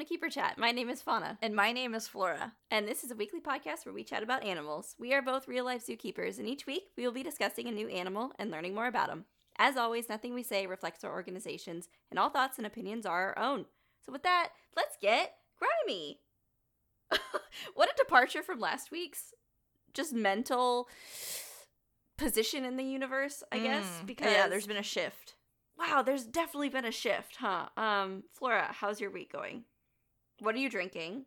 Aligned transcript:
to 0.00 0.06
Keeper 0.06 0.30
Chat. 0.30 0.56
My 0.56 0.72
name 0.72 0.88
is 0.88 1.02
Fauna. 1.02 1.36
And 1.42 1.54
my 1.54 1.72
name 1.72 1.94
is 1.94 2.08
Flora. 2.08 2.54
And 2.70 2.88
this 2.88 3.04
is 3.04 3.10
a 3.10 3.14
weekly 3.14 3.40
podcast 3.40 3.84
where 3.84 3.94
we 3.94 4.02
chat 4.02 4.22
about 4.22 4.42
animals. 4.42 4.96
We 4.98 5.12
are 5.12 5.20
both 5.20 5.46
real 5.46 5.64
life 5.64 5.86
zookeepers, 5.86 6.38
and 6.38 6.48
each 6.48 6.66
week 6.66 6.84
we 6.96 7.04
will 7.04 7.12
be 7.12 7.22
discussing 7.22 7.68
a 7.68 7.72
new 7.72 7.86
animal 7.88 8.32
and 8.38 8.50
learning 8.50 8.74
more 8.74 8.86
about 8.86 9.08
them. 9.08 9.26
As 9.58 9.76
always, 9.76 10.08
nothing 10.08 10.32
we 10.32 10.42
say 10.42 10.66
reflects 10.66 11.04
our 11.04 11.12
organizations, 11.12 11.88
and 12.10 12.18
all 12.18 12.30
thoughts 12.30 12.56
and 12.56 12.66
opinions 12.66 13.04
are 13.04 13.34
our 13.34 13.38
own. 13.38 13.66
So, 14.04 14.10
with 14.10 14.22
that, 14.22 14.50
let's 14.74 14.96
get 15.02 15.34
grimy. 15.58 16.20
what 17.74 17.90
a 17.90 17.96
departure 17.98 18.42
from 18.42 18.58
last 18.58 18.90
week's 18.90 19.34
just 19.92 20.14
mental 20.14 20.88
position 22.16 22.64
in 22.64 22.76
the 22.78 22.84
universe, 22.84 23.42
I 23.52 23.58
guess. 23.58 23.84
Mm, 24.02 24.06
Because 24.06 24.32
yeah, 24.32 24.48
there's 24.48 24.66
been 24.66 24.78
a 24.78 24.82
shift. 24.82 25.34
wow, 25.78 26.02
there's 26.02 26.24
definitely 26.24 26.70
been 26.70 26.86
a 26.86 26.92
shift, 26.92 27.36
huh? 27.36 27.66
Um, 27.76 28.22
Flora, 28.32 28.68
how's 28.70 28.98
your 28.98 29.10
week 29.10 29.30
going? 29.32 29.64
What 30.40 30.54
are 30.54 30.58
you 30.58 30.70
drinking? 30.70 31.26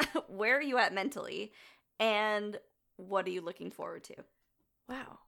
Where 0.28 0.56
are 0.58 0.62
you 0.62 0.78
at 0.78 0.92
mentally? 0.94 1.52
And 2.00 2.58
what 2.96 3.26
are 3.26 3.30
you 3.30 3.40
looking 3.40 3.70
forward 3.70 4.04
to? 4.04 4.14
Wow. 4.88 5.18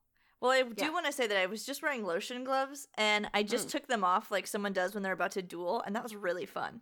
Well, 0.40 0.50
I 0.50 0.62
do 0.62 0.84
Yeah. 0.84 0.90
want 0.90 1.06
to 1.06 1.12
say 1.12 1.26
that 1.26 1.36
I 1.38 1.46
was 1.46 1.64
just 1.64 1.82
wearing 1.82 2.04
lotion 2.04 2.44
gloves 2.44 2.88
and 2.96 3.28
I 3.32 3.42
just 3.42 3.68
Mm. 3.68 3.70
took 3.72 3.86
them 3.86 4.04
off 4.04 4.30
like 4.30 4.46
someone 4.46 4.72
does 4.72 4.92
when 4.94 5.02
they're 5.02 5.12
about 5.12 5.32
to 5.32 5.42
duel, 5.42 5.82
and 5.86 5.94
that 5.96 6.02
was 6.02 6.14
really 6.14 6.46
fun. 6.46 6.80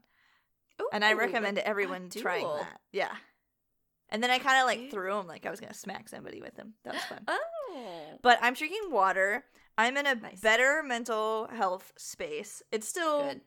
and 0.93 1.05
I 1.05 1.13
recommend 1.13 1.59
everyone 1.59 2.09
trying 2.11 2.41
duel. 2.43 2.57
that. 2.59 2.81
Yeah. 2.93 3.15
And 4.09 4.23
then 4.23 4.31
I 4.31 4.39
kind 4.41 4.59
of 4.61 4.67
like 4.67 4.91
threw 4.91 5.13
them 5.15 5.27
like 5.29 5.47
I 5.47 5.51
was 5.51 5.61
going 5.61 5.73
to 5.73 5.79
smack 5.79 6.09
somebody 6.09 6.41
with 6.43 6.55
them. 6.57 6.75
That 6.85 6.95
was 6.95 7.05
fun. 7.05 7.25
Oh. 7.29 8.19
But 8.21 8.39
I'm 8.43 8.55
drinking 8.55 8.91
water. 8.91 9.45
I'm 9.79 9.97
in 9.97 10.07
a 10.07 10.15
Nice. 10.17 10.41
better 10.41 10.83
mental 10.83 11.47
health 11.49 11.93
space. 11.97 12.63
It's 12.73 12.89
still 12.89 13.23
Good. 13.23 13.41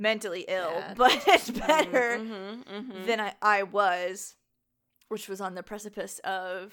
Mentally 0.00 0.44
ill, 0.48 0.72
Yeah. 0.78 0.94
but 0.96 1.22
it's 1.28 1.50
better 1.50 2.18
Mhm, 2.18 2.64
mhm. 2.64 3.06
than 3.06 3.20
I, 3.20 3.34
I 3.40 3.62
was, 3.62 4.34
which 5.08 5.28
was 5.28 5.40
on 5.40 5.54
the 5.54 5.62
precipice 5.62 6.18
of 6.24 6.72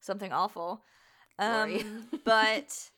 something 0.00 0.32
awful. 0.32 0.82
Um, 1.38 2.08
but 2.24 2.90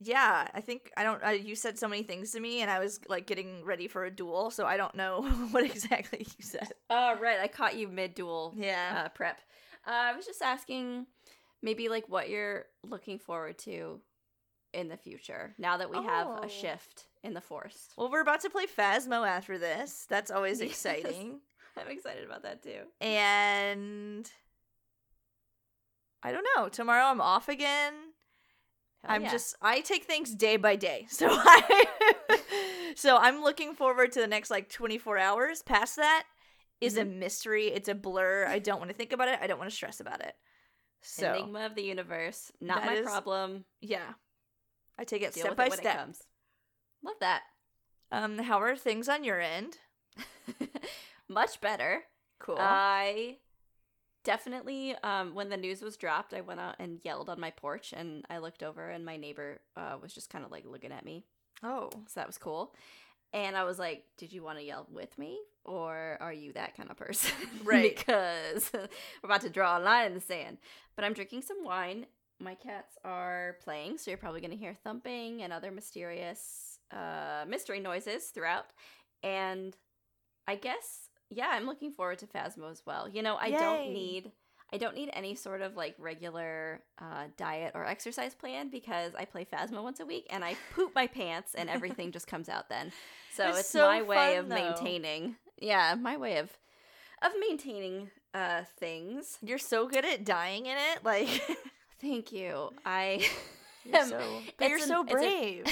yeah, 0.00 0.48
I 0.52 0.60
think 0.60 0.90
I 0.96 1.02
don't. 1.04 1.24
Uh, 1.24 1.30
you 1.30 1.54
said 1.54 1.78
so 1.78 1.88
many 1.88 2.02
things 2.02 2.32
to 2.32 2.40
me, 2.40 2.60
and 2.60 2.70
I 2.70 2.78
was 2.80 3.00
like 3.08 3.26
getting 3.26 3.64
ready 3.64 3.88
for 3.88 4.04
a 4.04 4.10
duel, 4.10 4.50
so 4.50 4.66
I 4.66 4.76
don't 4.76 4.94
know 4.94 5.22
what 5.52 5.64
exactly 5.64 6.20
you 6.20 6.44
said. 6.44 6.72
Oh, 6.90 7.16
right. 7.18 7.40
I 7.40 7.48
caught 7.48 7.76
you 7.76 7.88
mid 7.88 8.14
duel 8.14 8.52
Yeah. 8.56 9.04
uh, 9.04 9.08
prep. 9.08 9.40
Uh, 9.86 9.90
I 9.92 10.12
was 10.14 10.26
just 10.26 10.42
asking 10.42 11.06
maybe 11.62 11.88
like 11.88 12.08
what 12.08 12.28
you're 12.28 12.66
looking 12.84 13.18
forward 13.18 13.56
to 13.58 14.00
in 14.74 14.88
the 14.88 14.96
future 14.96 15.54
now 15.58 15.78
that 15.78 15.88
we 15.88 15.96
have 15.96 16.26
Oh. 16.26 16.40
a 16.42 16.48
shift 16.50 17.06
in 17.26 17.34
the 17.34 17.40
forest. 17.40 17.92
well, 17.96 18.10
we're 18.10 18.20
about 18.22 18.40
to 18.42 18.50
play 18.50 18.66
Phasmo 18.66 19.26
after 19.26 19.58
this. 19.58 20.06
That's 20.08 20.30
always 20.30 20.60
Yes. 20.62 20.70
exciting. 20.70 21.40
I'm 21.76 21.88
excited 21.88 22.24
about 22.24 22.42
that 22.44 22.62
too. 22.62 22.80
And 23.00 24.30
I 26.22 26.32
don't 26.32 26.46
know. 26.56 26.68
Tomorrow 26.68 27.04
I'm 27.04 27.20
off 27.20 27.48
again. 27.48 27.92
Hell 29.04 29.14
I'm 29.14 29.22
yeah. 29.22 29.30
just 29.30 29.54
I 29.60 29.80
take 29.80 30.04
things 30.04 30.34
day 30.34 30.56
by 30.56 30.76
day. 30.76 31.06
So 31.10 31.26
I 31.30 31.84
So 32.96 33.16
I'm 33.18 33.42
looking 33.42 33.74
forward 33.74 34.12
to 34.12 34.20
the 34.20 34.26
next 34.26 34.50
like 34.50 34.70
24 34.70 35.18
hours. 35.18 35.62
Past 35.62 35.96
that 35.96 36.24
is 36.80 36.96
a 36.96 37.02
Mm-hmm. 37.04 37.18
mystery. 37.18 37.66
It's 37.66 37.88
a 37.88 37.94
blur. 37.94 38.46
I 38.46 38.58
don't 38.58 38.78
want 38.78 38.90
to 38.90 38.96
think 38.96 39.12
about 39.12 39.28
it. 39.28 39.38
I 39.42 39.46
don't 39.46 39.58
want 39.58 39.70
to 39.70 39.76
stress 39.76 40.00
about 40.00 40.20
it. 40.22 40.32
So 41.02 41.34
enigma 41.34 41.66
of 41.66 41.74
the 41.74 41.82
universe. 41.82 42.50
Not 42.60 42.84
my 42.84 42.94
is- 42.94 43.04
problem. 43.06 43.64
yeah. 43.80 44.14
I 44.98 45.04
take 45.04 45.20
it 45.20 45.34
Deal 45.34 45.44
step 45.44 45.56
by 45.56 45.64
it 45.66 45.70
when 45.70 45.78
it 45.78 45.82
step. 45.82 46.08
Love 47.06 47.16
that. 47.20 47.42
Um 48.12 48.38
how 48.38 48.60
are 48.60 48.76
things 48.76 49.08
on 49.08 49.24
your 49.24 49.40
end? 49.40 49.78
Much 51.28 51.60
better. 51.60 52.02
Cool. 52.38 52.56
I 52.58 53.38
definitely 54.24 54.94
um 55.02 55.34
when 55.34 55.48
the 55.48 55.56
news 55.56 55.82
was 55.82 55.96
dropped, 55.96 56.34
I 56.34 56.40
went 56.40 56.60
out 56.60 56.76
and 56.78 57.00
yelled 57.04 57.28
on 57.28 57.40
my 57.40 57.50
porch 57.50 57.94
and 57.96 58.24
I 58.28 58.38
looked 58.38 58.62
over 58.62 58.90
and 58.90 59.04
my 59.04 59.16
neighbor 59.16 59.60
uh 59.76 59.96
was 60.02 60.12
just 60.12 60.30
kind 60.30 60.44
of 60.44 60.50
like 60.50 60.64
looking 60.66 60.92
at 60.92 61.04
me. 61.04 61.24
oh. 61.62 61.90
So 62.06 62.20
that 62.20 62.26
was 62.26 62.38
cool. 62.38 62.74
And 63.32 63.56
I 63.56 63.64
was 63.64 63.78
like, 63.78 64.04
"Did 64.16 64.32
you 64.32 64.42
want 64.42 64.58
to 64.58 64.64
yell 64.64 64.86
with 64.90 65.18
me 65.18 65.38
or 65.64 66.16
are 66.20 66.32
you 66.32 66.52
that 66.54 66.76
kind 66.76 66.90
of 66.90 66.96
person?" 66.96 67.32
Right. 67.64 67.96
because 67.96 68.70
we're 68.74 68.88
about 69.24 69.40
to 69.42 69.50
draw 69.50 69.78
a 69.78 69.80
line 69.80 70.06
in 70.06 70.14
the 70.14 70.20
sand. 70.20 70.58
But 70.94 71.04
I'm 71.04 71.12
drinking 71.12 71.42
some 71.42 71.64
wine. 71.64 72.06
My 72.38 72.54
cats 72.54 72.96
are 73.04 73.56
playing, 73.64 73.98
so 73.98 74.10
you're 74.10 74.18
probably 74.18 74.40
going 74.40 74.50
to 74.52 74.56
hear 74.56 74.76
thumping 74.84 75.42
and 75.42 75.52
other 75.52 75.70
mysterious 75.72 76.75
uh 76.92 77.44
mystery 77.48 77.80
noises 77.80 78.26
throughout. 78.26 78.66
And 79.22 79.76
I 80.46 80.56
guess 80.56 81.08
yeah, 81.30 81.48
I'm 81.50 81.66
looking 81.66 81.90
forward 81.90 82.18
to 82.20 82.26
Phasmo 82.26 82.70
as 82.70 82.82
well. 82.86 83.08
You 83.08 83.22
know, 83.22 83.36
I 83.36 83.50
don't 83.50 83.92
need 83.92 84.32
I 84.72 84.78
don't 84.78 84.94
need 84.96 85.10
any 85.12 85.34
sort 85.36 85.60
of 85.62 85.76
like 85.76 85.94
regular 85.98 86.82
uh, 87.00 87.24
diet 87.36 87.72
or 87.74 87.86
exercise 87.86 88.34
plan 88.34 88.68
because 88.68 89.12
I 89.16 89.24
play 89.24 89.44
Phasmo 89.44 89.82
once 89.82 90.00
a 90.00 90.06
week 90.06 90.26
and 90.30 90.44
I 90.44 90.56
poop 90.74 90.92
my 90.94 91.06
pants 91.06 91.54
and 91.54 91.70
everything 91.70 92.10
just 92.10 92.26
comes 92.26 92.48
out 92.48 92.68
then. 92.68 92.92
So 93.36 93.48
It's 93.50 93.60
it's, 93.60 93.68
so 93.68 93.86
my 93.86 94.00
way 94.02 94.16
fun, 94.16 94.38
of 94.38 94.48
though. 94.48 94.54
maintaining. 94.54 95.36
Yeah, 95.60 95.94
my 95.94 96.16
way 96.16 96.38
of 96.38 96.50
of 97.22 97.32
maintaining 97.38 98.10
uh 98.34 98.62
things. 98.78 99.38
You're 99.42 99.58
so 99.58 99.86
good 99.88 100.04
at 100.06 100.24
dying 100.24 100.64
in 100.66 100.76
it. 100.78 101.04
Like 101.04 101.28
Thank 102.00 102.32
you. 102.32 102.70
I 102.84 103.26
you're 103.84 103.96
am- 103.96 104.08
so 104.08 104.38
but 104.58 104.68
you're 104.68 104.78
an- 104.78 104.84
so 104.88 105.04
brave. 105.04 105.64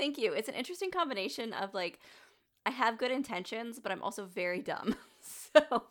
Thank 0.00 0.16
you. 0.18 0.32
It's 0.32 0.48
an 0.48 0.54
interesting 0.54 0.90
combination 0.90 1.52
of 1.52 1.74
like 1.74 1.98
I 2.64 2.70
have 2.70 2.96
good 2.98 3.10
intentions, 3.10 3.78
but 3.78 3.92
I'm 3.92 4.02
also 4.02 4.24
very 4.24 4.60
dumb. 4.60 4.96
So 5.22 5.82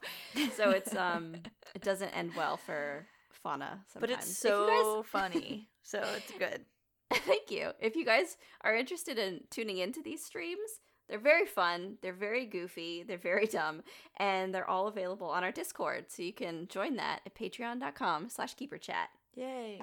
so 0.57 0.71
it's 0.71 0.95
um 0.95 1.35
it 1.75 1.83
doesn't 1.83 2.09
end 2.09 2.31
well 2.35 2.57
for 2.57 3.05
fauna 3.43 3.83
sometimes. 3.93 3.99
but 4.01 4.09
it's 4.09 4.43
you 4.43 4.49
guys- 4.49 4.65
so 4.81 5.03
funny. 5.03 5.69
So 5.83 5.99
it's 6.17 6.31
good. 6.31 6.65
Thank 7.13 7.51
you. 7.51 7.71
If 7.79 7.95
you 7.95 8.05
guys 8.05 8.37
are 8.61 8.75
interested 8.75 9.19
in 9.19 9.41
tuning 9.51 9.77
into 9.77 10.01
these 10.01 10.25
streams, 10.25 10.79
they're 11.07 11.19
very 11.19 11.45
fun, 11.45 11.97
they're 12.01 12.11
very 12.13 12.47
goofy, 12.47 13.03
they're 13.03 13.19
very 13.19 13.45
dumb, 13.45 13.83
and 14.17 14.51
they're 14.53 14.67
all 14.69 14.87
available 14.87 15.27
on 15.29 15.43
our 15.43 15.51
Discord. 15.51 16.05
So 16.09 16.23
you 16.23 16.33
can 16.33 16.67
join 16.67 16.95
that 16.95 17.21
at 17.27 17.35
patreon.com 17.35 18.29
slash 18.29 18.55
keeperchat. 18.55 19.09
Yay. 19.35 19.79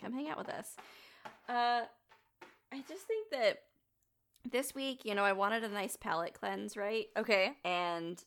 Come 0.00 0.12
hang 0.12 0.28
out 0.28 0.36
with 0.36 0.50
us. 0.50 0.76
Uh 1.48 1.82
I 2.72 2.82
just 2.88 3.02
think 3.06 3.30
that 3.30 3.62
this 4.50 4.74
week, 4.74 5.04
you 5.04 5.14
know, 5.14 5.24
I 5.24 5.32
wanted 5.32 5.64
a 5.64 5.68
nice 5.68 5.96
palate 5.96 6.34
cleanse, 6.34 6.76
right? 6.76 7.06
Okay. 7.16 7.52
And 7.64 8.22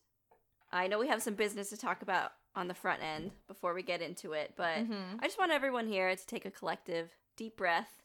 I 0.71 0.87
know 0.87 0.99
we 0.99 1.07
have 1.07 1.21
some 1.21 1.35
business 1.35 1.69
to 1.69 1.77
talk 1.77 2.01
about 2.01 2.31
on 2.55 2.67
the 2.67 2.73
front 2.73 3.01
end 3.03 3.31
before 3.47 3.73
we 3.73 3.83
get 3.83 4.01
into 4.01 4.33
it, 4.33 4.53
but 4.57 4.77
Mhm. 4.79 5.19
I 5.21 5.25
just 5.25 5.37
want 5.37 5.51
everyone 5.51 5.87
here 5.87 6.13
to 6.15 6.25
take 6.25 6.45
a 6.45 6.51
collective 6.51 7.11
deep 7.37 7.55
breath 7.55 8.01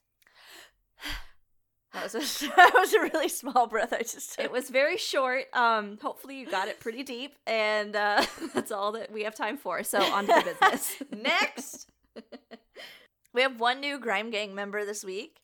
That 1.93 2.13
was 2.13 2.15
a 2.15 2.47
that 2.57 2.73
was 2.75 2.93
a 2.93 3.01
really 3.01 3.29
small 3.29 3.67
breath 3.69 3.93
I 3.93 3.99
just 4.03 4.35
took. 4.35 4.45
It 4.45 4.51
was 4.53 4.69
very 4.69 4.97
short. 4.97 5.45
Um, 5.55 5.99
hopefully 6.03 6.39
you 6.39 6.47
got 6.51 6.67
it 6.69 6.81
pretty 6.81 7.03
deep, 7.05 7.37
and 7.47 7.95
uh, 7.95 8.25
that's 8.55 8.73
all 8.73 8.93
that 8.93 9.13
we 9.13 9.23
have 9.25 9.35
time 9.35 9.57
for. 9.57 9.83
So 9.85 10.01
on 10.03 10.27
to 10.27 10.33
the 10.45 10.55
business. 10.61 11.03
Next. 11.17 11.89
we 13.33 13.43
have 13.43 13.61
one 13.61 13.81
new 13.81 13.99
Grime 14.01 14.31
Gang 14.31 14.55
member 14.57 14.85
this 14.85 15.05
week. 15.05 15.41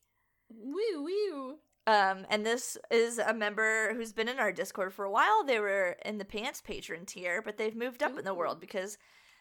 Woo 0.51 1.03
woo. 1.03 1.57
Um, 1.87 2.27
and 2.29 2.45
this 2.45 2.77
is 2.91 3.19
a 3.19 3.33
member 3.33 3.95
who's 3.95 4.13
been 4.13 4.29
in 4.29 4.39
our 4.39 4.53
Discord 4.53 4.93
for 4.93 5.05
a 5.05 5.11
while. 5.11 5.45
They 5.45 5.59
were 5.59 5.97
in 6.05 6.19
the 6.19 6.25
pants 6.25 6.61
patron 6.61 7.07
tier, 7.07 7.43
but 7.43 7.57
they've 7.57 7.75
moved 7.75 8.03
up 8.03 8.19
in 8.19 8.25
the 8.25 8.35
world 8.35 8.61
because 8.61 8.99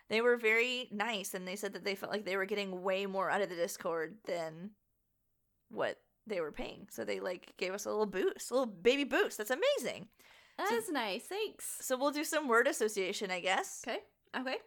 they 0.09 0.21
were 0.21 0.37
very 0.37 0.87
nice 0.91 1.33
and 1.33 1.47
they 1.47 1.55
said 1.55 1.73
that 1.73 1.83
they 1.83 1.95
felt 1.95 2.11
like 2.11 2.25
they 2.25 2.37
were 2.37 2.45
getting 2.45 2.81
way 2.81 3.05
more 3.05 3.29
out 3.29 3.41
of 3.41 3.49
the 3.49 3.55
Discord 3.55 4.15
than 4.25 4.71
what 5.69 5.97
they 6.25 6.41
were 6.41 6.51
paying. 6.51 6.87
So 6.89 7.03
they 7.03 7.19
like 7.19 7.53
gave 7.57 7.73
us 7.73 7.85
a 7.85 7.89
little 7.89 8.05
boost, 8.05 8.49
a 8.49 8.53
little 8.53 8.65
baby 8.65 9.03
boost. 9.03 9.37
That's 9.37 9.51
amazing. 9.51 10.07
That's 10.57 10.89
nice. 10.89 11.23
Thanks. 11.23 11.77
So 11.81 11.97
we'll 11.97 12.11
do 12.11 12.23
some 12.23 12.47
word 12.47 12.67
association, 12.67 13.31
I 13.31 13.39
guess. 13.39 13.83
Okay. 13.87 13.99
Okay. 14.37 14.57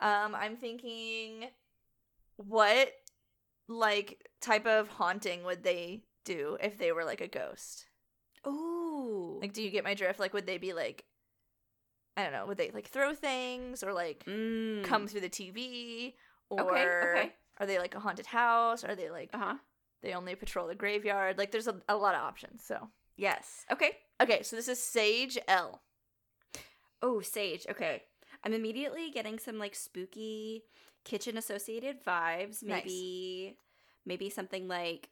Um, 0.00 0.34
I'm 0.34 0.56
thinking, 0.56 1.46
what 2.36 2.92
like 3.68 4.28
type 4.40 4.66
of 4.66 4.88
haunting 4.88 5.44
would 5.44 5.62
they 5.62 6.02
do 6.24 6.56
if 6.60 6.78
they 6.78 6.92
were 6.92 7.04
like 7.04 7.20
a 7.20 7.28
ghost? 7.28 7.86
Ooh. 8.46 9.38
Like, 9.40 9.52
do 9.52 9.62
you 9.62 9.70
get 9.70 9.84
my 9.84 9.94
drift? 9.94 10.18
Like, 10.20 10.34
would 10.34 10.46
they 10.46 10.58
be 10.58 10.72
like, 10.72 11.04
I 12.16 12.24
don't 12.24 12.32
know, 12.32 12.46
would 12.46 12.58
they 12.58 12.70
like 12.72 12.88
throw 12.88 13.14
things 13.14 13.82
or 13.82 13.92
like 13.92 14.24
mm. 14.26 14.82
come 14.84 15.06
through 15.06 15.20
the 15.22 15.28
TV? 15.30 16.14
Or 16.50 16.60
Okay, 16.70 16.82
okay. 17.20 17.32
are 17.60 17.66
they 17.66 17.78
like 17.78 17.94
a 17.94 18.00
haunted 18.00 18.26
house? 18.26 18.84
Are 18.84 18.94
they 18.94 19.10
like 19.10 19.30
Uh 19.32 19.38
huh. 19.38 19.54
they 20.02 20.12
only 20.12 20.34
patrol 20.34 20.66
the 20.66 20.74
graveyard? 20.74 21.38
Like, 21.38 21.50
there's 21.50 21.68
a, 21.68 21.76
a 21.88 21.96
lot 21.96 22.14
of 22.14 22.20
options. 22.22 22.62
So, 22.64 22.88
Yes. 23.16 23.64
Okay. 23.70 23.92
okay, 24.20 24.42
so 24.42 24.56
this 24.56 24.68
is 24.68 24.82
Sage 24.82 25.38
L. 25.46 25.82
Oh, 27.02 27.20
sage. 27.20 27.66
Okay. 27.70 28.02
I'm 28.44 28.52
immediately 28.52 29.10
getting 29.10 29.38
some 29.38 29.58
like 29.58 29.74
spooky 29.74 30.64
kitchen 31.04 31.36
associated 31.36 32.04
vibes. 32.04 32.62
Nice. 32.62 32.84
Maybe 32.84 33.56
maybe 34.04 34.30
something 34.30 34.66
like 34.68 35.08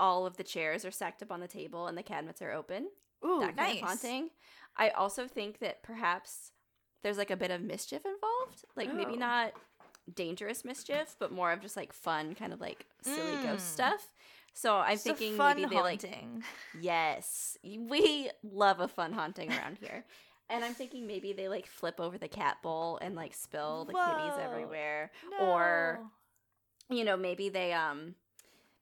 all 0.00 0.26
of 0.26 0.36
the 0.36 0.44
chairs 0.44 0.84
are 0.84 0.90
stacked 0.90 1.22
up 1.22 1.30
on 1.32 1.40
the 1.40 1.48
table 1.48 1.86
and 1.86 1.96
the 1.96 2.02
cabinets 2.02 2.42
are 2.42 2.52
open. 2.52 2.88
Ooh, 3.24 3.40
that 3.40 3.56
kind 3.56 3.74
nice. 3.74 3.82
of 3.82 3.88
haunting. 3.88 4.30
I 4.76 4.90
also 4.90 5.26
think 5.28 5.60
that 5.60 5.82
perhaps 5.82 6.50
there's 7.02 7.16
like 7.18 7.30
a 7.30 7.36
bit 7.36 7.50
of 7.50 7.62
mischief 7.62 8.02
involved. 8.04 8.64
Like 8.76 8.92
maybe 8.92 9.12
Oh. 9.12 9.16
not 9.16 9.52
dangerous 10.14 10.64
mischief, 10.64 11.16
but 11.18 11.32
more 11.32 11.52
of 11.52 11.60
just 11.60 11.76
like 11.76 11.92
fun, 11.92 12.34
kind 12.34 12.52
of 12.52 12.60
like 12.60 12.84
silly 13.02 13.32
Mm. 13.36 13.42
ghost 13.44 13.72
stuff. 13.72 14.06
So 14.52 14.76
I'm 14.76 14.98
thinking 14.98 15.36
maybe 15.36 15.64
they 15.64 15.76
like 15.80 16.02
haunting. 16.02 16.44
Yes, 16.80 17.56
we 17.64 18.30
love 18.42 18.80
a 18.80 18.88
fun 18.88 19.12
haunting 19.12 19.50
around 19.50 19.78
here. 19.78 20.04
And 20.50 20.64
I'm 20.64 20.74
thinking 20.74 21.06
maybe 21.06 21.32
they 21.32 21.48
like 21.48 21.66
flip 21.66 22.00
over 22.00 22.18
the 22.18 22.28
cat 22.28 22.58
bowl 22.62 22.98
and 23.00 23.14
like 23.14 23.34
spill 23.34 23.84
the 23.84 23.94
kitties 23.94 24.32
Whoa. 24.34 24.42
everywhere. 24.42 25.10
Or 25.40 26.00
you 26.90 27.04
know, 27.04 27.16
maybe 27.16 27.48
they 27.48 27.72
um 27.72 28.14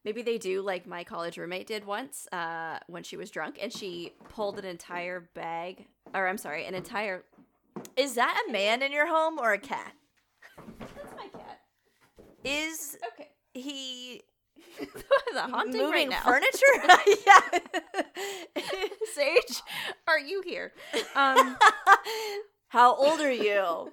maybe 0.05 0.23
they 0.23 0.38
do 0.38 0.61
like 0.62 0.87
my 0.87 1.05
college 1.05 1.37
roommate 1.38 1.67
did 1.67 1.85
once 1.85 2.26
uh 2.32 2.79
when 2.88 3.03
she 3.03 3.17
was 3.17 3.31
drunk 3.31 3.59
and 3.62 3.73
she 3.73 4.12
pulled 4.29 4.59
an 4.59 4.64
entire 4.64 5.29
bag 5.35 5.87
or 6.14 6.26
I'm 6.26 6.38
sorry, 6.38 6.67
an 6.67 6.75
entire 6.75 7.25
is 7.97 8.15
that 8.15 8.43
a 8.49 8.53
man 8.53 8.82
in 8.82 8.93
your 8.93 9.06
home 9.06 9.38
or 9.38 9.53
a 9.53 9.58
cat? 9.58 9.94
That's 10.81 11.15
my 11.17 11.29
cat. 11.29 11.61
Is 12.44 12.99
Okay. 13.15 13.29
he 13.55 14.23
the 15.35 15.41
haunting 15.41 15.81
moving 15.81 15.93
right 15.93 16.09
now. 16.09 16.23
furniture? 16.23 16.56
yeah. 17.26 18.62
Sage, 19.14 19.62
are 20.09 20.19
you 20.19 20.43
here? 20.44 20.73
Um 21.14 21.56
How 22.69 22.94
old 22.97 23.20
are 23.20 23.32
you? 23.32 23.93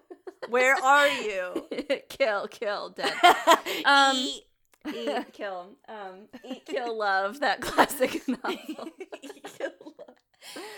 Where 0.50 0.76
are 0.76 1.08
you? 1.08 1.68
kill, 2.10 2.48
kill, 2.48 2.90
dead. 2.90 3.14
Um, 3.86 4.16
Eat. 4.16 4.44
Eat, 4.88 5.34
kill, 5.34 5.76
um, 5.90 6.30
eat, 6.46 6.66
kill, 6.66 6.98
love. 6.98 7.42
That 7.42 7.60
classic 7.60 8.26
novel. 8.26 8.90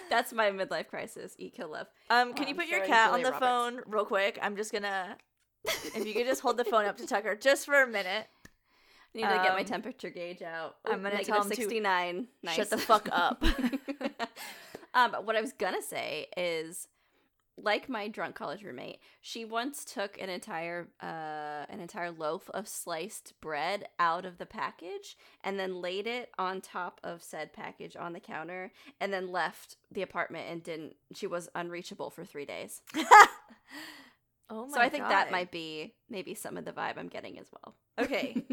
That's 0.10 0.34
my 0.34 0.50
midlife 0.50 0.88
crisis. 0.88 1.36
Eat, 1.38 1.54
kill, 1.56 1.72
love. 1.72 1.88
Um, 2.10 2.34
can 2.34 2.48
you 2.48 2.56
put 2.56 2.68
your 2.68 2.84
cat 2.86 3.12
on 3.12 3.22
the 3.22 3.32
Roberts. 3.32 3.40
phone 3.40 3.82
real 3.86 4.06
quick? 4.06 4.40
I'm 4.42 4.56
just 4.56 4.72
gonna. 4.72 5.16
if 5.64 6.06
you 6.06 6.14
could 6.14 6.26
just 6.26 6.42
hold 6.42 6.58
the 6.58 6.66
phone 6.66 6.86
up 6.86 6.98
to 6.98 7.06
Tucker 7.06 7.36
just 7.36 7.66
for 7.66 7.82
a 7.84 7.88
minute. 7.88 8.28
I 9.14 9.18
need 9.18 9.24
to 9.24 9.44
get 9.44 9.54
my 9.54 9.60
Um, 9.60 9.66
temperature 9.66 10.10
gauge 10.10 10.42
out. 10.42 10.78
I'm 10.86 11.02
gonna 11.04 11.16
Negative 11.16 11.28
tell 11.28 11.44
him 11.44 11.50
to 11.50 11.56
69. 11.56 12.28
Nice. 12.44 12.56
shut 12.56 12.70
the 12.70 12.78
fuck 12.78 13.10
up. 13.12 13.44
um, 14.94 15.14
what 15.26 15.36
I 15.36 15.42
was 15.42 15.54
gonna 15.54 15.82
say 15.82 16.28
is, 16.38 16.88
like 17.58 17.90
my 17.90 18.08
drunk 18.08 18.36
college 18.36 18.64
roommate, 18.64 19.00
she 19.20 19.44
once 19.44 19.84
took 19.86 20.20
an 20.20 20.30
entire 20.30 20.88
uh 21.02 21.66
an 21.70 21.80
entire 21.82 22.10
loaf 22.10 22.50
of 22.52 22.68
sliced 22.68 23.34
bread 23.42 23.88
out 24.00 24.26
of 24.26 24.38
the 24.38 24.46
package 24.46 25.18
and 25.44 25.60
then 25.60 25.82
laid 25.82 26.08
it 26.08 26.32
on 26.40 26.62
top 26.62 27.00
of 27.04 27.22
said 27.22 27.52
package 27.54 27.96
on 27.98 28.14
the 28.14 28.20
counter 28.20 28.72
and 29.02 29.12
then 29.14 29.30
left 29.32 29.76
the 29.92 30.02
apartment 30.02 30.48
and 30.50 30.64
didn't. 30.64 30.96
She 31.14 31.28
was 31.28 31.50
unreachable 31.54 32.10
for 32.10 32.24
three 32.24 32.46
days. 32.46 32.82
oh 32.96 33.02
my 34.50 34.56
god. 34.56 34.74
so 34.74 34.80
I 34.80 34.90
think 34.90 35.08
that 35.10 35.32
might 35.32 35.52
be 35.52 35.94
maybe 36.10 36.34
some 36.34 36.56
of 36.58 36.64
the 36.66 36.72
vibe 36.72 36.98
I'm 36.98 37.10
getting 37.10 37.38
as 37.38 37.48
well. 37.52 37.76
Okay. 38.00 38.44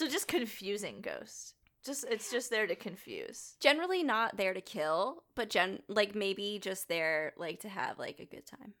So 0.00 0.08
just 0.08 0.28
confusing 0.28 1.02
ghost. 1.02 1.54
Just 1.84 2.06
it's 2.10 2.30
just 2.30 2.48
there 2.48 2.66
to 2.66 2.74
confuse. 2.74 3.54
generally 3.60 4.02
not 4.02 4.38
there 4.38 4.54
to 4.54 4.62
kill, 4.62 5.24
but 5.34 5.50
gen 5.50 5.80
like 5.88 6.14
maybe 6.14 6.58
just 6.58 6.88
there 6.88 7.34
like 7.36 7.60
to 7.60 7.68
have 7.68 7.98
like 7.98 8.18
a 8.18 8.24
good 8.24 8.46
time. 8.46 8.72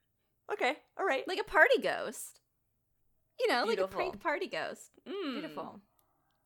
Okay. 0.50 0.76
All 0.98 1.04
right. 1.04 1.28
Like 1.28 1.38
a 1.38 1.44
party 1.44 1.78
ghost. 1.82 2.40
You 3.38 3.48
know, 3.48 3.64
like 3.66 3.78
a 3.78 3.86
prank 3.86 4.18
party 4.20 4.46
ghost. 4.46 4.92
Mm. 5.06 5.32
Beautiful. 5.32 5.80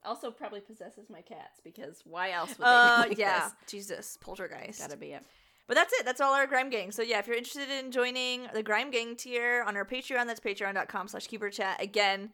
Also 0.05 0.33
probably 0.33 0.61
possesses 0.61 1.09
my 1.09 1.21
cats 1.21 1.61
because 1.63 2.03
why 2.05 2.33
else 2.33 2.51
would 2.51 2.59
they 2.59 2.65
Uh 2.65 3.03
be 3.05 3.09
like 3.11 3.19
yeah. 3.19 3.45
this? 3.45 3.53
Jesus, 3.69 4.19
poltergeist. 4.21 4.81
Gotta 4.81 4.97
be 4.97 5.13
it. 5.13 5.23
But 5.69 5.77
that's 5.77 5.93
it. 5.95 6.05
That's 6.05 6.21
all 6.21 6.35
our 6.35 6.49
Grime 6.49 6.69
Gang. 6.69 6.91
So 6.91 7.03
yeah, 7.03 7.21
if 7.21 7.29
you're 7.29 7.37
interested 7.37 7.71
in 7.71 7.93
joining 7.93 8.49
the 8.53 8.63
Grime 8.65 8.91
Gang 8.91 9.15
tier 9.15 9.63
on 9.67 9.77
our 9.77 9.85
Patreon, 9.85 10.27
that's 10.27 10.41
patreon.com 10.41 11.07
slash 11.07 11.29
keeper 11.29 11.49
chat. 11.49 11.81
Again, 11.81 12.31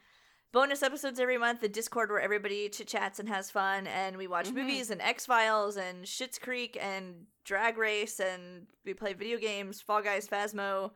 bonus 0.53 0.83
episodes 0.83 1.21
every 1.21 1.39
month, 1.39 1.61
the 1.61 1.69
Discord 1.69 2.11
where 2.11 2.21
everybody 2.21 2.69
chit 2.69 2.89
chats 2.89 3.19
and 3.19 3.29
has 3.29 3.51
fun, 3.51 3.87
and 3.87 4.17
we 4.17 4.27
watch 4.27 4.49
Mhm. 4.49 4.55
movies 4.55 4.91
and 4.91 5.01
X 5.01 5.27
Files 5.27 5.77
and 5.77 6.05
Schitt's 6.05 6.39
Creek 6.39 6.77
and 6.81 7.27
Drag 7.45 7.79
Race 7.79 8.21
and 8.21 8.67
we 8.85 8.95
play 8.95 9.13
video 9.13 9.39
games, 9.39 9.81
Fall 9.81 10.03
Guys, 10.03 10.29
Phasmo, 10.29 10.93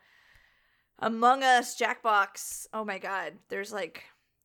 Among 0.99 1.43
Us, 1.43 1.77
Jackbox. 1.79 2.67
Oh 2.73 2.85
my 2.85 2.99
god. 2.99 3.39
There's 3.49 3.73
like 3.73 4.05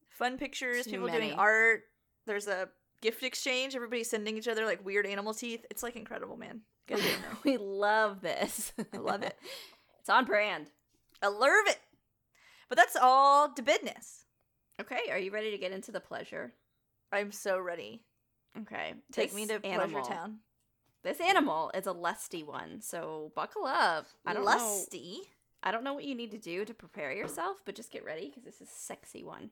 fun 0.09 0.37
pictures, 0.37 0.85
Too 0.85 0.91
people 0.91 1.07
many. 1.07 1.27
doing 1.27 1.39
art. 1.39 1.83
There's 2.25 2.47
a 2.47 2.69
gift 3.01 3.23
exchange, 3.23 3.75
everybody 3.75 4.03
sending 4.03 4.37
each 4.37 4.47
other 4.47 4.65
like 4.65 4.83
weird 4.83 5.05
animal 5.05 5.33
teeth. 5.33 5.65
It's 5.69 5.83
like 5.83 5.95
incredible, 5.95 6.37
man. 6.37 6.61
Gotta 6.87 7.01
get 7.03 7.15
in 7.15 7.21
there. 7.21 7.31
we 7.43 7.57
love 7.57 8.21
this. 8.21 8.73
I 8.93 8.97
love 8.97 9.21
it. 9.23 9.37
it's 9.99 10.09
on 10.09 10.25
brand. 10.25 10.71
I 11.21 11.27
love 11.27 11.67
it. 11.67 11.79
But 12.67 12.77
that's 12.77 12.95
all 12.95 13.49
to 13.53 13.61
business. 13.61 14.25
Okay, 14.79 15.11
are 15.11 15.17
you 15.17 15.31
ready 15.31 15.51
to 15.51 15.57
get 15.57 15.71
into 15.71 15.91
the 15.91 15.99
pleasure? 15.99 16.53
I'm 17.11 17.31
so 17.31 17.59
ready. 17.59 18.01
Okay. 18.61 18.93
Take 19.11 19.33
me 19.33 19.45
to 19.47 19.63
animal, 19.65 20.01
Pleasure 20.01 20.13
Town. 20.13 20.39
This 21.03 21.19
animal 21.19 21.71
is 21.73 21.85
a 21.85 21.91
lusty 21.91 22.43
one, 22.43 22.81
so 22.81 23.31
buckle 23.35 23.65
up. 23.65 24.07
I 24.25 24.33
don't 24.33 24.43
know. 24.43 24.51
Lusty. 24.51 25.19
I 25.61 25.71
don't 25.71 25.83
know 25.83 25.93
what 25.93 26.05
you 26.05 26.15
need 26.15 26.31
to 26.31 26.37
do 26.37 26.63
to 26.65 26.73
prepare 26.73 27.11
yourself, 27.11 27.57
but 27.65 27.75
just 27.75 27.91
get 27.91 28.05
ready 28.05 28.27
because 28.27 28.43
this 28.43 28.55
is 28.61 28.69
a 28.69 28.79
sexy 28.79 29.23
one. 29.23 29.49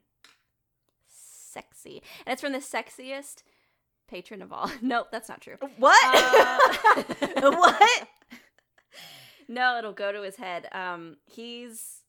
Sexy. 1.09 2.01
And 2.25 2.33
it's 2.33 2.41
from 2.41 2.53
the 2.53 2.59
sexiest 2.59 3.43
patron 4.07 4.41
of 4.41 4.53
all. 4.53 4.71
nope, 4.81 5.07
that's 5.11 5.29
not 5.29 5.41
true. 5.41 5.57
What? 5.77 6.15
Uh, 6.15 7.51
what? 7.51 8.07
No, 9.49 9.77
it'll 9.77 9.93
go 9.93 10.11
to 10.11 10.23
his 10.23 10.35
head. 10.35 10.67
Um 10.73 11.15
he's 11.23 12.03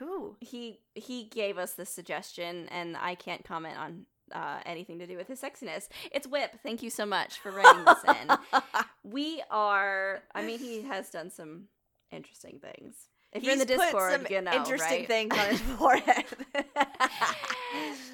Who? 0.00 0.36
he 0.40 0.80
he 0.94 1.24
gave 1.24 1.56
us 1.58 1.74
this 1.74 1.88
suggestion 1.90 2.68
and 2.70 2.96
I 2.96 3.14
can't 3.14 3.44
comment 3.44 3.78
on 3.78 4.06
uh, 4.32 4.60
anything 4.66 4.98
to 4.98 5.06
do 5.06 5.16
with 5.16 5.28
his 5.28 5.40
sexiness. 5.40 5.88
It's 6.12 6.26
Whip. 6.26 6.58
Thank 6.62 6.82
you 6.82 6.90
so 6.90 7.06
much 7.06 7.38
for 7.38 7.50
writing 7.52 7.84
this 7.84 8.04
in. 8.04 8.36
We 9.04 9.42
are 9.50 10.22
I 10.34 10.42
mean 10.42 10.58
he 10.58 10.82
has 10.82 11.10
done 11.10 11.30
some 11.30 11.64
interesting 12.10 12.58
things. 12.60 12.94
If 13.32 13.44
you're 13.44 13.52
in 13.52 13.58
the 13.60 13.64
He's 13.64 13.76
put 13.76 13.84
Discord, 13.84 14.12
some 14.12 14.26
you 14.28 14.40
know, 14.40 14.52
interesting 14.52 14.98
right? 15.00 15.06
things 15.06 15.38
on 15.38 15.46
his 15.46 15.60
forehead. 15.60 16.24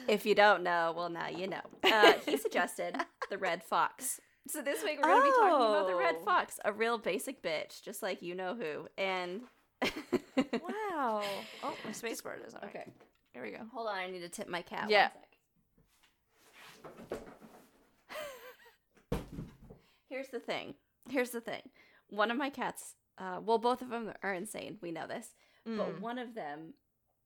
If 0.09 0.25
you 0.25 0.35
don't 0.37 0.63
know, 0.63 0.95
well, 0.97 1.09
now 1.09 1.29
you 1.29 1.49
know. 1.49 1.63
Uh, 1.83 2.13
he 2.25 2.37
suggested 2.37 2.97
the 3.31 3.39
red 3.39 3.63
fox. 3.65 4.21
So 4.47 4.63
this 4.63 4.85
week 4.85 4.99
we're 5.03 5.09
going 5.09 5.23
to 5.23 5.27
be 5.27 5.33
talking 5.37 5.67
about 5.67 5.87
the 5.89 5.97
red 5.97 6.17
Oh. 6.21 6.25
fox, 6.25 6.61
a 6.65 6.73
real 6.73 6.99
basic 6.99 7.43
bitch, 7.43 7.83
just 7.83 8.03
like 8.03 8.23
you 8.23 8.35
know 8.37 8.55
who. 8.55 8.87
And 8.97 9.41
wow. 9.83 11.23
Oh, 11.63 11.75
my 11.85 11.93
space 11.93 12.21
bar 12.21 12.37
work. 12.53 12.65
okay, 12.65 12.85
Here 13.33 13.43
we 13.43 13.51
go. 13.51 13.59
hold 13.73 13.89
on, 13.89 13.95
I 13.97 14.11
need 14.11 14.21
to 14.21 14.29
tip 14.29 14.49
my 14.49 14.63
cat. 14.63 14.89
Yeah. 14.91 15.09
Here's 20.09 20.29
the 20.29 20.41
thing. 20.41 20.75
Here's 21.11 21.31
the 21.31 21.41
thing. 21.41 21.63
One 22.09 22.31
of 22.31 22.37
my 22.37 22.51
cats, 22.51 22.95
uh, 23.19 23.41
well, 23.45 23.59
both 23.59 23.83
of 23.83 23.89
them 23.91 24.13
are 24.23 24.33
insane. 24.35 24.79
We 24.81 24.93
know 24.93 25.07
this, 25.07 25.35
but 25.65 25.97
Mm. 25.97 26.01
one 26.01 26.19
of 26.19 26.35
them 26.35 26.75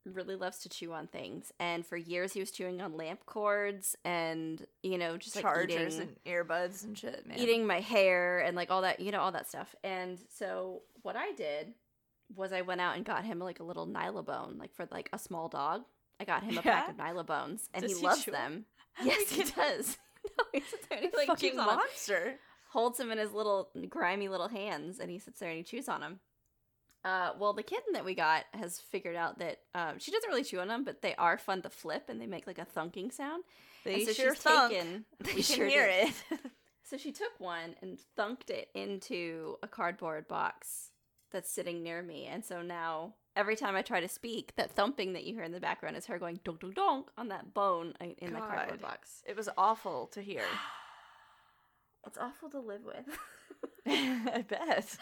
really 0.07 0.35
loves 0.35 0.59
to 0.61 0.69
chew 0.71 0.95
on 0.95 1.07
things 1.07 1.53
and 1.61 1.85
for 1.85 1.95
years 1.95 2.33
he 2.33 2.41
was 2.41 2.51
chewing 2.51 2.81
on 2.81 2.97
lamp 2.97 3.27
cords 3.27 3.95
and 4.03 4.67
you 4.83 4.97
know 4.97 5.19
just 5.19 5.37
like 5.37 5.43
Chargers 5.43 5.97
eating, 5.97 6.01
and 6.01 6.17
earbuds 6.49 6.85
and 6.85 6.97
shit, 6.97 7.27
man. 7.27 7.39
eating 7.39 7.67
my 7.67 7.81
hair 7.81 8.39
and 8.41 8.57
like 8.57 8.71
all 8.71 8.81
that 8.81 9.01
you 9.01 9.13
know 9.13 9.21
all 9.21 9.31
that 9.33 9.47
stuff 9.47 9.75
and 9.85 10.19
so 10.31 10.81
what 11.03 11.17
i 11.17 11.33
did 11.33 11.75
was 12.37 12.53
i 12.53 12.61
went 12.61 12.81
out 12.81 12.97
and 12.97 13.05
got 13.05 13.25
him 13.25 13.39
like 13.39 13.61
a 13.61 13.65
little 13.65 13.87
nylabone 13.87 14.59
like 14.59 14.73
for 14.75 14.87
like 14.91 15.09
a 15.13 15.19
small 15.19 15.49
dog 15.49 15.83
i 16.21 16.25
got 16.25 16.43
him 16.43 16.59
a 16.59 16.63
pack 16.63 16.87
Yeah? 16.87 16.91
of 16.91 16.97
nylabones 16.97 17.69
and 17.75 17.83
Does 17.83 17.93
he 17.93 17.99
he 18.01 18.07
loves 18.07 18.25
chew 18.25 18.31
them 18.31 18.65
yes 19.05 19.31
he 19.31 19.43
does 19.45 19.99
no, 20.39 20.45
he 20.53 20.61
sits 20.61 20.87
there 20.91 21.01
like 21.17 21.39
chews 21.39 21.57
on 21.59 21.67
monster. 21.67 22.37
holds 22.73 22.99
him 23.01 23.11
in 23.11 23.19
his 23.19 23.33
little 23.33 23.71
grimy 23.89 24.29
little 24.29 24.49
hands 24.49 25.01
and 25.01 25.11
he 25.11 25.19
sits 25.19 25.41
there 25.41 25.49
and 25.51 25.59
he 25.59 25.65
chews 25.65 25.89
on 25.89 26.01
them 26.01 26.21
uh, 27.03 27.31
well, 27.39 27.55
the 27.55 27.63
kitten 27.63 27.95
that 27.95 28.05
we 28.05 28.15
got 28.15 28.45
has 28.53 28.79
figured 28.79 29.17
out 29.17 29.39
that 29.39 29.61
um, 29.75 29.99
she 29.99 30.11
doesn't 30.11 30.29
really 30.29 30.45
chew 30.45 30.61
on 30.61 30.69
them, 30.69 30.85
but 30.85 31.01
they 31.01 31.15
are 31.15 31.39
fun 31.39 31.63
to 31.63 31.71
flip 31.71 32.11
and 32.11 32.21
they 32.21 32.27
make 32.27 32.47
like 32.47 32.59
a 32.59 32.67
thunking 32.67 33.11
sound. 33.11 33.43
They 33.87 34.05
so 34.05 34.13
sure 34.13 34.35
thunk. 34.35 34.73
taken. 34.75 35.05
We 35.25 35.33
can 35.33 35.43
sure 35.43 35.67
hear 35.67 35.87
did. 35.87 36.09
it. 36.31 36.41
So 36.83 36.99
she 36.99 37.11
took 37.11 37.33
one 37.39 37.75
and 37.81 37.99
thunked 38.19 38.51
it 38.51 38.69
into 38.75 39.57
a 39.63 39.67
cardboard 39.67 40.29
box 40.29 40.91
that's 41.31 41.51
sitting 41.51 41.83
near 41.83 42.03
me. 42.03 42.27
And 42.27 42.45
so 42.45 42.63
now 42.63 43.15
every 43.37 43.57
time 43.57 43.77
I 43.77 43.83
try 43.83 44.01
to 44.01 44.09
speak, 44.09 44.53
that 44.57 44.71
thumping 44.71 45.13
that 45.15 45.25
you 45.25 45.35
hear 45.35 45.45
in 45.45 45.53
the 45.53 45.61
background 45.61 45.97
is 45.97 46.07
her 46.07 46.19
going 46.19 46.41
donk 46.45 46.61
donk 46.61 46.75
donk 46.75 47.11
on 47.17 47.29
that 47.29 47.55
bone 47.55 47.95
in 48.01 48.15
in 48.19 48.33
the 48.33 48.41
cardboard 48.41 48.81
box. 48.81 49.23
it 49.27 49.37
was 49.37 49.49
awful 49.57 50.07
to 50.09 50.23
hear. 50.23 50.43
It's 52.07 52.17
awful 52.17 52.49
to 52.49 52.61
live 52.61 52.81
with. 52.83 53.19
I 53.87 54.43
bet. 54.49 54.97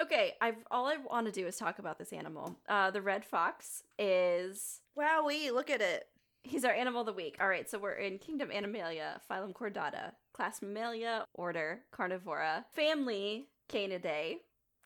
okay, 0.00 0.32
I've 0.40 0.56
all 0.70 0.86
I 0.86 0.96
want 0.96 1.26
to 1.26 1.32
do 1.32 1.46
is 1.46 1.58
talk 1.58 1.78
about 1.78 1.98
this 1.98 2.10
animal. 2.10 2.56
Uh, 2.66 2.90
the 2.90 3.02
red 3.02 3.22
fox 3.22 3.82
is 3.98 4.80
Wowee, 4.98 5.52
look 5.52 5.68
at 5.68 5.82
it. 5.82 6.06
He's 6.42 6.64
our 6.64 6.72
animal 6.72 7.00
of 7.00 7.06
the 7.06 7.12
week. 7.12 7.36
All 7.38 7.48
right, 7.48 7.68
so 7.68 7.78
we're 7.78 7.92
in 7.92 8.18
Kingdom 8.18 8.50
Animalia, 8.50 9.20
phylum 9.30 9.52
Chordata, 9.52 10.12
class 10.32 10.62
Mammalia, 10.62 11.26
order 11.34 11.80
Carnivora, 11.92 12.64
family 12.72 13.48
Canidae, 13.68 14.36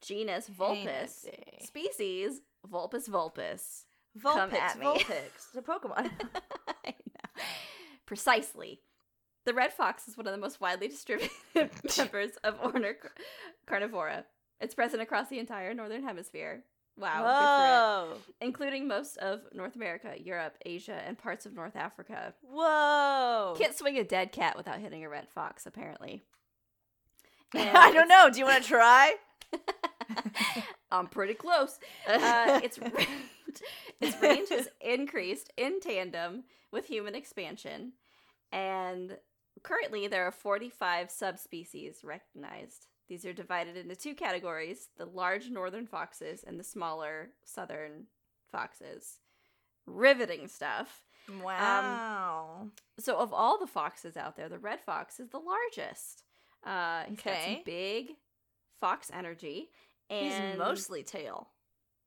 Genus 0.02 0.48
Ain't 0.48 0.56
Vulpes. 0.58 1.24
a 1.24 1.30
day. 1.30 1.58
Species 1.62 2.40
Vulpes 2.66 3.08
vulpes. 3.08 3.84
Come 4.22 4.52
at 4.54 4.78
me. 4.78 4.86
Vulpix. 4.86 5.48
It's 5.48 5.56
a 5.56 5.62
Pokemon. 5.62 6.10
I 6.84 6.88
know. 6.88 7.42
Precisely. 8.06 8.80
The 9.46 9.54
red 9.54 9.72
fox 9.72 10.08
is 10.08 10.16
one 10.16 10.26
of 10.26 10.32
the 10.32 10.38
most 10.38 10.60
widely 10.60 10.88
distributed 10.88 11.30
members 11.98 12.32
of 12.44 12.56
order 12.62 12.94
Car- 12.94 13.10
Carnivora. 13.66 14.24
It's 14.60 14.74
present 14.74 15.00
across 15.00 15.28
the 15.28 15.38
entire 15.38 15.72
northern 15.74 16.02
hemisphere. 16.02 16.64
Wow, 16.98 17.22
good 17.22 17.22
for 17.22 18.12
it. 18.12 18.18
Whoa. 18.18 18.20
including 18.46 18.86
most 18.86 19.16
of 19.18 19.40
North 19.54 19.74
America, 19.76 20.12
Europe, 20.22 20.58
Asia, 20.66 21.00
and 21.06 21.16
parts 21.16 21.46
of 21.46 21.54
North 21.54 21.76
Africa. 21.76 22.34
Whoa. 22.42 23.54
Can't 23.56 23.74
swing 23.76 23.96
a 23.96 24.04
dead 24.04 24.32
cat 24.32 24.56
without 24.56 24.80
hitting 24.80 25.02
a 25.04 25.08
red 25.08 25.28
fox, 25.28 25.64
apparently. 25.64 26.24
I 27.54 27.90
don't 27.92 28.08
know. 28.08 28.28
Do 28.30 28.38
you 28.38 28.44
want 28.44 28.62
to 28.62 28.68
try? 28.68 29.14
I'm 30.90 31.06
pretty 31.06 31.34
close. 31.34 31.78
Uh, 32.06 32.60
its 32.64 32.78
range, 32.78 33.08
its 34.00 34.20
range 34.22 34.48
has 34.50 34.68
increased 34.80 35.52
in 35.56 35.80
tandem 35.80 36.44
with 36.72 36.86
human 36.86 37.14
expansion, 37.14 37.92
and 38.52 39.16
currently 39.62 40.08
there 40.08 40.26
are 40.26 40.32
45 40.32 41.10
subspecies 41.10 42.00
recognized. 42.02 42.86
These 43.08 43.24
are 43.24 43.32
divided 43.32 43.76
into 43.76 43.94
two 43.96 44.14
categories: 44.14 44.88
the 44.96 45.06
large 45.06 45.48
northern 45.50 45.86
foxes 45.86 46.44
and 46.46 46.58
the 46.58 46.64
smaller 46.64 47.30
southern 47.44 48.06
foxes. 48.50 49.18
Riveting 49.86 50.46
stuff. 50.48 51.04
Wow. 51.42 52.68
So, 52.98 53.16
of 53.18 53.32
all 53.32 53.58
the 53.58 53.66
foxes 53.66 54.16
out 54.16 54.36
there, 54.36 54.48
the 54.48 54.58
red 54.58 54.80
fox 54.80 55.18
is 55.20 55.28
the 55.30 55.38
largest. 55.38 56.24
Uh, 56.64 57.04
he's 57.08 57.20
got 57.20 57.34
some 57.42 57.52
Okay. 57.52 57.62
big 57.64 58.10
fox 58.80 59.10
energy, 59.12 59.70
and 60.08 60.50
He's 60.52 60.58
mostly 60.58 61.02
tail, 61.02 61.48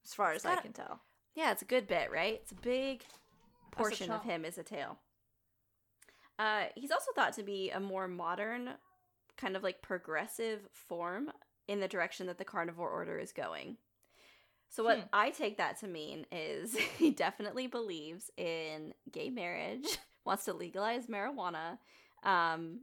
as 0.03 0.13
far 0.13 0.31
as 0.33 0.45
I 0.45 0.53
a- 0.55 0.61
can 0.61 0.73
tell. 0.73 1.01
Yeah, 1.35 1.51
it's 1.51 1.61
a 1.61 1.65
good 1.65 1.87
bit, 1.87 2.11
right? 2.11 2.35
It's 2.41 2.51
a 2.51 2.55
big 2.55 3.03
portion 3.71 4.11
of 4.11 4.23
him 4.23 4.45
is 4.45 4.57
a 4.57 4.63
tail. 4.63 4.97
Uh, 6.39 6.65
he's 6.75 6.91
also 6.91 7.11
thought 7.15 7.33
to 7.33 7.43
be 7.43 7.69
a 7.71 7.79
more 7.79 8.07
modern, 8.07 8.71
kind 9.37 9.55
of 9.55 9.63
like 9.63 9.81
progressive 9.81 10.61
form 10.71 11.31
in 11.67 11.79
the 11.79 11.87
direction 11.87 12.27
that 12.27 12.37
the 12.37 12.45
carnivore 12.45 12.89
order 12.89 13.17
is 13.19 13.31
going. 13.31 13.77
So 14.69 14.83
what 14.83 14.97
Hmm. 14.97 15.03
I 15.13 15.29
take 15.29 15.57
that 15.57 15.79
to 15.81 15.87
mean 15.87 16.25
is 16.31 16.75
he 16.97 17.11
definitely 17.11 17.67
believes 17.67 18.29
in 18.37 18.93
gay 19.11 19.29
marriage, 19.29 19.97
wants 20.25 20.45
to 20.45 20.53
legalize 20.53 21.05
marijuana, 21.07 21.77
um, 22.23 22.79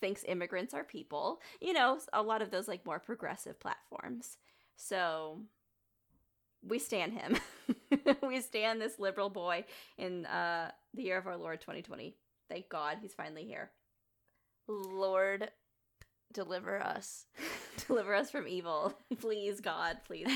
thinks 0.00 0.24
immigrants 0.26 0.74
are 0.74 0.84
people. 0.84 1.40
You 1.60 1.72
know, 1.72 1.98
a 2.12 2.22
lot 2.22 2.42
of 2.42 2.50
those 2.50 2.68
like 2.68 2.86
more 2.86 2.98
progressive 2.98 3.60
platforms. 3.60 4.36
So 4.76 5.40
we 6.66 6.78
stand 6.78 7.12
him. 7.12 7.36
we 8.22 8.40
stand 8.40 8.80
this 8.80 8.98
liberal 8.98 9.30
boy 9.30 9.64
in 9.96 10.26
uh, 10.26 10.70
the 10.94 11.02
year 11.02 11.18
of 11.18 11.26
our 11.26 11.36
Lord 11.36 11.60
2020. 11.60 12.16
Thank 12.48 12.68
God 12.68 12.98
he's 13.00 13.14
finally 13.14 13.44
here. 13.44 13.70
Lord, 14.66 15.50
deliver 16.32 16.80
us, 16.82 17.26
Deliver 17.86 18.14
us 18.14 18.30
from 18.30 18.48
evil. 18.48 18.92
please, 19.20 19.60
God, 19.60 19.98
please. 20.04 20.28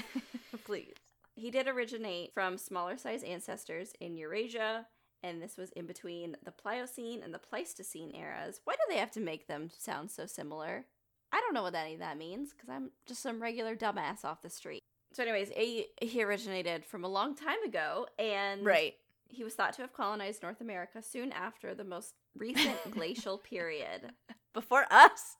please. 0.64 0.94
He 1.34 1.50
did 1.50 1.66
originate 1.66 2.32
from 2.34 2.58
smaller 2.58 2.96
size 2.96 3.22
ancestors 3.22 3.92
in 4.00 4.16
Eurasia, 4.16 4.86
and 5.22 5.40
this 5.42 5.56
was 5.56 5.70
in 5.72 5.86
between 5.86 6.36
the 6.44 6.50
Pliocene 6.52 7.22
and 7.22 7.32
the 7.32 7.38
Pleistocene 7.38 8.14
eras. 8.14 8.60
Why 8.64 8.74
do 8.74 8.80
they 8.88 8.98
have 8.98 9.10
to 9.12 9.20
make 9.20 9.46
them 9.46 9.70
sound 9.76 10.10
so 10.10 10.26
similar? 10.26 10.86
I 11.32 11.40
don't 11.40 11.54
know 11.54 11.62
what 11.62 11.74
any 11.74 11.94
of 11.94 12.00
that 12.00 12.18
means 12.18 12.52
because 12.52 12.68
I'm 12.68 12.90
just 13.06 13.22
some 13.22 13.40
regular 13.40 13.74
dumbass 13.76 14.24
off 14.24 14.42
the 14.42 14.50
street. 14.50 14.82
So, 15.14 15.22
anyways, 15.22 15.50
he, 15.54 15.86
he 16.00 16.22
originated 16.22 16.84
from 16.84 17.04
a 17.04 17.08
long 17.08 17.34
time 17.34 17.62
ago, 17.64 18.06
and 18.18 18.64
Right. 18.64 18.94
he 19.28 19.44
was 19.44 19.54
thought 19.54 19.74
to 19.74 19.82
have 19.82 19.92
colonized 19.92 20.42
North 20.42 20.60
America 20.60 21.02
soon 21.02 21.32
after 21.32 21.74
the 21.74 21.84
most 21.84 22.14
recent 22.36 22.78
glacial 22.90 23.38
period. 23.38 24.12
Before 24.54 24.86
us, 24.90 25.36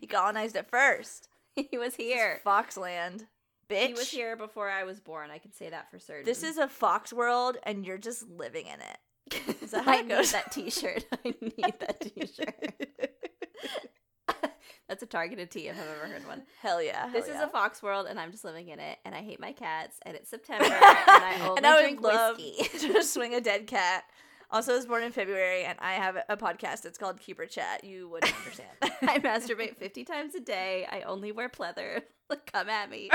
he 0.00 0.06
colonized 0.06 0.56
it 0.56 0.68
first. 0.70 1.28
he 1.54 1.78
was 1.78 1.94
here. 1.96 2.40
Foxland, 2.44 3.26
bitch. 3.68 3.86
He 3.88 3.92
was 3.94 4.10
here 4.10 4.36
before 4.36 4.70
I 4.70 4.84
was 4.84 5.00
born. 5.00 5.30
I 5.30 5.38
can 5.38 5.52
say 5.52 5.70
that 5.70 5.90
for 5.90 5.98
certain. 5.98 6.24
This 6.26 6.42
is 6.42 6.58
a 6.58 6.68
fox 6.68 7.12
world, 7.12 7.56
and 7.64 7.86
you're 7.86 7.98
just 7.98 8.28
living 8.28 8.66
in 8.66 8.80
it. 8.80 8.98
Is 9.62 9.70
that 9.72 9.84
how 9.84 9.92
I 9.92 9.96
it 10.00 10.06
need 10.06 10.26
that 10.26 10.52
T-shirt. 10.52 11.04
I 11.24 11.34
need 11.40 11.74
that 11.80 12.00
T-shirt. 12.00 12.88
That's 14.88 15.02
a 15.02 15.06
targeted 15.06 15.50
tee 15.50 15.68
if 15.68 15.76
I've 15.80 15.88
ever 15.88 16.12
heard 16.12 16.26
one. 16.28 16.42
Hell 16.60 16.82
yeah. 16.82 17.08
This 17.10 17.26
hell 17.26 17.36
is 17.36 17.42
a 17.42 17.48
fox 17.48 17.82
world, 17.82 18.06
and 18.08 18.20
I'm 18.20 18.30
just 18.30 18.44
living 18.44 18.68
in 18.68 18.78
it. 18.78 18.98
And 19.06 19.14
I 19.14 19.22
hate 19.22 19.40
my 19.40 19.52
cats. 19.52 19.98
And 20.02 20.14
it's 20.14 20.28
September, 20.28 20.64
and 20.66 20.74
I 20.74 21.38
only 21.42 21.56
And 21.56 21.66
I 21.66 21.74
would 21.76 21.80
drink 21.82 22.02
love 22.02 22.36
whiskey. 22.36 22.92
to 22.92 23.02
swing 23.02 23.34
a 23.34 23.40
dead 23.40 23.66
cat. 23.66 24.04
Also, 24.50 24.72
I 24.74 24.76
was 24.76 24.84
born 24.86 25.02
in 25.02 25.10
February, 25.10 25.64
and 25.64 25.78
I 25.80 25.94
have 25.94 26.18
a 26.28 26.36
podcast. 26.36 26.84
It's 26.84 26.98
called 26.98 27.18
Keeper 27.18 27.46
Chat. 27.46 27.82
You 27.82 28.10
wouldn't 28.10 28.36
understand. 28.36 28.68
I 28.82 29.18
masturbate 29.20 29.76
50 29.76 30.04
times 30.04 30.34
a 30.34 30.40
day. 30.40 30.86
I 30.90 31.00
only 31.02 31.32
wear 31.32 31.48
pleather. 31.48 32.02
Come 32.52 32.68
at 32.68 32.90
me. 32.90 33.10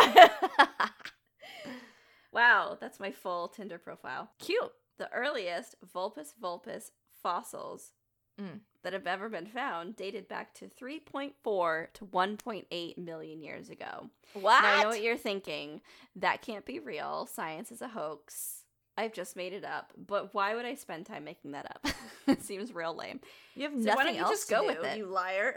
Wow, 2.31 2.77
that's 2.79 2.99
my 2.99 3.11
full 3.11 3.47
Tinder 3.47 3.77
profile. 3.79 4.29
Cute. 4.39 4.71
The 4.99 5.11
earliest 5.11 5.75
Vulpes 5.83 6.33
vulpes 6.39 6.91
fossils 7.23 7.93
Mm. 8.39 8.61
that 8.83 8.93
have 8.93 9.05
ever 9.05 9.27
been 9.27 9.47
found 9.47 9.97
dated 9.97 10.29
back 10.29 10.53
to 10.53 10.69
3.4 10.69 11.87
to 11.93 12.05
1.8 12.05 12.97
million 12.97 13.41
years 13.41 13.69
ago. 13.69 14.09
What? 14.33 14.61
Now 14.61 14.75
I 14.79 14.83
know 14.83 14.87
what 14.89 15.01
you're 15.01 15.17
thinking. 15.17 15.81
That 16.15 16.41
can't 16.41 16.65
be 16.65 16.79
real. 16.79 17.25
Science 17.25 17.69
is 17.69 17.81
a 17.81 17.89
hoax. 17.89 18.63
I've 18.95 19.11
just 19.11 19.35
made 19.35 19.51
it 19.51 19.65
up. 19.65 19.91
But 19.97 20.33
why 20.33 20.55
would 20.55 20.63
I 20.63 20.75
spend 20.75 21.05
time 21.05 21.25
making 21.25 21.51
that 21.51 21.65
up? 21.65 21.87
it 22.27 22.41
seems 22.41 22.73
real 22.73 22.95
lame. 22.95 23.19
you 23.55 23.63
have 23.63 23.73
So 23.73 23.77
why 23.79 23.83
nothing 23.83 24.05
don't 24.05 24.15
you 24.15 24.21
else 24.21 24.31
just 24.31 24.47
to 24.47 24.55
go 24.55 24.61
do, 24.61 24.67
with 24.67 24.85
it? 24.85 24.97
You 24.97 25.05
liar. 25.07 25.53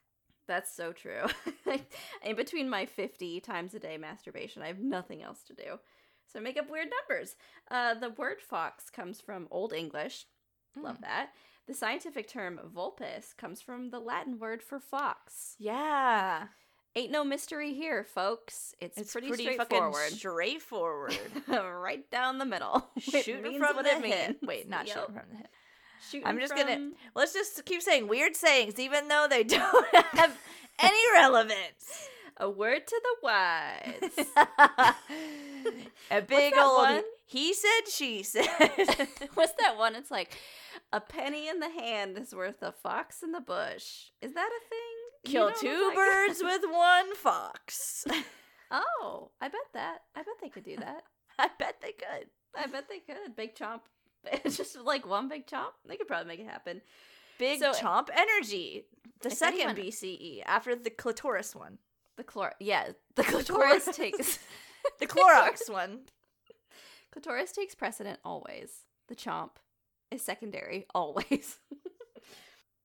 That's 0.46 0.70
so 0.70 0.92
true. 0.92 1.24
In 2.22 2.36
between 2.36 2.68
my 2.68 2.84
50 2.84 3.40
times 3.40 3.72
a 3.74 3.78
day 3.78 3.96
masturbation, 3.96 4.60
I 4.62 4.66
have 4.68 4.78
nothing 4.78 5.22
else 5.22 5.42
to 5.44 5.54
do. 5.54 5.78
So 6.32 6.40
make 6.40 6.58
up 6.58 6.68
weird 6.70 6.88
numbers. 7.08 7.36
Uh, 7.70 7.94
the 7.94 8.10
word 8.10 8.40
fox 8.40 8.90
comes 8.90 9.20
from 9.20 9.48
Old 9.50 9.72
English. 9.72 10.26
Love 10.76 10.98
Mm. 10.98 11.02
that. 11.02 11.30
The 11.66 11.74
scientific 11.74 12.28
term 12.28 12.60
vulpes 12.64 13.32
comes 13.32 13.60
from 13.60 13.90
the 13.90 13.98
Latin 13.98 14.38
word 14.38 14.62
for 14.62 14.78
fox. 14.78 15.56
Yeah. 15.58 16.48
Ain't 16.94 17.10
no 17.12 17.24
mystery 17.24 17.74
here, 17.74 18.04
folks. 18.04 18.74
It's, 18.80 18.96
It's 18.96 19.12
pretty, 19.12 19.28
pretty, 19.28 19.42
straightforward. 19.44 19.94
fucking 19.94 20.16
straightforward. 20.18 21.18
right 21.48 22.08
down 22.10 22.38
the 22.38 22.44
middle. 22.46 22.88
Means 23.12 23.24
from 23.58 23.82
the 23.82 24.00
hip. 24.02 24.38
Wait, 24.42 24.68
not 24.68 24.86
Yep. 24.86 24.96
shooting 24.96 25.14
from 25.14 25.28
the 25.30 25.36
hip. 25.38 25.48
Shooting 26.10 26.26
I'm 26.26 26.38
just 26.40 26.54
gonna- 26.54 26.92
Let's 27.14 27.32
just 27.34 27.64
keep 27.66 27.82
saying 27.82 28.06
weird 28.08 28.36
sayings, 28.36 28.78
even 28.78 29.08
though 29.08 29.26
they 29.28 29.42
don't 29.58 29.86
have 30.14 30.38
any 30.78 31.12
relevance. 31.14 32.08
A 32.38 32.48
word 32.50 32.86
to 32.86 33.00
the 33.02 33.16
wise. 33.22 34.26
a 36.10 36.22
big 36.22 36.54
old 36.56 36.78
one? 36.78 37.02
he 37.24 37.52
said, 37.54 37.88
she 37.90 38.22
said. 38.22 38.46
What's 39.34 39.52
that 39.60 39.76
one? 39.76 39.94
It's 39.94 40.10
like 40.10 40.36
a 40.92 41.00
penny 41.00 41.48
in 41.48 41.60
the 41.60 41.70
hand 41.70 42.18
is 42.18 42.34
worth 42.34 42.62
a 42.62 42.72
fox 42.72 43.22
in 43.22 43.32
the 43.32 43.40
bush. 43.40 44.10
Is 44.20 44.34
that 44.34 44.48
a 44.48 44.68
thing? 44.68 45.24
You 45.24 45.30
Kill 45.32 45.48
know 45.48 45.54
two 45.60 45.92
birds 45.94 46.40
with 46.42 46.62
one 46.70 47.14
fox. 47.16 48.04
Oh, 48.70 49.30
I 49.40 49.48
bet 49.48 49.60
that. 49.74 49.98
I 50.14 50.20
bet 50.20 50.34
they 50.40 50.48
could 50.48 50.64
do 50.64 50.76
that. 50.76 51.04
I 51.38 51.48
bet 51.58 51.76
they 51.82 51.92
could. 51.92 52.28
I 52.54 52.66
bet 52.66 52.88
they 52.88 52.98
could. 53.00 53.34
Big 53.36 53.54
chomp. 53.54 53.80
It's 54.44 54.56
just 54.56 54.76
like 54.76 55.06
one 55.06 55.28
big 55.28 55.46
chomp. 55.46 55.70
They 55.88 55.96
could 55.96 56.08
probably 56.08 56.28
make 56.28 56.40
it 56.40 56.46
happen. 56.48 56.80
Big 57.38 57.60
So- 57.60 57.72
chomp 57.72 58.08
energy. 58.14 58.84
The 59.20 59.30
second 59.30 59.60
anyone- 59.60 59.76
BCE 59.76 60.42
after 60.44 60.74
the 60.76 60.90
clitoris 60.90 61.54
one. 61.54 61.78
The 62.16 62.24
chlor. 62.24 62.50
Yeah, 62.60 62.92
the 63.16 63.24
clitoris 63.24 63.84
Clitoris. 63.84 63.96
takes. 63.96 64.38
The 65.00 65.06
Clorox 65.08 65.68
one. 65.68 66.02
Clitoris 67.10 67.50
takes 67.52 67.74
precedent 67.74 68.20
always. 68.24 68.84
The 69.08 69.16
chomp 69.16 69.50
is 70.12 70.22
secondary 70.22 70.86
always. 70.94 71.58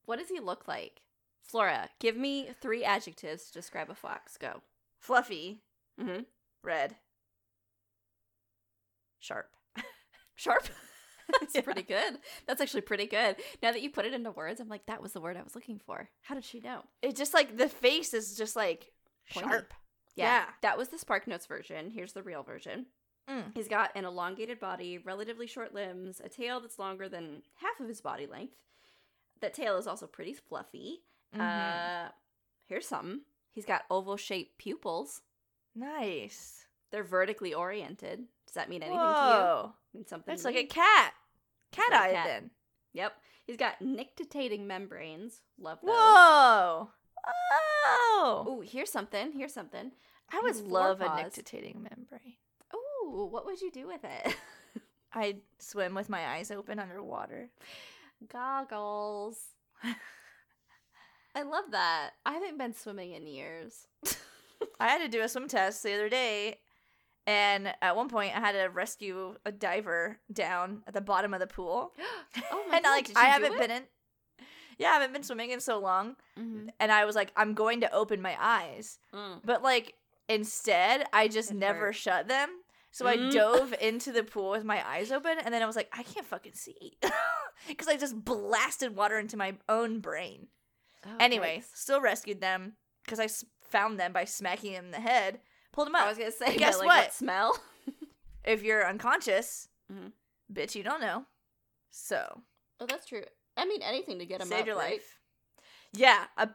what 0.06 0.18
does 0.18 0.30
he 0.30 0.40
look 0.40 0.68
like? 0.68 1.02
Flora, 1.44 1.90
give 2.00 2.18
me 2.18 2.50
three 2.60 2.84
adjectives 2.84 3.46
to 3.46 3.54
describe 3.54 3.90
a 3.92 3.96
fox. 3.96 4.36
Go. 4.38 4.62
Fluffy. 5.00 5.62
Mm-hmm. 6.02 6.22
Red. 6.64 6.96
Sharp. 9.20 9.50
Sharp. 10.36 10.68
That's 11.40 11.54
Yeah. 11.56 11.62
pretty 11.62 11.84
good. 11.84 12.18
That's 12.48 12.62
actually 12.62 12.82
pretty 12.82 13.06
good. 13.06 13.36
Now 13.62 13.72
that 13.72 13.82
you 13.82 13.90
put 13.92 14.06
it 14.06 14.14
into 14.14 14.32
words, 14.32 14.60
I'm 14.60 14.68
like, 14.70 14.86
that 14.88 15.02
was 15.02 15.14
the 15.14 15.22
word 15.22 15.38
I 15.38 15.44
was 15.44 15.56
looking 15.56 15.80
for. 15.80 16.10
How 16.24 16.36
did 16.36 16.44
she 16.44 16.60
know? 16.60 16.84
It's 17.02 17.18
just 17.18 17.34
like 17.34 17.58
the 17.58 17.70
face 17.70 18.14
is 18.14 18.36
just 18.38 18.56
like 18.56 18.91
Pointy. 19.34 19.50
sharp. 19.50 19.74
Yeah. 20.16 20.26
Yeah. 20.26 20.46
That 20.62 20.78
was 20.78 20.90
the 20.90 20.98
Spark 20.98 21.28
Notes 21.28 21.46
version. 21.46 21.90
Here's 21.92 22.14
the 22.14 22.24
real 22.24 22.44
version. 22.44 22.88
Mm. 23.30 23.52
He's 23.56 23.68
got 23.68 23.92
an 23.96 24.04
elongated 24.06 24.60
body, 24.60 24.98
relatively 24.98 25.48
short 25.48 25.74
limbs, 25.74 26.20
a 26.24 26.28
tail 26.30 26.60
that's 26.60 26.80
longer 26.80 27.08
than 27.08 27.44
half 27.56 27.80
of 27.80 27.88
his 27.88 28.02
body 28.02 28.26
length. 28.28 28.56
That 29.42 29.54
tail 29.54 29.78
is 29.78 29.88
also 29.88 30.08
pretty 30.08 30.34
fluffy. 30.34 31.04
Mhm. 31.36 31.40
Uh, 32.08 32.12
here's 32.68 32.88
something. 32.88 33.22
He's 33.54 33.66
got 33.66 33.84
oval 33.90 34.18
shaped 34.18 34.58
pupils. 34.58 35.22
Nice. 35.76 36.66
They're 36.92 37.04
vertically 37.04 37.54
oriented. 37.54 38.28
Does 38.48 38.56
that 38.56 38.70
mean 38.70 38.84
anything 38.84 39.00
to 39.00 39.04
Whoa. 39.06 39.74
you? 39.94 40.00
Mean 40.00 40.08
something? 40.08 40.34
It's 40.34 40.44
like 40.44 40.56
a 40.58 40.66
cat. 40.66 41.14
Cat 41.72 41.94
eye 41.94 42.12
cat. 42.12 42.26
then. 42.28 42.52
Yep. 42.94 43.14
He's 43.46 43.56
got 43.58 43.82
nictitating 43.82 44.68
membranes. 44.68 45.42
Love 45.58 45.80
those. 45.82 45.92
Whoa. 45.96 46.90
Oh. 47.86 48.46
Ooh, 48.48 48.62
here's 48.62 48.92
something. 48.92 49.32
Here's 49.34 49.54
something. 49.54 49.92
I 50.32 50.40
would 50.42 50.56
love 50.68 51.02
a 51.02 51.16
nictitating 51.16 51.84
membrane. 51.84 52.36
Ooh, 52.74 53.26
what 53.26 53.46
would 53.46 53.62
you 53.62 53.72
do 53.72 53.88
with 53.88 54.04
it? 54.04 54.36
I'd 55.14 55.42
swim 55.60 55.94
with 55.94 56.10
my 56.10 56.26
eyes 56.26 56.52
open 56.52 56.80
underwater. 56.80 57.50
Goggles. 58.32 59.38
I 61.36 61.44
love 61.44 61.66
that. 61.72 62.12
I 62.26 62.34
haven't 62.34 62.58
been 62.58 62.74
swimming 62.74 63.14
in 63.14 63.28
years. 63.28 63.88
I 64.80 64.88
had 64.88 65.00
to 65.00 65.08
do 65.08 65.22
a 65.22 65.28
swim 65.28 65.48
test 65.48 65.84
the 65.84 65.94
other 65.94 66.10
day, 66.10 66.60
and 67.26 67.74
at 67.82 67.96
one 67.96 68.10
point 68.10 68.36
I 68.36 68.40
had 68.40 68.54
to 68.54 68.68
rescue 68.68 69.36
a 69.46 69.52
diver 69.52 70.20
down 70.32 70.84
at 70.88 70.94
the 70.94 71.02
bottom 71.02 71.34
of 71.34 71.40
the 71.40 71.48
pool. 71.48 71.94
oh 72.52 72.66
my 72.70 72.76
and 72.78 72.84
god! 72.84 72.92
like 72.92 73.12
I 73.16 73.26
haven't 73.26 73.58
been 73.58 73.72
in. 73.72 73.84
Yeah, 74.82 74.90
I 74.90 74.94
haven't 74.94 75.14
been 75.14 75.24
swimming 75.24 75.52
in 75.52 75.60
so 75.62 75.80
long, 75.80 76.16
Mhm. 76.38 76.70
and 76.80 76.92
I 76.92 77.06
was 77.06 77.16
like, 77.16 77.32
I'm 77.36 77.54
going 77.54 77.82
to 77.82 77.92
open 77.94 78.22
my 78.22 78.36
eyes, 78.40 79.00
Mm. 79.14 79.42
but 79.46 79.62
like 79.64 79.96
instead, 80.28 81.06
I 81.14 81.28
just 81.28 81.52
It 81.52 81.56
never 81.58 81.88
hurt. 81.88 81.96
shut 81.96 82.28
them. 82.28 82.64
So 82.94 83.08
I 83.08 83.16
Mm. 83.18 83.32
dove 83.32 83.74
into 83.80 84.12
the 84.12 84.24
pool 84.24 84.50
with 84.52 84.64
my 84.66 84.86
eyes 84.86 85.12
open, 85.12 85.38
and 85.40 85.54
then 85.54 85.62
I 85.62 85.66
was 85.66 85.76
like, 85.78 85.90
I 85.94 86.04
can't 86.04 86.26
fucking 86.26 86.56
see 86.56 86.98
because 87.68 87.88
I 87.88 87.96
just 87.98 88.24
blasted 88.26 88.96
water 88.96 89.18
into 89.20 89.38
my 89.38 89.58
own 89.70 90.00
brain. 90.00 90.50
Oh, 91.06 91.16
Anyway, 91.20 91.64
still 91.74 92.02
rescued 92.02 92.42
them 92.42 92.76
because 93.04 93.20
I 93.20 93.26
s- 93.26 93.46
found 93.62 94.00
them 94.00 94.12
by 94.14 94.26
smacking 94.26 94.74
them 94.74 94.86
in 94.86 94.92
the 94.92 95.00
head, 95.00 95.42
pulled 95.72 95.88
them 95.88 95.96
up. 95.96 96.06
I 96.06 96.10
was 96.10 96.18
gonna 96.18 96.32
say, 96.32 96.58
Guess 96.58 96.80
like, 96.80 96.88
what? 96.88 97.14
smell? 97.14 97.58
if 98.44 98.62
you're 98.64 98.86
unconscious, 98.88 99.70
Mhm. 99.92 100.12
bitch, 100.52 100.76
you 100.76 100.84
don't 100.84 101.02
know. 101.02 101.26
So 101.92 102.44
Oh, 102.80 102.86
that's 102.88 103.06
true. 103.06 103.24
I 103.58 103.66
mean, 103.66 103.82
anything 103.82 104.20
to 104.20 104.26
get 104.26 104.40
them 104.40 104.48
saved 104.48 104.62
up, 104.62 104.68
your 104.68 104.76
right? 104.78 104.94
life. 104.94 105.20
Yeah, 105.94 106.26
uh, 106.38 106.48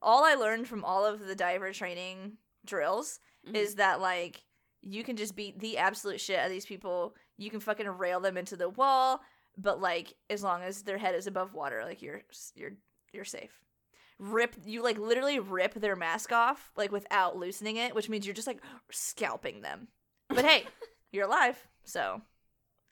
all 0.00 0.24
I 0.24 0.34
learned 0.34 0.68
from 0.68 0.84
all 0.84 1.04
of 1.04 1.20
the 1.26 1.34
diver 1.34 1.72
training 1.72 2.38
drills 2.64 3.18
Mhm. 3.46 3.56
is 3.56 3.76
that 3.76 4.00
like 4.00 4.42
you 4.82 5.02
can 5.02 5.16
just 5.16 5.34
beat 5.34 5.58
the 5.58 5.78
absolute 5.78 6.20
shit 6.20 6.38
out 6.38 6.46
of 6.46 6.52
these 6.52 6.66
people. 6.66 7.16
You 7.36 7.50
can 7.50 7.60
fucking 7.60 7.88
rail 7.88 8.20
them 8.20 8.36
into 8.36 8.56
the 8.56 8.68
wall, 8.68 9.20
but 9.58 9.80
like 9.80 10.14
as 10.30 10.42
long 10.42 10.62
as 10.62 10.82
their 10.84 10.98
head 10.98 11.14
is 11.14 11.26
above 11.26 11.54
water, 11.54 11.84
like 11.84 12.02
you're 12.02 12.22
you're 12.54 12.72
you're 13.12 13.24
safe. 13.24 13.60
Rip 14.18 14.54
you 14.64 14.82
like 14.82 14.98
literally 14.98 15.38
rip 15.40 15.74
their 15.74 15.96
mask 15.96 16.32
off 16.32 16.70
like 16.76 16.92
without 16.92 17.36
loosening 17.36 17.76
it, 17.76 17.94
which 17.94 18.08
means 18.08 18.24
you're 18.26 18.34
just 18.34 18.46
like 18.46 18.62
scalping 18.90 19.60
them. 19.62 19.88
But 20.28 20.44
hey, 20.44 20.66
you're 21.12 21.26
alive, 21.26 21.66
so 21.84 22.22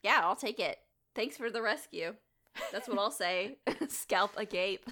yeah, 0.03 0.19
I'll 0.23 0.35
take 0.35 0.59
it. 0.59 0.77
Thanks 1.15 1.37
for 1.37 1.49
the 1.49 1.61
rescue. 1.61 2.15
That's 2.71 2.87
what 2.87 2.97
I'll 2.97 3.11
say. 3.11 3.57
Scalp 3.87 4.31
agape. 4.37 4.85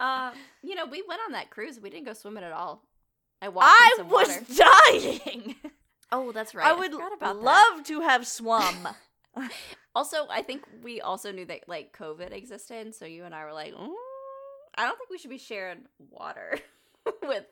uh, 0.00 0.30
you 0.62 0.74
know, 0.74 0.86
we 0.86 1.02
went 1.06 1.20
on 1.26 1.32
that 1.32 1.50
cruise. 1.50 1.80
We 1.80 1.90
didn't 1.90 2.06
go 2.06 2.12
swimming 2.12 2.44
at 2.44 2.52
all. 2.52 2.82
I 3.42 3.48
walked 3.48 3.66
I 3.68 4.02
was 4.02 4.28
water. 4.28 4.40
dying. 4.90 5.56
Oh, 6.10 6.32
that's 6.32 6.54
right. 6.54 6.66
I 6.66 6.72
would 6.72 6.92
forgot 6.92 7.12
about 7.14 7.34
that. 7.36 7.42
love 7.42 7.84
to 7.84 8.00
have 8.00 8.26
swum. 8.26 8.88
Also, 9.94 10.26
I 10.30 10.42
think 10.42 10.62
we 10.82 11.00
also 11.00 11.32
knew 11.32 11.44
that 11.46 11.68
like 11.68 11.96
COVID 11.96 12.32
existed, 12.32 12.94
so 12.94 13.04
you 13.04 13.24
and 13.24 13.34
I 13.34 13.44
were 13.44 13.52
like, 13.52 13.74
mm, 13.74 13.92
I 14.76 14.86
don't 14.86 14.96
think 14.96 15.10
we 15.10 15.18
should 15.18 15.30
be 15.30 15.38
sharing 15.38 15.82
water 16.10 16.58
with 17.22 17.44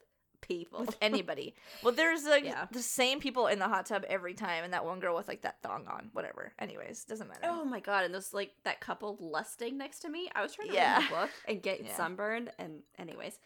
people. 0.42 0.80
with 0.80 0.96
anybody. 1.02 1.54
Well, 1.82 1.94
there's 1.94 2.24
like 2.24 2.44
Yeah. 2.44 2.66
the 2.70 2.82
same 2.82 3.18
people 3.20 3.46
in 3.46 3.58
the 3.58 3.68
hot 3.68 3.86
tub 3.86 4.04
every 4.08 4.34
time, 4.34 4.64
and 4.64 4.72
that 4.74 4.84
one 4.84 5.00
girl 5.00 5.16
with 5.16 5.28
like 5.28 5.40
that 5.42 5.62
thong 5.62 5.86
on, 5.88 6.10
whatever. 6.12 6.52
Anyways, 6.58 7.04
doesn't 7.04 7.28
matter. 7.28 7.40
Oh 7.44 7.64
my 7.64 7.80
god! 7.80 8.04
And 8.04 8.14
those 8.14 8.34
like 8.34 8.52
that 8.64 8.80
couple 8.80 9.16
lusting 9.20 9.78
next 9.78 10.00
to 10.00 10.10
me. 10.10 10.28
I 10.34 10.42
was 10.42 10.54
trying 10.54 10.68
to 10.68 10.74
Yeah. 10.74 10.98
read 10.98 11.06
the 11.06 11.14
book 11.14 11.30
and 11.48 11.62
get 11.62 11.82
Yeah. 11.84 11.96
sunburned. 11.96 12.50
And 12.58 12.82
anyways, 12.98 13.38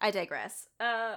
I 0.00 0.10
digress. 0.10 0.66
Uh, 0.80 1.16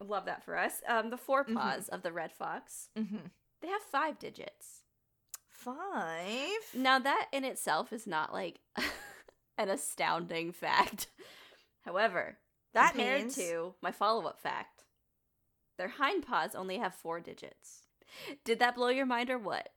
love 0.00 0.26
that 0.26 0.44
for 0.44 0.58
us. 0.58 0.82
Um, 0.88 1.10
the 1.10 1.16
forepaws 1.16 1.88
of 1.88 2.02
the 2.02 2.12
red 2.12 2.32
fox. 2.32 2.88
hmm 2.96 3.16
They 3.60 3.68
have 3.68 3.82
five 3.82 4.18
digits. 4.18 4.82
Five. 5.48 6.58
Now 6.74 6.98
that 6.98 7.28
in 7.32 7.44
itself 7.44 7.92
is 7.92 8.06
not 8.06 8.32
like 8.32 8.58
an 9.58 9.68
astounding 9.68 10.50
fact. 10.52 11.06
However, 11.82 12.38
That 12.74 12.94
compared 12.94 13.20
means 13.20 13.36
to 13.36 13.74
my 13.82 13.92
follow-up 13.92 14.40
fact, 14.40 14.84
their 15.78 15.88
hind 15.88 16.26
paws 16.26 16.54
only 16.54 16.78
have 16.78 16.94
four 16.94 17.20
digits. 17.20 17.82
Did 18.44 18.58
that 18.58 18.74
blow 18.74 18.88
your 18.88 19.06
mind 19.06 19.30
or 19.30 19.38
what? 19.38 19.68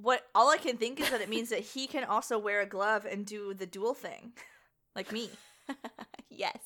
what 0.00 0.26
all 0.34 0.50
I 0.50 0.56
can 0.56 0.76
think 0.76 1.00
is 1.00 1.10
that 1.10 1.20
it 1.20 1.28
means 1.28 1.50
that 1.50 1.60
he 1.60 1.86
can 1.86 2.04
also 2.04 2.38
wear 2.38 2.60
a 2.60 2.66
glove 2.66 3.06
and 3.10 3.26
do 3.26 3.54
the 3.54 3.66
dual 3.66 3.94
thing, 3.94 4.32
like 4.96 5.12
me. 5.12 5.30
yes. 6.30 6.58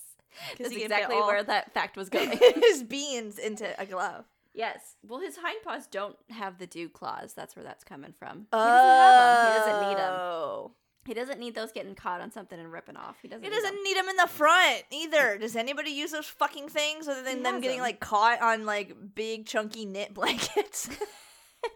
That's 0.59 0.75
exactly 0.75 1.17
where 1.17 1.43
that 1.43 1.73
fact 1.73 1.97
was 1.97 2.09
going. 2.09 2.39
his 2.57 2.83
beans 2.83 3.39
into 3.39 3.69
a 3.81 3.87
glove. 3.87 4.25
yes. 4.53 4.97
Well, 5.07 5.21
his 5.21 5.37
hind 5.37 5.59
paws 5.65 5.87
don't 5.87 6.17
have 6.31 6.59
the 6.59 6.67
dew 6.67 6.89
claws. 6.89 7.35
That's 7.35 7.55
where 7.55 7.65
that's 7.65 7.85
coming 7.85 8.15
from. 8.19 8.47
He 8.51 8.57
doesn't 8.57 8.71
have 8.71 9.21
them. 9.21 9.53
He 9.53 9.59
doesn't 9.59 9.89
need 9.89 9.99
them. 9.99 10.13
Oh. 10.13 10.73
He 11.07 11.13
doesn't 11.15 11.39
need 11.39 11.55
those 11.55 11.71
getting 11.73 11.95
caught 11.95 12.21
on 12.21 12.31
something 12.33 12.59
and 12.59 12.73
ripping 12.73 12.97
off. 12.97 13.17
He 13.21 13.29
doesn't. 13.29 13.43
He 13.45 13.51
need 13.51 13.57
doesn't 13.57 13.75
them. 13.75 13.83
need 13.85 13.97
them 13.97 14.09
in 14.09 14.17
the 14.17 14.27
front 14.27 14.85
either. 14.91 15.37
Does 15.39 15.55
anybody 15.57 15.91
use 15.91 16.13
those 16.13 16.27
fucking 16.27 16.69
things 16.69 17.09
other 17.09 17.23
than 17.23 17.39
He 17.39 17.43
them 17.43 17.55
has 17.55 17.63
getting 17.63 17.79
'em. 17.79 17.85
like 17.85 18.01
caught 18.01 18.41
on 18.41 18.65
like 18.65 18.95
big 19.15 19.47
chunky 19.47 19.85
knit 19.85 20.15
blankets? 20.15 20.89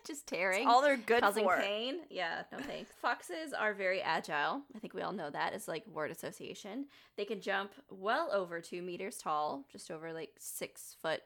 just 0.06 0.26
tearing. 0.26 0.66
all 0.66 0.82
they're 0.82 0.96
good 0.98 1.22
causing 1.22 1.44
for. 1.44 1.56
pain. 1.58 2.00
Yeah, 2.10 2.42
no 2.52 2.58
thanks. 2.58 2.90
Foxes 3.00 3.52
are 3.58 3.72
very 3.74 4.00
agile. 4.02 4.62
I 4.74 4.78
think 4.80 4.92
we 4.94 5.00
all 5.02 5.12
know 5.12 5.30
that. 5.30 5.54
It's 5.54 5.68
like 5.68 5.86
word 5.86 6.10
association. 6.10 6.86
They 7.16 7.24
can 7.24 7.40
jump 7.40 7.72
well 7.90 8.30
over 8.32 8.60
two 8.60 8.82
meters 8.82 9.16
tall, 9.18 9.64
just 9.72 9.90
over 9.90 10.12
like 10.12 10.30
six 10.38 10.94
foot 11.00 11.20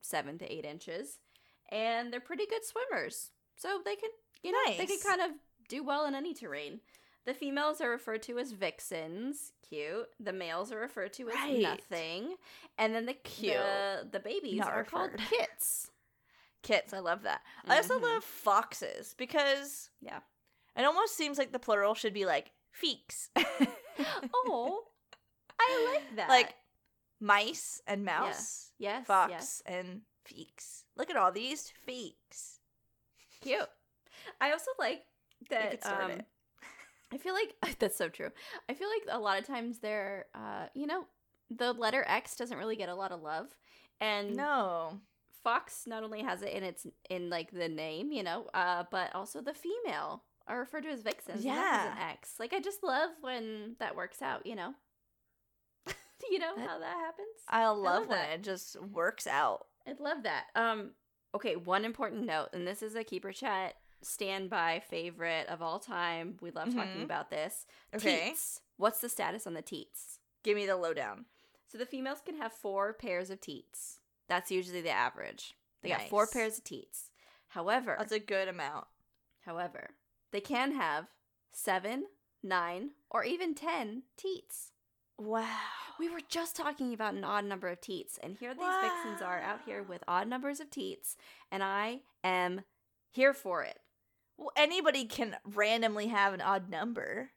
seven 0.00 0.38
to 0.38 0.52
eight 0.52 0.64
inches, 0.64 1.18
and 1.70 2.12
they're 2.12 2.20
pretty 2.20 2.46
good 2.46 2.64
swimmers. 2.64 3.30
So 3.56 3.80
they 3.84 3.96
can, 3.96 4.10
you 4.42 4.52
know, 4.52 4.58
they 4.76 4.86
can 4.86 4.96
Nice. 4.96 5.04
kind 5.04 5.20
of 5.20 5.30
do 5.68 5.82
well 5.82 6.04
in 6.06 6.14
any 6.14 6.34
terrain. 6.34 6.80
The 7.26 7.34
females 7.34 7.80
are 7.80 7.88
referred 7.90 8.22
to 8.24 8.38
as 8.38 8.52
vixens, 8.52 9.52
cute. 9.68 10.08
The 10.20 10.32
males 10.32 10.70
are 10.72 10.78
referred 10.78 11.12
to 11.14 11.28
as 11.30 11.34
Right. 11.34 11.60
nothing, 11.60 12.36
and 12.76 12.94
then 12.94 13.06
the 13.06 13.14
Cute. 13.14 13.54
the, 13.54 14.08
the 14.12 14.20
babies 14.20 14.58
Not 14.58 14.72
are 14.72 14.84
called 14.84 15.10
kits. 15.30 15.90
Kits, 16.62 16.92
I 16.92 16.98
love 16.98 17.22
that. 17.22 17.42
I 17.66 17.76
also 17.76 17.98
Mhm. 17.98 18.02
love 18.02 18.24
foxes 18.24 19.14
because 19.14 19.90
Yeah. 20.00 20.20
it 20.76 20.84
almost 20.84 21.14
seems 21.16 21.38
like 21.38 21.52
the 21.52 21.58
plural 21.58 21.94
should 21.94 22.12
be 22.14 22.26
like 22.26 22.52
feeks. 22.72 23.30
Oh, 24.34 24.84
I 25.60 25.92
like 25.94 26.02
that. 26.16 26.28
like 26.28 26.54
mice 27.20 27.80
and 27.86 28.04
mouse, 28.04 28.72
yes, 28.78 29.06
fox 29.06 29.30
yes. 29.30 29.62
and 29.66 30.02
feeks. 30.26 30.82
Look 30.96 31.10
at 31.10 31.16
all 31.16 31.30
these 31.32 31.72
feeks. 31.86 32.58
cute. 33.40 33.68
I 34.40 34.50
also 34.52 34.70
like 34.78 35.04
that. 35.50 35.84
Um, 35.86 36.10
it. 36.10 36.26
I 37.14 37.18
feel 37.18 37.32
like 37.34 37.54
that's 37.78 37.96
so 37.96 38.08
true. 38.08 38.30
I 38.68 38.74
feel 38.74 38.88
like 38.88 39.02
a 39.16 39.20
lot 39.20 39.38
of 39.38 39.46
times 39.46 39.78
they're, 39.78 40.26
uh, 40.34 40.66
you 40.74 40.86
know, 40.86 41.06
the 41.50 41.72
letter 41.72 42.04
X 42.08 42.34
doesn't 42.36 42.58
really 42.58 42.76
get 42.76 42.88
a 42.88 42.94
lot 42.94 43.12
of 43.12 43.22
love, 43.22 43.46
and 44.00 44.34
No. 44.36 45.00
Fox 45.44 45.84
not 45.86 46.02
only 46.02 46.22
has 46.22 46.40
it 46.42 46.52
in 46.54 46.62
its 46.64 46.86
in 47.10 47.28
like 47.30 47.50
the 47.52 47.68
name, 47.68 48.10
you 48.12 48.22
know, 48.22 48.46
uh, 48.54 48.84
but 48.90 49.14
also 49.14 49.40
the 49.42 49.52
female 49.54 50.22
are 50.48 50.58
referred 50.58 50.82
to 50.84 50.88
as 50.90 51.02
vixens. 51.02 51.44
and 51.44 51.46
an 51.46 51.54
Yeah. 51.54 51.94
X. 52.12 52.34
Like 52.40 52.52
I 52.54 52.60
just 52.60 52.82
love 52.82 53.10
when 53.20 53.76
that 53.78 53.94
works 53.94 54.22
out. 54.22 54.46
You 54.46 54.56
know. 54.56 54.74
you 56.30 56.38
know 56.38 56.54
That- 56.56 56.68
how 56.68 56.78
that 56.78 56.96
happens. 56.96 57.28
I 57.48 57.66
love 57.66 57.78
love 57.78 58.08
when 58.08 58.18
that. 58.18 58.30
it 58.30 58.42
just 58.42 58.80
works 58.80 59.26
out. 59.26 59.66
I'd 59.86 60.00
love 60.00 60.22
that. 60.22 60.44
Um, 60.54 60.92
okay, 61.34 61.56
one 61.56 61.84
important 61.84 62.24
note, 62.24 62.48
and 62.54 62.66
this 62.66 62.82
is 62.82 62.94
a 62.94 63.04
keeper 63.04 63.32
chat 63.32 63.74
standby 64.04 64.80
favorite 64.88 65.48
of 65.48 65.62
all 65.62 65.78
time. 65.78 66.38
We 66.40 66.50
love 66.50 66.74
talking 66.74 67.00
Mhm. 67.00 67.04
about 67.04 67.30
this. 67.30 67.66
Okay. 67.94 68.28
Teats. 68.28 68.60
What's 68.76 69.00
the 69.00 69.08
status 69.08 69.46
on 69.46 69.54
the 69.54 69.62
teats? 69.62 70.20
Give 70.42 70.56
me 70.56 70.66
the 70.66 70.76
lowdown. 70.76 71.26
So 71.68 71.78
the 71.78 71.86
females 71.86 72.20
can 72.20 72.36
have 72.36 72.52
four 72.52 72.92
pairs 72.92 73.30
of 73.30 73.40
teats. 73.40 73.98
That's 74.28 74.50
usually 74.50 74.80
the 74.80 74.90
average. 74.90 75.54
They 75.82 75.88
got 75.90 76.08
four 76.08 76.26
pairs 76.26 76.58
of 76.58 76.64
teats. 76.64 77.10
However, 77.48 77.96
That's 77.98 78.12
a 78.12 78.18
good 78.20 78.48
amount. 78.48 78.86
however, 79.42 79.96
they 80.30 80.40
can 80.40 80.72
have 80.72 81.08
seven, 81.52 82.06
nine, 82.42 82.92
or 83.10 83.24
even 83.24 83.54
ten 83.54 84.04
teats. 84.16 84.72
Wow. 85.18 85.48
We 85.98 86.08
were 86.08 86.20
just 86.28 86.56
talking 86.56 86.92
about 86.92 87.14
an 87.14 87.22
odd 87.24 87.44
number 87.44 87.68
of 87.68 87.80
teats, 87.80 88.18
and 88.18 88.36
here 88.36 88.52
these 88.54 88.64
vixens 88.82 89.22
are 89.22 89.40
out 89.40 89.62
here 89.64 89.82
with 89.82 90.02
odd 90.08 90.26
numbers 90.26 90.58
of 90.58 90.70
teats, 90.70 91.16
and 91.52 91.62
I 91.62 92.00
am 92.24 92.64
here 93.10 93.32
for 93.32 93.62
it. 93.62 93.80
Well, 94.36 94.50
anybody 94.56 95.04
can 95.04 95.36
randomly 95.44 96.08
have 96.08 96.34
an 96.34 96.40
odd 96.40 96.68
number. 96.68 97.30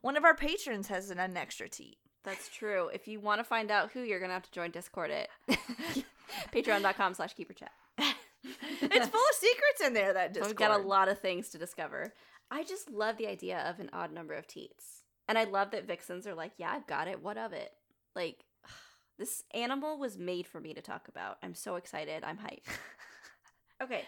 One 0.00 0.16
of 0.16 0.24
our 0.24 0.34
patrons 0.34 0.88
has 0.88 1.10
an, 1.10 1.18
an 1.18 1.36
extra 1.36 1.68
teat. 1.68 1.98
That's 2.24 2.48
true. 2.48 2.88
If 2.92 3.08
you 3.08 3.20
want 3.20 3.40
to 3.40 3.44
find 3.44 3.70
out 3.70 3.92
who, 3.92 4.00
you're 4.00 4.20
gonna 4.20 4.32
have 4.32 4.44
to 4.44 4.50
join 4.50 4.70
Discord 4.70 5.10
at 5.10 5.28
patreon.com 6.52 7.14
slash 7.14 7.34
keeper 7.34 7.52
chat. 7.52 7.72
it's 7.98 9.08
full 9.08 9.20
of 9.20 9.36
secrets 9.36 9.80
in 9.84 9.94
there. 9.94 10.12
That 10.12 10.32
Discord. 10.32 10.50
we've 10.50 10.56
got 10.56 10.80
a 10.80 10.82
lot 10.82 11.08
of 11.08 11.18
things 11.18 11.48
to 11.50 11.58
discover. 11.58 12.12
I 12.50 12.64
just 12.64 12.90
love 12.90 13.16
the 13.16 13.26
idea 13.26 13.58
of 13.68 13.80
an 13.80 13.90
odd 13.92 14.12
number 14.12 14.34
of 14.34 14.46
teats. 14.46 15.02
And 15.28 15.38
I 15.38 15.44
love 15.44 15.70
that 15.70 15.86
vixens 15.86 16.26
are 16.26 16.34
like, 16.34 16.52
yeah, 16.58 16.70
I've 16.70 16.86
got 16.86 17.08
it. 17.08 17.22
What 17.22 17.38
of 17.38 17.52
it? 17.52 17.70
Like, 18.14 18.44
this 19.18 19.42
animal 19.54 19.98
was 19.98 20.18
made 20.18 20.46
for 20.46 20.60
me 20.60 20.74
to 20.74 20.82
talk 20.82 21.08
about. 21.08 21.38
I'm 21.42 21.54
so 21.54 21.76
excited. 21.76 22.22
I'm 22.24 22.38
hyped. 22.38 22.66
okay. 23.82 24.04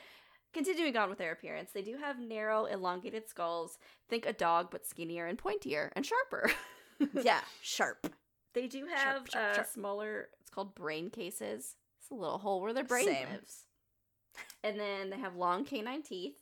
Continuing 0.54 0.96
on 0.96 1.10
with 1.10 1.18
their 1.18 1.32
appearance, 1.32 1.72
they 1.72 1.82
do 1.82 1.96
have 1.96 2.18
narrow, 2.18 2.64
elongated 2.66 3.28
skulls. 3.28 3.78
Think 4.08 4.24
a 4.24 4.32
dog, 4.32 4.68
but 4.70 4.86
skinnier 4.86 5.26
and 5.26 5.36
pointier 5.38 5.90
and 5.96 6.06
sharper. 6.06 6.50
yeah, 7.22 7.40
sharp. 7.60 8.12
They 8.54 8.68
do 8.68 8.86
have 8.86 9.00
Sharp, 9.00 9.30
sharp, 9.32 9.50
uh, 9.52 9.54
sharp. 9.56 9.66
smaller, 9.66 10.28
it's 10.40 10.50
called 10.50 10.74
brain 10.76 11.10
cases. 11.10 11.74
It's 12.00 12.10
a 12.10 12.14
little 12.14 12.38
hole 12.38 12.60
where 12.62 12.72
their 12.72 12.84
brain 12.84 13.06
Same. 13.06 13.28
lives. 13.32 13.64
And 14.62 14.78
then 14.78 15.10
they 15.10 15.18
have 15.18 15.34
long 15.36 15.64
canine 15.64 16.02
teeth. 16.02 16.36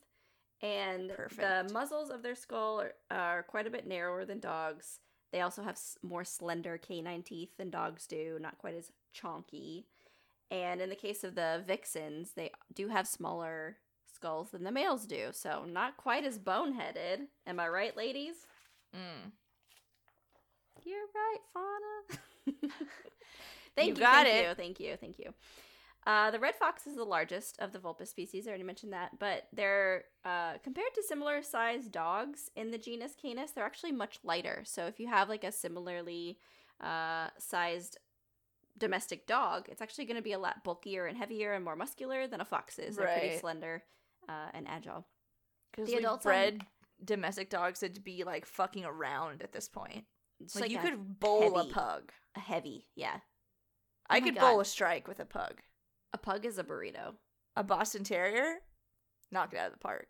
And 0.61 1.09
Perfect. 1.09 1.41
the 1.67 1.73
muzzles 1.73 2.09
of 2.09 2.21
their 2.23 2.35
skull 2.35 2.81
are, 2.81 2.93
are 3.11 3.43
quite 3.43 3.67
a 3.67 3.71
bit 3.71 3.85
narrower 3.87 4.23
than 4.25 4.39
dogs. 4.39 4.99
They 5.33 5.41
also 5.41 5.63
have 5.63 5.73
s- 5.75 5.97
more 6.03 6.23
slender 6.23 6.77
canine 6.77 7.23
teeth 7.23 7.57
than 7.57 7.69
dogs 7.71 8.05
do, 8.07 8.37
not 8.39 8.59
quite 8.59 8.75
as 8.75 8.91
chonky. 9.19 9.85
And 10.51 10.79
in 10.81 10.89
the 10.89 10.95
case 10.95 11.23
of 11.23 11.33
the 11.35 11.63
vixens, 11.67 12.33
they 12.33 12.51
do 12.73 12.87
have 12.89 13.07
smaller 13.07 13.77
skulls 14.23 14.51
than 14.51 14.63
the 14.63 14.71
males 14.71 15.05
do, 15.05 15.29
so 15.31 15.65
not 15.67 15.97
quite 15.97 16.23
as 16.23 16.39
boneheaded. 16.39 17.27
Am 17.45 17.59
I 17.59 17.67
right, 17.67 17.95
ladies? 17.97 18.35
Mm. 18.95 19.31
You're 20.85 21.07
right, 21.13 21.39
Fauna. 21.53 22.69
thank 23.75 23.89
You 23.89 23.93
you, 23.95 23.99
got 23.99 24.25
thank 24.25 24.45
it. 24.45 24.47
you, 24.47 24.55
thank 24.55 24.79
you, 24.79 24.97
thank 24.99 25.19
you. 25.19 25.33
Uh, 26.05 26.31
the 26.31 26.39
red 26.39 26.55
fox 26.55 26.87
is 26.87 26.95
the 26.95 27.03
largest 27.03 27.59
of 27.59 27.71
the 27.73 27.79
vulpes 27.79 28.09
species. 28.09 28.45
I 28.45 28.49
already 28.49 28.63
mentioned 28.63 28.93
that, 28.93 29.19
but 29.19 29.47
they're 29.53 30.03
uh, 30.25 30.53
compared 30.63 30.93
to 30.95 31.03
similar 31.03 31.41
sized 31.41 31.91
dogs 31.91 32.49
in 32.55 32.71
the 32.71 32.77
genus 32.77 33.15
Canis. 33.21 33.51
They're 33.51 33.65
actually 33.65 33.93
much 33.93 34.19
lighter. 34.23 34.63
So 34.65 34.85
if 34.85 34.99
you 34.99 35.07
have 35.07 35.27
like 35.29 35.43
a 35.43 35.51
similarly 35.51 36.37
uh, 36.81 37.27
sized 37.39 37.97
domestic 38.77 39.27
dog, 39.27 39.67
it's 39.69 39.81
actually 39.81 40.05
going 40.05 40.17
to 40.17 40.23
be 40.23 40.33
a 40.33 40.39
lot 40.39 40.63
bulkier 40.65 41.05
and 41.07 41.17
heavier 41.17 41.53
and 41.53 41.63
more 41.63 41.75
muscular 41.77 42.27
than 42.27 42.41
a 42.41 42.45
fox 42.45 42.79
is. 42.79 42.95
They're 42.97 43.07
pretty 43.07 43.37
slender 43.37 43.83
uh, 44.29 44.49
and 44.53 44.67
agile. 44.67 45.05
Because 45.71 45.89
The 45.89 45.97
adults 45.97 46.23
bred 46.23 46.65
domestic 47.03 47.49
dogs 47.49 47.79
to 47.79 47.89
be 47.89 48.23
like 48.23 48.45
fucking 48.45 48.85
around 48.85 49.41
at 49.41 49.51
this 49.51 49.67
point. 49.67 50.05
It's 50.39 50.59
Like, 50.59 50.71
you 50.71 50.79
could 50.79 51.19
bowl 51.19 51.55
heavy- 51.57 51.69
a 51.69 51.73
pug. 51.73 52.11
a 52.35 52.39
heavy, 52.39 52.87
yeah. 52.95 53.19
I 54.09 54.19
could 54.19 54.35
God. 54.35 54.41
bowl 54.41 54.59
a 54.59 54.65
strike 54.65 55.07
with 55.07 55.19
a 55.19 55.25
pug. 55.25 55.61
A 56.13 56.17
pug 56.17 56.45
is 56.45 56.57
a 56.57 56.63
burrito. 56.63 57.15
A 57.55 57.63
Boston 57.63 58.03
Terrier, 58.03 58.55
knock 59.31 59.53
it 59.53 59.59
out 59.59 59.67
of 59.67 59.73
the 59.73 59.79
park. 59.79 60.07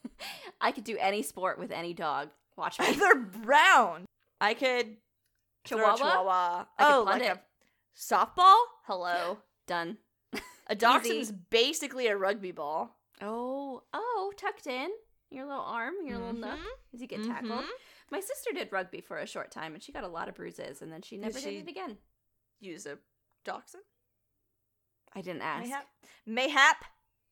I 0.60 0.72
could 0.72 0.84
do 0.84 0.96
any 0.98 1.22
sport 1.22 1.58
with 1.58 1.70
any 1.70 1.94
dog. 1.94 2.30
Watch 2.56 2.78
me. 2.78 2.92
They're 2.98 3.14
brown. 3.16 4.04
I 4.40 4.54
could 4.54 4.96
Chihuahua? 5.64 5.96
chihuahua. 5.96 6.66
I 6.78 6.94
oh, 6.94 7.02
like 7.04 7.22
it. 7.22 7.28
a 7.36 7.40
softball. 7.96 8.56
Hello. 8.86 9.38
Done. 9.66 9.98
A 10.68 10.74
dachshund 10.74 11.14
is 11.16 11.32
basically 11.32 12.08
a 12.08 12.16
rugby 12.16 12.52
ball. 12.52 12.95
Oh, 13.22 13.82
oh, 13.92 14.32
tucked 14.36 14.66
in. 14.66 14.90
Your 15.30 15.44
little 15.46 15.62
arm, 15.64 15.94
your 16.04 16.18
little 16.18 16.34
nook. 16.34 16.58
As 16.94 17.00
you 17.00 17.06
get 17.08 17.24
tackled. 17.24 17.64
Mhm. 17.64 17.68
My 18.12 18.20
sister 18.20 18.50
did 18.54 18.70
rugby 18.70 19.00
for 19.00 19.18
a 19.18 19.26
short 19.26 19.50
time 19.50 19.74
and 19.74 19.82
she 19.82 19.90
got 19.90 20.04
a 20.04 20.08
lot 20.08 20.28
of 20.28 20.34
bruises 20.36 20.82
and 20.82 20.92
then 20.92 21.02
she 21.02 21.16
never 21.16 21.32
did, 21.34 21.42
she- 21.42 21.58
it 21.58 21.68
again. 21.68 21.98
Use 22.60 22.86
a 22.86 22.98
dachshund. 23.44 23.82
I 25.14 25.20
didn't 25.22 25.42
ask. 25.42 25.64
Mayhap. 25.64 25.86
Mayhap. 26.26 26.84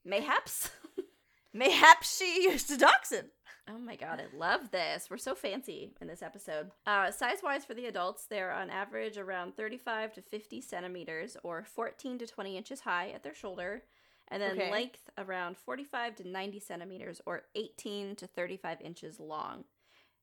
Mayhaps? 0.04 0.70
Mayhap 1.56 2.02
she 2.02 2.42
used 2.44 2.70
a 2.72 2.76
dachshund. 2.76 3.28
oh 3.70 3.78
my 3.78 3.94
god, 3.96 4.20
I 4.20 4.36
love 4.36 4.70
this. 4.72 5.08
We're 5.08 5.16
so 5.18 5.34
fancy 5.36 5.94
in 6.00 6.08
this 6.08 6.22
episode. 6.22 6.72
Uh, 6.86 7.10
size 7.12 7.38
wise 7.42 7.64
for 7.64 7.74
the 7.74 7.86
adults, 7.86 8.26
they're 8.26 8.52
on 8.52 8.70
average 8.70 9.16
around 9.16 9.56
35 9.56 10.12
to 10.14 10.22
50 10.22 10.60
centimeters 10.60 11.36
or 11.44 11.62
14 11.64 12.18
to 12.18 12.26
20 12.26 12.56
inches 12.56 12.80
high 12.80 13.10
at 13.10 13.22
their 13.22 13.34
shoulder. 13.34 13.84
And 14.28 14.42
then 14.42 14.52
Okay. 14.52 14.70
length 14.70 15.10
around 15.18 15.56
45 15.56 16.16
to 16.16 16.28
90 16.28 16.58
centimeters 16.60 17.20
or 17.26 17.42
18 17.54 18.16
to 18.16 18.26
35 18.26 18.80
inches 18.80 19.20
long. 19.20 19.64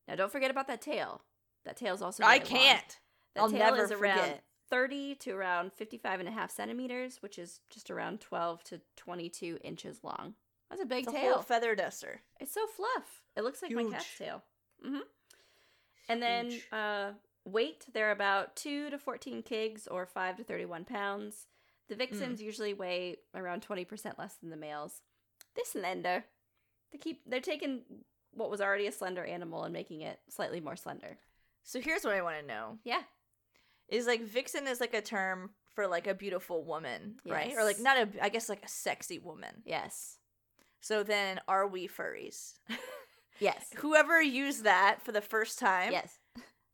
Now, 0.07 0.15
don't 0.15 0.31
forget 0.31 0.51
about 0.51 0.67
that 0.67 0.81
tail. 0.81 1.21
That 1.65 1.77
tail's 1.77 2.01
also 2.01 2.23
I 2.23 2.39
very 2.39 2.49
long. 2.49 2.59
can't. 2.59 2.99
That 3.35 3.41
I'll 3.41 3.49
tail 3.49 3.59
never 3.59 3.85
is 3.85 3.91
around 3.91 4.17
forget. 4.21 4.43
30 4.69 5.15
to 5.15 5.31
around 5.31 5.73
55 5.73 6.19
and 6.19 6.27
a 6.29 6.31
half 6.31 6.49
centimeters, 6.51 7.21
which 7.21 7.37
is 7.37 7.59
just 7.69 7.91
around 7.91 8.19
12 8.21 8.63
to 8.65 8.81
22 8.97 9.59
inches 9.63 9.99
long. 10.03 10.33
That's 10.69 10.81
a 10.81 10.85
big 10.85 11.03
It's 11.05 11.13
a 11.13 11.17
tail. 11.17 11.33
whole 11.33 11.41
feather 11.43 11.75
duster. 11.75 12.21
it's 12.39 12.53
so 12.53 12.65
fluff. 12.65 13.23
It 13.35 13.43
looks 13.43 13.61
like 13.61 13.71
my 13.71 13.83
cat's 13.83 14.05
Huge. 14.17 14.27
tail. 14.29 14.43
hmm 14.83 14.99
And 16.09 16.21
then 16.21 16.51
uh, 16.71 17.11
weight, 17.45 17.85
they're 17.93 18.11
about 18.11 18.55
2 18.55 18.89
to 18.89 18.97
14 18.97 19.43
kgs 19.43 19.87
or 19.91 20.05
5 20.05 20.37
to 20.37 20.43
31 20.43 20.85
pounds. 20.85 21.47
The 21.91 21.97
vixens 21.97 22.39
Mm. 22.39 22.43
usually 22.45 22.73
weigh 22.73 23.17
around 23.35 23.63
20% 23.63 24.17
less 24.17 24.35
than 24.35 24.49
the 24.49 24.55
males. 24.55 25.01
They're 25.55 25.65
slender. 25.65 26.23
They 26.91 26.97
keep 26.97 27.21
they're 27.25 27.41
taking 27.41 27.83
what 28.31 28.49
was 28.49 28.61
already 28.61 28.87
a 28.87 28.93
slender 28.93 29.25
animal 29.25 29.65
and 29.65 29.73
making 29.73 29.99
it 29.99 30.21
slightly 30.29 30.61
more 30.61 30.77
slender. 30.77 31.17
So 31.63 31.81
here's 31.81 32.05
what 32.05 32.13
I 32.13 32.21
want 32.21 32.39
to 32.39 32.45
know: 32.47 32.79
Yeah. 32.85 33.03
is 33.89 34.07
like 34.07 34.21
vixen 34.21 34.67
is 34.67 34.79
like 34.79 34.93
a 34.93 35.01
term 35.01 35.51
for 35.75 35.85
like 35.85 36.07
a 36.07 36.13
beautiful 36.13 36.63
woman, 36.63 37.19
right? 37.25 37.53
Or 37.57 37.65
like 37.65 37.79
not 37.79 37.97
a, 37.97 38.23
I 38.23 38.29
guess 38.29 38.47
like 38.47 38.63
a 38.63 38.69
sexy 38.69 39.19
woman. 39.19 39.61
Yes. 39.65 40.17
So 40.79 41.03
then, 41.03 41.41
are 41.49 41.67
we 41.67 41.89
furries? 41.89 42.53
Yes. 43.39 43.69
Whoever 43.77 44.21
used 44.21 44.63
that 44.65 45.01
for 45.03 45.11
the 45.11 45.19
first 45.21 45.57
time 45.59 45.91
Yes. 45.91 46.19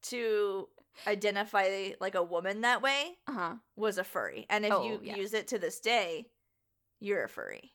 to 0.10 0.68
identify 1.06 1.92
like 2.00 2.16
a 2.16 2.24
woman 2.24 2.62
that 2.62 2.82
way 2.82 3.18
Uh 3.28 3.32
huh. 3.34 3.54
was 3.76 3.98
a 3.98 4.04
furry, 4.04 4.46
and 4.50 4.66
if 4.66 4.72
Oh, 4.74 4.84
you 4.84 5.00
yeah. 5.04 5.16
use 5.16 5.34
it 5.34 5.48
to 5.50 5.60
this 5.60 5.80
day, 5.80 6.28
you're 7.00 7.24
a 7.24 7.30
furry. 7.30 7.74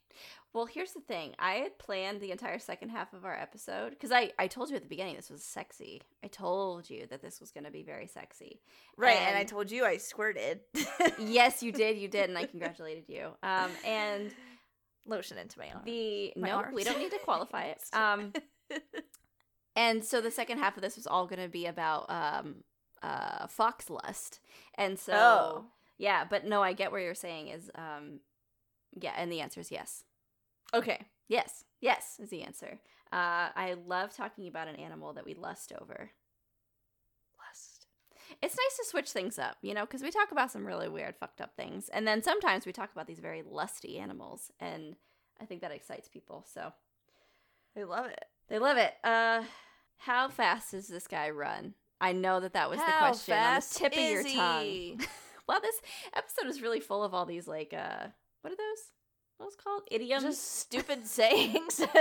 Well, 0.55 0.67
here's 0.67 0.93
the 0.93 1.01
thing. 1.01 1.35
I 1.39 1.53
had 1.55 1.79
planned 1.79 2.21
the 2.21 2.31
entire 2.31 2.59
second 2.59 2.91
half 2.91 3.15
of 3.15 3.25
our 3.25 3.35
episode 3.35 3.91
because 3.91 4.13
I, 4.13 4.33
I 4.39 4.49
told 4.49 4.69
you 4.69 4.77
at 4.77 4.83
the 4.83 4.89
beginning 4.89 5.17
this 5.17 5.31
was 5.31 5.43
sexy. 5.43 6.03
I 6.23 6.27
told 6.27 6.91
you 6.91 7.07
that 7.07 7.23
this 7.23 7.41
was 7.41 7.51
going 7.53 7.65
to 7.65 7.71
be 7.71 7.83
very 7.83 8.07
sexy. 8.07 8.61
Right, 8.99 9.17
and, 9.17 9.35
I 9.39 9.45
told 9.45 9.71
you 9.71 9.87
I 9.87 9.97
squirted. 9.97 10.61
yes, 11.19 11.63
you 11.63 11.73
did. 11.73 11.97
You 11.97 12.07
did. 12.09 12.29
And 12.29 12.37
I 12.37 12.45
congratulated 12.45 13.05
you. 13.09 13.31
Um, 13.43 13.71
and 13.87 14.31
lotion 15.07 15.39
into 15.39 15.59
my 15.59 15.69
arm. 15.71 15.81
the, 15.87 16.35
My 16.37 16.49
no, 16.49 16.65
we 16.75 16.85
don't 16.85 16.99
need 16.99 17.13
to 17.13 17.19
qualify 17.21 17.65
it. 17.69 17.83
Um, 17.95 18.35
and 19.75 20.05
so 20.05 20.21
the 20.21 20.31
second 20.31 20.59
half 20.59 20.77
of 20.77 20.83
this 20.83 20.97
was 20.97 21.07
all 21.07 21.27
going 21.27 21.41
to 21.43 21.49
be 21.49 21.65
about 21.67 22.11
um, 22.11 22.57
uh, 23.03 23.47
fox 23.47 23.91
lust. 23.91 24.41
And 24.75 24.99
so, 24.99 25.13
oh, 25.15 25.65
yeah, 25.99 26.25
but 26.29 26.45
no, 26.45 26.63
I 26.63 26.73
get 26.73 26.93
where 26.93 27.01
you're 27.01 27.15
saying 27.15 27.49
is, 27.49 27.71
um, 27.75 28.21
yeah, 28.99 29.13
and 29.17 29.31
the 29.31 29.41
answer 29.41 29.61
is 29.61 29.71
yes. 29.71 30.05
okay. 30.75 31.07
Yes, 31.29 31.65
yes 31.81 32.19
is 32.23 32.31
the 32.31 32.43
answer. 32.43 32.79
Uh, 33.13 33.49
I 33.55 33.77
love 33.87 34.15
talking 34.15 34.49
about 34.49 34.69
an 34.69 34.77
animal 34.77 35.13
that 35.15 35.25
we 35.25 35.35
lust 35.35 35.73
over. 35.81 36.11
Lust. 37.39 37.87
It's 38.43 38.57
nice 38.57 38.77
to 38.79 38.85
switch 38.87 39.11
things 39.11 39.39
up, 39.39 39.57
you 39.63 39.75
know, 39.75 39.83
because 39.83 40.03
we 40.03 40.11
talk 40.11 40.33
about 40.33 40.51
some 40.51 40.67
really 40.67 40.89
weird, 40.89 41.17
fucked 41.17 41.41
up 41.41 41.55
things, 41.57 41.89
and 41.91 42.07
then 42.07 42.23
sometimes 42.23 42.67
we 42.67 42.73
talk 42.73 42.91
about 42.93 43.07
these 43.07 43.21
very 43.21 43.43
lusty 43.43 43.99
animals, 43.99 44.51
and 44.61 44.97
I 45.41 45.45
think 45.45 45.61
that 45.61 45.73
excites 45.73 46.09
people. 46.09 46.47
So 46.53 46.73
they 47.75 47.85
love 47.85 48.07
it. 48.07 48.25
they 48.49 48.59
love 48.59 48.77
it. 48.77 48.95
Uh, 49.05 49.43
how 49.99 50.29
fast 50.29 50.73
does 50.73 50.89
this 50.89 51.07
guy 51.07 51.31
run? 51.31 51.75
I 52.03 52.13
know 52.13 52.41
that 52.41 52.53
that 52.55 52.69
was 52.69 52.79
the 52.79 52.85
How 52.85 53.09
question 53.09 53.35
on 53.35 53.39
the 53.39 53.45
fast 53.45 53.77
tip 53.77 53.93
of 53.93 53.99
your 53.99 54.21
is 54.27 54.35
tongue. 54.35 54.63
he? 54.65 54.99
Well, 55.49 55.61
this 55.61 55.81
episode 56.15 56.47
is 56.49 56.63
really 56.63 56.79
full 56.81 57.03
of 57.03 57.15
all 57.15 57.27
these 57.27 57.49
like, 57.49 57.75
uh, 57.75 58.07
what 58.43 58.53
are 58.53 58.57
those? 58.57 58.93
What 59.39 59.47
was 59.47 59.57
called 59.57 59.83
idioms? 59.91 60.23
Just 60.23 60.59
stupid 60.61 61.05
sayings. 61.07 61.81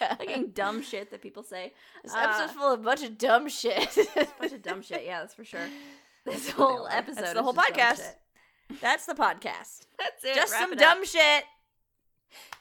yeah. 0.00 0.14
Fucking 0.14 0.50
dumb 0.50 0.80
shit 0.82 1.10
that 1.10 1.20
people 1.20 1.42
say. 1.42 1.72
This 2.04 2.14
Uh, 2.14 2.18
episode's 2.18 2.52
full 2.52 2.72
of 2.72 2.80
a 2.80 2.82
bunch 2.82 3.02
of 3.02 3.18
dumb 3.18 3.48
shit. 3.48 3.96
a 4.16 4.26
bunch 4.38 4.52
of 4.52 4.62
dumb 4.62 4.80
shit. 4.82 5.02
Yeah, 5.04 5.20
that's 5.20 5.34
for 5.34 5.44
sure. 5.44 5.66
This 6.24 6.50
whole 6.50 6.82
what 6.82 6.90
they 6.90 6.94
are. 6.94 6.98
episode. 6.98 7.20
That's 7.22 7.32
the 7.34 7.42
whole 7.42 7.52
podcast. 7.54 8.14
That's 8.80 9.06
the 9.06 9.14
podcast. 9.14 9.86
That's 9.98 10.24
it. 10.24 10.34
Just 10.36 10.52
wrap 10.52 10.62
some 10.62 10.72
it 10.74 10.78
dumb 10.78 11.04
shit. 11.04 11.44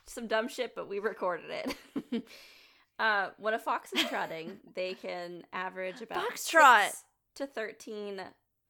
some 0.07 0.27
dumb 0.27 0.47
shit, 0.47 0.73
but 0.75 0.89
we 0.89 0.97
recorded 0.99 1.45
it. 1.51 2.23
Uh, 2.99 3.29
when 3.37 3.53
a 3.53 3.59
fox 3.59 3.93
is 3.93 4.03
trotting, 4.05 4.57
they 4.75 4.93
can 4.93 5.43
average 5.53 6.01
about 6.01 6.23
Foxtrot. 6.31 6.85
six 6.87 7.03
to 7.35 7.47
thirteen 7.47 8.21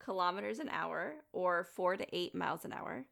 kilometers 0.02 0.58
an 0.58 0.68
hour, 0.68 1.14
or 1.32 1.64
four 1.74 1.96
to 1.96 2.06
eight 2.16 2.34
miles 2.34 2.64
an 2.64 2.72
hour, 2.72 3.04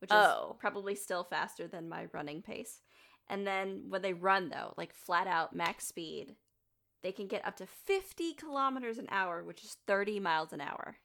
which 0.00 0.10
is 0.10 0.16
Oh. 0.16 0.56
probably 0.58 0.94
still 0.94 1.24
faster 1.24 1.66
than 1.66 1.88
my 1.88 2.06
running 2.12 2.42
pace. 2.42 2.80
And 3.28 3.46
then 3.46 3.84
when 3.88 4.02
they 4.02 4.12
run, 4.12 4.50
though, 4.50 4.74
like 4.76 4.94
flat 4.94 5.26
out 5.26 5.54
max 5.56 5.86
speed, 5.86 6.36
they 7.02 7.12
can 7.12 7.26
get 7.26 7.46
up 7.46 7.56
to 7.58 7.66
fifty 7.66 8.32
kilometers 8.34 8.98
an 8.98 9.08
hour, 9.10 9.42
which 9.44 9.62
is 9.64 9.76
thirty 9.86 10.20
miles 10.20 10.52
an 10.52 10.60
hour. 10.60 10.96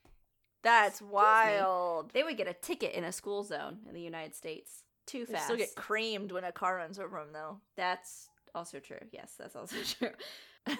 That's 0.64 1.02
me. 1.02 1.08
wild. 1.12 2.12
They 2.12 2.24
would 2.24 2.36
get 2.38 2.48
a 2.50 2.54
ticket 2.54 2.94
in 2.94 3.04
a 3.06 3.12
school 3.14 3.44
zone 3.44 3.80
in 3.88 3.94
the 3.94 4.02
United 4.02 4.36
States. 4.36 4.84
Too 5.08 5.26
They 5.26 5.34
fast. 5.34 5.46
still 5.46 5.58
get 5.58 5.76
creamed 5.76 6.32
when 6.32 6.44
a 6.44 6.52
car 6.52 6.76
runs 6.76 7.00
over 7.00 7.18
them, 7.20 7.30
though. 7.34 7.60
That's 7.78 8.29
also 8.56 8.80
true. 8.80 9.00
Yes, 9.12 9.34
that's 9.38 9.56
also 9.56 9.76
true. 9.98 10.76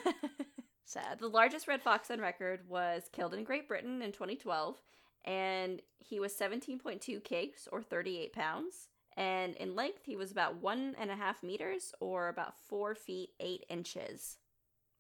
Sad. 0.86 1.20
The 1.20 1.28
largest 1.28 1.68
red 1.68 1.82
fox 1.84 2.10
on 2.10 2.20
record 2.20 2.62
was 2.68 3.04
killed 3.12 3.34
in 3.36 3.44
Great 3.44 3.68
Britain 3.68 4.02
in 4.02 4.12
2012, 4.12 4.82
and 5.26 5.82
he 6.00 6.20
was 6.20 6.34
17.2 6.34 7.22
kgs 7.22 7.68
or 7.72 7.82
38 7.84 8.34
pounds. 8.34 8.88
And 9.16 9.56
in 9.58 9.76
length, 9.76 10.06
he 10.06 10.16
was 10.16 10.32
about 10.32 10.56
one 10.62 10.96
and 11.00 11.12
a 11.12 11.16
half 11.16 11.44
meters 11.44 11.94
or 12.00 12.30
about 12.30 12.54
four 12.68 12.96
feet 12.96 13.30
eight 13.40 13.66
inches. 13.70 14.38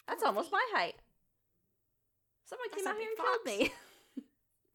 That's 0.07 0.19
Four 0.21 0.27
almost 0.29 0.49
feet. 0.49 0.53
my 0.73 0.79
height. 0.79 0.95
Someone 2.45 2.67
That's 2.71 2.83
came 2.83 2.91
out 2.91 2.99
here 2.99 3.09
and 3.09 3.17
killed 3.17 3.45
me. 3.59 3.73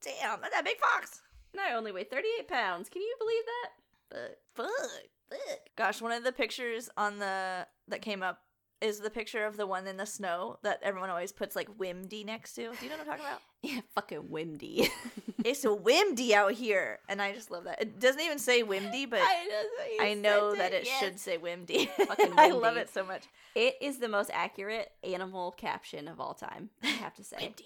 Damn, 0.20 0.40
that's 0.40 0.54
that 0.54 0.64
big 0.64 0.78
fox. 0.78 1.20
and 1.52 1.60
I 1.60 1.74
only 1.74 1.92
weigh 1.92 2.04
38 2.04 2.48
pounds. 2.48 2.88
Can 2.88 3.02
you 3.02 3.14
believe 3.18 3.42
that? 3.46 3.70
But 4.10 4.40
fuck, 4.54 4.90
fuck. 5.30 5.58
Gosh, 5.76 6.00
one 6.00 6.12
of 6.12 6.24
the 6.24 6.32
pictures 6.32 6.88
on 6.96 7.18
the 7.18 7.66
that 7.88 8.02
came 8.02 8.22
up 8.22 8.40
is 8.84 9.00
the 9.00 9.10
picture 9.10 9.46
of 9.46 9.56
the 9.56 9.66
one 9.66 9.86
in 9.86 9.96
the 9.96 10.06
snow 10.06 10.58
that 10.62 10.78
everyone 10.82 11.08
always 11.08 11.32
puts 11.32 11.56
like 11.56 11.68
Wimdy 11.78 12.24
next 12.24 12.54
to. 12.54 12.62
Do 12.62 12.76
you 12.82 12.90
know 12.90 12.96
what 12.96 13.00
I'm 13.00 13.06
talking 13.06 13.24
about? 13.24 13.40
Yeah, 13.64 13.80
fucking 13.94 14.28
windy. 14.28 14.90
it's 15.42 15.64
a 15.64 15.68
Wimdy 15.68 16.32
out 16.32 16.52
here, 16.52 16.98
and 17.08 17.22
I 17.22 17.32
just 17.32 17.50
love 17.50 17.64
that. 17.64 17.80
It 17.80 17.98
doesn't 17.98 18.20
even 18.20 18.38
say 18.38 18.62
Wimdy, 18.62 19.08
but 19.08 19.20
I, 19.22 20.12
know 20.12 20.54
that 20.54 20.74
it 20.74 20.86
should 20.86 21.18
say 21.18 21.38
Wimdy. 21.38 21.88
Fucking 21.88 22.32
I 22.36 22.50
love 22.50 22.76
it 22.76 22.92
so 22.92 23.06
much. 23.06 23.24
It 23.54 23.76
is 23.80 24.00
the 24.00 24.08
most 24.08 24.30
accurate 24.34 24.92
animal 25.02 25.52
caption 25.52 26.08
of 26.08 26.20
all 26.20 26.34
time. 26.34 26.68
I 26.82 26.88
have 26.88 27.14
to 27.14 27.24
say. 27.24 27.38
Wimdy. 27.38 27.64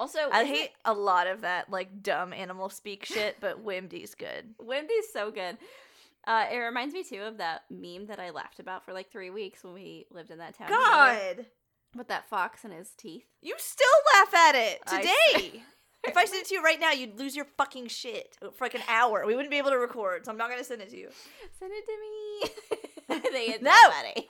Also, 0.00 0.18
I 0.32 0.44
hate 0.44 0.70
a 0.84 0.92
lot 0.92 1.28
of 1.28 1.42
that 1.42 1.70
like 1.70 2.02
dumb 2.02 2.32
animal 2.32 2.68
speak 2.68 3.04
shit, 3.04 3.36
but 3.40 3.64
Wimdy's 3.64 4.16
good. 4.16 4.56
Wimdy's 4.60 5.12
so 5.12 5.30
good. 5.30 5.58
Uh, 6.28 6.44
it 6.52 6.58
reminds 6.58 6.92
me 6.94 7.02
too 7.02 7.22
of 7.22 7.38
that 7.38 7.62
meme 7.70 8.06
that 8.06 8.20
I 8.20 8.28
laughed 8.30 8.60
about 8.60 8.84
for 8.84 8.92
like 8.92 9.10
three 9.10 9.30
weeks 9.30 9.64
when 9.64 9.72
we 9.72 10.04
lived 10.10 10.30
in 10.30 10.36
that 10.38 10.56
town. 10.58 10.68
together, 10.68 10.84
God, 10.84 11.46
with 11.96 12.08
that 12.08 12.28
fox 12.28 12.64
and 12.64 12.72
his 12.74 12.90
teeth. 12.90 13.24
you 13.40 13.54
still 13.56 13.86
laugh 14.14 14.34
at 14.34 14.54
it 14.54 14.80
I- 14.86 15.00
today. 15.00 15.62
if 16.06 16.16
I 16.18 16.26
sent 16.26 16.42
it 16.42 16.48
to 16.48 16.54
you 16.54 16.62
right 16.62 16.78
now, 16.78 16.92
you'd 16.92 17.18
lose 17.18 17.34
your 17.34 17.46
fucking 17.56 17.88
shit 17.88 18.36
for 18.56 18.66
like 18.66 18.74
an 18.74 18.82
hour. 18.88 19.24
We 19.26 19.34
wouldn't 19.34 19.50
be 19.50 19.56
able 19.56 19.70
to 19.70 19.78
record, 19.78 20.26
so 20.26 20.30
I'm 20.30 20.36
not 20.38 20.50
gonna 20.50 20.64
send 20.64 20.82
it 20.82 20.90
to 20.90 20.98
you. 20.98 21.08
Send 21.58 21.72
it 21.74 21.86
to 21.86 21.96
me. 21.98 22.78
I 23.10 23.18
think 23.20 23.54
it's 23.54 23.64
No! 23.64 23.72
so 23.72 23.90
funny. 23.90 24.28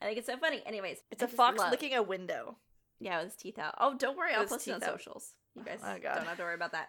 I 0.00 0.04
think 0.06 0.16
it's 0.18 0.26
so 0.26 0.38
funny. 0.38 0.62
Anyways, 0.64 0.96
It's 1.10 1.22
I 1.22 1.26
a 1.26 1.28
fox 1.28 1.58
love- 1.58 1.70
licking 1.72 1.92
a 1.94 2.02
window. 2.02 2.56
Yeah, 3.00 3.18
with 3.18 3.32
his 3.32 3.36
teeth 3.36 3.58
out. 3.58 3.74
Oh, 3.78 3.94
don't 3.98 4.16
worry, 4.16 4.32
I'll 4.32 4.46
post 4.46 4.66
it 4.66 4.72
on 4.72 4.82
out. 4.82 4.88
socials. 4.92 5.32
You 5.56 5.62
guys 5.62 5.80
Oh, 5.84 5.98
don't 5.98 6.26
have 6.26 6.36
to 6.38 6.42
worry 6.42 6.54
about 6.54 6.72
that. 6.72 6.88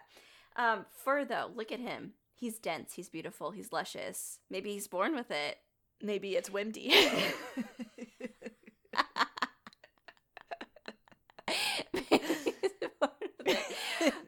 Um, 0.56 0.86
fur 1.04 1.24
though, 1.26 1.50
look 1.54 1.70
at 1.72 1.80
him. 1.80 2.12
He's 2.44 2.58
dense. 2.58 2.92
He's 2.92 3.08
beautiful. 3.08 3.52
He's 3.52 3.72
luscious. 3.72 4.38
Maybe 4.50 4.74
he's 4.74 4.86
born 4.86 5.14
with 5.14 5.30
it. 5.30 5.56
Maybe 6.02 6.36
it's 6.36 6.50
Wimdy. 6.50 6.92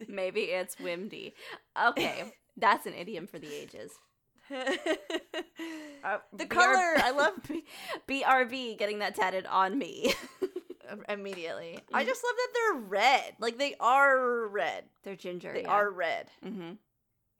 Maybe 0.09 0.41
it's 0.45 0.77
Wimdy. 0.77 1.33
Okay, 1.89 2.33
that's 2.57 2.87
an 2.87 2.95
idiom 2.95 3.27
for 3.27 3.37
the 3.37 3.53
ages. 3.53 3.91
Uh, 6.03 6.19
the 6.31 6.45
BR 6.45 6.53
color, 6.53 6.93
I 6.97 7.11
love 7.11 7.33
BRB 8.07 8.77
getting 8.77 8.99
that 8.99 9.15
tatted 9.15 9.45
on 9.47 9.77
me. 9.77 10.13
immediately. 11.09 11.79
I 11.91 12.05
just 12.05 12.23
love 12.23 12.35
that 12.35 12.49
they're 12.53 12.81
red. 12.81 13.35
Like 13.39 13.57
they 13.57 13.75
are 13.79 14.47
red. 14.47 14.85
They're 15.03 15.15
ginger. 15.15 15.51
They 15.53 15.63
yeah. 15.63 15.69
are 15.71 15.91
red. 15.91 16.31
Mm-hmm. 16.45 16.73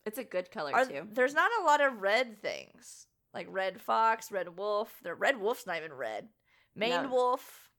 It's 0.07 0.17
a 0.17 0.23
good 0.23 0.49
color 0.51 0.73
Are, 0.73 0.85
too. 0.85 1.07
there's 1.11 1.33
not 1.33 1.51
a 1.61 1.65
lot 1.65 1.81
of 1.81 2.01
red 2.01 2.41
things. 2.41 3.07
Like 3.33 3.47
red 3.49 3.81
fox, 3.81 4.31
red 4.31 4.57
wolf. 4.57 4.91
The 5.03 5.13
red 5.13 5.39
wolf's 5.39 5.67
not 5.67 5.77
even 5.77 5.93
red. 5.93 6.29
Maned 6.75 7.03
No. 7.03 7.09
wolf. 7.09 7.69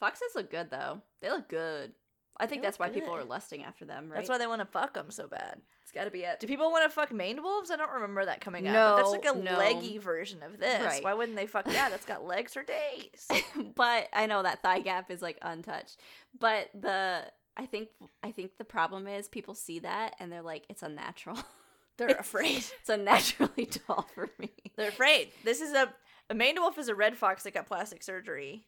Foxes 0.00 0.34
look 0.34 0.50
good 0.50 0.68
though. 0.70 1.00
They 1.22 1.30
look 1.30 1.48
good. 1.48 1.92
I 2.38 2.46
think 2.46 2.60
They 2.60 2.66
that's 2.66 2.78
why 2.78 2.90
people 2.90 3.14
are 3.14 3.24
lusting 3.24 3.64
after 3.64 3.84
them, 3.86 4.10
right? 4.10 4.16
That's 4.16 4.28
why 4.28 4.36
they 4.36 4.46
want 4.46 4.60
to 4.60 4.66
fuck 4.66 4.92
them 4.92 5.10
so 5.10 5.26
bad. 5.26 5.58
it's 5.82 5.92
got 5.92 6.04
to 6.04 6.10
be 6.10 6.20
it. 6.24 6.38
Do 6.40 6.46
people 6.46 6.70
want 6.70 6.84
to 6.84 6.90
fuck 6.94 7.10
maned 7.12 7.42
wolves? 7.42 7.70
I 7.70 7.76
don't 7.76 7.92
remember 7.92 8.26
that 8.26 8.42
coming 8.42 8.68
out. 8.68 8.72
No, 8.74 8.90
but 8.90 8.96
that's 8.96 9.10
like 9.26 9.36
a 9.36 9.38
no. 9.38 9.56
leggy 9.58 9.96
version 9.96 10.42
of 10.42 10.58
this. 10.58 10.84
Right. 10.84 11.02
Why 11.04 11.14
wouldn't 11.14 11.36
they 11.36 11.46
fuck 11.46 11.64
that? 11.64 11.90
That's 11.90 12.04
got 12.04 12.24
legs 12.26 12.52
for 12.52 12.62
days. 12.62 13.28
but 13.74 14.08
I 14.12 14.26
know 14.26 14.42
that 14.42 14.60
thigh 14.62 14.80
gap 14.80 15.10
is 15.10 15.22
like 15.22 15.38
untouched. 15.40 15.98
But 16.38 16.68
the 16.74 17.22
I 17.56 17.64
think 17.64 17.88
I 18.22 18.32
think 18.32 18.58
the 18.58 18.64
problem 18.64 19.06
is 19.06 19.28
people 19.28 19.54
see 19.54 19.78
that 19.78 20.14
and 20.20 20.30
they're 20.30 20.42
like, 20.42 20.66
it's 20.68 20.82
unnatural. 20.82 21.38
They're 21.98 22.08
afraid. 22.16 22.58
it's 22.80 22.88
unnaturally 22.88 23.66
tall 23.86 24.06
for 24.14 24.30
me. 24.38 24.50
They're 24.76 24.88
afraid. 24.90 25.30
This 25.44 25.60
is 25.60 25.72
a 25.72 25.92
a 26.28 26.34
maned 26.34 26.58
wolf 26.58 26.76
is 26.78 26.88
a 26.88 26.94
red 26.94 27.16
fox 27.16 27.44
that 27.44 27.54
got 27.54 27.66
plastic 27.66 28.02
surgery. 28.02 28.64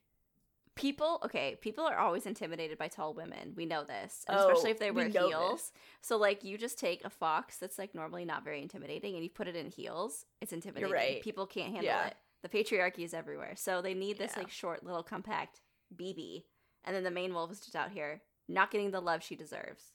People, 0.76 1.18
okay, 1.24 1.56
people 1.60 1.84
are 1.84 1.98
always 1.98 2.24
intimidated 2.24 2.78
by 2.78 2.86
tall 2.86 3.12
women. 3.12 3.52
We 3.56 3.66
know 3.66 3.82
this, 3.82 4.24
Oh, 4.28 4.48
especially 4.48 4.70
if 4.70 4.78
they 4.78 4.92
we 4.92 4.96
wear 5.02 5.08
know 5.08 5.28
heels. 5.28 5.72
So, 6.02 6.16
like, 6.18 6.44
you 6.44 6.56
just 6.56 6.78
take 6.78 7.04
a 7.04 7.10
fox 7.10 7.56
that's 7.56 7.80
like 7.80 7.96
normally 7.96 8.24
not 8.24 8.44
very 8.44 8.62
intimidating, 8.62 9.14
and 9.16 9.24
you 9.24 9.28
put 9.30 9.48
it 9.48 9.56
in 9.56 9.66
heels. 9.72 10.24
It's 10.40 10.52
intimidating. 10.52 10.92
right. 10.92 11.20
People 11.20 11.46
can't 11.48 11.70
handle 11.72 11.82
Yeah. 11.86 12.06
it. 12.06 12.16
The 12.42 12.48
patriarchy 12.48 13.00
is 13.00 13.12
everywhere, 13.12 13.54
so 13.56 13.82
they 13.82 13.92
need 13.94 14.18
this 14.18 14.34
Yeah. 14.36 14.42
like 14.44 14.50
short, 14.52 14.84
little, 14.84 15.02
compact 15.02 15.62
BB, 15.96 16.44
and 16.84 16.94
then 16.94 17.02
the 17.02 17.10
maned 17.10 17.34
wolf 17.34 17.50
is 17.50 17.58
just 17.58 17.74
out 17.74 17.90
here 17.90 18.22
not 18.46 18.70
getting 18.70 18.92
the 18.92 19.00
love 19.00 19.24
she 19.24 19.34
deserves. 19.34 19.94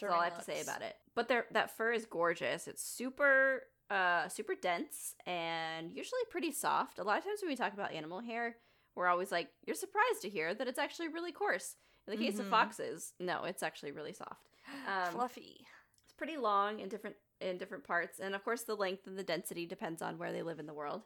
That's 0.00 0.12
all 0.12 0.20
I 0.20 0.24
have 0.24 0.38
to 0.38 0.44
say 0.44 0.60
about 0.62 0.82
it. 0.82 0.96
But 1.14 1.28
that 1.28 1.76
fur 1.76 1.92
is 1.92 2.06
gorgeous. 2.06 2.66
It's 2.68 2.82
super 2.82 3.62
uh 3.90 4.28
super 4.28 4.54
dense 4.54 5.14
and 5.26 5.92
usually 5.92 6.20
pretty 6.30 6.50
soft. 6.52 6.98
A 6.98 7.02
lot 7.04 7.18
of 7.18 7.24
times 7.24 7.40
when 7.42 7.50
we 7.50 7.56
talk 7.56 7.74
about 7.74 7.92
animal 7.92 8.20
hair, 8.20 8.56
we're 8.94 9.08
always 9.08 9.30
like, 9.32 9.48
you're 9.66 9.74
surprised 9.76 10.22
to 10.22 10.28
hear 10.30 10.54
that 10.54 10.68
it's 10.68 10.78
actually 10.78 11.08
really 11.08 11.32
coarse. 11.32 11.76
In 12.06 12.10
the 12.18 12.22
case 12.24 12.38
of 12.38 12.46
Mhm. 12.46 12.50
foxes, 12.50 13.12
no, 13.20 13.44
it's 13.44 13.62
actually 13.62 13.92
really 13.92 14.12
soft. 14.12 14.48
Um, 14.86 15.12
Fluffy. 15.12 15.66
It's 16.04 16.12
pretty 16.12 16.36
long 16.36 16.80
in 16.80 16.88
different 16.88 17.16
in 17.40 17.58
different 17.58 17.82
parts, 17.84 18.20
and 18.20 18.34
of 18.36 18.44
course 18.44 18.62
the 18.62 18.76
length 18.76 19.06
and 19.08 19.18
the 19.18 19.24
density 19.24 19.66
depends 19.66 20.00
on 20.00 20.16
where 20.16 20.32
they 20.32 20.42
live 20.42 20.58
in 20.60 20.66
the 20.66 20.72
world. 20.74 21.02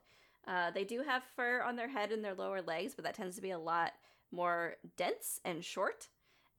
Uh, 0.47 0.71
they 0.71 0.85
do 0.85 1.01
have 1.03 1.25
fur 1.35 1.63
on 1.63 1.75
their 1.77 1.89
head 1.89 2.13
and 2.13 2.23
their 2.25 2.35
lower 2.35 2.61
legs, 2.63 2.95
but 2.95 3.05
that 3.05 3.15
tends 3.15 3.35
to 3.37 3.43
be 3.43 3.51
a 3.51 3.59
lot 3.59 3.95
more 4.31 4.77
dense 4.97 5.41
and 5.45 5.65
short 5.65 6.09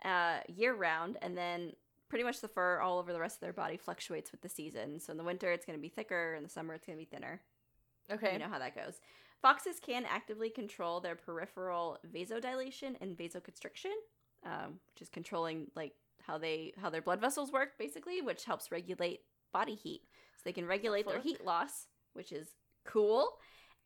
uh, 0.03 0.39
year 0.47 0.73
round, 0.73 1.17
and 1.21 1.37
then 1.37 1.73
pretty 2.09 2.23
much 2.23 2.41
the 2.41 2.47
fur 2.47 2.79
all 2.79 2.99
over 2.99 3.13
the 3.13 3.19
rest 3.19 3.37
of 3.37 3.41
their 3.41 3.53
body 3.53 3.77
fluctuates 3.77 4.31
with 4.31 4.41
the 4.41 4.49
season. 4.49 4.99
So 4.99 5.11
in 5.11 5.17
the 5.17 5.23
winter 5.23 5.51
it's 5.51 5.65
going 5.65 5.77
to 5.77 5.81
be 5.81 5.89
thicker, 5.89 6.35
in 6.35 6.43
the 6.43 6.49
summer 6.49 6.73
it's 6.73 6.85
going 6.85 6.97
to 6.97 7.03
be 7.03 7.09
thinner. 7.09 7.41
Okay. 8.11 8.33
You 8.33 8.39
know 8.39 8.47
how 8.49 8.59
that 8.59 8.75
goes. 8.75 9.01
Foxes 9.41 9.79
can 9.79 10.05
actively 10.05 10.49
control 10.49 10.99
their 10.99 11.15
peripheral 11.15 11.99
vasodilation 12.11 12.95
and 13.01 13.15
vasoconstriction, 13.15 13.93
um, 14.45 14.79
which 14.93 15.01
is 15.01 15.09
controlling 15.09 15.67
like 15.75 15.93
how 16.21 16.37
they 16.37 16.73
how 16.81 16.89
their 16.89 17.01
blood 17.01 17.21
vessels 17.21 17.51
work, 17.51 17.77
basically, 17.77 18.21
which 18.21 18.45
helps 18.45 18.71
regulate 18.71 19.21
body 19.53 19.75
heat. 19.75 20.01
So 20.37 20.41
they 20.45 20.53
can 20.53 20.65
regulate 20.65 21.07
their 21.07 21.19
heat 21.19 21.45
loss, 21.45 21.87
which 22.13 22.31
is 22.31 22.47
cool. 22.85 23.37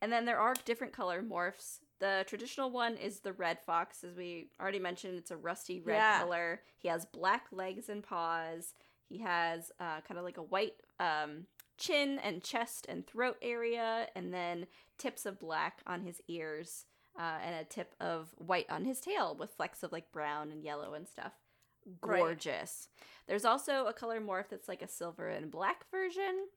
And 0.02 0.12
then 0.12 0.26
there 0.26 0.40
are 0.40 0.54
different 0.66 0.94
color 0.94 1.22
morphs. 1.22 1.80
The 2.02 2.26
traditional 2.28 2.72
one 2.72 2.98
is 2.98 3.20
the 3.20 3.32
red 3.32 3.60
fox, 3.62 4.04
as 4.04 4.16
we 4.18 4.50
already 4.60 4.80
mentioned. 4.80 5.18
It's 5.20 5.32
a 5.32 5.38
rusty 5.38 5.80
red 5.80 5.96
Yeah. 5.98 6.20
color. 6.20 6.62
He 6.80 6.88
has 6.90 7.06
black 7.06 7.46
legs 7.52 7.88
and 7.90 8.04
paws. 8.04 8.74
He 9.08 9.20
has 9.20 9.72
uh, 9.80 10.02
kind 10.02 10.18
of 10.18 10.24
like 10.26 10.38
a 10.38 10.44
white 10.44 10.74
um, 11.00 11.46
chin 11.78 12.18
and 12.20 12.44
chest 12.44 12.88
and 12.90 13.06
throat 13.06 13.38
area, 13.42 14.08
and 14.16 14.34
then 14.34 14.66
tips 14.98 15.26
of 15.28 15.40
black 15.40 15.82
on 15.86 16.02
his 16.02 16.22
ears, 16.28 16.86
uh, 17.20 17.38
and 17.44 17.56
a 17.56 17.64
tip 17.66 17.94
of 18.00 18.34
white 18.38 18.70
on 18.70 18.84
his 18.86 19.00
tail 19.00 19.36
with 19.40 19.54
flecks 19.54 19.84
of 19.84 19.92
like 19.92 20.12
brown 20.12 20.52
and 20.52 20.64
yellow 20.64 20.94
and 20.96 21.08
stuff. 21.08 21.34
Right. 22.04 22.20
Gorgeous. 22.20 22.90
There's 23.28 23.46
also 23.46 23.86
a 23.86 23.94
color 23.94 24.20
morph 24.20 24.50
that's 24.50 24.68
like 24.68 24.82
a 24.82 24.88
silver 24.88 25.28
and 25.30 25.52
black 25.52 25.86
version. 25.92 26.48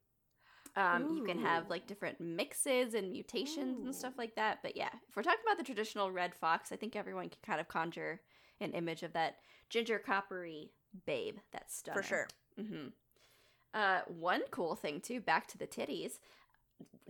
Um, 0.77 1.17
you 1.17 1.23
can 1.25 1.39
have 1.39 1.71
like 1.71 1.87
different 1.87 2.21
mixes 2.21 2.95
and 2.95 3.13
mutations 3.13 3.85
and 3.85 3.95
stuff 3.95 4.15
like 4.19 4.35
that. 4.35 4.59
But 4.63 4.77
yeah, 4.77 4.91
if 5.09 5.15
we're 5.17 5.23
talking 5.23 5.45
about 5.47 5.57
the 5.59 5.65
traditional 5.65 6.11
red 6.11 6.35
fox, 6.35 6.73
I 6.73 6.77
think 6.77 6.97
everyone 6.97 7.29
can 7.29 7.39
kind 7.45 7.61
of 7.61 7.69
conjure 7.69 8.21
an 8.61 8.73
image 8.73 9.03
of 9.05 9.13
that 9.13 9.37
ginger 9.71 9.99
coppery 10.01 10.73
babe. 11.07 11.37
That's 11.53 11.77
stunning. 11.77 12.03
For 12.03 12.09
sure. 12.09 12.27
hmm 12.59 12.87
Uh, 13.73 14.01
one 14.09 14.43
cool 14.51 14.75
thing 14.75 15.01
too, 15.01 15.21
back 15.21 15.47
to 15.49 15.59
the 15.59 15.67
titties. 15.67 16.19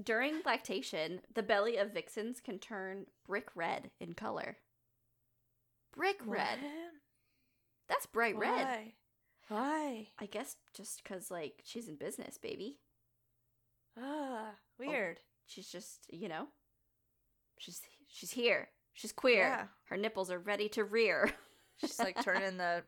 During 0.02 0.42
lactation, 0.44 1.20
the 1.34 1.42
belly 1.42 1.76
of 1.78 1.92
vixens 1.94 2.40
can 2.40 2.58
turn 2.58 3.06
brick 3.26 3.48
red 3.54 3.90
in 3.98 4.12
color. 4.14 4.58
Brick 5.96 6.16
red. 6.26 6.58
That's 7.88 8.06
bright 8.06 8.36
red. 8.36 8.66
Why? 8.66 8.92
Why? 9.48 10.08
I 10.18 10.26
guess 10.26 10.56
just 10.74 11.02
because 11.02 11.30
like 11.30 11.60
she's 11.64 11.88
in 11.88 11.96
business, 11.96 12.36
baby. 12.38 12.78
Ah, 14.00 14.50
weird. 14.78 15.20
She's 15.46 15.68
just 15.68 16.06
you 16.10 16.28
know, 16.28 16.46
she's 17.58 17.80
she's 18.08 18.30
here. 18.32 18.68
She's 18.92 19.12
queer. 19.12 19.38
Yeah. 19.38 19.64
Her 19.88 19.96
nipples 19.96 20.30
are 20.30 20.38
ready 20.38 20.68
to 20.70 20.84
rear. 20.84 21.30
She's 21.78 21.98
like 21.98 22.22
turning 22.22 22.56
the 22.56 22.84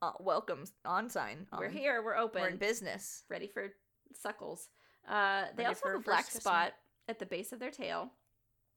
uh, 0.00 0.12
welcome 0.20 0.64
on 0.84 1.10
sign. 1.10 1.46
We're 1.58 1.68
here. 1.68 2.00
We're 2.04 2.16
open. 2.16 2.42
We're 2.42 2.48
in 2.50 2.56
business. 2.58 3.24
ready 3.28 3.48
for 3.48 3.72
suckles. 4.14 4.68
Uh, 5.08 5.46
they 5.56 5.64
Ready 5.64 5.74
also 5.74 5.88
have 5.88 5.96
a 5.96 6.02
black 6.02 6.26
spot 6.30 6.74
at 7.08 7.18
the 7.18 7.26
base 7.26 7.52
of 7.52 7.58
their 7.58 7.70
tail, 7.72 8.10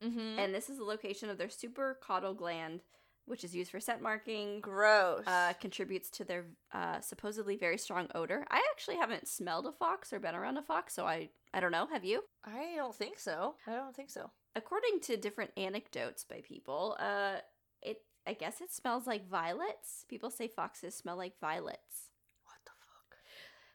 Mm-hmm. 0.04 0.39
and 0.39 0.56
this 0.56 0.69
is 0.69 0.78
the 0.80 0.84
location 0.84 1.30
of 1.30 1.38
their 1.38 1.48
supracaudal 1.50 2.36
gland, 2.36 2.82
which 3.30 3.44
is 3.44 3.56
used 3.56 3.72
for 3.72 3.80
scent 3.80 4.02
marking. 4.02 4.60
Gross. 4.60 5.24
Uh, 5.28 5.54
contributes 5.62 6.10
to 6.10 6.24
their 6.24 6.46
uh, 6.74 7.00
supposedly 7.02 7.56
very 7.56 7.78
strong 7.78 8.08
odor. 8.15 8.46
I 8.50 8.62
actually 8.72 8.98
haven't 8.98 9.28
smelled 9.28 9.68
a 9.68 9.72
fox 9.72 10.12
or 10.12 10.20
been 10.20 10.36
around 10.36 10.58
a 10.58 10.63
fox, 10.63 10.94
so 10.94 11.06
I 11.06 11.30
I 11.54 11.60
don't 11.60 11.72
know. 11.72 11.88
Have 11.92 12.04
you? 12.04 12.24
I 12.44 12.74
don't 12.76 12.96
think 12.96 13.20
so. 13.20 13.56
I 13.68 13.76
don't 13.76 13.96
think 13.96 14.10
so. 14.10 14.32
According 14.56 15.00
to 15.02 15.18
different 15.18 15.52
anecdotes 15.58 16.24
by 16.24 16.42
people, 16.42 16.98
uh, 17.00 17.38
it 17.82 17.98
I 18.28 18.34
guess 18.34 18.62
it 18.62 18.74
smells 18.74 19.08
like 19.08 19.30
violets. 19.30 20.06
People 20.10 20.30
say 20.32 20.48
foxes 20.48 20.96
smell 20.96 21.18
like 21.18 21.39
violets. 21.39 22.10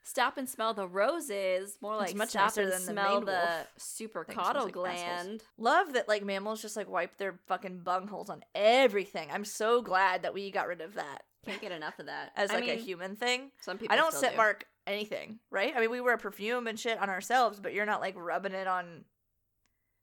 The? 0.05 0.09
Stop 0.11 0.37
and 0.39 0.49
smell 0.49 0.75
the 0.75 0.87
roses. 0.87 1.77
More 1.81 1.97
like 1.97 2.15
much 2.15 2.31
stop 2.31 2.57
and 2.57 2.71
than 2.71 2.87
the 2.87 2.93
smell 2.93 3.21
the 3.21 3.67
supracaudal 3.79 4.65
like 4.65 4.73
gland. 4.73 5.43
Love 5.59 5.95
that 5.95 6.09
like 6.09 6.25
mammals 6.25 6.63
just 6.63 6.77
like 6.77 6.89
wipe 6.89 7.17
their 7.19 7.39
fucking 7.47 7.81
bungholes 7.85 8.31
on 8.31 8.43
everything. 8.55 9.29
I'm 9.33 9.45
so 9.45 9.83
glad 9.83 10.23
that 10.23 10.35
we 10.35 10.51
got 10.51 10.69
rid 10.69 10.81
of 10.81 10.95
that 10.95 11.23
Can't 11.45 11.61
get 11.61 11.73
enough 11.73 11.99
of 11.99 12.07
that. 12.07 12.33
as 12.37 12.51
I 12.51 12.55
like 12.61 12.69
a 12.69 12.75
human 12.75 13.17
thing. 13.17 13.51
Some 13.61 13.79
people 13.79 13.95
I 13.95 13.97
don't 13.97 14.13
scent 14.13 14.35
do. 14.35 14.37
mark 14.39 14.67
anything, 14.87 15.39
right? 15.51 15.73
I 15.75 15.81
mean, 15.81 15.91
we 15.91 16.01
wear 16.01 16.17
perfume 16.17 16.67
and 16.67 16.79
shit 16.79 16.99
on 16.99 17.09
ourselves, 17.09 17.59
but 17.61 17.73
you're 17.73 17.87
not 17.87 18.01
like 18.01 18.15
rubbing 18.17 18.53
it 18.53 18.67
on 18.67 19.05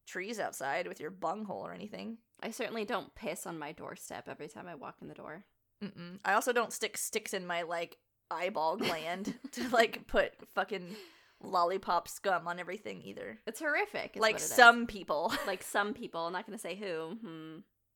trees 0.08 0.40
outside 0.40 0.88
with 0.88 1.00
your 1.00 1.12
bunghole 1.12 1.62
or 1.66 1.74
anything. 1.74 2.18
I 2.42 2.52
certainly 2.52 2.86
don't 2.86 3.14
piss 3.14 3.46
on 3.46 3.60
my 3.60 3.72
doorstep 3.72 4.28
every 4.28 4.48
time 4.48 4.68
I 4.68 4.76
walk 4.76 4.96
in 5.02 5.08
the 5.08 5.14
door. 5.14 5.46
Mm-mm. 5.84 6.20
I 6.26 6.34
also 6.34 6.54
don't 6.54 6.74
stick 6.74 6.98
sticks 6.98 7.34
in 7.34 7.46
my 7.46 7.62
like 7.64 7.98
eyeball 8.32 8.78
gland 8.78 9.34
to 9.52 9.68
like 9.70 10.08
put 10.08 10.34
fucking 10.56 10.96
lollipop 11.44 12.08
scum 12.08 12.48
on 12.48 12.60
everything 12.60 13.02
either. 13.04 13.40
It's 13.48 13.60
horrific. 13.60 14.14
like 14.16 14.36
it 14.36 14.42
is. 14.42 14.48
some 14.50 14.88
people. 14.88 15.34
like 15.48 15.64
some 15.64 15.94
people. 15.94 16.22
I'm 16.22 16.34
not 16.34 16.46
going 16.46 16.58
to 16.58 16.62
say 16.62 16.76
who. 16.76 17.18
Hmm. 17.22 17.56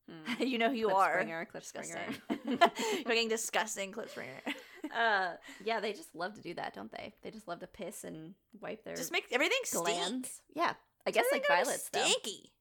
Hmm. 0.10 0.43
you 0.43 0.58
know 0.58 0.69
who 0.69 0.76
you 0.76 0.86
Clip 0.88 0.98
are. 0.98 1.13
Springer, 1.13 1.45
Clip 1.45 1.63
Disgusting. 1.63 1.98
Springer. 2.41 2.71
Fucking 3.06 3.30
disgusting 3.30 3.91
klipspringer. 3.91 4.54
uh, 4.95 5.34
yeah, 5.63 5.80
they 5.80 5.93
just 5.93 6.13
love 6.13 6.36
to 6.36 6.41
do 6.41 6.54
that, 6.54 6.76
don't 6.76 6.91
they? 6.91 7.13
They 7.24 7.32
just 7.32 7.48
love 7.48 7.60
to 7.62 7.67
piss 7.67 8.04
and 8.04 8.36
wipe 8.62 8.84
their 8.84 8.95
Just 8.95 9.12
make 9.12 9.26
everything 9.32 9.58
stink. 9.63 9.84
glands. 9.86 10.41
Yeah, 10.54 10.74
I 11.08 11.12
guess 11.12 11.26
like 11.32 11.48
violets 11.48 11.89
though. 11.91 12.04
Stinky. 12.04 12.52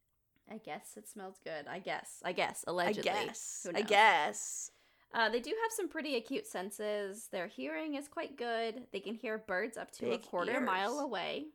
I 0.50 0.58
guess 0.58 0.92
it 0.96 1.08
smells 1.08 1.36
good. 1.42 1.66
I 1.68 1.78
guess. 1.78 2.20
I 2.24 2.32
guess. 2.32 2.64
Allegedly. 2.66 3.10
I 3.10 3.26
guess. 3.26 3.66
I 3.74 3.82
guess. 3.82 4.70
Uh, 5.14 5.28
they 5.28 5.40
do 5.40 5.50
have 5.62 5.72
some 5.72 5.88
pretty 5.88 6.16
acute 6.16 6.46
senses. 6.46 7.28
Their 7.30 7.46
hearing 7.46 7.94
is 7.94 8.08
quite 8.08 8.36
good. 8.36 8.82
They 8.92 9.00
can 9.00 9.14
hear 9.14 9.38
birds 9.38 9.78
up 9.78 9.90
to 9.92 10.06
a 10.06 10.10
Big 10.10 10.22
quarter 10.22 10.60
mile 10.60 10.98
away. 10.98 11.46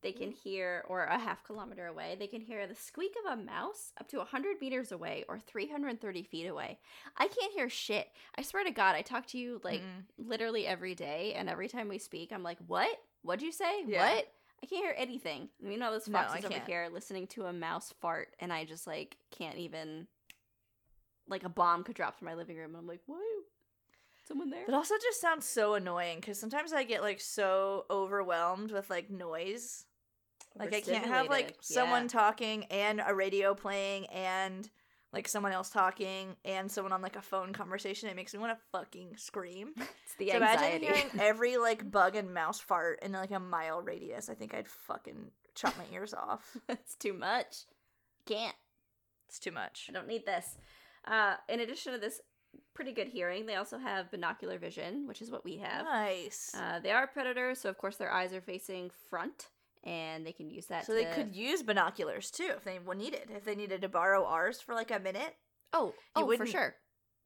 They 0.00 0.12
can 0.12 0.30
hear, 0.30 0.84
or 0.86 1.04
a 1.04 1.18
half 1.18 1.42
kilometer 1.44 1.86
away, 1.86 2.14
they 2.18 2.26
can 2.26 2.42
hear 2.42 2.66
the 2.66 2.74
squeak 2.74 3.14
of 3.24 3.32
a 3.32 3.42
mouse 3.42 3.94
up 3.98 4.06
to 4.08 4.18
100 4.18 4.60
meters 4.60 4.92
away 4.92 5.24
or 5.30 5.38
330 5.38 6.22
feet 6.24 6.46
away. 6.46 6.78
I 7.16 7.26
can't 7.26 7.54
hear 7.54 7.70
shit. 7.70 8.08
I 8.36 8.42
swear 8.42 8.64
to 8.64 8.70
God, 8.70 8.96
I 8.96 9.00
talk 9.00 9.26
to 9.28 9.38
you 9.38 9.62
like 9.64 9.80
Mm-mm. 9.80 10.04
literally 10.18 10.66
every 10.66 10.94
day, 10.94 11.32
and 11.34 11.48
every 11.48 11.68
time 11.68 11.88
we 11.88 11.96
speak, 11.96 12.32
I'm 12.32 12.42
like, 12.42 12.58
what? 12.66 12.94
What'd 13.22 13.42
you 13.42 13.50
say? 13.50 13.82
Yeah. 13.86 14.06
What? 14.06 14.28
I 14.62 14.66
can't 14.66 14.84
hear 14.84 14.94
anything. 14.96 15.48
You 15.58 15.78
know, 15.78 15.90
those 15.90 16.06
No, 16.06 16.18
I 16.18 16.24
foxes 16.24 16.44
over 16.44 16.62
here 16.66 16.88
listening 16.92 17.26
to 17.28 17.46
a 17.46 17.52
mouse 17.54 17.94
fart, 18.02 18.28
and 18.40 18.52
I 18.52 18.66
just 18.66 18.86
like 18.86 19.16
can't 19.30 19.56
even. 19.56 20.06
Like 21.28 21.44
a 21.44 21.48
bomb 21.48 21.84
could 21.84 21.96
drop 21.96 22.18
from 22.18 22.26
my 22.26 22.34
living 22.34 22.56
room, 22.56 22.70
and 22.70 22.76
I'm 22.76 22.86
like, 22.86 23.00
what? 23.06 23.20
Someone 24.26 24.50
there? 24.50 24.64
That 24.66 24.74
also 24.74 24.94
just 25.02 25.20
sounds 25.20 25.46
so 25.46 25.74
annoying 25.74 26.18
because 26.20 26.38
sometimes 26.38 26.72
I 26.72 26.84
get 26.84 27.02
like 27.02 27.20
so 27.20 27.84
overwhelmed 27.90 28.72
with 28.72 28.88
like 28.90 29.10
noise. 29.10 29.84
Like 30.58 30.74
I 30.74 30.80
can't 30.80 31.04
have 31.06 31.28
like 31.28 31.46
Overstimulated. 31.46 31.64
someone 31.64 32.08
talking 32.08 32.64
and 32.64 33.02
a 33.04 33.14
radio 33.14 33.54
playing 33.54 34.06
and 34.06 34.68
like 35.12 35.28
someone 35.28 35.52
else 35.52 35.68
talking 35.68 36.36
and 36.44 36.70
someone 36.70 36.92
on 36.92 37.02
like 37.02 37.16
a 37.16 37.22
phone 37.22 37.52
conversation. 37.52 38.08
It 38.08 38.16
makes 38.16 38.32
me 38.32 38.40
want 38.40 38.56
to 38.56 38.62
fucking 38.72 39.16
scream. 39.16 39.72
It's 40.04 40.16
the 40.18 40.30
so 40.30 40.36
imagine 40.36 40.64
anxiety. 40.64 40.86
hearing 40.86 41.10
every 41.18 41.56
like 41.56 41.90
bug 41.90 42.14
and 42.14 42.32
mouse 42.32 42.60
fart 42.60 43.00
in 43.02 43.12
like 43.12 43.30
a 43.32 43.40
mile 43.40 43.82
radius. 43.82 44.28
I 44.28 44.34
think 44.34 44.54
I'd 44.54 44.68
fucking 44.68 45.30
chop 45.54 45.76
my 45.76 45.84
ears 45.92 46.14
off. 46.14 46.56
it's 46.68 46.94
too 46.94 47.12
much. 47.14 47.64
Can't. 48.26 48.54
It's 49.28 49.38
too 49.38 49.50
much. 49.50 49.86
I 49.88 49.92
don't 49.92 50.06
need 50.06 50.24
this. 50.24 50.56
Uh, 51.06 51.36
in 51.48 51.60
addition 51.60 51.92
to 51.92 51.98
this 51.98 52.20
pretty 52.74 52.92
good 52.92 53.08
hearing, 53.08 53.46
they 53.46 53.56
also 53.56 53.78
have 53.78 54.10
binocular 54.10 54.58
vision, 54.58 55.06
which 55.06 55.20
is 55.22 55.30
what 55.30 55.44
we 55.44 55.58
have. 55.58 55.84
Nice. 55.84 56.52
Uh, 56.54 56.80
they 56.80 56.90
are 56.90 57.06
predators, 57.06 57.60
so 57.60 57.68
of 57.68 57.78
course 57.78 57.96
their 57.96 58.12
eyes 58.12 58.32
are 58.32 58.40
facing 58.40 58.90
front, 59.10 59.48
and 59.84 60.26
they 60.26 60.32
can 60.32 60.50
use 60.50 60.66
that. 60.66 60.86
so 60.86 60.94
they 60.94 61.04
could 61.06 61.34
use 61.34 61.62
binoculars 61.62 62.30
too 62.30 62.50
if 62.56 62.64
they 62.64 62.78
needed. 62.96 63.30
If 63.34 63.44
they 63.44 63.54
needed 63.54 63.82
to 63.82 63.88
borrow 63.88 64.24
ours 64.24 64.60
for 64.60 64.74
like 64.74 64.90
a 64.90 64.98
minute, 64.98 65.34
Oh, 65.72 65.92
you 66.16 66.22
oh, 66.32 66.36
for 66.36 66.46
sure. 66.46 66.74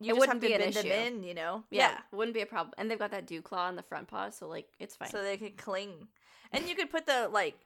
you 0.01 0.15
It 0.15 0.19
wouldn't 0.19 0.35
have 0.35 0.41
to 0.43 0.47
be 0.49 0.55
an 0.55 0.61
bend 0.61 0.75
them 0.75 0.87
issue. 0.87 0.95
in. 0.95 1.23
You 1.23 1.35
know. 1.35 1.65
Yeah, 1.71 1.99
wouldn't 2.13 2.35
be 2.35 2.41
a 2.41 2.47
problem. 2.47 2.73
And 2.79 2.91
they've 2.91 2.99
got 2.99 3.11
that 3.11 3.27
dew 3.27 3.43
claw 3.43 3.67
on 3.67 3.77
the 3.77 3.83
front 3.83 4.09
paw, 4.09 4.31
so 4.31 4.49
like 4.49 4.69
it's 4.79 4.97
fine. 4.97 5.11
so 5.11 5.23
they 5.23 5.37
can 5.37 5.53
cling 5.57 6.09
and 6.53 6.67
you 6.69 6.75
could 6.75 6.91
put 6.91 7.05
the 7.07 7.29
like 7.31 7.57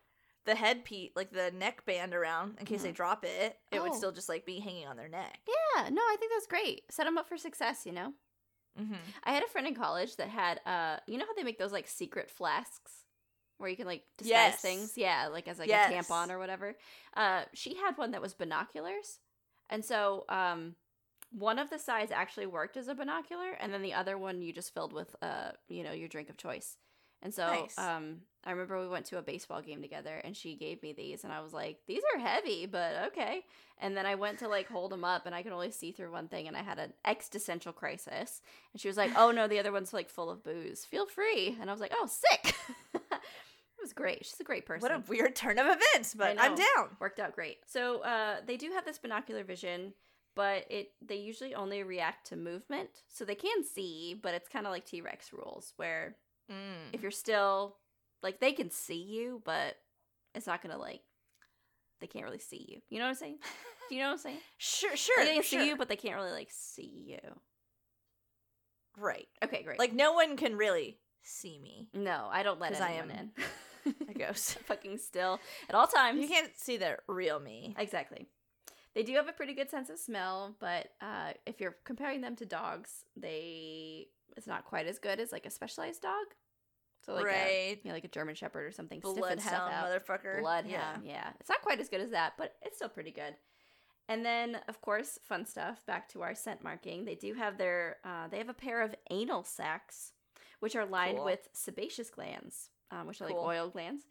the 0.44 0.54
head 0.54 0.84
piece 0.84 1.10
like 1.14 1.30
the 1.32 1.50
neck 1.52 1.84
band 1.86 2.14
around 2.14 2.56
in 2.58 2.66
case 2.66 2.82
they 2.82 2.90
Mhm. 2.90 2.94
drop 2.96 3.24
it 3.24 3.58
it 3.70 3.80
would 3.82 3.92
Oh. 3.92 3.96
still 3.96 4.12
just 4.12 4.28
like 4.28 4.44
be 4.44 4.58
hanging 4.60 4.86
on 4.86 4.96
their 4.96 5.08
neck 5.08 5.40
yeah, 5.74 5.88
no, 5.88 6.02
I 6.02 6.16
think 6.18 6.32
that's 6.32 6.46
great. 6.46 6.90
Set 6.92 7.04
them 7.04 7.16
up 7.16 7.28
for 7.28 7.36
success, 7.38 7.86
you 7.86 7.92
know. 7.92 8.12
mm-hmm. 8.78 8.94
I 9.24 9.32
had 9.32 9.42
a 9.42 9.48
friend 9.48 9.66
in 9.66 9.74
college 9.74 10.16
that 10.16 10.28
had, 10.28 10.60
uh, 10.66 10.98
you 11.06 11.16
know 11.18 11.24
how 11.26 11.34
they 11.34 11.42
make 11.44 11.58
those 11.58 11.72
like 11.72 11.88
secret 11.88 12.30
flasks 12.30 12.92
where 13.58 13.70
you 13.70 13.76
can 13.76 13.86
like 13.86 14.04
disguise 14.18 14.52
Yes. 14.52 14.60
things, 14.62 14.98
yeah, 14.98 15.28
like 15.28 15.46
as 15.48 15.58
like 15.58 15.68
Yes. 15.68 15.90
a 15.90 15.94
tampon 15.94 16.30
or 16.30 16.38
whatever. 16.38 16.76
Uh, 17.14 17.44
she 17.54 17.74
had 17.76 17.96
one 17.96 18.10
that 18.10 18.20
was 18.22 18.34
binoculars, 18.34 19.20
and 19.70 19.84
so 19.84 20.24
um, 20.28 20.76
one 21.30 21.58
of 21.58 21.70
the 21.70 21.78
sides 21.78 22.10
actually 22.12 22.46
worked 22.46 22.76
as 22.76 22.88
a 22.88 22.94
binocular, 22.94 23.52
and 23.52 23.72
then 23.72 23.82
the 23.82 23.94
other 23.94 24.18
one 24.18 24.42
you 24.42 24.52
just 24.52 24.74
filled 24.74 24.92
with, 24.92 25.14
uh, 25.22 25.52
you 25.68 25.82
know, 25.84 25.92
your 25.92 26.08
drink 26.08 26.28
of 26.28 26.36
choice. 26.36 26.76
And 27.22 27.32
so, 27.32 27.46
Nice. 27.46 27.78
um, 27.78 28.22
I 28.44 28.50
remember 28.50 28.80
we 28.80 28.88
went 28.88 29.06
to 29.06 29.18
a 29.18 29.22
baseball 29.22 29.62
game 29.62 29.80
together, 29.80 30.20
and 30.24 30.36
she 30.36 30.56
gave 30.56 30.82
me 30.82 30.92
these, 30.92 31.22
and 31.22 31.32
I 31.32 31.40
was 31.40 31.52
like, 31.52 31.78
"These 31.86 32.02
are 32.14 32.18
heavy, 32.18 32.66
but 32.66 33.04
okay." 33.12 33.44
And 33.78 33.96
then 33.96 34.04
I 34.06 34.16
went 34.16 34.40
to 34.40 34.48
like 34.48 34.68
hold 34.68 34.90
them 34.90 35.04
up, 35.04 35.26
and 35.26 35.34
I 35.34 35.44
could 35.44 35.52
only 35.52 35.70
see 35.70 35.92
through 35.92 36.10
one 36.10 36.26
thing, 36.26 36.48
and 36.48 36.56
I 36.56 36.62
had 36.62 36.80
an 36.80 36.92
existential 37.04 37.72
crisis. 37.72 38.42
And 38.72 38.80
she 38.80 38.88
was 38.88 38.96
like, 38.96 39.12
"Oh 39.16 39.30
no, 39.30 39.46
the 39.46 39.60
other 39.60 39.70
one's 39.70 39.92
like 39.92 40.08
full 40.10 40.28
of 40.30 40.42
booze. 40.42 40.84
Feel 40.84 41.06
free." 41.06 41.56
And 41.60 41.70
I 41.70 41.72
was 41.72 41.80
like, 41.80 41.92
"Oh, 41.94 42.08
sick." 42.08 42.56
it 42.94 43.80
was 43.80 43.92
great. 43.92 44.26
She's 44.26 44.40
a 44.40 44.44
great 44.44 44.66
person. 44.66 44.82
what 44.82 44.90
a 44.92 45.04
weird 45.08 45.34
turn 45.36 45.58
of 45.58 45.66
events 45.66 46.14
but 46.14 46.36
i'm 46.40 46.54
down 46.54 46.96
Worked 47.00 47.20
out 47.20 47.32
great. 47.34 47.58
So 47.66 48.00
uh, 48.02 48.36
they 48.46 48.56
do 48.56 48.70
have 48.72 48.84
this 48.84 48.98
binocular 48.98 49.44
vision, 49.44 49.94
but 50.34 50.64
it 50.70 50.92
they 51.00 51.16
usually 51.16 51.54
only 51.54 51.82
react 51.84 52.26
to 52.28 52.36
movement, 52.36 52.90
so 53.08 53.24
they 53.24 53.34
can 53.36 53.62
see, 53.64 54.18
but 54.20 54.34
it's 54.34 54.48
kind 54.48 54.66
of 54.66 54.72
like 54.72 54.84
T 54.84 55.00
Rex 55.00 55.32
rules, 55.32 55.74
where 55.76 56.16
mm. 56.50 56.92
if 56.92 57.02
you're 57.02 57.10
still 57.10 57.76
like 58.22 58.40
they 58.40 58.52
can 58.52 58.70
see 58.70 59.02
you, 59.02 59.42
but 59.44 59.76
it's 60.34 60.46
not 60.46 60.62
gonna 60.62 60.78
like 60.78 61.00
they 62.00 62.06
can't 62.06 62.24
really 62.24 62.38
see 62.38 62.64
you. 62.68 62.80
You 62.88 62.98
know 62.98 63.04
what 63.04 63.10
I'm 63.10 63.14
saying? 63.16 63.38
Do 63.88 63.94
you 63.96 64.00
know 64.02 64.08
what 64.08 64.12
I'm 64.14 64.18
saying? 64.18 64.38
sure 64.58 64.96
sure 64.96 65.16
Like, 65.18 65.28
they 65.28 65.34
can 65.34 65.42
sure. 65.42 65.60
see 65.60 65.68
you, 65.68 65.76
but 65.76 65.88
they 65.88 65.96
can't 65.96 66.16
really 66.16 66.30
like 66.32 66.48
see 66.50 67.04
you. 67.06 67.18
right 68.98 69.26
Okay, 69.44 69.62
great. 69.62 69.78
like 69.78 69.92
no 69.92 70.12
one 70.12 70.36
can 70.36 70.56
really 70.56 70.98
see 71.22 71.58
me 71.58 71.88
no, 71.94 72.28
I 72.30 72.42
don't 72.42 72.60
let 72.60 72.72
'Cause 72.72 72.80
I 72.80 72.92
anyone 72.92 73.10
am 73.10 73.30
in. 73.86 73.94
a 74.08 74.14
ghost 74.14 74.58
Fucking 74.66 74.98
still 74.98 75.40
at 75.68 75.74
all 75.74 75.86
times. 75.86 76.20
you 76.20 76.28
can't 76.28 76.50
see 76.56 76.76
the 76.76 76.98
real 77.08 77.38
me 77.40 77.74
Exactly. 77.78 78.26
They 78.94 79.02
do 79.02 79.14
have 79.14 79.26
a 79.28 79.32
pretty 79.32 79.54
good 79.54 79.70
sense 79.70 79.88
of 79.88 79.98
smell, 79.98 80.54
but 80.60 80.88
uh, 81.00 81.32
if 81.46 81.60
you're 81.62 81.76
comparing 81.84 82.20
them 82.20 82.36
to 82.36 82.44
dogs, 82.44 83.04
they 83.16 84.08
it's 84.36 84.46
not 84.46 84.64
quite 84.64 84.86
as 84.86 84.98
good 84.98 85.20
as 85.20 85.32
like 85.32 85.46
a 85.46 85.50
specialized 85.50 86.02
dog. 86.02 86.26
So 87.04 87.14
like 87.14 87.26
a, 87.26 87.80
you 87.82 87.88
know, 87.88 87.94
like 87.94 88.04
a 88.04 88.08
German 88.08 88.34
Shepherd 88.36 88.64
or 88.64 88.72
something. 88.72 89.00
bloodhound 89.00 89.40
motherfucker 89.40 90.40
Bloodhound, 90.40 91.04
yeah. 91.04 91.30
It's 91.40 91.48
not 91.48 91.60
quite 91.62 91.80
as 91.80 91.88
good 91.88 92.00
as 92.00 92.10
that, 92.10 92.34
but 92.38 92.54
it's 92.62 92.76
still 92.76 92.88
pretty 92.88 93.10
good. 93.10 93.34
And 94.08 94.24
then, 94.24 94.58
of 94.68 94.80
course, 94.80 95.18
fun 95.22 95.46
stuff. 95.46 95.84
Back 95.86 96.08
to 96.10 96.22
our 96.22 96.34
scent 96.34 96.62
marking. 96.62 97.04
They 97.04 97.14
do 97.14 97.34
have 97.34 97.56
their. 97.58 97.96
Uh, 98.04 98.28
they 98.28 98.38
have 98.38 98.48
a 98.48 98.54
pair 98.54 98.82
of 98.82 98.94
anal 99.10 99.42
sacs, 99.44 100.12
which 100.60 100.76
are 100.76 100.84
lined 100.84 101.16
Cool. 101.16 101.24
with 101.24 101.48
sebaceous 101.52 102.10
glands, 102.10 102.70
um, 102.90 103.06
which 103.06 103.20
are 103.20 103.28
Cool. 103.28 103.36
like 103.38 103.56
oil 103.58 103.68
glands, 103.70 104.04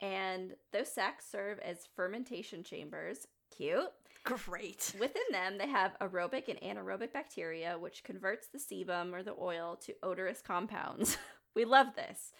and 0.00 0.54
those 0.72 0.90
sacs 0.92 1.26
serve 1.30 1.58
as 1.60 1.86
fermentation 1.94 2.62
chambers. 2.64 3.26
Cute. 3.56 3.92
Great 4.24 4.94
Within 5.00 5.22
them, 5.30 5.58
they 5.58 5.68
have 5.68 5.96
aerobic 6.00 6.48
and 6.48 6.60
anaerobic 6.60 7.12
bacteria, 7.12 7.78
which 7.78 8.02
converts 8.04 8.48
the 8.48 8.58
sebum 8.58 9.12
or 9.12 9.22
the 9.22 9.34
oil 9.40 9.76
to 9.84 9.94
odorous 10.02 10.40
compounds. 10.42 11.16
we 11.54 11.64
love 11.64 11.88
this. 11.94 12.32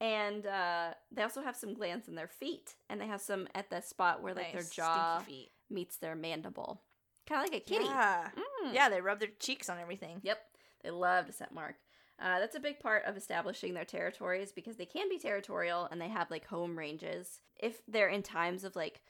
And 0.00 0.46
uh, 0.46 0.94
they 1.12 1.22
also 1.22 1.42
have 1.42 1.56
some 1.56 1.74
glands 1.74 2.08
in 2.08 2.14
their 2.14 2.28
feet, 2.28 2.74
and 2.88 3.00
they 3.00 3.06
have 3.06 3.20
some 3.20 3.48
at 3.54 3.68
the 3.70 3.80
spot 3.82 4.22
where 4.22 4.34
like 4.34 4.54
Nice, 4.54 4.70
their 4.74 4.84
jaw 4.84 5.22
meets 5.68 5.96
their 5.98 6.14
mandible, 6.14 6.82
kind 7.28 7.44
of 7.46 7.52
like 7.52 7.62
a 7.62 7.64
kitty. 7.64 7.84
yeah 7.84 8.28
Mm. 8.64 8.74
yeah 8.74 8.88
they 8.90 9.00
rub 9.00 9.20
their 9.20 9.28
cheeks 9.38 9.68
on 9.70 9.78
everything 9.78 10.20
Yep. 10.22 10.38
They 10.82 10.90
love 10.90 11.26
to 11.26 11.32
scent 11.32 11.52
mark. 11.52 11.76
Uh, 12.18 12.38
that's 12.38 12.56
a 12.56 12.60
big 12.60 12.80
part 12.80 13.04
of 13.06 13.16
establishing 13.16 13.72
their 13.74 13.84
territories 13.84 14.52
because 14.52 14.76
they 14.76 14.84
can 14.86 15.08
be 15.08 15.18
territorial 15.18 15.86
and 15.90 16.00
they 16.00 16.08
have 16.08 16.30
like 16.30 16.46
home 16.46 16.76
ranges. 16.78 17.40
If 17.58 17.80
they're 17.88 18.08
in 18.08 18.22
times 18.22 18.64
of 18.64 18.76
like 18.76 19.00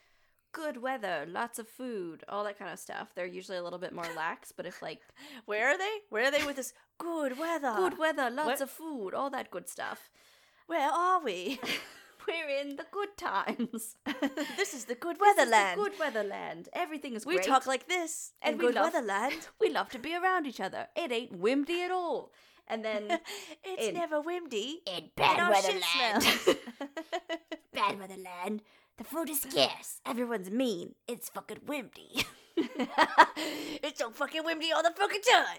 good 0.51 0.81
weather, 0.81 1.25
lots 1.27 1.59
of 1.59 1.67
food, 1.67 2.23
all 2.29 2.43
that 2.43 2.57
kind 2.59 2.71
of 2.71 2.79
stuff, 2.79 3.09
they're 3.15 3.25
usually 3.25 3.57
a 3.57 3.63
little 3.63 3.79
bit 3.79 3.93
more 3.93 4.07
lax. 4.15 4.51
But 4.51 4.65
if 4.65 4.81
like 4.81 5.01
Where 5.45 5.69
are 5.69 5.77
they? 5.77 5.99
Where 6.09 6.25
are 6.25 6.31
they 6.31 6.45
with 6.45 6.55
this 6.57 6.73
good 6.97 7.37
weather? 7.37 7.73
good 7.77 7.97
weather, 7.97 8.29
lots 8.29 8.47
What? 8.59 8.61
of 8.61 8.69
food, 8.69 9.13
all 9.13 9.29
that 9.31 9.51
good 9.51 9.67
stuff, 9.69 10.09
Where 10.67 10.89
are 10.89 11.23
we? 11.23 11.59
we're 12.27 12.49
in 12.61 12.75
the 12.75 12.85
good 12.91 13.17
times. 13.17 13.95
this 14.57 14.73
is 14.75 14.85
the 14.85 14.93
good 14.95 15.17
the 15.17 15.23
weatherland. 15.25 15.75
good 15.77 15.93
weatherland. 15.99 16.69
Everything 16.73 17.13
is 17.15 17.25
we 17.25 17.35
great. 17.35 17.47
We 17.47 17.51
talk 17.51 17.65
like 17.65 17.87
this 17.87 18.33
And 18.43 18.53
in 18.53 18.59
we 18.59 18.65
good 18.67 18.75
love- 18.75 18.93
weatherland. 18.93 19.47
we 19.59 19.69
love 19.71 19.89
to 19.89 19.99
be 19.99 20.15
around 20.15 20.45
each 20.45 20.59
other. 20.59 20.87
It 20.95 21.11
ain't 21.11 21.31
windy 21.33 21.81
at 21.81 21.89
all. 21.91 22.31
And 22.67 22.85
then 22.85 23.19
it's 23.63 23.87
in- 23.87 23.95
never 23.95 24.21
windy. 24.21 24.81
in 24.85 25.09
and 25.17 25.39
our 25.41 25.55
shit 25.55 25.83
smells. 25.83 26.49
bad 27.73 27.99
weatherland, 27.99 28.61
the 29.01 29.09
food 29.09 29.29
is 29.29 29.41
scarce. 29.41 29.99
Everyone's 30.05 30.51
mean. 30.51 30.93
It's 31.07 31.29
fucking 31.29 31.61
windy. 31.65 32.25
it's 33.83 33.99
so 33.99 34.11
fucking 34.11 34.43
windy 34.45 34.71
all 34.71 34.83
the 34.83 34.91
fucking 34.95 35.21
time. 35.21 35.57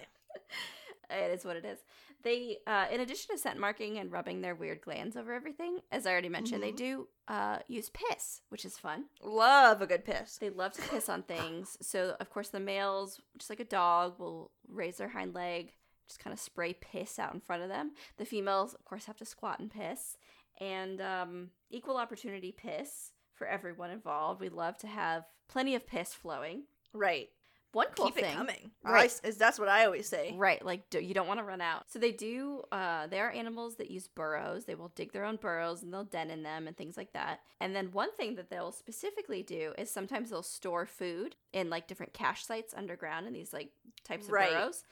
it 1.09 1.31
is 1.37 1.43
what 1.45 1.57
it 1.57 1.65
is. 1.65 1.79
They, 2.23 2.59
uh, 2.65 2.85
in 2.89 3.01
addition 3.01 3.35
to 3.35 3.41
scent 3.41 3.59
marking 3.59 3.97
and 3.97 4.09
rubbing 4.09 4.39
their 4.39 4.55
weird 4.55 4.79
glands 4.79 5.17
over 5.17 5.33
everything, 5.33 5.79
as 5.91 6.05
I 6.07 6.11
already 6.11 6.29
mentioned, 6.29 6.63
they 6.63 6.71
Mhm. 6.71 6.77
do 6.77 7.07
uh, 7.27 7.59
use 7.67 7.89
piss, 7.89 8.41
which 8.49 8.63
is 8.65 8.77
fun. 8.77 9.05
Love 9.21 9.81
a 9.81 9.87
good 9.87 10.05
piss. 10.05 10.37
They 10.37 10.49
love 10.49 10.71
to 10.73 10.81
piss 10.83 11.09
on 11.09 11.23
things. 11.23 11.77
So, 11.81 12.15
of 12.19 12.29
course, 12.29 12.49
the 12.49 12.59
males, 12.61 13.19
just 13.37 13.49
like 13.49 13.59
a 13.59 13.65
dog, 13.65 14.19
will 14.19 14.51
raise 14.67 14.97
their 14.97 15.09
hind 15.09 15.33
leg, 15.33 15.73
just 16.07 16.19
kind 16.19 16.33
of 16.33 16.39
spray 16.39 16.73
piss 16.73 17.17
out 17.19 17.33
in 17.33 17.39
front 17.41 17.63
of 17.63 17.69
them. 17.69 17.91
The 18.17 18.25
females, 18.25 18.73
of 18.73 18.83
course, 18.85 19.05
have 19.05 19.17
to 19.17 19.25
squat 19.25 19.59
and 19.59 19.69
piss. 19.71 20.17
And 20.59 21.01
um, 21.01 21.51
equal 21.69 21.97
opportunity 21.97 22.51
piss 22.51 23.11
for 23.35 23.47
everyone 23.47 23.89
involved. 23.91 24.41
We 24.41 24.49
love 24.49 24.77
to 24.79 24.87
have 24.87 25.23
plenty 25.47 25.75
of 25.75 25.87
piss 25.87 26.13
flowing. 26.13 26.63
Right. 26.93 27.29
One 27.73 27.87
cool 27.95 28.05
Keep 28.05 28.15
thing, 28.15 28.25
it 28.25 28.35
coming. 28.35 28.71
Right. 28.83 29.19
I 29.25 29.31
that's 29.31 29.57
what 29.57 29.67
I 29.67 29.85
always 29.85 30.07
say. 30.07 30.35
Right, 30.37 30.63
like 30.63 30.91
do, 30.91 30.99
you 30.99 31.15
don't 31.15 31.27
want 31.27 31.39
to 31.39 31.43
run 31.43 31.59
out. 31.59 31.89
So 31.89 31.97
they 31.97 32.11
do. 32.11 32.61
Uh, 32.71 33.07
they 33.07 33.19
are 33.19 33.31
animals 33.31 33.77
that 33.77 33.89
use 33.89 34.07
burrows. 34.07 34.65
They 34.65 34.75
will 34.75 34.89
dig 34.89 35.11
their 35.11 35.25
own 35.25 35.37
burrows 35.37 35.81
and 35.81 35.91
they'll 35.91 36.03
den 36.03 36.29
in 36.29 36.43
them 36.43 36.67
and 36.67 36.77
things 36.77 36.97
like 36.97 37.13
that. 37.13 37.39
And 37.59 37.75
then 37.75 37.89
one 37.91 38.11
thing 38.15 38.35
that 38.35 38.51
they'll 38.51 38.71
specifically 38.71 39.41
do 39.41 39.73
is 39.75 39.89
sometimes 39.89 40.29
they'll 40.29 40.43
store 40.43 40.85
food 40.85 41.35
in 41.51 41.71
like 41.71 41.87
different 41.87 42.13
cache 42.13 42.45
sites 42.45 42.75
underground 42.77 43.25
in 43.25 43.33
these 43.33 43.51
like 43.53 43.71
types 44.03 44.27
of 44.27 44.33
Right. 44.33 44.51
burrows. 44.51 44.83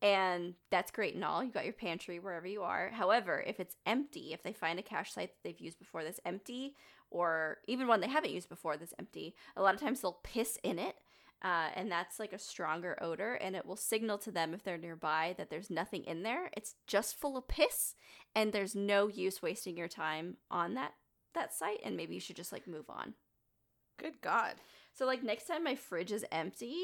And 0.00 0.54
that's 0.70 0.92
great 0.92 1.14
and 1.14 1.24
all. 1.24 1.42
You 1.42 1.50
got 1.50 1.64
your 1.64 1.74
pantry 1.74 2.20
wherever 2.20 2.46
you 2.46 2.62
are. 2.62 2.90
However, 2.92 3.42
if 3.46 3.58
it's 3.58 3.76
empty, 3.84 4.32
if 4.32 4.42
they 4.42 4.52
find 4.52 4.78
a 4.78 4.82
cache 4.82 5.12
site 5.12 5.30
that 5.30 5.38
they've 5.42 5.60
used 5.60 5.78
before 5.78 6.04
that's 6.04 6.20
empty, 6.24 6.74
or 7.10 7.58
even 7.66 7.88
one 7.88 8.00
they 8.00 8.08
haven't 8.08 8.32
used 8.32 8.48
before 8.48 8.76
that's 8.76 8.94
empty, 8.98 9.34
a 9.56 9.62
lot 9.62 9.74
of 9.74 9.80
times 9.80 10.00
they'll 10.00 10.20
piss 10.22 10.58
in 10.62 10.78
it 10.78 10.94
uh, 11.42 11.68
and 11.74 11.90
that's 11.90 12.18
like 12.18 12.32
a 12.32 12.38
stronger 12.38 12.98
odor 13.00 13.34
and 13.34 13.54
it 13.54 13.64
will 13.64 13.76
signal 13.76 14.18
to 14.18 14.30
them 14.30 14.52
if 14.52 14.64
they're 14.64 14.76
nearby 14.78 15.34
that 15.38 15.50
there's 15.50 15.70
nothing 15.70 16.04
in 16.04 16.22
there 16.22 16.50
it's 16.56 16.74
just 16.86 17.18
full 17.18 17.36
of 17.36 17.46
piss 17.46 17.94
and 18.34 18.52
there's 18.52 18.74
no 18.74 19.08
use 19.08 19.40
wasting 19.40 19.76
your 19.76 19.88
time 19.88 20.36
on 20.50 20.74
that 20.74 20.92
that 21.34 21.54
site 21.54 21.78
and 21.84 21.96
maybe 21.96 22.14
you 22.14 22.20
should 22.20 22.36
just 22.36 22.52
like 22.52 22.66
move 22.66 22.88
on 22.88 23.14
Good 23.98 24.20
God. 24.20 24.54
so 24.92 25.06
like 25.06 25.22
next 25.22 25.46
time 25.46 25.62
my 25.62 25.74
fridge 25.76 26.12
is 26.12 26.24
empty 26.32 26.76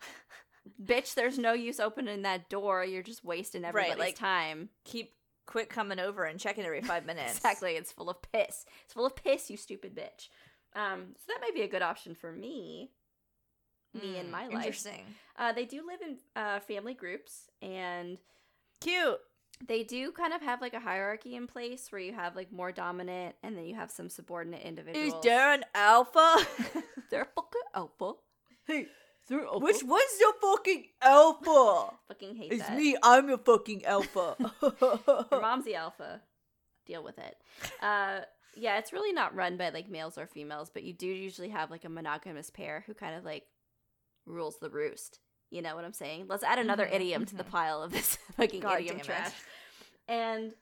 bitch 0.82 1.14
there's 1.14 1.38
no 1.38 1.52
use 1.52 1.78
opening 1.80 2.22
that 2.22 2.48
door 2.48 2.84
you're 2.84 3.02
just 3.02 3.24
wasting 3.24 3.64
everybody's 3.64 3.98
like- 3.98 4.14
time 4.16 4.68
Keep 4.84 5.12
quick 5.46 5.70
coming 5.70 5.98
over 6.00 6.24
and 6.24 6.40
checking 6.40 6.64
every 6.64 6.82
five 6.82 7.06
minutes. 7.10 7.36
exactly 7.36 7.72
it's 7.76 7.92
full 7.92 8.10
of 8.10 8.16
piss 8.32 8.64
it's 8.84 8.92
full 8.94 9.06
of 9.06 9.14
piss 9.14 9.48
you 9.50 9.56
stupid 9.56 9.94
bitch 9.94 10.28
um 10.74 11.06
so 11.16 11.24
that 11.28 11.40
might 11.40 11.54
be 11.54 11.62
a 11.62 11.68
good 11.68 11.82
option 11.82 12.14
for 12.14 12.32
me 12.32 12.90
me 13.94 14.18
in 14.18 14.26
Mm, 14.26 14.30
my 14.30 14.46
life 14.48 14.56
Interesting. 14.56 15.04
Uh, 15.38 15.52
they 15.52 15.64
do 15.64 15.86
live 15.86 16.00
in 16.02 16.16
uh, 16.34 16.60
family 16.60 16.92
groups, 16.92 17.48
and 17.62 18.18
Cute. 18.82 19.18
they 19.66 19.84
do 19.84 20.12
kind 20.12 20.34
of 20.34 20.42
have 20.42 20.60
like 20.60 20.74
a 20.74 20.80
hierarchy 20.80 21.34
in 21.34 21.46
place 21.46 21.90
where 21.90 22.00
you 22.00 22.12
have 22.12 22.36
like 22.36 22.52
more 22.52 22.72
dominant, 22.72 23.36
and 23.42 23.56
then 23.56 23.64
you 23.64 23.74
have 23.74 23.90
some 23.90 24.10
subordinate 24.10 24.62
individuals. 24.62 25.14
Is 25.14 25.20
there 25.22 25.52
an 25.52 25.64
alpha? 25.74 26.36
They're 27.10 27.28
fucking 27.34 27.60
alpha. 27.74 28.12
hey, 28.66 28.86
They're 29.28 29.44
alpha. 29.44 29.58
which 29.64 29.82
one's 29.82 30.20
your 30.20 30.32
fucking 30.40 30.84
alpha? 31.02 31.90
fucking 32.08 32.36
hate 32.36 32.52
It's 32.52 32.66
that. 32.66 32.76
me. 32.76 32.96
I'm 33.02 33.28
your 33.28 33.38
fucking 33.38 33.84
alpha. 33.84 34.36
Your 35.32 35.40
mom's 35.40 35.64
the 35.64 35.74
alpha. 35.74 36.20
Deal 36.86 37.02
with 37.02 37.18
it. 37.18 37.36
Uh, 37.82 38.20
yeah, 38.56 38.78
it's 38.78 38.92
really 38.92 39.12
not 39.12 39.34
run 39.34 39.56
by 39.56 39.70
like 39.70 39.88
males 39.90 40.16
or 40.16 40.26
females, 40.26 40.70
but 40.72 40.82
you 40.84 40.92
do 40.92 41.06
usually 41.06 41.48
have 41.48 41.70
like 41.70 41.84
a 41.84 41.88
monogamous 41.88 42.50
pair 42.50 42.84
who 42.86 42.94
kind 42.94 43.16
of 43.16 43.24
like 43.24 43.44
rules 44.26 44.58
the 44.60 44.70
roost. 44.70 45.18
You 45.50 45.62
know 45.62 45.74
what 45.76 45.84
I'm 45.84 45.92
saying? 45.92 46.26
Let's 46.28 46.42
add 46.44 46.58
another 46.58 46.86
Mhm, 46.86 46.94
idiom 46.94 47.24
to 47.26 47.36
the 47.36 47.44
mhm. 47.44 47.50
pile 47.50 47.82
of 47.82 47.92
this 47.92 48.16
fucking 48.36 48.60
God 48.60 48.80
idiom 48.80 48.96
damn 48.96 49.00
it. 49.00 49.04
trash. 49.06 49.32
And 50.08 50.54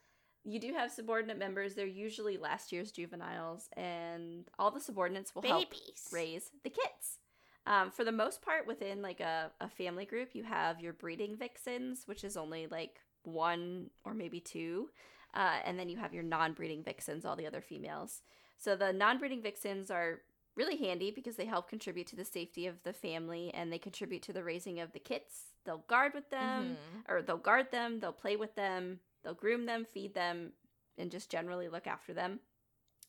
you 0.45 0.59
do 0.61 0.73
have 0.75 0.91
subordinate 0.91 1.39
members. 1.39 1.75
They're 1.75 1.87
usually 1.87 2.37
last 2.37 2.73
year's 2.73 2.93
juveniles, 2.93 3.69
and 3.77 4.47
all 4.59 4.71
the 4.71 4.81
subordinates 4.81 5.35
will 5.35 5.43
help 5.43 5.73
raise 6.13 6.51
the 6.65 6.71
kids. 6.71 7.19
Um, 7.67 7.91
for 7.91 8.05
the 8.05 8.13
most 8.13 8.43
part, 8.43 8.67
within 8.67 9.01
like 9.03 9.21
a, 9.21 9.51
a 9.61 9.69
family 9.69 10.05
group, 10.05 10.31
you 10.35 10.45
have 10.45 10.81
your 10.81 10.93
breeding 10.93 11.37
vixens, 11.37 12.07
which 12.07 12.23
is 12.25 12.37
only 12.37 12.67
like 12.67 13.01
one 13.23 13.91
or 14.05 14.13
maybe 14.15 14.41
two. 14.41 14.91
Uh, 15.35 15.59
and 15.65 15.79
then 15.79 15.89
you 15.89 15.97
have 15.97 16.13
your 16.15 16.23
non 16.23 16.53
breeding 16.53 16.83
vixens, 16.85 17.25
all 17.25 17.37
the 17.37 17.47
other 17.47 17.61
females. 17.63 18.23
So 18.59 18.77
the 18.77 18.93
non 18.93 19.19
breeding 19.19 19.43
vixens 19.43 19.91
are 19.91 20.21
really 20.57 20.77
handy 20.77 21.11
because 21.11 21.37
they 21.37 21.47
help 21.47 21.69
contribute 21.69 22.07
to 22.09 22.17
the 22.17 22.25
safety 22.25 22.67
of 22.67 22.77
the 22.85 22.93
family 22.93 23.53
and 23.55 23.73
they 23.73 23.79
contribute 23.79 24.23
to 24.23 24.33
the 24.33 24.45
raising 24.45 24.79
of 24.79 24.93
the 24.93 25.01
kits. 25.01 25.47
They'll 25.65 25.85
guard 25.89 26.13
with 26.15 26.31
them, 26.31 26.77
Mhm. 26.77 27.11
or 27.13 27.23
they'll 27.23 27.39
guard 27.39 27.73
them, 27.73 27.99
they'll 27.99 28.13
play 28.13 28.37
with 28.37 28.55
them, 28.55 29.01
they'll 29.23 29.35
groom 29.35 29.67
them, 29.67 29.85
feed 29.85 30.15
them, 30.15 30.53
and 30.97 31.11
just 31.11 31.31
generally 31.31 31.69
look 31.69 31.87
after 31.89 32.13
them. 32.15 32.39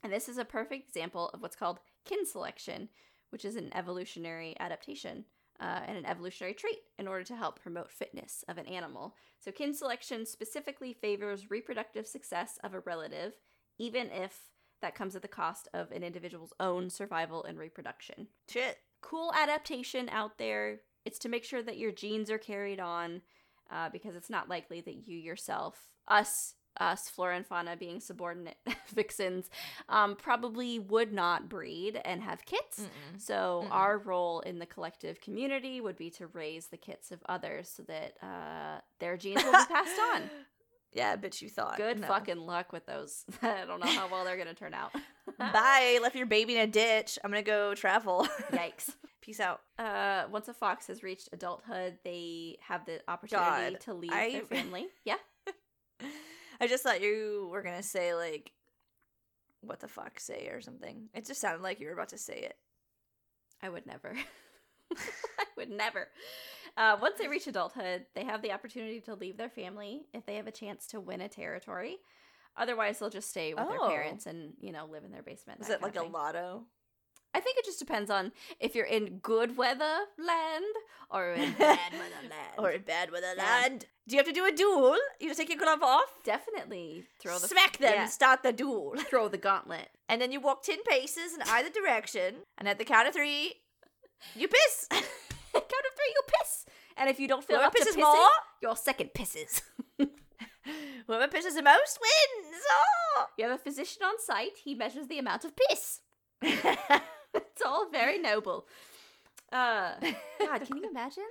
And 0.02 0.12
this 0.12 0.28
is 0.28 0.38
a 0.40 0.46
perfect 0.46 0.88
example 0.88 1.30
of 1.30 1.42
what's 1.42 1.56
called 1.56 1.80
kin 2.06 2.26
selection, 2.26 2.90
which 3.36 3.44
is 3.44 3.58
an 3.58 3.70
evolutionary 3.76 4.56
adaptation 4.62 5.26
uh, 5.60 5.82
and 5.86 5.98
an 5.98 6.06
evolutionary 6.06 6.54
trait 6.54 6.78
in 6.98 7.06
order 7.06 7.26
to 7.26 7.36
help 7.36 7.62
promote 7.62 7.92
fitness 7.92 8.46
of 8.48 8.58
an 8.58 8.66
animal. 8.66 9.14
So, 9.42 9.52
kin 9.52 9.74
selection 9.74 10.26
specifically 10.26 10.94
favors 10.94 11.52
reproductive 11.52 12.08
success 12.08 12.58
of 12.64 12.74
a 12.74 12.80
relative, 12.80 13.34
even 13.78 14.10
if 14.10 14.52
that 14.82 14.96
comes 14.96 15.18
at 15.18 15.22
the 15.22 15.28
cost 15.28 15.68
of 15.74 15.92
an 15.92 16.02
individual's 16.02 16.54
own 16.62 16.90
survival 16.90 17.44
and 17.44 17.60
reproduction 17.60 18.28
Shit. 18.50 18.78
cool 19.02 19.34
adaptation 19.38 20.08
out 20.08 20.38
there. 20.38 20.80
It's 21.04 21.20
to 21.20 21.30
make 21.30 21.44
sure 21.44 21.62
that 21.62 21.78
your 21.78 21.92
genes 21.92 22.32
are 22.32 22.38
carried 22.38 22.80
on, 22.80 23.22
uh, 23.70 23.90
because 23.90 24.16
it's 24.16 24.30
not 24.30 24.48
likely 24.48 24.80
that 24.80 25.10
you 25.10 25.18
yourself, 25.18 25.90
us, 26.08 26.56
us, 26.80 27.10
flora 27.10 27.36
and 27.36 27.46
fauna 27.46 27.76
being 27.78 28.00
subordinate 28.00 28.58
vixens, 28.94 29.50
um, 29.90 30.16
probably 30.16 30.80
would 30.80 31.14
not 31.14 31.50
breed 31.50 32.00
and 32.06 32.22
have 32.24 32.46
kits. 32.46 32.82
Mm-mm. 32.82 33.20
So 33.22 33.64
Mm-mm. 33.66 33.72
our 33.72 33.98
role 33.98 34.40
in 34.42 34.60
the 34.60 34.66
collective 34.66 35.22
community 35.22 35.82
would 35.82 35.96
be 35.98 36.10
to 36.12 36.28
raise 36.28 36.68
the 36.68 36.78
kits 36.78 37.12
of 37.12 37.20
others 37.28 37.70
so 37.70 37.84
that 37.84 38.14
uh, 38.22 38.82
their 39.00 39.18
genes 39.18 39.44
will 39.44 39.52
be 39.52 39.66
passed 39.74 40.00
on. 40.14 40.24
Yeah, 40.94 41.18
bitch, 41.18 41.42
you 41.42 41.50
thought. 41.50 41.76
Good 41.76 42.00
No. 42.00 42.08
fucking 42.08 42.38
luck 42.38 42.72
with 42.72 42.86
those. 42.86 43.26
I 43.42 43.66
don't 43.66 43.82
know 43.82 43.92
how 43.92 44.08
well 44.10 44.24
they're 44.24 44.38
gonna 44.38 44.54
turn 44.54 44.74
out. 44.74 44.94
Bye. 45.38 46.00
Left 46.02 46.16
your 46.16 46.26
baby 46.26 46.56
in 46.56 46.62
a 46.62 46.68
ditch. 46.68 47.20
I'm 47.22 47.32
gonna 47.32 47.44
go 47.44 47.76
travel. 47.76 48.26
Yikes. 48.54 48.96
Peace 49.20 49.42
out. 49.42 49.60
Uh, 49.78 50.24
once 50.32 50.48
a 50.48 50.54
fox 50.54 50.88
has 50.88 51.04
reached 51.04 51.28
adulthood, 51.34 51.98
they 52.06 52.60
have 52.62 52.86
the 52.86 53.02
opportunity 53.10 53.74
God, 53.74 53.80
to 53.82 53.94
leave 53.94 54.14
I- 54.14 54.32
their 54.32 54.44
family. 54.44 54.88
Yeah, 55.04 55.16
I 56.60 56.68
just 56.68 56.84
thought 56.84 57.02
you 57.02 57.50
were 57.52 57.62
gonna 57.62 57.84
say 57.84 58.14
like, 58.16 58.52
"What 59.62 59.80
the 59.80 59.88
fuck?" 59.88 60.20
say 60.20 60.48
or 60.50 60.62
something. 60.62 61.10
It 61.14 61.26
just 61.26 61.42
sounded 61.42 61.62
like 61.64 61.80
you 61.80 61.88
were 61.88 61.94
about 61.94 62.10
to 62.10 62.18
say 62.18 62.38
it. 62.40 62.58
I 63.62 63.70
would 63.70 63.86
never. 63.86 64.16
I 64.96 65.46
would 65.58 65.70
never. 65.72 66.08
Uh, 66.78 66.98
once 67.02 67.18
they 67.18 67.28
reach 67.28 67.48
adulthood, 67.48 68.06
they 68.14 68.24
have 68.24 68.42
the 68.42 68.52
opportunity 68.52 69.00
to 69.02 69.16
leave 69.16 69.38
their 69.38 69.50
family 69.50 70.06
if 70.14 70.26
they 70.26 70.36
have 70.36 70.48
a 70.48 70.52
chance 70.52 70.88
to 70.88 71.00
win 71.00 71.22
a 71.22 71.28
territory. 71.30 71.98
Otherwise, 72.58 73.00
they'll 73.00 73.10
just 73.10 73.30
stay 73.30 73.54
with 73.54 73.64
Oh. 73.68 73.70
their 73.70 73.90
parents 73.90 74.26
and 74.28 74.54
you 74.60 74.72
know 74.72 74.86
live 74.86 75.04
in 75.04 75.12
their 75.12 75.24
basement. 75.24 75.62
Is 75.62 75.70
it 75.70 75.82
like 75.82 75.96
a 75.96 76.04
lotto? 76.04 76.66
I 77.36 77.42
think 77.42 77.58
it 77.58 77.66
just 77.66 77.80
depends 77.80 78.10
on 78.10 78.32
if 78.62 78.76
you're 78.76 78.86
in 78.86 79.18
good 79.20 79.58
weather 79.58 79.96
land 80.18 80.64
or 81.12 81.34
in 81.34 81.52
bad 81.60 81.92
weather 81.92 82.22
land. 82.30 82.54
Or 82.58 82.70
in 82.72 82.82
bad 82.84 83.12
weather 83.12 83.34
Yeah. 83.36 83.44
land? 83.44 83.86
Do 84.08 84.16
you 84.16 84.20
have 84.20 84.28
to 84.28 84.32
do 84.32 84.46
a 84.46 84.52
duel? 84.54 84.96
You 85.20 85.28
just 85.28 85.40
take 85.40 85.50
your 85.50 85.58
glove 85.58 85.84
off, 85.84 86.14
definitely 86.24 87.04
throw 87.20 87.38
the 87.38 87.48
smack 87.50 87.78
them, 87.80 87.94
yeah, 87.94 88.06
start 88.06 88.42
the 88.44 88.54
duel. 88.54 88.94
throw 89.10 89.28
the 89.28 89.38
gauntlet. 89.38 89.90
And 90.08 90.22
then 90.22 90.32
you 90.32 90.40
walk 90.40 90.64
10 90.64 90.78
paces 90.88 91.34
in 91.34 91.42
either 91.42 91.70
direction. 91.70 92.36
And 92.58 92.70
at 92.70 92.78
the 92.78 92.86
count 92.86 93.08
of 93.10 93.14
three, 93.14 93.56
you 94.36 94.48
piss. 94.48 94.88
Count 94.92 95.66
of 95.66 95.96
three, 95.96 96.14
you 96.14 96.22
piss. 96.40 96.66
And 96.98 97.10
if 97.10 97.20
you 97.20 97.28
don't 97.28 97.44
feel 97.44 97.58
Whoever 97.58 97.68
up 97.68 97.74
to 97.76 97.82
pisses 97.84 97.96
pissing, 97.96 98.02
more, 98.02 98.30
your 98.62 98.76
second 98.78 99.10
pisses. 99.14 99.62
Whoever 101.08 101.28
pisses 101.28 101.56
the 101.56 101.62
most 101.64 102.00
wins. 102.02 102.64
Oh! 102.72 103.26
You 103.38 103.46
have 103.46 103.54
a 103.60 103.62
physician 103.62 104.04
on 104.04 104.14
site. 104.20 104.58
He 104.64 104.74
measures 104.76 105.08
the 105.08 105.20
amount 105.20 105.44
of 105.46 105.54
piss. 105.70 106.00
It's 107.56 107.66
all 107.66 107.90
very 107.90 108.20
noble. 108.20 108.68
Uh, 109.52 109.94
God, 110.40 110.62
can 110.66 110.78
you 110.78 110.90
imagine? 110.90 111.24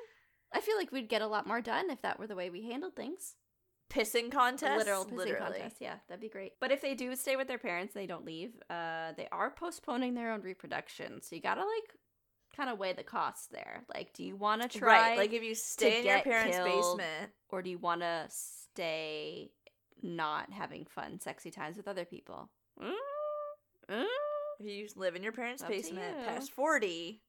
I 0.53 0.61
feel 0.61 0.77
like 0.77 0.93
we'd 0.93 1.09
get 1.09 1.23
a 1.23 1.27
lot 1.27 1.47
more 1.47 1.61
done 1.61 1.91
if 1.91 2.01
that 2.03 2.19
were 2.19 2.27
the 2.27 2.37
way 2.37 2.49
we 2.51 2.63
handled 2.63 2.95
things. 2.97 3.35
Pissing 3.93 4.33
contest. 4.33 4.79
literal 4.79 5.05
pissing 5.05 5.13
Literally. 5.17 5.53
contest. 5.59 5.77
Yeah, 5.81 5.97
that'd 6.09 6.21
be 6.21 6.29
great. 6.29 6.53
But 6.61 6.73
if 6.73 6.81
they 6.81 6.95
do 6.95 7.15
stay 7.17 7.37
with 7.37 7.49
their 7.49 7.59
parents, 7.59 7.95
and 7.95 8.03
they 8.03 8.07
don't 8.07 8.25
leave. 8.25 8.53
Uh, 8.71 9.13
they 9.17 9.29
are 9.31 9.51
postponing 9.51 10.15
their 10.15 10.33
own 10.33 10.41
reproduction, 10.43 11.21
so 11.23 11.37
you 11.37 11.43
gotta 11.43 11.61
like 11.61 11.95
kind 12.57 12.71
of 12.71 12.79
weigh 12.79 12.93
the 12.93 13.03
costs 13.03 13.49
there. 13.49 13.85
Like, 13.93 14.13
do 14.15 14.23
you 14.25 14.37
want 14.37 14.63
to 14.63 14.79
try, 14.79 15.11
Right. 15.11 15.19
Like 15.19 15.33
if 15.33 15.43
you 15.43 15.55
stay 15.55 16.01
in 16.01 16.07
your 16.07 16.21
parents' 16.21 16.57
killed. 16.57 16.99
basement. 16.99 17.33
or 17.51 17.63
do 17.63 17.71
you 17.71 17.79
want 17.79 18.01
to 18.03 18.27
stay 18.29 19.51
not 20.03 20.51
having 20.53 20.85
fun, 20.87 21.21
sexy 21.21 21.51
times 21.51 21.77
with 21.77 21.89
other 21.89 22.05
people? 22.05 22.49
Mm? 22.83 22.93
Mm? 24.61 24.67
If 24.67 24.67
you 24.67 24.89
live 24.97 25.17
in 25.17 25.23
your 25.23 25.33
parents' 25.33 25.63
Up 25.63 25.69
basement 25.69 26.25
past 26.25 26.53
40, 26.53 27.21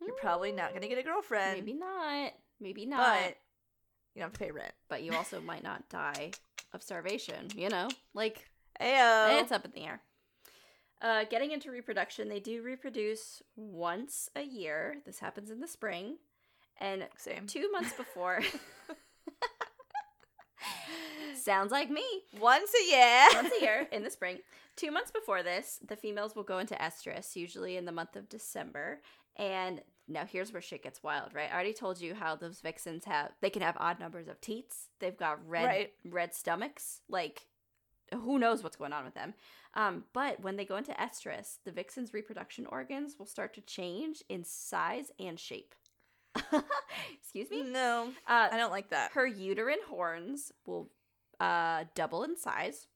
you're 0.00 0.14
probably 0.16 0.52
not 0.52 0.70
going 0.70 0.82
to 0.82 0.88
get 0.88 0.98
a 0.98 1.02
girlfriend. 1.02 1.58
Maybe 1.58 1.74
not. 1.74 2.32
Maybe 2.60 2.86
not. 2.86 3.18
But 3.18 3.36
you 4.14 4.20
don't 4.20 4.30
have 4.30 4.32
to 4.32 4.38
pay 4.38 4.50
rent. 4.50 4.72
but 4.88 5.02
you 5.02 5.14
also 5.14 5.40
might 5.40 5.62
not 5.62 5.88
die 5.88 6.32
of 6.72 6.82
starvation, 6.82 7.48
you 7.56 7.68
know? 7.68 7.88
Like, 8.14 8.48
Ayo. 8.80 9.40
it's 9.40 9.52
up 9.52 9.64
in 9.64 9.70
the 9.72 9.84
air. 9.84 10.00
Uh, 11.00 11.24
getting 11.30 11.52
into 11.52 11.70
reproduction, 11.70 12.28
they 12.28 12.40
do 12.40 12.62
reproduce 12.62 13.42
once 13.54 14.28
a 14.34 14.42
year. 14.42 14.96
This 15.06 15.20
happens 15.20 15.50
in 15.50 15.60
the 15.60 15.68
spring. 15.68 16.16
And 16.80 17.06
Same. 17.16 17.46
two 17.46 17.70
months 17.70 17.92
before. 17.92 18.40
Sounds 21.48 21.72
like 21.72 21.90
me. 21.90 22.04
Once 22.38 22.70
a 22.74 22.90
year. 22.90 23.26
Once 23.34 23.52
a 23.58 23.62
year 23.64 23.88
in 23.90 24.02
the 24.04 24.10
spring. 24.10 24.38
Two 24.76 24.90
months 24.90 25.10
before 25.10 25.42
this, 25.42 25.78
the 25.86 25.96
females 25.96 26.36
will 26.36 26.42
go 26.42 26.58
into 26.58 26.74
estrus, 26.74 27.34
usually 27.34 27.76
in 27.76 27.84
the 27.86 27.92
month 27.92 28.16
of 28.16 28.28
December. 28.28 29.00
And 29.36 29.80
now 30.06 30.24
here's 30.26 30.52
where 30.52 30.60
shit 30.62 30.82
gets 30.82 31.02
wild, 31.02 31.34
right? 31.34 31.48
I 31.50 31.54
already 31.54 31.72
told 31.72 32.00
you 32.00 32.14
how 32.14 32.36
those 32.36 32.60
vixens 32.60 33.04
have 33.06 33.30
they 33.40 33.50
can 33.50 33.62
have 33.62 33.76
odd 33.80 33.98
numbers 33.98 34.28
of 34.28 34.40
teats. 34.40 34.88
They've 35.00 35.16
got 35.16 35.46
red 35.48 35.64
Right. 35.64 35.92
red 36.04 36.34
stomachs. 36.34 37.00
Like 37.08 37.46
who 38.12 38.38
knows 38.38 38.62
what's 38.62 38.76
going 38.76 38.92
on 38.92 39.04
with 39.04 39.14
them. 39.14 39.34
Um, 39.74 40.04
but 40.14 40.40
when 40.40 40.56
they 40.56 40.64
go 40.64 40.76
into 40.76 40.92
estrus, 40.92 41.58
the 41.64 41.72
vixen's 41.72 42.12
reproduction 42.14 42.66
organs 42.66 43.16
will 43.18 43.26
start 43.26 43.54
to 43.54 43.60
change 43.62 44.22
in 44.28 44.44
size 44.44 45.10
and 45.18 45.38
shape. 45.40 45.74
Excuse 47.20 47.50
me. 47.50 47.62
No, 47.64 48.12
Uh, 48.26 48.48
I 48.50 48.56
don't 48.56 48.70
like 48.70 48.90
that. 48.90 49.12
her 49.12 49.26
uterine 49.26 49.78
horns 49.88 50.52
will 50.66 50.90
uh, 51.40 51.84
double 51.94 52.22
in 52.24 52.36
size. 52.36 52.86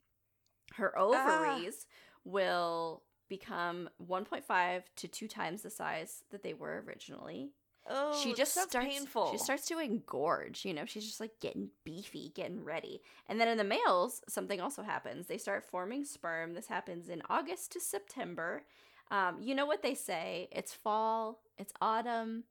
Her 0.77 0.93
Ah. 0.97 1.03
ovaries 1.03 1.87
will 2.25 3.03
become 3.29 3.89
1.5 3.99 4.85
to 4.97 5.09
2 5.09 5.29
times 5.29 5.63
the 5.63 5.71
size 5.71 6.25
that 6.31 6.43
they 6.43 6.55
were 6.55 6.83
originally. 6.87 7.51
Oh, 7.89 8.17
she 8.23 8.33
just 8.33 8.53
starts 8.53 8.75
painful. 8.77 9.33
she 9.33 9.39
starts 9.39 9.67
to 9.67 9.79
engorge, 9.81 10.65
you 10.65 10.73
know, 10.73 10.85
she's 10.85 11.05
just 11.05 11.19
like 11.19 11.41
getting 11.41 11.71
beefy, 11.83 12.31
getting 12.33 12.63
ready. 12.63 13.03
And 13.29 13.41
then 13.41 13.49
in 13.49 13.59
the 13.59 13.65
males, 13.65 14.23
something 14.29 14.61
also 14.61 14.83
happens. 14.83 15.27
They 15.27 15.37
start 15.39 15.65
forming 15.65 16.05
sperm. 16.05 16.55
This 16.55 16.69
happens 16.69 17.09
in 17.09 17.23
August 17.29 17.73
to 17.73 17.81
September. 17.81 18.63
Um, 19.11 19.39
you 19.41 19.55
know 19.57 19.67
what 19.67 19.83
they 19.83 19.95
say? 19.97 20.49
It's 20.53 20.73
fall, 20.73 21.41
it's 21.59 21.73
autumn. 21.81 22.45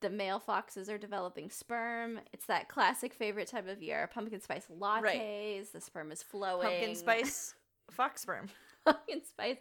The 0.00 0.10
male 0.10 0.38
foxes 0.38 0.88
are 0.88 0.98
developing 0.98 1.50
sperm. 1.50 2.20
It's 2.32 2.46
that 2.46 2.68
classic 2.68 3.12
favorite 3.12 3.48
time 3.48 3.68
of 3.68 3.82
year. 3.82 4.08
Pumpkin 4.12 4.40
spice 4.40 4.66
lattes. 4.80 5.72
The 5.72 5.80
sperm 5.80 6.12
is 6.12 6.22
flowing. 6.22 6.68
pumpkin 6.68 6.94
spice 6.94 7.54
fox 7.90 8.22
sperm. 8.22 8.48
pumpkin 8.84 9.22
spice, 9.24 9.56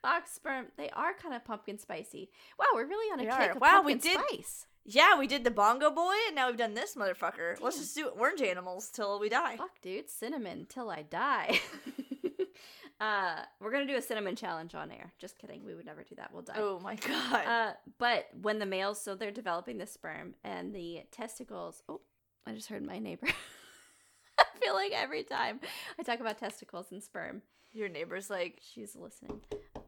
fox 0.00 0.32
sperm. 0.32 0.66
They 0.78 0.88
are 0.90 1.12
kind 1.14 1.34
of 1.34 1.44
pumpkin 1.44 1.78
spicy. 1.78 2.30
Wow, 2.58 2.66
we're 2.74 2.86
really 2.86 3.12
on 3.12 3.20
a 3.20 3.24
We 3.24 3.28
kick 3.30 3.50
are. 3.50 3.50
of 3.56 3.60
Wow, 3.60 3.82
we 3.84 3.94
did- 3.94 4.18
spice. 4.30 4.66
Yeah, 4.84 5.16
we 5.16 5.28
did 5.28 5.44
the 5.44 5.52
bongo 5.52 5.92
boy, 5.92 6.14
and 6.26 6.34
now 6.34 6.48
we've 6.48 6.56
done 6.56 6.74
this 6.74 6.96
motherfucker. 6.96 7.60
Let's 7.60 7.78
just 7.78 7.94
do 7.94 8.08
orange 8.08 8.42
animals 8.42 8.90
till 8.90 9.20
we 9.20 9.28
die. 9.28 9.56
Fuck, 9.56 9.80
dude, 9.80 10.10
cinnamon 10.10 10.66
till 10.68 10.90
I 10.90 11.02
die. 11.02 11.60
uh, 13.02 13.42
we're 13.60 13.72
gonna 13.72 13.86
do 13.86 13.96
a 13.96 14.02
cinnamon 14.02 14.36
challenge 14.36 14.76
on 14.76 14.92
air. 14.92 15.12
Just 15.18 15.36
kidding. 15.36 15.64
We 15.64 15.74
would 15.74 15.84
never 15.86 16.04
do 16.04 16.14
that. 16.14 16.32
We'll 16.32 16.42
die. 16.42 16.54
Oh 16.56 16.78
my 16.78 16.94
god. 16.94 17.46
Uh, 17.46 17.72
but 17.98 18.28
when 18.40 18.60
the 18.60 18.66
males, 18.66 19.00
so 19.00 19.16
they're 19.16 19.32
developing 19.32 19.78
the 19.78 19.86
sperm 19.86 20.34
and 20.44 20.72
the 20.72 21.02
testicles. 21.10 21.82
Oh, 21.88 22.00
I 22.46 22.52
just 22.52 22.68
heard 22.68 22.84
my 22.84 23.00
neighbor. 23.00 23.26
I 24.38 24.44
feel 24.62 24.74
like 24.74 24.92
every 24.92 25.24
time 25.24 25.58
I 25.98 26.04
talk 26.04 26.20
about 26.20 26.38
testicles 26.38 26.92
and 26.92 27.02
sperm, 27.02 27.42
Your 27.72 27.88
neighbor's 27.88 28.30
like, 28.30 28.60
she's 28.72 28.94
listening. 28.94 29.40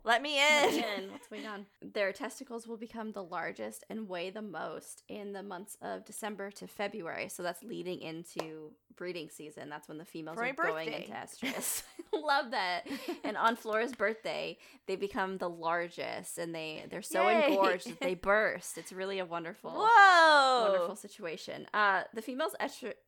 Let 0.05 0.23
me 0.23 0.37
Let 0.37 0.69
in. 0.71 0.77
me 0.77 0.85
in. 1.05 1.11
What's 1.13 1.27
going 1.31 1.47
on? 1.47 1.67
Their 1.83 2.13
testicles 2.13 2.67
will 2.67 2.77
become 2.77 3.13
the 3.13 3.25
largest 3.25 3.85
and 3.91 4.09
weigh 4.09 4.31
the 4.31 4.43
most 4.43 5.03
in 5.09 5.33
the 5.33 5.43
months 5.43 5.77
of 5.83 6.05
December 6.05 6.51
to 6.53 6.67
February. 6.67 7.29
So 7.29 7.43
that's 7.43 7.63
leading 7.63 8.01
into 8.01 8.73
breeding 8.97 9.29
season. 9.29 9.69
That's 9.69 9.89
when 9.89 9.99
the 9.99 10.05
females 10.05 10.37
For 10.39 10.45
are 10.45 10.53
going 10.53 10.93
into 10.93 11.11
estrus. 11.13 11.83
Love 12.13 12.53
that. 12.53 12.87
And 13.25 13.37
on 13.37 13.57
Flora's 13.57 13.93
birthday, 13.93 14.57
they 14.87 14.95
become 14.95 15.39
the 15.39 15.49
largest, 15.51 16.39
and 16.39 16.55
they 16.55 16.85
they're 16.89 17.03
so 17.03 17.29
Yay. 17.29 17.49
engorged 17.49 17.89
that 17.89 18.01
they 18.01 18.15
burst. 18.15 18.79
It's 18.79 18.93
really 18.93 19.19
a 19.19 19.25
wonderful. 19.25 19.73
Whoa. 19.73 20.65
Wonderful 20.71 20.95
situation. 20.97 21.67
Uh, 21.75 22.03
the 22.15 22.23
female's 22.23 22.55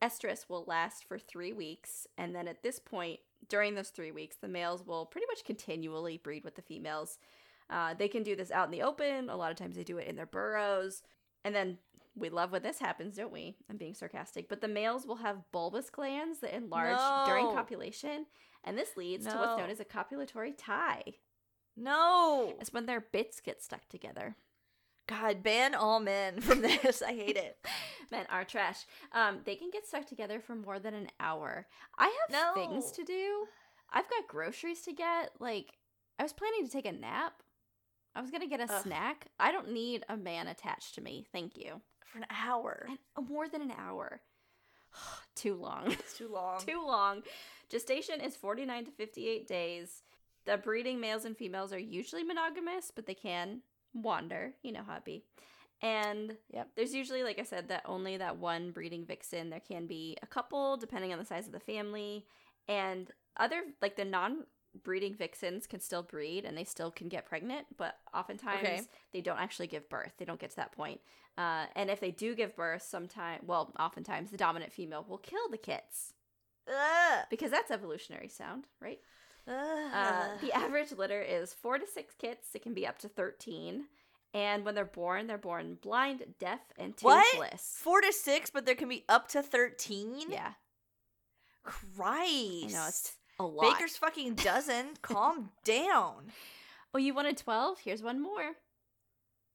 estrus 0.03 0.49
will 0.49 0.65
last 0.67 1.05
for 1.05 1.19
three 1.21 1.53
weeks, 1.53 2.07
and 2.19 2.35
then 2.35 2.49
at 2.49 2.63
this 2.65 2.81
point, 2.81 3.21
during 3.49 3.75
those 3.75 3.91
three 3.91 4.13
weeks, 4.13 4.37
the 4.37 4.49
males 4.49 4.85
will 4.85 5.07
pretty 5.07 5.27
much 5.29 5.45
continually 5.45 6.19
breed 6.19 6.45
with 6.45 6.55
the 6.55 6.63
females. 6.63 7.19
Uh, 7.69 7.95
they 7.95 8.09
can 8.09 8.23
do 8.23 8.37
this 8.37 8.51
out 8.51 8.67
in 8.67 8.71
the 8.71 8.83
open. 8.83 9.29
A 9.29 9.37
lot 9.37 9.51
of 9.51 9.57
times, 9.57 9.77
they 9.77 9.85
do 9.85 9.99
it 9.99 10.09
in 10.09 10.17
their 10.17 10.27
burrows, 10.27 11.03
and 11.45 11.55
then 11.55 11.79
we 12.15 12.31
love 12.31 12.51
when 12.51 12.63
this 12.63 12.79
happens, 12.79 13.17
don't 13.17 13.33
we? 13.33 13.57
I'm 13.69 13.77
being 13.77 13.95
sarcastic, 13.95 14.49
but 14.49 14.61
the 14.61 14.69
males 14.69 15.07
will 15.07 15.17
have 15.17 15.51
bulbous 15.53 15.91
glands 15.91 16.41
that 16.41 16.55
enlarge 16.57 16.99
during 17.27 17.47
copulation, 17.47 18.27
and 18.65 18.79
this 18.79 18.97
leads 18.97 19.27
to 19.27 19.37
what's 19.37 19.59
known 19.59 19.71
as 19.71 19.81
a 19.81 19.85
copulatory 19.85 20.55
tie. 20.57 21.03
No. 21.77 22.55
It's 22.59 22.73
when 22.73 22.87
their 22.87 23.01
bits 23.01 23.41
get 23.41 23.63
stuck 23.63 23.89
together. 23.89 24.37
God, 25.07 25.43
ban 25.43 25.75
all 25.75 26.01
men 26.01 26.41
from 26.41 26.63
this. 26.63 27.03
I 27.03 27.13
hate 27.13 27.37
it. 27.37 27.57
Men 28.11 28.27
are 28.31 28.45
trash. 28.45 28.85
Um, 29.13 29.39
they 29.45 29.55
can 29.57 29.71
get 29.71 29.87
stuck 29.87 30.07
together 30.07 30.41
for 30.41 30.55
more 30.55 30.79
than 30.79 30.95
an 30.95 31.09
hour. 31.21 31.67
I 31.99 32.13
have 32.29 32.55
things 32.55 32.91
to 32.93 33.05
do. 33.05 33.47
I've 33.93 34.11
got 34.11 34.29
groceries 34.29 34.83
to 34.83 34.93
get. 34.93 35.33
Like, 35.39 35.75
I 36.19 36.23
was 36.23 36.33
planning 36.33 36.67
to 36.67 36.73
take 36.73 36.87
a 36.87 36.93
nap. 36.93 37.43
I 38.15 38.21
was 38.21 38.31
gonna 38.31 38.49
get 38.49 38.61
a 38.61 38.73
Ugh. 38.73 38.83
snack. 38.83 39.27
I 39.39 39.53
don't 39.53 39.73
need 39.73 40.05
a 40.09 40.17
man 40.17 40.49
attached 40.49 40.95
to 40.95 41.03
me. 41.03 41.27
Thank 41.33 41.57
you. 41.57 41.83
For 42.07 42.19
an 42.19 42.27
hour. 42.31 42.87
And 42.89 42.99
uh, 43.17 43.21
more 43.21 43.49
than 43.49 43.61
an 43.63 43.73
hour. 43.77 44.21
Too 45.35 45.55
long. 45.55 45.93
It's 45.93 46.17
too 46.17 46.29
long. 46.33 46.61
Too 46.67 46.83
long. 46.85 47.23
Gestation 47.69 48.21
is 48.21 48.35
49 48.37 48.87
to 48.87 48.91
58 48.91 49.47
days. 49.47 50.03
The 50.47 50.57
breeding 50.57 50.99
males 51.01 51.25
and 51.27 51.37
females 51.37 51.73
are 51.73 51.79
usually 51.79 52.23
monogamous, 52.23 52.91
but 52.95 53.07
they 53.07 53.15
can 53.15 53.61
wander. 53.95 54.53
You 54.63 54.73
know 54.73 54.83
how 54.87 54.97
it 54.97 55.05
be. 55.05 55.25
And 55.83 56.37
Yep. 56.51 56.71
there's 56.77 56.95
usually, 56.95 57.23
like 57.23 57.39
I 57.39 57.43
said, 57.43 57.69
that 57.69 57.83
only 57.87 58.17
that 58.17 58.39
one 58.39 58.71
breeding 58.71 59.05
vixen. 59.05 59.51
There 59.51 59.61
can 59.61 59.87
be 59.87 60.17
a 60.23 60.27
couple, 60.27 60.77
depending 60.77 61.13
on 61.13 61.19
the 61.19 61.25
size 61.25 61.47
of 61.47 61.53
the 61.53 61.61
family. 61.61 62.27
And 62.69 63.11
other, 63.37 63.63
like 63.83 63.97
the 63.97 64.05
non 64.05 64.45
breeding 64.83 65.15
vixens 65.15 65.67
can 65.67 65.81
still 65.81 66.03
breed 66.03 66.45
and 66.45 66.57
they 66.57 66.65
still 66.65 66.91
can 66.91 67.09
get 67.09 67.25
pregnant, 67.27 67.67
but 67.77 67.99
oftentimes 68.15 68.59
Okay. 68.61 68.83
they 69.13 69.21
don't 69.21 69.39
actually 69.39 69.67
give 69.67 69.89
birth. 69.89 70.13
They 70.19 70.25
don't 70.25 70.41
get 70.41 70.51
to 70.51 70.57
that 70.57 70.73
point. 70.73 71.01
Uh, 71.39 71.67
and 71.75 71.91
if 71.91 72.01
they 72.01 72.11
do 72.11 72.35
give 72.35 72.57
birth, 72.57 72.83
sometime, 72.83 73.41
well, 73.47 73.73
oftentimes 73.79 74.31
the 74.31 74.37
dominant 74.37 74.73
female 74.73 75.05
will 75.09 75.19
kill 75.19 75.49
the 75.51 75.59
kits 75.59 76.13
Ugh. 76.69 77.25
because 77.31 77.51
that's 77.51 77.71
evolutionary 77.71 78.29
sound, 78.29 78.67
right? 78.81 79.01
Uh, 79.49 80.29
the 80.41 80.53
average 80.57 80.93
litter 80.93 81.21
is 81.23 81.53
four 81.53 81.79
to 81.79 81.87
six 81.87 82.15
kits. 82.19 82.49
It 82.55 82.63
can 82.63 82.75
be 82.75 82.87
up 82.87 82.99
to 83.01 83.09
13. 83.09 83.85
And 84.35 84.65
when 84.65 84.75
they're 84.75 84.85
born, 84.85 85.27
they're 85.29 85.39
born 85.39 85.79
blind, 85.81 86.23
deaf, 86.39 86.61
and 86.79 86.95
What? 87.01 87.25
toothless. 87.33 87.79
Four 87.81 88.01
to 88.03 88.13
six, 88.13 88.51
but 88.51 88.67
there 88.67 88.75
can 88.75 88.89
be 88.89 89.05
up 89.09 89.29
to 89.29 89.43
13? 89.43 90.31
Yeah, 90.31 90.53
Christ. 91.63 92.05
I 92.05 92.67
know 92.73 92.87
it's 92.89 93.13
a 93.41 93.45
lot. 93.45 93.73
Baker's 93.73 93.97
fucking 93.97 94.35
dozen. 94.35 94.87
Calm 95.03 95.51
down. 95.65 96.33
oh, 96.95 96.99
you 96.99 97.15
wanted 97.15 97.37
12? 97.39 97.79
Here's 97.81 98.03
one 98.03 98.21
more. 98.21 98.53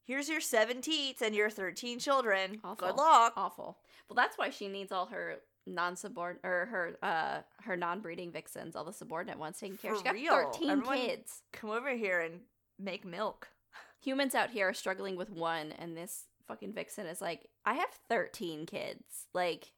Here's 0.04 0.30
your 0.30 0.42
seven 0.42 0.82
teats 0.82 1.22
and 1.22 1.36
your 1.36 1.50
13 1.50 2.00
children. 2.00 2.60
Awful. 2.64 2.88
Good 2.88 2.96
luck. 2.98 3.34
Awful. 3.38 3.78
Well, 4.10 4.16
that's 4.16 4.38
why 4.38 4.50
she 4.50 4.68
needs 4.68 4.92
all 4.92 5.06
her 5.08 5.38
non-subordinate 5.68 6.45
or 6.45 6.66
her 6.66 6.97
uh 7.03 7.41
her 7.64 7.76
non-breeding 7.78 8.32
vixens, 8.32 8.76
all 8.76 8.84
the 8.84 8.93
subordinate 8.93 9.38
ones 9.39 9.59
taking 9.59 9.78
care. 9.78 9.91
For 9.91 9.97
She 9.97 10.03
got 10.03 10.14
real. 10.16 10.34
13 10.51 10.70
Everyone- 10.70 10.97
kids. 10.97 11.41
Come 11.53 11.70
over 11.70 11.91
here 11.95 12.20
and 12.22 12.41
make 12.80 13.05
milk. 13.05 13.47
Humans 14.03 14.34
out 14.36 14.49
here 14.49 14.70
are 14.70 14.74
struggling 14.74 15.16
with 15.16 15.30
one, 15.30 15.72
and 15.74 15.95
this 15.95 16.26
fucking 16.47 16.74
vixen 16.74 17.05
is 17.05 17.22
like, 17.22 17.45
I 17.66 17.76
have 17.76 17.89
13 18.09 18.66
kids. 18.66 19.28
Like, 19.34 19.72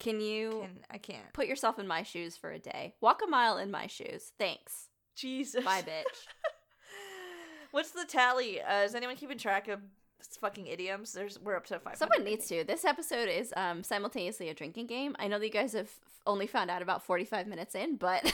Can 0.00 0.20
you 0.20 0.50
Can, 0.62 0.78
I 0.90 0.98
can't. 0.98 1.32
put 1.32 1.46
yourself 1.46 1.78
in 1.78 1.86
my 1.86 2.02
shoes 2.02 2.36
for 2.36 2.50
a 2.50 2.58
day? 2.58 2.94
Walk 3.00 3.20
a 3.24 3.28
mile 3.30 3.56
in 3.58 3.70
my 3.70 3.86
shoes. 3.86 4.32
Thanks. 4.38 4.88
Jesus. 5.14 5.64
Bye, 5.64 5.82
bitch. 5.82 6.02
What's 7.70 7.92
the 7.92 8.04
tally? 8.04 8.60
Uh, 8.60 8.80
is 8.82 8.94
anyone 8.96 9.14
keeping 9.16 9.38
track 9.38 9.68
of 9.68 9.80
fucking 10.26 10.66
idioms? 10.66 11.12
There's 11.12 11.38
we're 11.38 11.56
up 11.56 11.66
to 11.66 11.78
five. 11.78 11.96
Someone 11.96 12.24
needs 12.24 12.46
to. 12.48 12.64
This 12.64 12.84
episode 12.84 13.28
is 13.28 13.52
um, 13.56 13.82
simultaneously 13.82 14.48
a 14.48 14.54
drinking 14.54 14.86
game. 14.86 15.16
I 15.18 15.28
know 15.28 15.38
that 15.38 15.46
you 15.46 15.52
guys 15.52 15.72
have 15.72 15.90
only 16.26 16.46
found 16.46 16.70
out 16.70 16.82
about 16.82 17.02
45 17.02 17.46
minutes 17.46 17.74
in, 17.74 17.96
but 17.96 18.32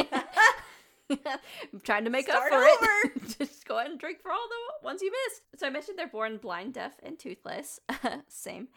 I'm 0.00 1.80
trying 1.82 2.04
to 2.04 2.10
make 2.10 2.26
Start 2.26 2.52
up 2.52 2.78
for 2.78 2.86
it. 3.04 3.38
Just 3.38 3.66
go 3.66 3.78
ahead 3.78 3.90
and 3.90 3.98
drink 3.98 4.20
for 4.20 4.30
all 4.30 4.48
the 4.48 4.84
ones 4.84 5.02
you 5.02 5.10
missed. 5.10 5.42
So 5.56 5.66
I 5.66 5.70
mentioned 5.70 5.98
they're 5.98 6.06
born 6.06 6.38
blind, 6.38 6.74
deaf, 6.74 6.94
and 7.02 7.18
toothless. 7.18 7.80
Same. 8.28 8.68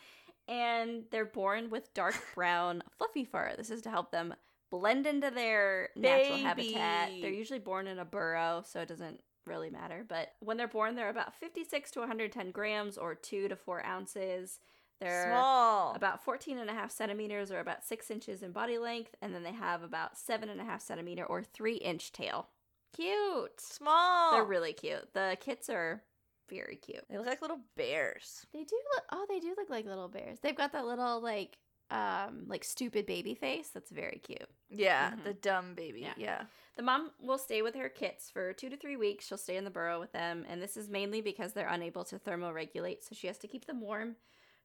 And 0.47 1.03
they're 1.11 1.25
born 1.25 1.69
with 1.69 1.93
dark 1.93 2.15
brown, 2.35 2.83
fluffy 2.97 3.25
fur. 3.25 3.53
This 3.57 3.69
is 3.69 3.81
to 3.83 3.89
help 3.89 4.11
them 4.11 4.33
blend 4.69 5.05
into 5.05 5.31
their 5.31 5.89
natural 5.95 6.37
habitat. 6.39 7.11
They're 7.21 7.31
usually 7.31 7.59
born 7.59 7.87
in 7.87 7.99
a 7.99 8.05
burrow, 8.05 8.63
so 8.65 8.81
it 8.81 8.87
doesn't 8.87 9.21
really 9.45 9.69
matter. 9.69 10.05
But 10.07 10.29
when 10.39 10.57
they're 10.57 10.67
born, 10.67 10.95
they're 10.95 11.09
about 11.09 11.33
56 11.35 11.91
to 11.91 11.99
110 11.99 12.51
grams 12.51 12.97
or 12.97 13.15
2 13.15 13.47
to 13.47 13.55
4 13.55 13.85
ounces. 13.85 14.59
They're 14.99 15.29
Small. 15.31 15.93
about 15.95 16.23
14 16.23 16.59
and 16.59 16.69
a 16.69 16.73
half 16.73 16.91
centimeters 16.91 17.51
or 17.51 17.59
about 17.59 17.83
6 17.83 18.11
inches 18.11 18.43
in 18.43 18.51
body 18.51 18.77
length. 18.77 19.15
And 19.21 19.33
then 19.33 19.43
they 19.43 19.53
have 19.53 19.81
about 19.81 20.17
7 20.17 20.47
and 20.49 20.61
a 20.61 20.65
half 20.65 20.81
centimeter 20.81 21.25
or 21.25 21.43
3 21.43 21.75
inch 21.75 22.11
tail. 22.11 22.49
Cute. 22.95 23.59
Small. 23.59 24.33
They're 24.33 24.43
really 24.43 24.73
cute. 24.73 25.13
The 25.13 25.37
kits 25.39 25.69
are 25.69 26.03
very 26.49 26.75
cute. 26.75 27.03
They 27.09 27.17
look 27.17 27.27
like 27.27 27.41
little 27.41 27.61
bears. 27.77 28.45
They 28.53 28.63
do 28.63 28.75
look, 28.93 29.03
oh, 29.11 29.25
they 29.29 29.39
do 29.39 29.55
look 29.57 29.69
like 29.69 29.85
little 29.85 30.09
bears. 30.09 30.39
They've 30.41 30.55
got 30.55 30.73
that 30.73 30.85
little, 30.85 31.21
like, 31.21 31.57
um, 31.91 32.45
like 32.47 32.63
stupid 32.63 33.05
baby 33.05 33.35
face. 33.35 33.69
That's 33.69 33.91
very 33.91 34.19
cute. 34.23 34.49
Yeah, 34.69 35.11
Mhm. 35.11 35.23
the 35.25 35.33
dumb 35.33 35.75
baby. 35.75 36.01
Yeah. 36.01 36.13
Yeah. 36.17 36.45
The 36.77 36.83
mom 36.83 37.11
will 37.19 37.37
stay 37.37 37.61
with 37.61 37.75
her 37.75 37.89
kits 37.89 38.29
for 38.31 38.53
two 38.53 38.69
to 38.69 38.77
three 38.77 38.95
weeks. 38.95 39.25
She'll 39.27 39.37
stay 39.37 39.57
in 39.57 39.65
the 39.65 39.69
burrow 39.69 39.99
with 39.99 40.13
them, 40.13 40.45
and 40.47 40.61
this 40.61 40.77
is 40.77 40.89
mainly 40.89 41.21
because 41.21 41.53
they're 41.53 41.67
unable 41.67 42.05
to 42.05 42.17
thermoregulate, 42.17 43.03
so 43.03 43.13
she 43.13 43.27
has 43.27 43.37
to 43.39 43.47
keep 43.47 43.65
them 43.65 43.81
warm. 43.81 44.15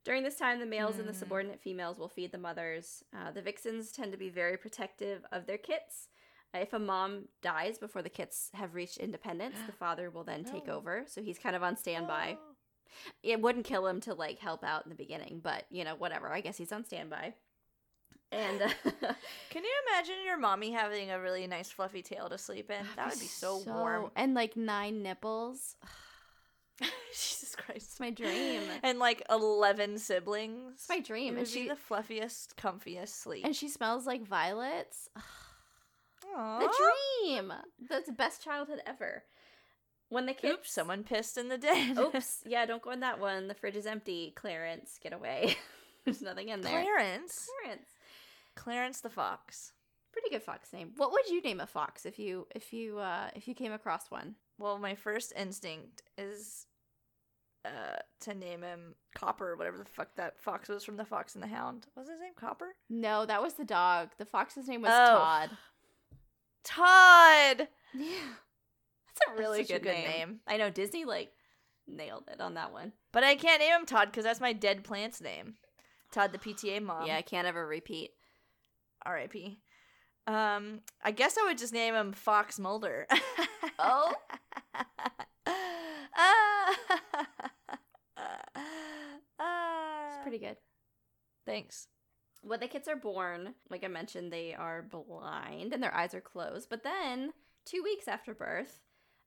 During 0.04 0.22
this 0.22 0.36
time, 0.36 0.60
the 0.60 0.66
males 0.66 0.98
and 1.00 1.08
the 1.08 1.12
Mm. 1.12 1.16
subordinate 1.18 1.60
females 1.60 1.98
will 1.98 2.08
feed 2.08 2.30
the 2.30 2.38
mothers. 2.38 3.02
Uh, 3.12 3.32
the 3.32 3.42
vixens 3.42 3.90
tend 3.90 4.12
to 4.12 4.18
be 4.18 4.28
very 4.30 4.56
protective 4.56 5.26
of 5.32 5.46
their 5.46 5.58
kits. 5.58 6.08
Uh, 6.54 6.58
If 6.58 6.72
a 6.72 6.78
mom 6.78 7.28
dies 7.42 7.76
before 7.76 8.02
the 8.02 8.08
kits 8.08 8.50
have 8.54 8.76
reached 8.76 8.98
independence, 8.98 9.56
the 9.66 9.72
father 9.84 10.08
will 10.10 10.22
then 10.22 10.44
take 10.44 10.68
No. 10.68 10.74
over, 10.76 11.04
so 11.08 11.20
he's 11.22 11.40
kind 11.40 11.56
of 11.56 11.64
on 11.64 11.76
standby. 11.76 12.38
Oh. 12.40 12.45
It 13.22 13.40
wouldn't 13.40 13.64
kill 13.66 13.86
him 13.86 14.00
to 14.02 14.14
like 14.14 14.38
help 14.38 14.64
out 14.64 14.84
in 14.84 14.90
the 14.90 14.96
beginning, 14.96 15.40
but 15.42 15.64
you 15.70 15.84
know, 15.84 15.94
whatever. 15.94 16.32
I 16.32 16.40
guess 16.40 16.56
he's 16.56 16.72
on 16.72 16.84
standby. 16.84 17.34
And 18.32 18.60
uh, 18.62 18.68
Can 19.50 19.62
you 19.64 19.70
imagine 19.88 20.16
your 20.24 20.36
mommy 20.36 20.72
having 20.72 21.10
a 21.10 21.20
really 21.20 21.46
nice 21.46 21.70
fluffy 21.70 22.02
tail 22.02 22.28
to 22.28 22.38
sleep 22.38 22.70
in? 22.70 22.84
That 22.96 23.10
would 23.10 23.20
be 23.20 23.26
so, 23.26 23.62
warm. 23.66 24.10
and 24.16 24.34
like 24.34 24.56
nine 24.56 25.02
nipples. 25.02 25.76
Jesus 27.12 27.54
Christ. 27.56 27.86
It's 27.90 28.00
my 28.00 28.10
dream. 28.10 28.62
And 28.82 28.98
like 28.98 29.22
11 29.30 29.98
siblings. 29.98 30.72
It's 30.74 30.88
my 30.88 31.00
dream. 31.00 31.36
It 31.36 31.40
And 31.40 31.48
she 31.48 31.68
the 31.68 31.76
fluffiest, 31.76 32.56
comfiest 32.56 33.08
sleep. 33.10 33.44
and 33.46 33.54
she 33.54 33.68
smells 33.68 34.06
like 34.06 34.26
violets. 34.26 35.08
Aww. 36.36 36.60
The 36.60 36.74
dream. 37.24 37.52
That's 37.88 38.06
the 38.06 38.12
best 38.12 38.42
childhood 38.42 38.80
ever. 38.86 39.22
When 40.08 40.26
the 40.26 40.34
kids 40.34 40.54
Oops, 40.54 40.72
someone 40.72 41.02
pissed 41.02 41.36
in 41.36 41.48
the 41.48 41.58
den. 41.58 41.98
Oops. 41.98 42.42
Yeah, 42.46 42.64
don't 42.66 42.82
go 42.82 42.90
in 42.92 43.00
that 43.00 43.18
one. 43.18 43.48
The 43.48 43.54
fridge 43.54 43.76
is 43.76 43.86
empty. 43.86 44.32
Clarence, 44.36 44.98
get 45.02 45.12
away. 45.12 45.56
There's 46.04 46.22
nothing 46.22 46.48
in 46.50 46.60
there. 46.60 46.82
Clarence. 46.82 47.48
Clarence. 47.62 47.88
Clarence 48.54 49.00
the 49.00 49.10
fox. 49.10 49.72
Pretty 50.12 50.30
good 50.30 50.42
fox 50.44 50.72
name. 50.72 50.92
What 50.96 51.10
would 51.12 51.28
you 51.28 51.42
name 51.42 51.60
a 51.60 51.66
fox 51.66 52.06
if 52.06 52.18
you 52.18 52.46
if 52.54 52.72
you 52.72 52.98
uh 52.98 53.28
if 53.34 53.46
you 53.48 53.54
came 53.54 53.72
across 53.72 54.10
one? 54.10 54.36
Well, 54.58 54.78
my 54.78 54.94
first 54.94 55.32
instinct 55.36 56.02
is 56.16 56.66
uh 57.64 57.96
to 58.20 58.32
name 58.34 58.62
him 58.62 58.94
Copper, 59.14 59.56
whatever 59.56 59.76
the 59.76 59.84
fuck 59.84 60.14
that 60.16 60.40
fox 60.40 60.68
was 60.68 60.84
from 60.84 60.96
the 60.96 61.04
Fox 61.04 61.34
and 61.34 61.42
the 61.42 61.48
Hound. 61.48 61.86
Was 61.96 62.08
his 62.08 62.20
name 62.20 62.32
Copper? 62.36 62.76
No, 62.88 63.26
that 63.26 63.42
was 63.42 63.54
the 63.54 63.64
dog. 63.64 64.10
The 64.18 64.24
fox's 64.24 64.68
name 64.68 64.82
was 64.82 64.92
Oh. 64.94 65.16
Todd. 65.18 65.50
Todd. 66.64 67.68
Yeah. 67.94 68.08
That's 69.18 69.38
a 69.38 69.40
really 69.40 69.64
such 69.64 69.70
a 69.70 69.80
good, 69.80 69.82
good 69.84 69.94
name. 69.94 70.10
name. 70.10 70.40
I 70.46 70.56
know 70.56 70.70
Disney 70.70 71.04
like 71.04 71.32
nailed 71.86 72.24
it 72.32 72.40
on 72.40 72.54
that 72.54 72.72
one. 72.72 72.92
But 73.12 73.24
I 73.24 73.34
can't 73.36 73.60
name 73.60 73.72
him 73.72 73.86
Todd 73.86 74.08
because 74.10 74.24
that's 74.24 74.40
my 74.40 74.52
dead 74.52 74.84
plant's 74.84 75.20
name. 75.20 75.54
Todd, 76.12 76.32
the 76.32 76.38
PTA 76.38 76.82
mom. 76.82 77.06
yeah, 77.06 77.16
I 77.16 77.22
can't 77.22 77.46
ever 77.46 77.66
repeat. 77.66 78.10
R.I.P. 79.04 79.58
Um, 80.26 80.80
I 81.04 81.12
guess 81.12 81.36
I 81.40 81.44
would 81.46 81.58
just 81.58 81.72
name 81.72 81.94
him 81.94 82.12
Fox 82.12 82.58
Mulder. 82.58 83.06
Oh. 83.78 84.14
It's 89.38 90.22
pretty 90.22 90.38
good. 90.38 90.56
Thanks. 91.44 91.88
When 92.42 92.60
the 92.60 92.68
kids 92.68 92.88
are 92.88 92.96
born, 92.96 93.54
like 93.70 93.84
I 93.84 93.88
mentioned, 93.88 94.32
they 94.32 94.54
are 94.54 94.82
blind 94.82 95.72
and 95.72 95.82
their 95.82 95.94
eyes 95.94 96.14
are 96.14 96.20
closed. 96.20 96.68
But 96.70 96.84
then, 96.84 97.32
two 97.64 97.82
weeks 97.82 98.08
after 98.08 98.34
birth, 98.34 98.80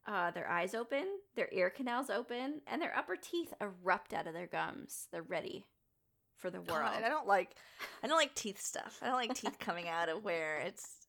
uh, 0.07 0.31
their 0.31 0.49
eyes 0.49 0.73
open, 0.73 1.05
their 1.35 1.49
ear 1.51 1.69
canals 1.69 2.09
open, 2.09 2.61
and 2.67 2.81
their 2.81 2.95
upper 2.95 3.15
teeth 3.15 3.53
erupt 3.61 4.13
out 4.13 4.27
of 4.27 4.33
their 4.33 4.47
gums. 4.47 5.07
They're 5.11 5.21
ready 5.21 5.65
for 6.37 6.49
the 6.49 6.61
world. 6.61 6.91
God, 6.93 7.03
I 7.03 7.09
don't 7.09 7.27
like, 7.27 7.55
I 8.03 8.07
don't 8.07 8.17
like 8.17 8.35
teeth 8.35 8.61
stuff. 8.61 8.99
I 9.01 9.07
don't 9.07 9.15
like 9.15 9.33
teeth 9.33 9.57
coming 9.59 9.87
out 9.87 10.09
of 10.09 10.23
where 10.23 10.59
it's 10.59 11.07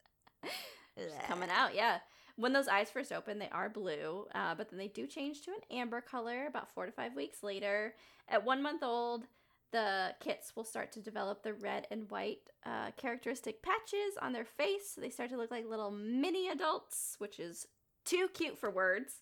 coming 1.26 1.50
out, 1.50 1.74
yeah. 1.74 1.98
When 2.36 2.52
those 2.52 2.68
eyes 2.68 2.90
first 2.90 3.12
open, 3.12 3.38
they 3.38 3.50
are 3.50 3.68
blue, 3.68 4.26
uh, 4.34 4.54
but 4.54 4.70
then 4.70 4.78
they 4.78 4.88
do 4.88 5.06
change 5.06 5.42
to 5.42 5.50
an 5.50 5.78
amber 5.78 6.00
color 6.00 6.46
about 6.46 6.72
four 6.72 6.86
to 6.86 6.92
five 6.92 7.14
weeks 7.14 7.42
later. 7.42 7.94
At 8.28 8.44
one 8.44 8.62
month 8.62 8.82
old, 8.82 9.26
the 9.72 10.14
kits 10.20 10.56
will 10.56 10.64
start 10.64 10.92
to 10.92 11.00
develop 11.00 11.42
the 11.42 11.54
red 11.54 11.86
and 11.90 12.10
white 12.10 12.50
uh, 12.64 12.90
characteristic 12.96 13.62
patches 13.62 14.16
on 14.20 14.32
their 14.32 14.44
face. 14.44 14.92
So 14.94 15.00
they 15.00 15.10
start 15.10 15.30
to 15.30 15.36
look 15.36 15.50
like 15.50 15.66
little 15.68 15.90
mini 15.90 16.48
adults, 16.48 17.16
which 17.18 17.38
is 17.38 17.66
too 18.10 18.28
cute 18.34 18.58
for 18.58 18.70
words. 18.70 19.20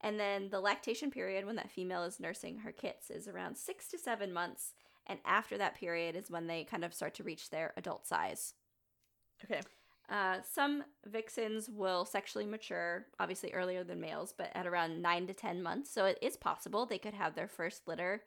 And 0.00 0.18
then 0.18 0.48
the 0.50 0.60
lactation 0.60 1.10
period, 1.10 1.46
when 1.46 1.56
that 1.56 1.70
female 1.70 2.02
is 2.02 2.18
nursing 2.18 2.58
her 2.58 2.72
kits, 2.72 3.10
is 3.10 3.28
around 3.28 3.56
six 3.56 3.88
to 3.88 3.98
seven 3.98 4.32
months. 4.32 4.72
And 5.06 5.20
after 5.24 5.58
that 5.58 5.76
period 5.76 6.16
is 6.16 6.30
when 6.30 6.46
they 6.46 6.64
kind 6.64 6.84
of 6.84 6.94
start 6.94 7.14
to 7.14 7.22
reach 7.22 7.50
their 7.50 7.72
adult 7.76 8.06
size. 8.06 8.54
Okay. 9.44 9.60
Uh, 10.08 10.38
some 10.52 10.84
vixens 11.06 11.70
will 11.70 12.04
sexually 12.04 12.44
mature, 12.44 13.06
obviously 13.20 13.52
earlier 13.52 13.84
than 13.84 14.00
males, 14.00 14.34
but 14.36 14.50
at 14.54 14.66
around 14.66 15.00
nine 15.00 15.26
to 15.26 15.34
10 15.34 15.62
months. 15.62 15.92
So 15.92 16.04
it 16.04 16.18
is 16.20 16.36
possible 16.36 16.84
they 16.84 16.98
could 16.98 17.14
have 17.14 17.34
their 17.34 17.48
first 17.48 17.86
litter 17.86 18.22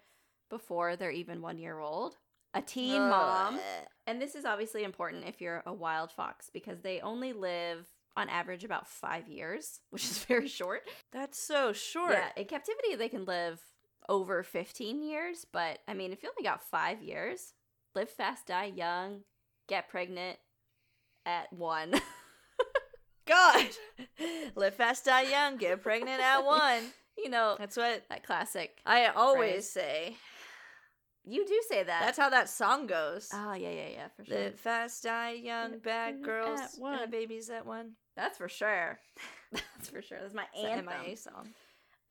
before 0.50 0.96
they're 0.96 1.12
even 1.12 1.42
one 1.42 1.58
year 1.58 1.80
old. 1.80 2.18
A 2.54 2.62
teen 2.62 3.02
mom. 3.02 3.60
And 4.08 4.22
this 4.22 4.34
is 4.34 4.46
obviously 4.46 4.84
important 4.84 5.26
if 5.28 5.42
you're 5.42 5.62
a 5.66 5.74
wild 5.74 6.12
fox 6.12 6.50
because 6.52 6.80
they 6.80 7.02
only 7.02 7.34
live 7.34 7.86
on 8.18 8.30
average 8.30 8.64
about 8.64 8.88
five 8.88 9.28
years, 9.28 9.80
which 9.90 10.04
is 10.06 10.24
very 10.26 10.48
short. 10.48 10.82
That's 11.12 11.40
so 11.40 11.74
short. 11.74 12.14
Yeah, 12.14 12.30
in 12.36 12.46
captivity, 12.46 12.96
they 12.96 13.10
can 13.10 13.26
live 13.26 13.62
over 14.08 14.44
15 14.44 15.02
years, 15.04 15.46
but 15.52 15.80
I 15.88 15.94
mean, 15.94 16.12
if 16.14 16.22
you 16.24 16.30
only 16.30 16.48
got 16.48 16.62
five 16.64 17.02
years, 17.02 17.54
live 17.96 18.10
fast, 18.10 18.48
die 18.48 18.72
young, 18.76 19.22
get 19.68 19.90
pregnant 19.90 20.38
at 21.26 21.52
one. 21.52 21.94
God. 23.28 23.66
Live 24.56 24.76
fast, 24.76 25.06
die 25.06 25.24
young, 25.24 25.58
get 25.58 25.82
pregnant 25.82 26.22
at 26.22 26.46
one. 26.46 26.84
you 27.18 27.28
know, 27.30 27.56
That's 27.58 27.76
what 27.76 28.04
that 28.10 28.24
classic. 28.24 28.78
I 28.86 29.08
always 29.08 29.68
Phrase. 29.68 29.72
say. 29.72 30.16
You 31.24 31.44
do 31.48 31.60
say 31.68 31.82
that. 31.82 32.02
That's 32.06 32.20
how 32.20 32.30
that 32.30 32.50
song 32.50 32.86
goes. 32.86 33.30
Oh, 33.34 33.54
yeah, 33.54 33.72
yeah, 33.72 33.88
yeah, 33.94 34.08
for 34.16 34.24
sure. 34.26 34.38
Live 34.38 34.60
fast, 34.60 35.02
die 35.04 35.32
young, 35.32 35.72
Get 35.72 35.84
bad 35.84 36.24
girls, 36.24 36.60
at 36.60 36.74
and 36.74 36.82
one. 36.84 37.02
the 37.02 37.08
babies 37.08 37.50
at 37.50 37.66
one. 37.66 37.94
That's 38.16 38.38
for 38.38 38.50
sure. 38.50 39.00
That's 39.52 39.90
for 39.90 40.02
sure. 40.02 40.20
That's 40.22 40.34
my 40.34 40.46
anthem. 40.58 40.86
MIA 41.04 41.18
song. 41.18 41.50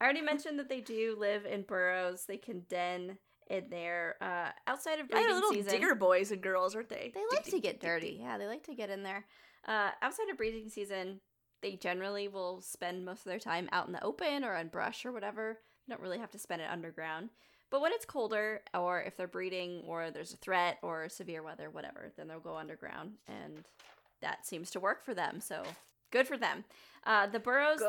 I 0.00 0.04
already 0.04 0.22
mentioned 0.22 0.58
that 0.58 0.68
they 0.68 0.80
do 0.80 1.16
live 1.18 1.46
in 1.46 1.62
burrows. 1.62 2.24
They 2.26 2.36
can 2.36 2.64
den 2.68 3.18
in 3.48 3.68
there 3.70 4.16
uh, 4.20 4.50
outside 4.66 5.00
of 5.00 5.08
breeding 5.08 5.24
season. 5.24 5.26
They're 5.26 5.34
little 5.34 5.52
season. 5.52 5.72
digger 5.72 5.94
boys 5.94 6.30
and 6.30 6.42
girls, 6.42 6.74
aren't 6.74 6.88
they? 6.88 7.12
They 7.14 7.22
like 7.32 7.44
to 7.46 7.60
get 7.60 7.80
dirty. 7.80 8.18
Yeah, 8.20 8.38
they 8.38 8.46
like 8.46 8.64
to 8.64 8.74
get 8.74 8.90
in 8.90 9.02
there. 9.02 9.24
Uh, 9.66 9.90
outside 10.02 10.28
of 10.30 10.36
breeding 10.36 10.68
season, 10.68 11.20
they 11.62 11.76
generally 11.76 12.28
will 12.28 12.60
spend 12.60 13.04
most 13.04 13.20
of 13.20 13.24
their 13.26 13.38
time 13.38 13.68
out 13.72 13.86
in 13.86 13.92
the 13.92 14.04
open 14.04 14.44
or 14.44 14.54
on 14.54 14.68
brush 14.68 15.06
or 15.06 15.12
whatever. 15.12 15.58
They 15.86 15.94
don't 15.94 16.02
really 16.02 16.18
have 16.18 16.30
to 16.32 16.38
spend 16.38 16.60
it 16.62 16.68
underground. 16.70 17.30
But 17.70 17.80
when 17.80 17.92
it's 17.92 18.04
colder, 18.04 18.62
or 18.74 19.02
if 19.02 19.16
they're 19.16 19.26
breeding, 19.26 19.82
or 19.86 20.10
there's 20.10 20.32
a 20.32 20.36
threat, 20.36 20.78
or 20.82 21.08
severe 21.08 21.42
weather, 21.42 21.70
whatever, 21.70 22.12
then 22.16 22.28
they'll 22.28 22.40
go 22.40 22.56
underground, 22.56 23.14
and 23.26 23.64
that 24.20 24.46
seems 24.46 24.70
to 24.72 24.80
work 24.80 25.04
for 25.04 25.14
them. 25.14 25.40
So 25.40 25.64
good 26.10 26.26
for 26.26 26.36
them. 26.36 26.64
Uh, 27.06 27.26
the 27.26 27.38
burrows 27.38 27.80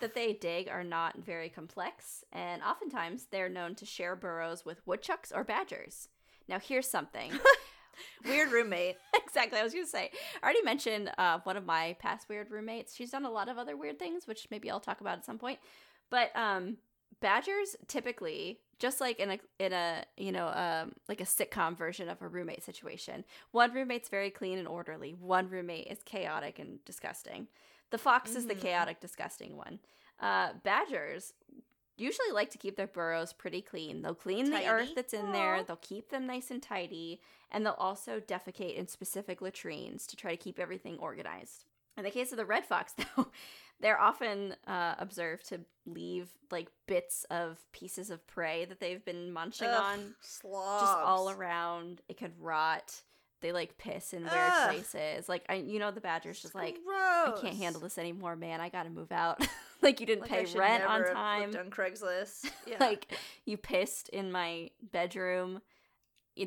that 0.00 0.14
they 0.14 0.32
dig 0.32 0.68
are 0.68 0.82
not 0.82 1.16
very 1.18 1.48
complex, 1.48 2.24
and 2.32 2.60
oftentimes 2.62 3.26
they're 3.30 3.48
known 3.48 3.74
to 3.76 3.86
share 3.86 4.16
burrows 4.16 4.64
with 4.64 4.84
woodchucks 4.84 5.30
or 5.30 5.44
badgers. 5.44 6.08
Now, 6.48 6.58
here's 6.58 6.88
something 6.88 7.32
Weird 8.24 8.52
roommate. 8.52 8.96
exactly. 9.26 9.58
I 9.58 9.62
was 9.62 9.72
going 9.72 9.84
to 9.84 9.90
say. 9.90 10.10
I 10.42 10.44
already 10.44 10.62
mentioned 10.62 11.10
uh, 11.18 11.40
one 11.44 11.56
of 11.56 11.64
my 11.64 11.96
past 11.98 12.28
weird 12.28 12.50
roommates. 12.50 12.94
She's 12.94 13.10
done 13.10 13.24
a 13.24 13.30
lot 13.30 13.48
of 13.48 13.58
other 13.58 13.76
weird 13.76 13.98
things, 13.98 14.26
which 14.26 14.46
maybe 14.50 14.70
I'll 14.70 14.80
talk 14.80 15.00
about 15.00 15.18
at 15.18 15.24
some 15.24 15.38
point. 15.38 15.58
But 16.10 16.34
um, 16.36 16.78
badgers 17.20 17.76
typically, 17.86 18.60
just 18.78 19.00
like 19.00 19.18
in 19.18 19.30
a 19.30 19.38
in 19.58 19.72
a 19.72 20.04
you 20.16 20.32
know 20.32 20.48
um, 20.48 20.92
like 21.08 21.20
a 21.20 21.24
sitcom 21.24 21.76
version 21.76 22.08
of 22.08 22.20
a 22.22 22.28
roommate 22.28 22.62
situation, 22.62 23.24
one 23.50 23.72
roommate's 23.72 24.08
very 24.08 24.30
clean 24.30 24.58
and 24.58 24.68
orderly. 24.68 25.14
One 25.18 25.48
roommate 25.48 25.86
is 25.88 25.98
chaotic 26.04 26.58
and 26.58 26.84
disgusting. 26.84 27.48
The 27.90 27.98
fox 27.98 28.30
mm-hmm. 28.30 28.38
is 28.38 28.46
the 28.46 28.54
mm-hmm. 28.54 28.62
chaotic, 28.62 29.00
disgusting 29.00 29.56
one. 29.56 29.78
Uh, 30.20 30.50
badgers 30.62 31.32
usually 31.96 32.32
like 32.32 32.50
to 32.50 32.58
keep 32.58 32.76
their 32.76 32.86
burrows 32.86 33.32
pretty 33.32 33.62
clean. 33.62 34.02
They'll 34.02 34.14
clean 34.14 34.50
tidy. 34.50 34.64
the 34.64 34.70
earth 34.70 34.90
that's 34.94 35.12
in 35.12 35.26
Aww. 35.26 35.32
there, 35.32 35.62
they'll 35.62 35.76
keep 35.76 36.10
them 36.10 36.26
nice 36.26 36.50
and 36.50 36.62
tidy, 36.62 37.20
and 37.50 37.64
they'll 37.64 37.74
also 37.74 38.20
defecate 38.20 38.76
in 38.76 38.88
specific 38.88 39.40
latrines 39.40 40.06
to 40.08 40.16
try 40.16 40.30
to 40.32 40.36
keep 40.36 40.58
everything 40.58 40.98
organized. 40.98 41.64
In 41.96 42.02
the 42.02 42.10
case 42.10 42.32
of 42.32 42.38
the 42.38 42.44
red 42.44 42.64
fox, 42.64 42.94
though, 43.16 43.28
they're 43.80 44.00
often 44.00 44.54
uh, 44.66 44.94
observed 44.98 45.48
to 45.48 45.60
leave 45.86 46.28
like 46.50 46.68
bits 46.86 47.24
of 47.30 47.58
pieces 47.72 48.10
of 48.10 48.26
prey 48.26 48.64
that 48.64 48.80
they've 48.80 49.04
been 49.04 49.32
munching 49.32 49.68
Ugh, 49.68 49.82
on 49.82 50.14
slobs. 50.20 50.82
just 50.82 50.96
all 50.98 51.30
around. 51.30 52.00
It 52.08 52.16
could 52.18 52.32
rot. 52.40 53.00
They 53.40 53.52
like 53.52 53.76
piss 53.76 54.14
in 54.14 54.22
weird 54.22 54.32
Ugh. 54.34 54.70
places. 54.70 55.28
Like 55.28 55.44
I, 55.50 55.56
you 55.56 55.78
know, 55.78 55.90
the 55.90 56.00
badger's 56.00 56.40
just 56.40 56.54
like, 56.54 56.78
Gross. 56.86 57.38
I 57.38 57.40
can't 57.42 57.56
handle 57.56 57.80
this 57.82 57.98
anymore, 57.98 58.36
man. 58.36 58.60
I 58.60 58.70
gotta 58.70 58.88
move 58.90 59.12
out. 59.12 59.46
like 59.82 60.00
you 60.00 60.06
didn't 60.06 60.22
like 60.22 60.30
pay 60.30 60.58
rent 60.58 60.84
on 60.84 61.04
time. 61.12 61.54
on 61.56 61.70
Craigslist. 61.70 62.50
Yeah. 62.66 62.76
like 62.80 63.12
you 63.44 63.58
pissed 63.58 64.08
in 64.08 64.32
my 64.32 64.70
bedroom. 64.92 65.60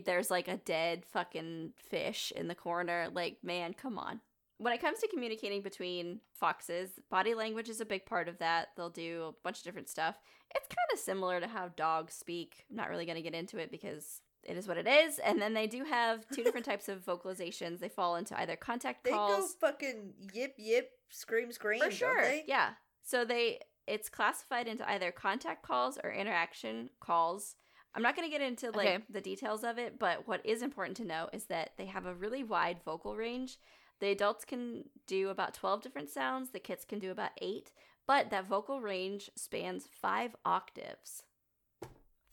There's 0.05 0.31
like 0.31 0.47
a 0.47 0.57
dead 0.57 1.05
fucking 1.05 1.73
fish 1.77 2.33
in 2.35 2.47
the 2.47 2.55
corner. 2.55 3.07
Like, 3.13 3.37
man, 3.43 3.73
come 3.73 3.97
on. 3.99 4.19
When 4.59 4.73
it 4.73 4.81
comes 4.81 4.99
to 4.99 5.07
communicating 5.07 5.61
between 5.61 6.19
foxes, 6.33 6.89
body 7.11 7.35
language 7.35 7.69
is 7.69 7.79
a 7.79 7.85
big 7.85 8.05
part 8.05 8.27
of 8.27 8.39
that. 8.39 8.69
They'll 8.75 8.89
do 8.89 9.25
a 9.29 9.43
bunch 9.43 9.59
of 9.59 9.63
different 9.63 9.87
stuff. 9.87 10.17
It's 10.55 10.67
kind 10.67 10.87
of 10.93 10.99
similar 10.99 11.39
to 11.39 11.47
how 11.47 11.69
dogs 11.75 12.13
speak. 12.13 12.65
I'm 12.69 12.75
not 12.75 12.89
really 12.89 13.05
going 13.05 13.17
to 13.17 13.21
get 13.21 13.35
into 13.35 13.59
it 13.59 13.71
because 13.71 14.21
it 14.43 14.57
is 14.57 14.67
what 14.67 14.77
it 14.77 14.87
is. 14.87 15.19
And 15.19 15.41
then 15.41 15.53
they 15.53 15.67
do 15.67 15.83
have 15.83 16.25
two 16.33 16.43
different 16.43 16.65
types 16.71 16.89
of 16.89 17.05
vocalizations. 17.05 17.79
They 17.79 17.89
fall 17.89 18.15
into 18.15 18.39
either 18.39 18.55
contact 18.55 19.03
they 19.03 19.11
calls. 19.11 19.55
They 19.55 19.67
go 19.67 19.71
fucking 19.71 20.13
yip 20.33 20.55
yip, 20.57 20.89
scream 21.09 21.51
scream. 21.51 21.81
For 21.81 21.91
sure. 21.91 22.33
Yeah. 22.47 22.71
So 23.03 23.25
they 23.25 23.59
it's 23.85 24.09
classified 24.09 24.67
into 24.67 24.89
either 24.89 25.11
contact 25.11 25.63
calls 25.63 25.97
or 26.03 26.11
interaction 26.11 26.89
calls. 26.99 27.55
I'm 27.95 28.03
not 28.03 28.15
going 28.15 28.29
to 28.29 28.31
get 28.31 28.45
into 28.45 28.71
like 28.71 28.87
okay. 28.87 29.03
the 29.09 29.21
details 29.21 29.63
of 29.63 29.77
it, 29.79 29.97
but 29.97 30.27
what 30.27 30.45
is 30.45 30.61
important 30.61 30.97
to 30.97 31.05
know 31.05 31.29
is 31.33 31.45
that 31.45 31.71
they 31.77 31.85
have 31.85 32.05
a 32.05 32.13
really 32.13 32.43
wide 32.43 32.77
vocal 32.85 33.15
range. 33.15 33.57
The 33.99 34.09
adults 34.11 34.45
can 34.45 34.85
do 35.07 35.29
about 35.29 35.53
12 35.53 35.81
different 35.81 36.09
sounds, 36.09 36.51
the 36.51 36.59
kids 36.59 36.85
can 36.85 36.99
do 36.99 37.09
about 37.11 37.31
8, 37.41 37.71
but 38.05 38.29
that 38.29 38.47
vocal 38.47 38.79
range 38.79 39.29
spans 39.35 39.87
5 40.01 40.35
octaves. 40.45 41.23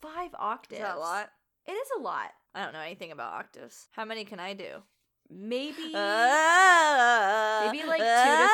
5 0.01 0.35
octaves. 0.37 0.79
Is 0.79 0.85
that 0.85 0.97
a 0.97 0.99
lot? 0.99 1.29
It 1.65 1.71
is 1.71 1.87
a 1.97 2.01
lot. 2.01 2.31
I 2.53 2.63
don't 2.63 2.73
know 2.73 2.79
anything 2.81 3.11
about 3.11 3.33
octaves. 3.33 3.87
How 3.91 4.05
many 4.05 4.25
can 4.25 4.39
I 4.39 4.53
do? 4.53 4.83
Maybe 5.29 5.91
uh, 5.95 7.65
maybe 7.65 7.83
like 7.87 7.99
2 7.99 8.05
to 8.05 8.49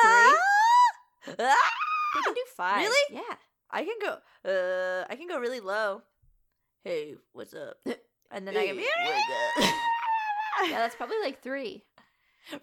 3. 1.36 1.46
Uh, 1.46 1.56
they 2.16 2.22
can 2.24 2.34
do 2.34 2.46
5. 2.56 2.78
Really? 2.78 3.16
Yeah. 3.16 3.36
I 3.70 3.84
can 3.86 3.96
go 4.02 4.18
uh 4.50 5.06
I 5.10 5.16
can 5.16 5.28
go 5.28 5.40
really 5.40 5.60
low. 5.60 6.02
Hey, 6.84 7.16
what's 7.34 7.54
up? 7.54 7.78
And 8.34 8.48
then 8.48 8.54
hey, 8.54 8.64
I 8.64 8.68
can 8.68 8.78
be 8.78 8.84
Yeah, 10.70 10.78
that's 10.80 10.96
probably 10.96 11.18
like 11.22 11.42
3. 11.42 11.84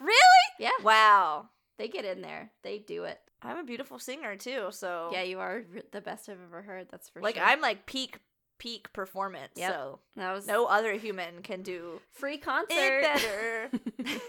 Really? 0.00 0.46
Yeah. 0.58 0.70
Wow. 0.82 1.48
They 1.78 1.88
get 1.88 2.04
in 2.04 2.20
there. 2.22 2.50
They 2.62 2.78
do 2.78 3.04
it. 3.04 3.20
I'm 3.40 3.58
a 3.58 3.64
beautiful 3.64 3.98
singer 3.98 4.36
too, 4.36 4.68
so 4.70 5.10
Yeah, 5.12 5.22
you 5.22 5.38
are 5.38 5.62
the 5.92 6.00
best 6.00 6.28
I've 6.28 6.38
ever 6.44 6.62
heard. 6.62 6.88
That's 6.90 7.08
for 7.08 7.20
like, 7.20 7.36
sure. 7.36 7.44
Like 7.44 7.52
I'm 7.52 7.60
like 7.60 7.86
peak 7.86 8.18
peak 8.58 8.92
performance. 8.92 9.52
Yep. 9.54 9.72
So 9.72 9.98
that 10.16 10.32
was 10.32 10.46
no 10.46 10.66
other 10.66 10.94
human 10.94 11.42
can 11.42 11.62
do 11.62 12.00
free 12.10 12.38
concert 12.38 13.02
better. 13.02 13.70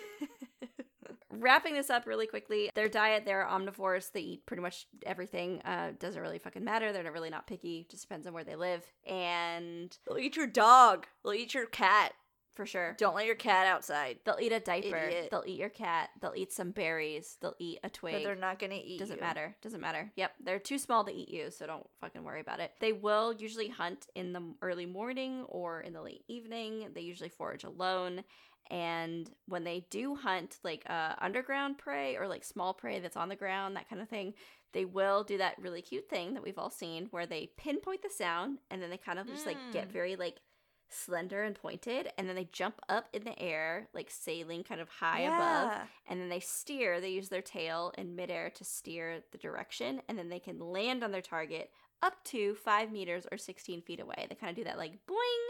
Wrapping 1.32 1.74
this 1.74 1.90
up 1.90 2.06
really 2.06 2.28
quickly, 2.28 2.70
their 2.76 2.90
diet, 2.90 3.24
they're 3.26 3.48
omnivores. 3.50 4.12
They 4.12 4.22
eat 4.22 4.46
pretty 4.46 4.62
much 4.62 4.88
everything. 5.06 5.62
Uh, 5.64 5.92
doesn't 5.98 6.22
really 6.22 6.40
fucking 6.40 6.64
matter. 6.64 6.92
They're 6.92 7.12
really 7.12 7.30
not 7.30 7.48
picky. 7.48 7.88
Just 7.90 8.04
depends 8.04 8.28
on 8.28 8.34
where 8.34 8.44
they 8.44 8.56
live. 8.56 8.84
And 9.08 9.96
they'll 10.06 10.18
eat 10.18 10.36
your 10.36 10.48
dog. 10.48 11.08
They'll 11.24 11.34
eat 11.34 11.54
your 11.54 11.66
cat 11.66 12.14
for 12.60 12.66
sure. 12.66 12.94
Don't 12.98 13.16
let 13.16 13.26
your 13.26 13.36
cat 13.36 13.68
outside. 13.68 14.18
They'll 14.26 14.36
eat 14.42 14.52
a 14.52 14.60
diaper. 14.60 14.98
Idiot. 14.98 15.30
They'll 15.32 15.46
eat 15.48 15.58
your 15.58 15.70
cat. 15.70 16.10
They'll 16.20 16.34
eat 16.36 16.52
some 16.52 16.72
berries. 16.72 17.38
They'll 17.40 17.56
eat 17.58 17.80
a 17.86 17.90
twig. 17.90 18.16
But 18.16 18.24
they're 18.24 18.36
not 18.36 18.60
gonna 18.60 18.82
eat. 18.84 19.00
Doesn't 19.00 19.16
you. 19.16 19.22
matter. 19.22 19.56
Doesn't 19.62 19.80
matter. 19.80 20.12
Yep, 20.18 20.32
they're 20.44 20.60
too 20.60 20.78
small 20.78 21.06
to 21.06 21.14
eat 21.14 21.30
you, 21.30 21.52
so 21.52 21.66
don't 21.66 21.88
fucking 22.02 22.22
worry 22.22 22.42
about 22.42 22.60
it. 22.60 22.74
They 22.82 22.92
will 22.92 23.32
usually 23.32 23.70
hunt 23.70 24.08
in 24.14 24.34
the 24.34 24.44
early 24.62 24.86
morning 24.86 25.46
or 25.48 25.80
in 25.80 25.94
the 25.94 26.02
late 26.02 26.26
evening. 26.28 26.90
They 26.94 27.00
usually 27.00 27.30
forage 27.30 27.64
alone. 27.64 28.26
And 28.70 29.32
when 29.48 29.64
they 29.64 29.88
do 29.90 30.16
hunt 30.16 30.58
like 30.62 30.84
uh, 30.90 31.14
underground 31.20 31.78
prey 31.78 32.18
or 32.18 32.28
like 32.28 32.44
small 32.44 32.74
prey 32.74 33.00
that's 33.00 33.16
on 33.16 33.30
the 33.30 33.38
ground, 33.38 33.78
that 33.78 33.90
kind 33.90 34.02
of 34.02 34.10
thing, 34.10 34.34
they 34.74 34.84
will 34.84 35.24
do 35.24 35.38
that 35.38 35.56
really 35.60 35.82
cute 35.82 36.10
thing 36.10 36.34
that 36.34 36.44
we've 36.44 36.58
all 36.58 36.70
seen 36.70 37.08
where 37.12 37.26
they 37.26 37.52
pinpoint 37.58 38.02
the 38.02 38.10
sound 38.10 38.60
and 38.70 38.82
then 38.82 38.90
they 38.90 38.98
kind 38.98 39.18
of 39.18 39.28
just 39.28 39.46
like 39.46 39.58
get 39.72 39.88
mm. 39.88 39.94
very 39.94 40.18
like 40.18 40.42
slender 40.90 41.44
and 41.44 41.56
pointed 41.56 42.10
and 42.18 42.28
then 42.28 42.36
they 42.36 42.50
jump 42.52 42.82
up 42.90 43.08
in 43.14 43.24
the 43.24 43.40
air 43.40 43.88
like 43.94 44.10
sailing 44.10 44.64
kind 44.64 44.82
of 44.82 44.90
high 44.90 45.22
yeah. 45.22 45.64
above 45.66 45.88
and 46.08 46.20
then 46.20 46.30
they 46.30 46.40
steer 46.40 47.00
they 47.00 47.10
use 47.10 47.30
their 47.30 47.42
tail 47.42 47.94
in 47.98 48.16
midair 48.16 48.50
to 48.50 48.64
steer 48.64 49.22
the 49.32 49.38
direction 49.38 50.02
and 50.08 50.18
then 50.18 50.30
they 50.30 50.40
can 50.40 50.60
land 50.60 51.04
on 51.04 51.12
their 51.12 51.22
target 51.22 51.70
up 52.02 52.24
to 52.26 52.56
five 52.56 52.92
meters 52.92 53.26
or 53.32 53.38
16 53.38 53.82
feet 53.82 54.00
away. 54.00 54.26
They 54.30 54.36
kind 54.36 54.50
of 54.50 54.56
do 54.56 54.64
that 54.64 54.78
like 54.78 54.94
boing 55.10 55.48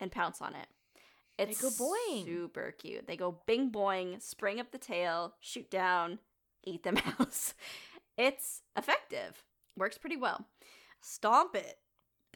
and 0.00 0.10
pounce 0.10 0.40
on 0.40 0.54
it. 0.54 0.66
It's 1.38 1.60
they 1.60 1.68
go 1.68 1.70
boing. 1.70 2.24
super 2.24 2.74
cute. 2.76 3.06
They 3.06 3.16
go 3.16 3.38
bing 3.46 3.70
boing 3.70 4.20
spring 4.20 4.58
up 4.60 4.72
the 4.72 4.78
tail 4.78 5.34
shoot 5.40 5.70
down 5.70 6.18
eat 6.64 6.82
the 6.82 6.92
mouse. 7.18 7.54
It's 8.16 8.62
effective. 8.76 9.44
Works 9.76 9.98
pretty 9.98 10.16
well. 10.16 10.46
Stomp 11.00 11.54
it 11.54 11.78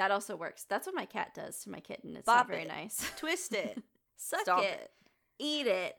that 0.02 0.10
also 0.10 0.34
works. 0.34 0.64
That's 0.68 0.86
what 0.86 0.96
my 0.96 1.04
cat 1.04 1.32
does 1.32 1.60
to 1.60 1.70
my 1.70 1.78
kitten. 1.78 2.16
It's 2.16 2.26
Bop 2.26 2.38
not 2.38 2.48
very 2.48 2.62
it. 2.62 2.68
nice. 2.68 3.08
Twist 3.16 3.54
it. 3.54 3.80
Suck 4.16 4.40
Stomp 4.40 4.64
it. 4.64 4.80
it. 4.82 4.90
Eat 5.38 5.66
it. 5.68 5.94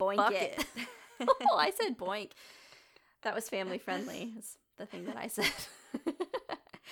Boink 0.00 0.30
it. 0.30 0.64
it. 0.76 0.88
oh, 1.50 1.56
I 1.56 1.70
said 1.70 1.98
boink. 1.98 2.30
That 3.22 3.34
was 3.34 3.48
family 3.48 3.78
friendly. 3.78 4.34
Is 4.38 4.56
the 4.76 4.86
thing 4.86 5.06
that 5.06 5.16
I 5.16 5.26
said. 5.26 5.50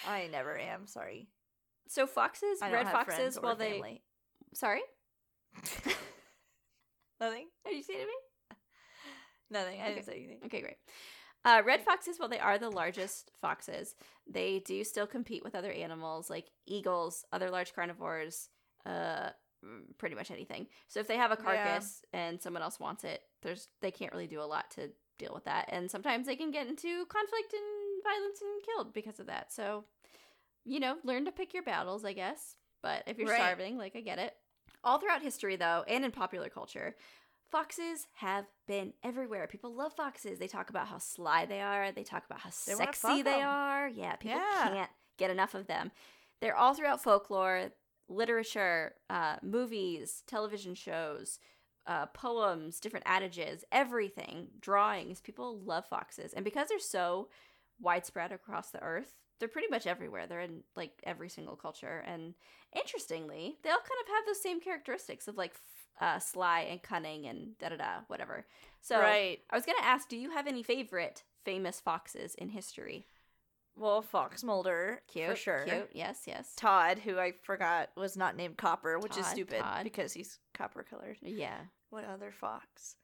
I 0.09 0.29
never 0.33 0.59
am. 0.59 0.89
Sorry. 0.89 1.29
So 1.87 2.05
foxes, 2.07 2.59
red 2.61 2.89
foxes, 2.89 3.39
while 3.41 3.55
they. 3.55 3.75
Family. 3.75 4.03
Sorry. 4.55 4.81
Nothing. 7.21 7.47
Did 7.65 7.77
you 7.77 7.83
say 7.85 7.95
to 7.95 8.01
me? 8.01 8.57
Nothing. 9.51 9.81
I 9.81 9.85
okay. 9.85 9.95
didn't 9.95 10.07
say 10.07 10.15
anything. 10.15 10.39
Okay, 10.47 10.61
great. 10.63 10.79
Uh, 11.45 11.63
red 11.65 11.83
foxes, 11.83 12.19
while 12.19 12.29
they 12.29 12.39
are 12.39 12.59
the 12.59 12.71
largest 12.71 13.31
foxes, 13.41 13.95
they 14.27 14.61
do 14.61 14.83
still 14.83 15.07
compete 15.07 15.45
with 15.45 15.55
other 15.55 15.71
animals 15.71 16.31
like 16.31 16.51
eagles, 16.67 17.25
other 17.33 17.51
large 17.51 17.75
carnivores, 17.75 18.49
uh, 18.87 19.29
mm, 19.65 19.83
pretty 19.99 20.15
much 20.15 20.31
anything. 20.31 20.67
So 20.89 21.01
if 21.01 21.07
they 21.07 21.17
have 21.17 21.33
a 21.33 21.37
carcass 21.37 22.03
yeah. 22.13 22.21
and 22.29 22.41
someone 22.41 22.63
else 22.63 22.81
wants 22.81 23.05
it, 23.05 23.21
there's 23.43 23.69
they 23.83 23.91
can't 23.91 24.13
really 24.13 24.27
do 24.27 24.41
a 24.41 24.45
lot 24.45 24.71
to 24.73 24.91
deal 25.19 25.33
with 25.35 25.45
that. 25.45 25.69
And 25.71 25.91
sometimes 25.91 26.27
they 26.27 26.37
can 26.37 26.51
get 26.51 26.67
into 26.67 27.05
conflict 27.07 27.53
and 27.53 28.03
violence 28.03 28.41
and 28.41 28.63
killed 28.65 28.95
because 28.95 29.21
of 29.21 29.27
that. 29.27 29.53
So, 29.53 29.85
you 30.65 30.81
know, 30.81 30.97
learn 31.05 31.27
to 31.27 31.33
pick 31.33 31.53
your 31.53 31.63
battles, 31.63 32.05
I 32.05 32.15
guess. 32.15 32.57
But 32.83 33.05
if 33.07 33.19
you're 33.19 33.29
right. 33.29 33.37
starving, 33.37 33.77
like 33.77 33.97
I 33.97 34.01
get 34.01 34.19
it. 34.19 34.35
All 34.83 34.99
throughout 34.99 35.23
history, 35.23 35.57
though, 35.57 35.85
and 35.89 36.05
in 36.05 36.11
popular 36.11 36.51
culture, 36.51 36.95
Foxes 37.55 38.09
have 38.15 38.47
been 38.67 38.95
everywhere. 39.05 39.47
People 39.47 39.73
love 39.73 39.93
foxes. 39.93 40.41
They 40.41 40.49
talk 40.49 40.71
about 40.71 40.89
how 40.89 40.99
sly 40.99 41.47
they 41.47 41.61
are. 41.61 41.93
They 41.93 42.03
talk 42.03 42.25
about 42.27 42.41
how 42.41 42.51
they 42.51 42.75
sexy 42.75 43.23
they 43.23 43.43
are. 43.43 43.89
Yeah, 43.89 44.17
people 44.17 44.39
yeah. 44.39 44.69
can't 44.71 44.91
get 45.19 45.31
enough 45.31 45.55
of 45.55 45.69
them. 45.69 45.93
They're 46.41 46.57
all 46.57 46.75
throughout 46.75 47.01
folklore, 47.01 47.71
literature, 48.09 48.95
uh, 49.09 49.37
movies, 49.41 50.25
television 50.27 50.75
shows, 50.75 51.39
uh, 51.87 52.07
poems, 52.07 52.81
different 52.81 53.07
adages, 53.07 53.65
everything, 53.71 54.49
drawings. 54.59 55.21
People 55.21 55.61
love 55.61 55.87
foxes. 55.87 56.33
And 56.33 56.45
because 56.45 56.71
they're 56.71 56.81
so 56.81 57.29
widespread 57.81 58.33
across 58.33 58.71
the 58.71 58.83
earth, 58.83 59.15
they're 59.39 59.49
pretty 59.49 59.69
much 59.69 59.87
everywhere. 59.87 60.27
They're 60.27 60.41
in 60.41 60.65
like 60.75 60.93
every 61.05 61.29
single 61.29 61.55
culture. 61.55 62.03
And 62.05 62.35
interestingly, 62.75 63.59
they 63.63 63.71
all 63.71 63.77
kind 63.77 64.01
of 64.03 64.09
have 64.09 64.27
those 64.27 64.43
same 64.43 64.61
characteristics 64.61 65.29
of 65.29 65.37
like 65.37 65.55
uh, 66.01 66.19
sly 66.19 66.61
and 66.71 66.83
cunning 66.83 67.27
and 67.27 67.57
da 67.59 67.69
da 67.71 67.77
da 67.77 68.01
whatever. 68.09 68.47
So 68.81 68.99
right. 69.01 69.41
I 69.51 69.57
was 69.57 69.65
gonna 69.67 69.79
ask, 69.83 70.09
do 70.09 70.17
you 70.17 70.31
have 70.31 70.47
any 70.47 70.63
favorite 70.63 71.23
famous 71.45 71.81
foxes 71.81 72.35
in 72.35 72.49
history? 72.51 73.07
well, 73.77 74.03
Fox 74.03 74.45
Mulder, 74.45 75.03
Cute. 75.09 75.29
for 75.31 75.37
sure. 75.37 75.65
Cute. 75.67 75.91
Yes, 75.93 76.23
yes. 76.27 76.55
Todd, 76.57 77.01
who 77.01 77.19
I 77.19 77.33
forgot 77.43 77.91
was 77.97 78.17
not 78.17 78.37
named 78.37 78.57
Copper, 78.57 78.99
which 78.99 79.17
is 79.17 79.27
stupid 79.27 79.61
Todd. 79.61 79.83
because 79.85 80.13
he's 80.13 80.39
copper 80.53 80.85
colored. 80.85 81.17
Yeah. 81.21 81.59
What 81.91 82.05
other 82.05 82.31
fox? 82.31 82.97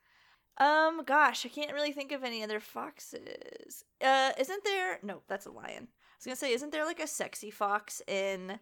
Um, 0.58 1.02
gosh, 1.04 1.44
I 1.44 1.48
can't 1.48 1.72
really 1.72 1.92
think 1.92 2.12
of 2.12 2.22
any 2.22 2.42
other 2.44 2.60
foxes. 2.60 3.84
Uh, 4.00 4.30
isn't 4.38 4.64
there? 4.64 4.98
No, 5.02 5.22
that's 5.26 5.46
a 5.46 5.50
lion. 5.50 5.88
I 5.88 6.16
was 6.18 6.26
gonna 6.26 6.36
say, 6.36 6.52
isn't 6.52 6.70
there 6.70 6.84
like 6.84 7.00
a 7.00 7.06
sexy 7.06 7.50
fox 7.50 8.02
in? 8.06 8.58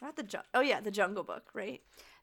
Not 0.00 0.16
the 0.16 0.22
jun- 0.24 0.42
Oh 0.54 0.60
yeah, 0.62 0.80
the 0.80 0.90
Jungle 0.90 1.22
Book, 1.22 1.50
right? 1.54 1.80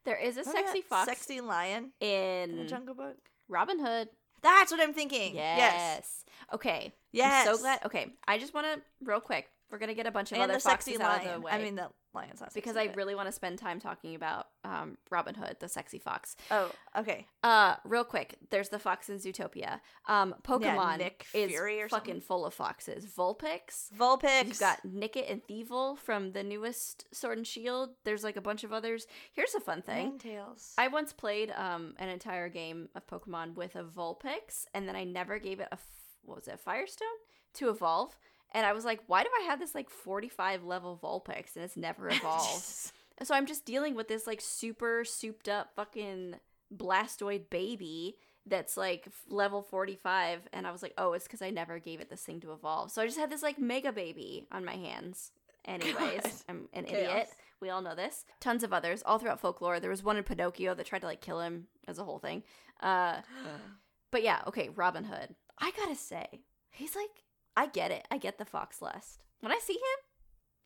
There 0.10 0.18
is 0.18 0.38
a 0.38 0.44
Don't 0.44 0.56
sexy 0.56 0.80
have 0.80 0.86
fox 0.88 1.08
sexy 1.08 1.40
lion 1.40 1.92
in 2.00 2.56
the 2.56 2.62
in 2.62 2.68
Jungle 2.68 2.96
Book. 2.96 3.18
Robin 3.48 3.78
Hood. 3.78 4.10
That's 4.42 4.72
what 4.72 4.82
I'm 4.82 4.92
thinking. 4.92 5.36
Yes. 5.36 5.60
Yes. 5.60 6.26
Okay. 6.52 6.92
Yes. 7.12 7.48
I'm 7.48 7.56
so 7.56 7.62
glad. 7.62 7.86
Okay. 7.86 8.08
I 8.28 8.40
just 8.40 8.56
want 8.56 8.66
to 8.66 8.82
real 9.04 9.20
quick. 9.20 9.52
We're 9.70 9.78
gonna 9.78 9.94
get 9.94 10.08
a 10.08 10.12
bunch 10.12 10.32
of 10.32 10.40
And 10.40 10.50
other 10.50 10.60
foxes 10.60 11.00
out 11.00 11.24
of 11.24 11.32
the 11.32 11.40
way. 11.42 11.52
I 11.52 11.62
mean, 11.62 11.76
the 11.76 11.90
lion's 12.14 12.40
sexy, 12.40 12.60
because 12.60 12.76
I 12.78 12.86
really 12.96 13.16
want 13.16 13.28
to 13.28 13.32
spend 13.32 13.60
time 13.60 13.80
talking 13.80 14.16
about 14.16 14.48
um, 14.64 14.98
Robin 15.10 15.36
Hood, 15.36 15.58
the 15.60 15.68
sexy 15.70 16.00
fox. 16.00 16.36
Oh, 16.52 16.72
okay. 16.98 17.26
Uh, 17.44 17.76
real 17.86 18.04
quick, 18.04 18.38
there's 18.50 18.70
the 18.70 18.80
fox 18.80 19.10
in 19.10 19.18
Zootopia. 19.18 19.80
Um, 20.08 20.36
Pokemon 20.44 20.98
Nick 21.00 21.26
is 21.34 21.52
fucking 21.52 21.90
something. 21.90 22.22
full 22.22 22.46
of 22.46 22.54
foxes. 22.54 23.06
Vulpix. 23.06 23.92
Vulpix. 23.98 24.46
You've 24.48 24.60
got 24.60 24.80
Nickit 24.86 25.32
and 25.32 25.42
Thievul 25.48 25.98
from 25.98 26.32
the 26.32 26.44
newest 26.44 27.06
Sword 27.14 27.38
and 27.38 27.48
Shield. 27.48 27.90
There's 28.06 28.24
like 28.24 28.38
a 28.38 28.42
bunch 28.42 28.64
of 28.64 28.74
others. 28.74 29.08
Here's 29.34 29.56
a 29.56 29.60
fun 29.60 29.82
thing. 29.82 30.20
Ninetales. 30.20 30.74
I 30.78 30.88
once 30.88 31.14
played 31.14 31.52
um 31.52 31.94
an 31.98 32.10
entire 32.10 32.50
game 32.50 32.90
of 32.96 33.08
Pokemon 33.08 33.56
with 33.56 33.76
a 33.76 33.84
Vulpix, 33.84 34.66
and 34.74 34.88
then 34.88 34.96
I 34.96 35.04
never 35.04 35.40
gave 35.40 35.60
it 35.60 35.68
a 35.72 35.76
f- 35.76 35.88
what 36.24 36.38
was 36.38 36.48
it, 36.48 36.56
a 36.56 36.58
Fire 36.58 36.88
Stone 36.88 37.08
to 37.56 37.70
evolve. 37.70 38.18
And 38.52 38.66
I 38.66 38.74
was 38.74 38.84
like, 38.86 39.02
why 39.08 39.24
do 39.24 39.30
I 39.42 39.46
have 39.46 39.60
this 39.60 39.76
like 39.76 39.90
45 39.90 40.64
level 40.64 41.00
Vulpix 41.02 41.56
and 41.56 41.64
it's 41.64 41.78
never 41.78 42.10
evolved? 42.12 42.92
so 43.24 43.36
I'm 43.36 43.46
just 43.46 43.66
dealing 43.66 43.96
with 43.96 44.08
this 44.08 44.26
like 44.26 44.42
super 44.42 45.04
souped 45.06 45.48
up 45.50 45.72
fucking 45.76 46.36
Blastoid 46.76 47.50
baby 47.50 48.16
that's 48.46 48.78
like 48.78 49.08
level 49.28 49.62
45 49.62 50.48
and 50.54 50.66
I 50.66 50.72
was 50.72 50.82
like, 50.82 50.94
"Oh, 50.98 51.14
it's 51.14 51.28
cuz 51.28 51.42
I 51.42 51.50
never 51.52 51.78
gave 51.80 52.00
it 52.00 52.10
this 52.10 52.24
thing 52.24 52.40
to 52.42 52.54
evolve." 52.54 52.92
So 52.92 53.02
I 53.02 53.06
just 53.06 53.18
had 53.20 53.30
this 53.30 53.44
like 53.44 53.60
mega 53.60 53.92
baby 53.92 54.48
on 54.52 54.66
my 54.66 54.76
hands. 54.76 55.32
Anyways, 55.66 56.22
God. 56.22 56.32
I'm 56.48 56.70
an 56.74 56.86
Chaos. 56.86 57.12
idiot. 57.12 57.30
We 57.60 57.70
all 57.70 57.82
know 57.82 57.94
this. 57.96 58.26
Tons 58.40 58.64
of 58.64 58.72
others 58.72 59.04
all 59.06 59.20
throughout 59.20 59.42
folklore. 59.42 59.80
There 59.80 59.90
was 59.90 60.02
one 60.04 60.16
in 60.18 60.24
Pinocchio 60.24 60.74
that 60.74 60.86
tried 60.86 61.00
to 61.02 61.08
like 61.08 61.22
kill 61.22 61.42
him 61.42 61.68
as 61.88 62.00
a 62.00 62.04
whole 62.06 62.20
thing. 62.20 62.44
Uh 62.80 63.22
but 64.12 64.24
yeah, 64.24 64.42
okay, 64.48 64.70
Robin 64.70 65.04
Hood. 65.04 65.36
I 65.60 65.72
got 65.72 65.90
to 65.90 65.96
say, 65.96 66.42
he's 66.72 66.96
like 66.96 67.24
I 67.56 67.68
get 67.68 67.92
it. 67.92 68.08
I 68.12 68.18
get 68.18 68.38
the 68.38 68.46
fox 68.46 68.82
lust. 68.82 69.22
When 69.42 69.52
I 69.52 69.60
see 69.62 69.74
him, 69.74 69.80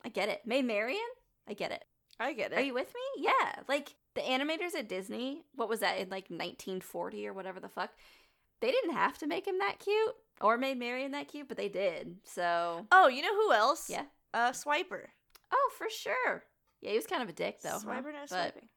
I 0.05 0.09
get 0.09 0.29
it. 0.29 0.41
Maid 0.45 0.65
Marian, 0.65 0.99
I 1.47 1.53
get 1.53 1.71
it. 1.71 1.83
I 2.19 2.33
get 2.33 2.51
it. 2.51 2.57
Are 2.59 2.61
you 2.61 2.73
with 2.73 2.93
me? 2.93 3.23
Yeah. 3.23 3.61
Like 3.67 3.95
the 4.15 4.21
animators 4.21 4.75
at 4.77 4.87
Disney, 4.89 5.43
what 5.55 5.69
was 5.69 5.79
that 5.79 5.97
in 5.97 6.09
like 6.09 6.25
1940 6.29 7.27
or 7.27 7.33
whatever 7.33 7.59
the 7.59 7.69
fuck? 7.69 7.91
They 8.61 8.71
didn't 8.71 8.93
have 8.95 9.17
to 9.19 9.27
make 9.27 9.47
him 9.47 9.57
that 9.59 9.79
cute 9.79 10.15
or 10.39 10.57
made 10.57 10.77
Marian 10.77 11.11
that 11.11 11.27
cute, 11.27 11.47
but 11.47 11.57
they 11.57 11.69
did. 11.69 12.17
So, 12.23 12.85
oh, 12.91 13.07
you 13.07 13.21
know 13.21 13.33
who 13.35 13.51
else? 13.53 13.89
yeah. 13.89 14.03
Uh, 14.33 14.51
Swiper. 14.51 15.07
Oh, 15.51 15.69
for 15.77 15.87
sure. 15.89 16.43
Yeah, 16.81 16.91
he 16.91 16.95
was 16.95 17.05
kind 17.07 17.21
of 17.23 17.29
a 17.29 17.33
dick 17.33 17.61
though. 17.61 17.77
Swiper 17.83 18.11
knows 18.13 18.29
But 18.29 18.51
swiping. 18.53 18.69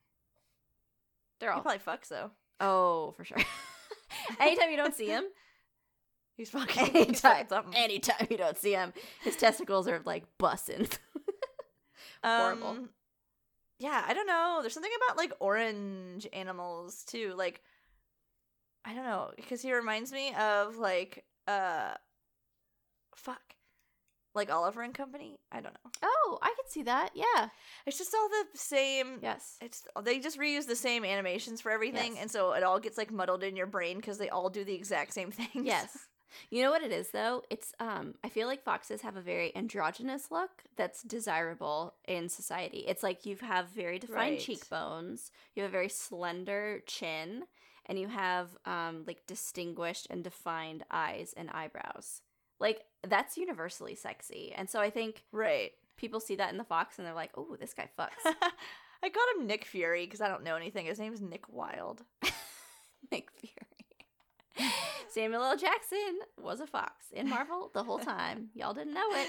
they're 1.40 1.50
He 1.52 1.56
all 1.56 1.62
probably 1.62 1.80
fucks 1.80 2.08
though. 2.08 2.30
Oh, 2.60 3.12
for 3.16 3.24
sure. 3.24 3.38
Anytime 4.40 4.70
you 4.70 4.76
don't 4.76 4.94
see 4.94 5.06
him, 5.06 5.24
He's 6.36 6.50
fucking. 6.50 6.94
anytime, 6.96 7.46
anytime 7.74 8.26
you 8.30 8.36
don't 8.36 8.58
see 8.58 8.72
him, 8.72 8.92
his 9.22 9.36
testicles 9.36 9.88
are 9.88 10.02
like 10.04 10.24
busting. 10.38 10.88
horrible. 12.24 12.68
Um, 12.68 12.88
yeah, 13.78 14.04
I 14.06 14.14
don't 14.14 14.26
know. 14.26 14.58
There's 14.60 14.74
something 14.74 14.92
about 15.06 15.16
like 15.16 15.32
orange 15.40 16.26
animals 16.32 17.04
too. 17.04 17.34
Like, 17.36 17.62
I 18.84 18.94
don't 18.94 19.04
know 19.04 19.30
because 19.36 19.62
he 19.62 19.72
reminds 19.72 20.12
me 20.12 20.34
of 20.34 20.76
like 20.76 21.24
uh, 21.48 21.94
fuck, 23.14 23.40
like 24.34 24.50
Oliver 24.52 24.82
and 24.82 24.94
Company. 24.94 25.38
I 25.50 25.60
don't 25.60 25.74
know. 25.74 25.90
oh, 26.02 26.38
I 26.42 26.48
can 26.48 26.70
see 26.70 26.82
that. 26.84 27.10
Yeah. 27.14 27.48
It's 27.86 27.98
just 27.98 28.14
all 28.14 28.28
the 28.28 28.58
same. 28.58 29.18
Yes. 29.22 29.56
It's 29.62 29.82
they 30.02 30.18
just 30.18 30.38
reuse 30.38 30.66
the 30.66 30.76
same 30.76 31.04
animations 31.04 31.60
for 31.60 31.70
everything, 31.70 32.12
Yes. 32.14 32.22
and 32.22 32.30
so 32.30 32.52
it 32.52 32.62
all 32.62 32.78
gets 32.78 32.98
like 32.98 33.10
muddled 33.10 33.42
in 33.42 33.56
your 33.56 33.66
brain 33.66 33.96
because 33.96 34.18
they 34.18 34.28
all 34.28 34.50
do 34.50 34.64
the 34.64 34.74
exact 34.74 35.14
same 35.14 35.30
things. 35.30 35.66
Yes. 35.66 35.96
You 36.50 36.62
know 36.62 36.70
what 36.70 36.82
it 36.82 36.92
is 36.92 37.10
though? 37.10 37.42
It's 37.50 37.72
um 37.80 38.14
I 38.24 38.28
feel 38.28 38.46
like 38.46 38.62
foxes 38.62 39.02
have 39.02 39.16
a 39.16 39.20
very 39.20 39.54
androgynous 39.56 40.30
look 40.30 40.64
that's 40.76 41.02
desirable 41.02 41.94
in 42.06 42.28
society. 42.28 42.84
It's 42.86 43.02
like 43.02 43.26
you 43.26 43.36
have 43.40 43.68
very 43.68 43.98
defined 43.98 44.32
Right. 44.36 44.40
cheekbones, 44.40 45.30
you 45.54 45.62
have 45.62 45.70
a 45.70 45.72
very 45.72 45.88
slender 45.88 46.82
chin, 46.86 47.44
and 47.86 47.98
you 47.98 48.08
have 48.08 48.56
um 48.64 49.04
like 49.06 49.26
distinguished 49.26 50.06
and 50.10 50.24
defined 50.24 50.84
eyes 50.90 51.34
and 51.36 51.50
eyebrows. 51.50 52.22
Like 52.58 52.82
that's 53.06 53.36
universally 53.36 53.94
sexy. 53.94 54.52
And 54.56 54.68
so 54.68 54.80
I 54.80 54.90
think 54.90 55.24
right. 55.32 55.72
people 55.96 56.20
see 56.20 56.36
that 56.36 56.50
in 56.52 56.58
the 56.58 56.64
fox 56.64 56.98
and 56.98 57.06
they're 57.06 57.14
like, 57.14 57.32
"Oh, 57.36 57.56
this 57.60 57.74
guy 57.74 57.88
fucks." 57.98 58.24
I 59.02 59.10
called 59.10 59.28
him 59.38 59.46
Nick 59.46 59.64
Fury 59.66 60.06
because 60.06 60.20
I 60.22 60.28
don't 60.28 60.42
know 60.42 60.56
anything. 60.56 60.86
His 60.86 60.98
name's 60.98 61.20
Nick 61.20 61.48
Wilde. 61.52 62.02
Nick 63.12 63.30
Fury. 63.30 63.85
Samuel 65.08 65.42
L. 65.42 65.56
Jackson 65.56 66.18
was 66.40 66.60
a 66.60 66.66
fox 66.66 67.06
in 67.12 67.28
Marvel 67.28 67.70
the 67.74 67.82
whole 67.82 67.98
time. 67.98 68.48
Y'all 68.54 68.74
didn't 68.74 68.94
know 68.94 69.08
it. 69.12 69.28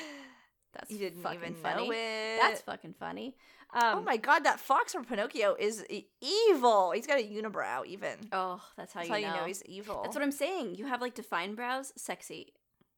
That's 0.73 0.91
you 0.91 0.97
didn't 0.97 1.21
fucking 1.21 1.39
even 1.39 1.55
funny. 1.55 1.88
know 1.88 1.93
it. 1.93 2.39
That's 2.41 2.61
fucking 2.61 2.95
funny. 2.99 3.36
Um, 3.73 3.99
oh 3.99 4.01
my 4.01 4.17
god, 4.17 4.45
that 4.45 4.59
fox 4.59 4.93
from 4.93 5.05
Pinocchio 5.05 5.55
is 5.59 5.84
evil. 6.21 6.91
He's 6.91 7.07
got 7.07 7.19
a 7.19 7.23
unibrow, 7.23 7.86
even. 7.86 8.17
Oh, 8.32 8.61
that's 8.78 8.93
how, 8.93 9.01
That's 9.01 9.09
you, 9.09 9.15
how 9.15 9.21
know. 9.21 9.36
you 9.36 9.41
know 9.41 9.47
he's 9.47 9.63
evil. 9.65 10.01
That's 10.03 10.15
what 10.15 10.23
I'm 10.23 10.32
saying. 10.32 10.75
You 10.75 10.86
have 10.86 11.01
like 11.01 11.15
defined 11.15 11.55
brows, 11.55 11.91
sexy. 11.97 12.53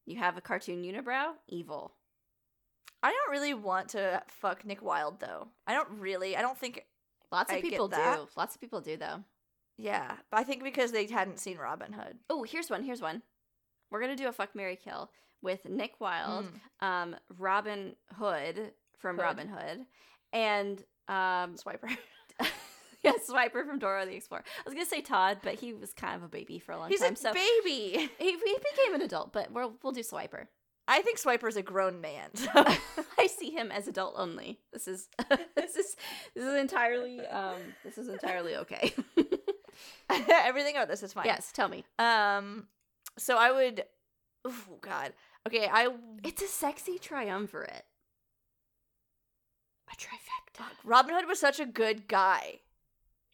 You 0.05 0.17
have 0.17 0.37
a 0.37 0.41
cartoon 0.41 0.83
unibrow, 0.83 1.31
evil. 1.47 1.93
I 3.01 3.11
don't 3.11 3.31
really 3.31 3.53
want 3.53 3.89
to 3.89 4.21
fuck 4.27 4.65
Nick 4.65 4.81
Wilde 4.81 5.19
though. 5.19 5.47
I 5.65 5.73
don't 5.73 5.89
really. 5.91 6.35
I 6.35 6.41
don't 6.41 6.57
think. 6.57 6.85
Lots 7.31 7.51
of 7.51 7.57
I 7.57 7.61
people 7.61 7.87
do. 7.87 8.27
Lots 8.35 8.55
of 8.55 8.61
people 8.61 8.81
do 8.81 8.97
though. 8.97 9.23
Yeah, 9.81 10.11
but 10.29 10.39
I 10.39 10.43
think 10.43 10.63
because 10.63 10.91
they 10.91 11.05
hadn't 11.07 11.39
seen 11.39 11.57
Robin 11.57 11.93
Hood. 11.93 12.17
Oh, 12.29 12.43
here's 12.43 12.69
one. 12.69 12.83
Here's 12.83 13.01
one. 13.01 13.21
We're 13.89 14.01
gonna 14.01 14.15
do 14.17 14.27
a 14.27 14.31
fuck 14.33 14.53
Mary 14.53 14.75
kill 14.75 15.09
with 15.41 15.67
Nick 15.69 15.99
Wilde, 16.01 16.47
Mm. 16.81 16.85
um, 16.85 17.15
Robin 17.37 17.95
Hood 18.17 18.73
from 18.97 19.15
Hood. 19.15 19.23
Robin 19.23 19.47
Hood, 19.47 19.85
and 20.33 20.79
um, 21.07 21.55
Swiper. 21.63 21.89
yeah, 23.03 23.13
Swiper 23.27 23.65
from 23.65 23.79
Dora 23.79 24.05
the 24.05 24.15
Explorer. 24.15 24.43
I 24.59 24.61
was 24.65 24.73
gonna 24.73 24.85
say 24.85 25.01
Todd, 25.01 25.37
but 25.43 25.55
he 25.55 25.73
was 25.73 25.93
kind 25.93 26.15
of 26.15 26.23
a 26.23 26.27
baby 26.27 26.59
for 26.59 26.73
a 26.73 26.77
long 26.77 26.89
He's 26.89 26.99
time, 26.99 27.11
He's 27.11 27.19
a 27.19 27.29
so 27.29 27.33
baby. 27.33 28.09
he, 28.19 28.31
he 28.31 28.35
became 28.35 28.95
an 28.95 29.01
adult. 29.01 29.31
But 29.31 29.51
we'll 29.51 29.75
we'll 29.81 29.93
do 29.93 30.01
Swiper. 30.01 30.47
I 30.91 31.01
think 31.03 31.17
Swiper's 31.19 31.55
a 31.55 31.61
grown 31.61 32.01
man. 32.01 32.29
So. 32.33 32.49
I 33.19 33.27
see 33.27 33.51
him 33.51 33.71
as 33.71 33.87
adult 33.87 34.15
only. 34.17 34.59
This 34.73 34.87
is 34.87 35.07
this 35.55 35.75
is 35.75 35.95
this 36.35 36.43
is 36.45 36.53
entirely 36.55 37.19
um 37.27 37.57
this 37.83 37.97
is 37.97 38.07
entirely 38.09 38.55
okay. 38.57 38.93
Everything 40.29 40.75
about 40.75 40.87
this 40.89 41.03
is 41.03 41.13
fine. 41.13 41.25
yes, 41.25 41.51
tell 41.53 41.69
me. 41.69 41.85
Um. 41.99 42.67
So 43.17 43.37
I 43.37 43.51
would. 43.51 43.83
Oh 44.45 44.77
God. 44.81 45.13
Okay. 45.47 45.67
I. 45.71 45.89
It's 46.23 46.41
a 46.41 46.47
sexy 46.47 46.97
triumvirate. 46.97 47.85
A 49.91 49.95
trifecta. 49.95 50.65
Robin 50.83 51.15
Hood 51.15 51.27
was 51.27 51.39
such 51.39 51.59
a 51.59 51.65
good 51.65 52.07
guy 52.07 52.59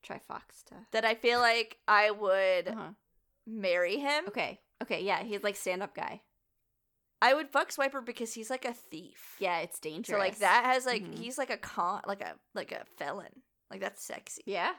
Trifoxta. 0.07 0.85
that 0.91 1.03
I 1.05 1.15
feel 1.15 1.39
like 1.39 1.77
I 1.87 2.11
would 2.11 2.67
Uh-huh. 2.69 2.89
marry 3.47 3.97
him. 3.97 4.25
Okay. 4.27 4.59
Okay, 4.83 5.03
yeah, 5.03 5.23
he's 5.23 5.43
like 5.43 5.55
stand 5.55 5.81
up 5.83 5.95
guy. 5.95 6.21
I 7.21 7.33
would 7.33 7.49
fuck 7.49 7.69
Swiper 7.71 8.05
because 8.05 8.33
he's 8.33 8.49
like 8.49 8.65
a 8.65 8.73
thief. 8.73 9.35
Yeah, 9.39 9.59
it's 9.59 9.79
dangerous. 9.79 10.15
So 10.15 10.19
like 10.19 10.39
that 10.39 10.65
has 10.65 10.85
like 10.85 11.03
Mhm. 11.03 11.17
he's 11.17 11.37
like 11.37 11.49
a 11.49 11.57
con 11.57 12.01
like 12.05 12.21
a 12.21 12.35
like 12.53 12.71
a 12.71 12.83
felon. 12.97 13.41
Like 13.71 13.81
that's 13.81 14.03
sexy. 14.03 14.43
Yeah. 14.45 14.73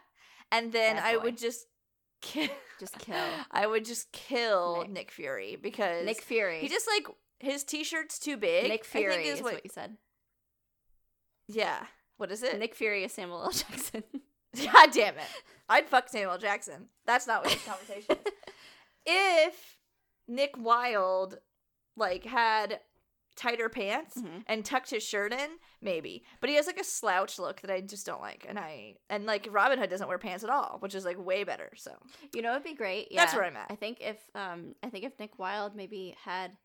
And 0.52 0.72
then 0.72 0.98
I 0.98 1.16
would 1.16 1.36
just 1.38 1.66
kill 2.22 2.48
Just 2.80 2.98
kill. 2.98 3.16
I 3.50 3.66
would 3.66 3.84
just 3.84 4.12
kill 4.12 4.82
Nick. 4.82 4.90
Nick, 4.90 5.10
Fury 5.10 5.56
because 5.60 6.04
Nick 6.04 6.22
Fury. 6.22 6.60
he 6.60 6.68
just 6.68 6.86
like 6.86 7.06
his 7.40 7.64
t-shirt's 7.64 8.18
too 8.18 8.36
big. 8.36 8.68
Nick 8.68 8.82
I 8.82 8.84
Fury 8.98 9.14
think 9.14 9.26
is 9.26 9.38
is 9.38 9.42
what, 9.42 9.54
what, 9.54 9.64
you 9.64 9.70
said. 9.72 9.96
Yeah. 11.48 11.84
What 12.18 12.30
is 12.32 12.42
it? 12.42 12.58
Nick 12.58 12.74
Fury 12.74 13.04
is 13.04 13.12
Samuel 13.12 13.42
L. 13.44 13.50
Jackson. 13.50 14.04
God 14.72 14.90
damn 14.92 15.16
it. 15.18 15.24
I'd 15.68 15.88
fuck 15.88 16.08
Samuel 16.08 16.38
Jackson. 16.38 16.88
That's 17.06 17.26
not 17.26 17.42
what 17.44 17.52
this 17.52 17.64
conversation 17.64 18.16
is. 18.24 18.32
If 19.04 19.78
Nick 20.28 20.54
Wilde 20.56 21.38
like 21.96 22.24
had 22.24 22.80
tighter 23.34 23.68
pants 23.68 24.16
Mhm. 24.16 24.44
and 24.46 24.64
tucked 24.64 24.90
his 24.90 25.02
shirt 25.02 25.32
in, 25.32 25.58
maybe. 25.82 26.24
But 26.40 26.48
he 26.48 26.56
has 26.56 26.66
like 26.66 26.80
a 26.80 26.84
slouch 26.84 27.38
look 27.38 27.60
that 27.60 27.70
I 27.70 27.80
just 27.82 28.06
don't 28.06 28.22
like. 28.22 28.46
And 28.48 28.58
I 28.58 28.96
and 29.10 29.26
like 29.26 29.46
Robin 29.50 29.78
Hood 29.78 29.90
doesn't 29.90 30.08
wear 30.08 30.18
pants 30.18 30.42
at 30.44 30.48
all, 30.50 30.78
which 30.80 30.94
is 30.94 31.04
like 31.04 31.18
way 31.22 31.44
better. 31.44 31.70
So 31.76 31.96
You 32.32 32.40
know, 32.42 32.52
it'd 32.52 32.62
be 32.64 32.74
great. 32.74 33.08
Yeah. 33.10 33.22
That's 33.24 33.34
where 33.34 33.44
I'm 33.44 33.56
at. 33.56 33.70
I 33.70 33.74
think 33.74 33.98
if 34.00 34.18
um, 34.34 34.74
I 34.82 34.88
think 34.88 35.04
if 35.04 35.18
Nick 35.18 35.38
Wilde 35.38 35.74
maybe 35.76 36.16
had 36.24 36.56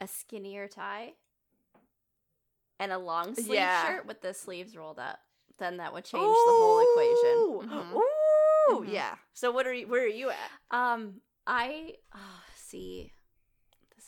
a 0.00 0.06
skinnier 0.08 0.68
tie, 0.68 1.12
and 2.78 2.92
a 2.92 2.98
long 2.98 3.34
sleeve 3.34 3.54
Yeah. 3.54 3.86
shirt 3.86 4.06
with 4.06 4.20
the 4.20 4.34
sleeves 4.34 4.76
rolled 4.76 4.98
up, 4.98 5.18
then 5.58 5.78
that 5.78 5.92
would 5.94 6.04
change 6.04 6.22
the 6.22 6.52
whole 6.52 6.80
equation. 6.80 7.36
Ooh, 7.38 7.62
Mhm. 7.64 7.94
Ooh, 8.72 8.80
Mhm. 8.84 8.92
yeah. 8.92 9.16
So 9.32 9.50
what 9.50 9.66
are 9.66 9.72
you? 9.72 9.86
Where 9.86 10.02
are 10.02 10.06
you 10.06 10.28
at? 10.30 10.50
Um, 10.70 11.22
I 11.46 11.96
oh, 12.14 12.42
see. 12.54 13.12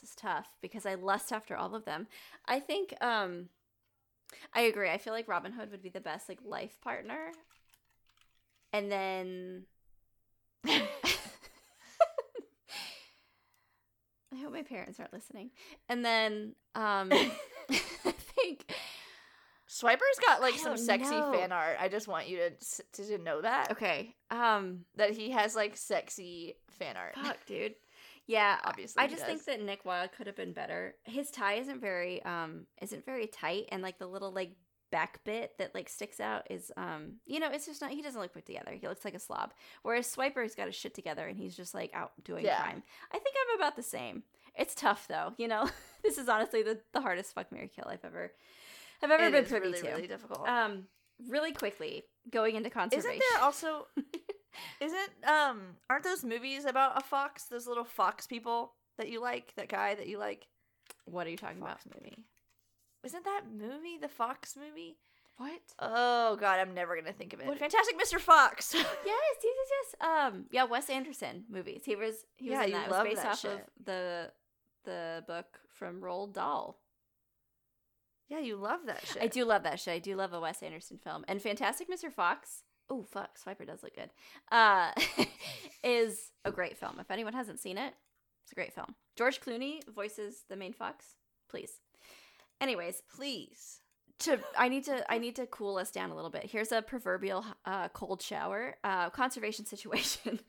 This 0.01 0.11
is 0.11 0.17
tough 0.17 0.49
because 0.61 0.87
I 0.87 0.95
lust 0.95 1.33
after 1.33 1.57
all 1.57 1.75
of 1.75 1.85
them. 1.85 2.07
I 2.47 2.61
think 2.61 2.95
um, 3.01 3.49
I 4.55 4.63
agree. 4.63 4.91
I 4.91 4.99
feel 4.99 5.13
like 5.13 5.27
Robin 5.27 5.53
Hood 5.53 5.71
would 5.71 5.83
be 5.83 5.89
the 5.89 6.01
best 6.01 6.29
like 6.29 6.39
life 6.45 6.81
partner, 6.81 7.33
and 8.73 8.93
then 8.93 9.65
I 10.67 10.87
hope 14.41 14.53
my 14.53 14.63
parents 14.63 15.01
aren't 15.01 15.13
listening. 15.13 15.51
And 15.89 16.05
then 16.05 16.55
um, 16.77 17.11
I 17.71 18.15
think 18.37 18.73
Swiper's 19.67 20.19
got 20.25 20.41
like 20.41 20.55
some 20.55 20.77
sexy 20.77 21.11
know. 21.11 21.33
fan 21.33 21.51
art. 21.51 21.77
I 21.81 21.89
just 21.89 22.07
want 22.07 22.29
you 22.29 22.39
to 22.39 22.51
to, 22.93 23.05
to 23.09 23.19
know 23.19 23.41
that 23.41 23.73
okay. 23.73 24.15
Um, 24.31 24.85
that 24.97 25.11
he 25.11 25.31
has 25.33 25.57
like 25.57 25.77
sexy 25.77 26.55
fan 26.79 26.97
art. 26.97 27.17
Fuck, 27.17 27.39
dude. 27.47 27.75
Yeah, 28.29 28.59
Obviously 28.65 29.03
I 29.03 29.09
just 29.09 29.25
think 29.25 29.45
that 29.47 29.61
Nick 29.63 29.85
Wilde 29.85 30.13
could 30.13 30.27
have 30.29 30.37
been 30.37 30.53
better. 30.53 30.95
His 31.05 31.31
tie 31.31 31.55
isn't 31.55 31.81
very 31.81 32.23
um 32.25 32.67
isn't 32.81 33.05
very 33.05 33.27
tight 33.27 33.65
and 33.73 33.83
like 33.83 33.99
the 33.99 34.07
little 34.07 34.31
like 34.31 34.53
back 34.91 35.23
bit 35.25 35.53
that 35.59 35.75
like 35.75 35.87
sticks 35.89 36.19
out 36.21 36.47
is 36.51 36.71
um 36.77 37.15
you 37.27 37.41
know, 37.41 37.49
it's 37.51 37.67
just 37.67 37.81
not 37.81 37.91
he 37.91 38.03
doesn't 38.03 38.21
look 38.21 38.33
put 38.35 38.47
together. 38.47 38.73
He 38.79 38.87
looks 38.87 39.05
like 39.05 39.15
a 39.15 39.19
slob. 39.19 39.53
Whereas 39.83 40.07
Swiper's 40.07 40.55
got 40.55 40.67
his 40.67 40.77
shit 40.77 40.95
together 40.95 41.27
and 41.27 41.39
he's 41.39 41.57
just 41.57 41.75
like 41.75 41.91
out 41.95 42.13
doing 42.23 42.45
Yeah. 42.45 42.61
crime. 42.63 42.83
I 43.13 43.19
think 43.19 43.35
I'm 43.51 43.59
about 43.59 43.77
the 43.77 43.83
same. 43.83 44.23
It's 44.55 44.75
tough 44.75 45.09
though, 45.09 45.33
you 45.39 45.49
know. 45.49 45.69
this 46.05 46.19
is 46.19 46.29
honestly 46.29 46.63
the, 46.63 46.79
the 46.93 47.01
hardest 47.01 47.35
fuck 47.35 47.51
Mary 47.51 47.71
kill 47.75 47.87
I've 47.89 48.05
ever 48.05 48.33
I've 49.03 49.11
ever 49.11 49.25
It 49.25 49.33
been 49.33 49.45
privy 49.47 49.69
really, 49.69 49.81
to. 49.81 49.89
really 49.89 50.07
difficult. 50.07 50.47
Um 50.49 50.85
really 51.29 51.53
quickly, 51.53 52.05
going 52.31 52.55
into 52.57 52.71
conservation. 52.71 53.11
Isn't 53.11 53.23
there 53.35 53.43
also 53.43 53.87
isn't 54.81 55.11
um 55.27 55.61
aren't 55.91 56.05
those 56.05 56.25
movies 56.25 56.65
about 56.65 56.97
a 56.99 57.05
fox? 57.05 57.45
Those 57.45 57.67
little 57.67 57.85
fox 57.85 58.27
people 58.27 58.73
that 58.99 59.09
you 59.09 59.21
like, 59.21 59.55
that 59.57 59.69
guy 59.69 59.95
that 59.95 60.07
you 60.09 60.19
like. 60.19 60.47
what 61.05 61.27
are 61.27 61.31
you 61.31 61.37
talking 61.37 61.61
Fox 61.61 61.85
about? 61.85 62.03
movie. 62.03 62.19
Isn't 63.05 63.25
that 63.25 63.43
movie 63.57 63.97
the 64.01 64.09
Fox 64.09 64.57
movie? 64.57 64.97
What? 65.37 65.61
Oh 65.79 66.35
god, 66.37 66.59
I'm 66.59 66.75
never 66.75 66.97
gonna 66.97 67.13
think 67.13 67.33
of 67.33 67.41
it. 67.41 67.47
What- 67.47 67.59
Fantastic 67.59 67.97
Mr. 67.99 68.19
Fox. 68.19 68.75
Yes, 68.75 68.87
yes, 69.07 69.69
yes. 69.71 69.95
Um, 70.01 70.47
yeah, 70.51 70.65
Wes 70.65 70.91
Anderson 70.91 71.45
movies. 71.49 71.83
He 71.85 71.95
was 71.95 72.25
he 72.37 72.51
was 72.51 72.59
Yeah, 72.59 72.65
in 72.65 72.73
that. 72.73 72.87
It 72.87 72.91
was 72.91 73.05
based 73.05 73.25
off 73.25 73.45
of 73.45 73.61
the 73.85 74.33
the 74.85 75.23
book 75.29 75.61
from 75.73 76.01
Roald 76.01 76.33
Dahl. 76.33 76.79
yeah, 78.29 78.41
you 78.41 78.57
love 78.57 78.81
that 78.87 79.07
shit. 79.07 79.23
I 79.23 79.27
do 79.29 79.45
love 79.45 79.63
that 79.63 79.79
shit. 79.81 79.95
I 79.95 79.99
do 79.99 80.17
love 80.17 80.33
a 80.33 80.41
Wes 80.41 80.63
Anderson 80.63 80.99
film. 80.99 81.25
And 81.29 81.41
Fantastic 81.41 81.89
Mr. 81.91 82.11
Fox. 82.13 82.65
Oh 82.91 83.03
fuck, 83.03 83.39
Swiper 83.39 83.67
does 83.67 83.83
look 83.83 83.95
good. 83.95 84.11
Uh, 84.51 84.93
is 85.85 86.31
a 86.45 86.51
great 86.51 86.79
film. 86.79 86.97
If 87.01 87.11
anyone 87.11 87.35
hasn't 87.35 87.61
seen 87.61 87.79
it, 87.79 87.95
it's 88.45 88.53
a 88.53 88.55
great 88.55 88.73
film. 88.73 88.95
George 89.17 89.41
Clooney 89.41 89.81
voices 89.95 90.45
the 90.49 90.57
main 90.57 90.73
fox. 90.73 91.05
Please. 91.51 91.81
Anyways, 92.61 93.03
Please. 93.15 93.81
to 94.21 94.41
I 94.57 94.69
need 94.69 94.85
to 94.85 95.11
I 95.13 95.19
need 95.19 95.37
to 95.37 95.47
cool 95.47 95.77
us 95.77 95.91
down 95.91 96.11
a 96.11 96.15
little 96.15 96.31
bit. 96.31 96.45
Here's 96.45 96.73
a 96.73 96.83
proverbial 96.83 97.45
uh, 97.65 97.89
cold 97.89 98.23
shower 98.23 98.77
uh, 98.85 99.11
conservation 99.11 99.65
situation. 99.75 100.41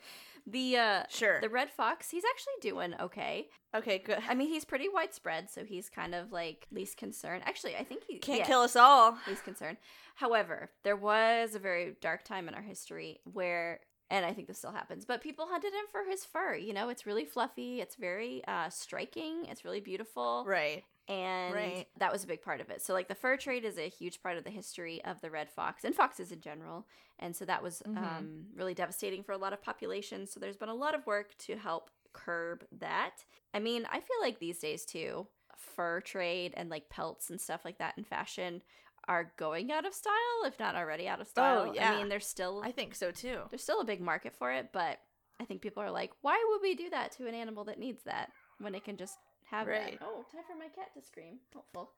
The 0.49 0.77
uh, 0.77 1.03
Sure. 1.09 1.39
the 1.41 1.49
red 1.49 1.69
fox, 1.69 2.09
he's 2.09 2.23
actually 2.25 2.53
doing 2.61 2.93
okay. 2.99 3.49
okay, 3.75 3.99
good. 3.99 4.19
I 4.27 4.33
mean, 4.33 4.47
he's 4.49 4.65
pretty 4.65 4.87
widespread, 4.89 5.49
so 5.49 5.63
he's 5.63 5.89
kind 5.89 6.15
of 6.15 6.31
like 6.31 6.67
least 6.71 6.97
concerned. 6.97 7.43
Actually, 7.45 7.75
I 7.75 7.83
think 7.83 8.03
he 8.07 8.17
Can't 8.19 8.39
yeah, 8.39 8.45
kill 8.45 8.61
us 8.61 8.75
all. 8.75 9.17
least 9.27 9.43
concerned. 9.43 9.77
However, 10.15 10.71
there 10.83 10.97
was 10.97 11.55
a 11.55 11.59
very 11.59 11.95
dark 12.01 12.23
time 12.23 12.47
in 12.47 12.53
our 12.53 12.61
history 12.61 13.19
where. 13.23 13.79
And 14.11 14.25
I 14.25 14.33
think 14.33 14.47
this 14.47 14.57
still 14.57 14.71
happens, 14.71 15.05
but 15.05 15.21
people 15.21 15.45
hunted 15.47 15.71
him 15.71 15.85
for 15.91 16.01
his 16.09 16.25
fur. 16.25 16.55
You 16.55 16.73
know, 16.73 16.89
it's 16.89 17.05
really 17.05 17.25
fluffy. 17.25 17.79
It's 17.79 17.93
very 17.95 18.41
uh, 18.47 18.69
striking. 18.69 19.45
It's 19.45 19.63
really 19.63 19.81
beautiful 19.81 20.45
Right. 20.47 20.83
And 21.09 21.53
Right. 21.55 21.87
that 21.97 22.11
was 22.13 22.23
a 22.23 22.27
big 22.27 22.41
part 22.41 22.61
of 22.61 22.69
it. 22.69 22.81
So 22.81 22.93
like 22.93 23.07
the 23.09 23.15
fur 23.15 23.35
trade 23.35 23.65
is 23.65 23.77
a 23.77 23.89
huge 23.89 24.21
part 24.21 24.37
of 24.37 24.43
the 24.43 24.49
history 24.51 25.03
of 25.03 25.19
the 25.21 25.31
red 25.31 25.49
fox 25.49 25.83
and 25.83 25.93
foxes 25.95 26.31
in 26.31 26.39
general, 26.39 26.87
and 27.17 27.35
so 27.35 27.43
that 27.45 27.61
was 27.63 27.81
Mhm. 27.85 27.97
um, 27.97 28.45
really 28.53 28.73
devastating 28.75 29.23
for 29.23 29.31
a 29.33 29.37
lot 29.37 29.51
of 29.51 29.61
populations. 29.61 30.31
So 30.31 30.39
there's 30.39 30.55
been 30.57 30.69
a 30.69 30.73
lot 30.75 30.95
of 30.95 31.05
work 31.07 31.35
to 31.39 31.57
help 31.57 31.89
curb 32.13 32.65
that. 32.71 33.25
I 33.53 33.59
mean, 33.59 33.85
I 33.91 33.99
feel 33.99 34.19
like 34.21 34.39
these 34.39 34.59
days 34.59 34.85
too, 34.85 35.27
fur 35.57 35.99
trade 36.01 36.53
and 36.55 36.69
like 36.69 36.89
pelts 36.89 37.29
and 37.29 37.41
stuff 37.41 37.65
like 37.65 37.79
that 37.79 37.97
in 37.97 38.03
fashion 38.03 38.61
are 39.07 39.33
going 39.37 39.71
out 39.71 39.85
of 39.85 39.93
style, 39.93 40.43
if 40.45 40.59
not 40.59 40.75
already 40.75 41.07
out 41.07 41.19
of 41.21 41.27
style. 41.27 41.67
Oh, 41.69 41.73
yeah. 41.73 41.93
I 41.93 41.97
mean, 41.97 42.09
there's 42.09 42.27
still 42.27 42.61
I 42.63 42.71
think 42.71 42.93
so 42.95 43.11
too. 43.11 43.41
there's 43.49 43.63
still 43.63 43.81
a 43.81 43.85
big 43.85 44.01
market 44.01 44.35
for 44.35 44.51
it, 44.51 44.69
but 44.71 44.99
I 45.39 45.45
think 45.45 45.61
people 45.61 45.81
are 45.81 45.89
like, 45.91 46.11
why 46.21 46.43
would 46.49 46.61
we 46.61 46.75
do 46.75 46.89
that 46.91 47.11
to 47.13 47.27
an 47.27 47.33
animal 47.33 47.63
that 47.65 47.79
needs 47.79 48.03
that 48.03 48.31
when 48.59 48.75
it 48.75 48.83
can 48.83 48.97
just 48.97 49.17
have 49.51 49.67
Right. 49.67 49.99
that? 49.99 50.05
Oh, 50.05 50.25
time 50.31 50.41
for 50.47 50.57
my 50.57 50.67
cat 50.67 50.93
to 50.95 51.01
scream. 51.01 51.39
Helpful. 51.53 51.91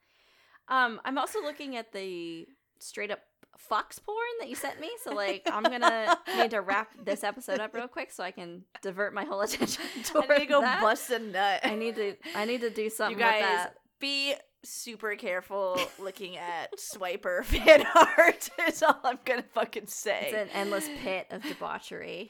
Um, 0.67 1.01
I'm 1.05 1.17
also 1.17 1.41
looking 1.41 1.75
at 1.75 1.91
the 1.91 2.47
straight 2.79 3.11
up 3.11 3.19
fox 3.57 3.99
porn 3.99 4.17
that 4.39 4.47
you 4.49 4.55
sent 4.55 4.79
me, 4.79 4.89
so 5.03 5.13
like 5.13 5.43
I'm 5.51 5.63
gonna 5.63 6.17
need 6.37 6.51
to 6.51 6.61
wrap 6.61 6.89
this 7.03 7.23
episode 7.23 7.59
up 7.59 7.73
real 7.73 7.87
quick 7.87 8.11
so 8.11 8.23
I 8.23 8.31
can 8.31 8.63
divert 8.81 9.13
my 9.13 9.25
whole 9.25 9.41
attention 9.47 9.83
I 9.97 10.01
toward 10.03 10.29
need 10.29 10.39
to 10.39 10.45
go 10.45 10.61
that. 10.61 10.81
bust 10.81 11.09
a 11.09 11.19
nut. 11.19 11.59
I 11.63 11.75
need 11.75 11.95
to 11.95 12.15
I 12.35 12.45
need 12.45 12.61
to 12.61 12.69
do 12.69 12.89
something 12.89 13.17
you 13.19 13.23
guys 13.23 13.41
with 13.41 13.49
that. 13.49 13.75
be 13.99 14.35
super 14.63 15.15
careful 15.15 15.77
looking 15.99 16.37
at 16.37 16.69
swiper 16.77 17.43
fan 17.43 17.83
art 17.95 18.47
is 18.67 18.83
all 18.83 18.99
i'm 19.03 19.17
gonna 19.25 19.43
fucking 19.55 19.87
say 19.87 20.27
It's 20.31 20.33
an 20.35 20.49
endless 20.55 20.87
pit 21.01 21.25
of 21.31 21.41
debauchery. 21.41 22.29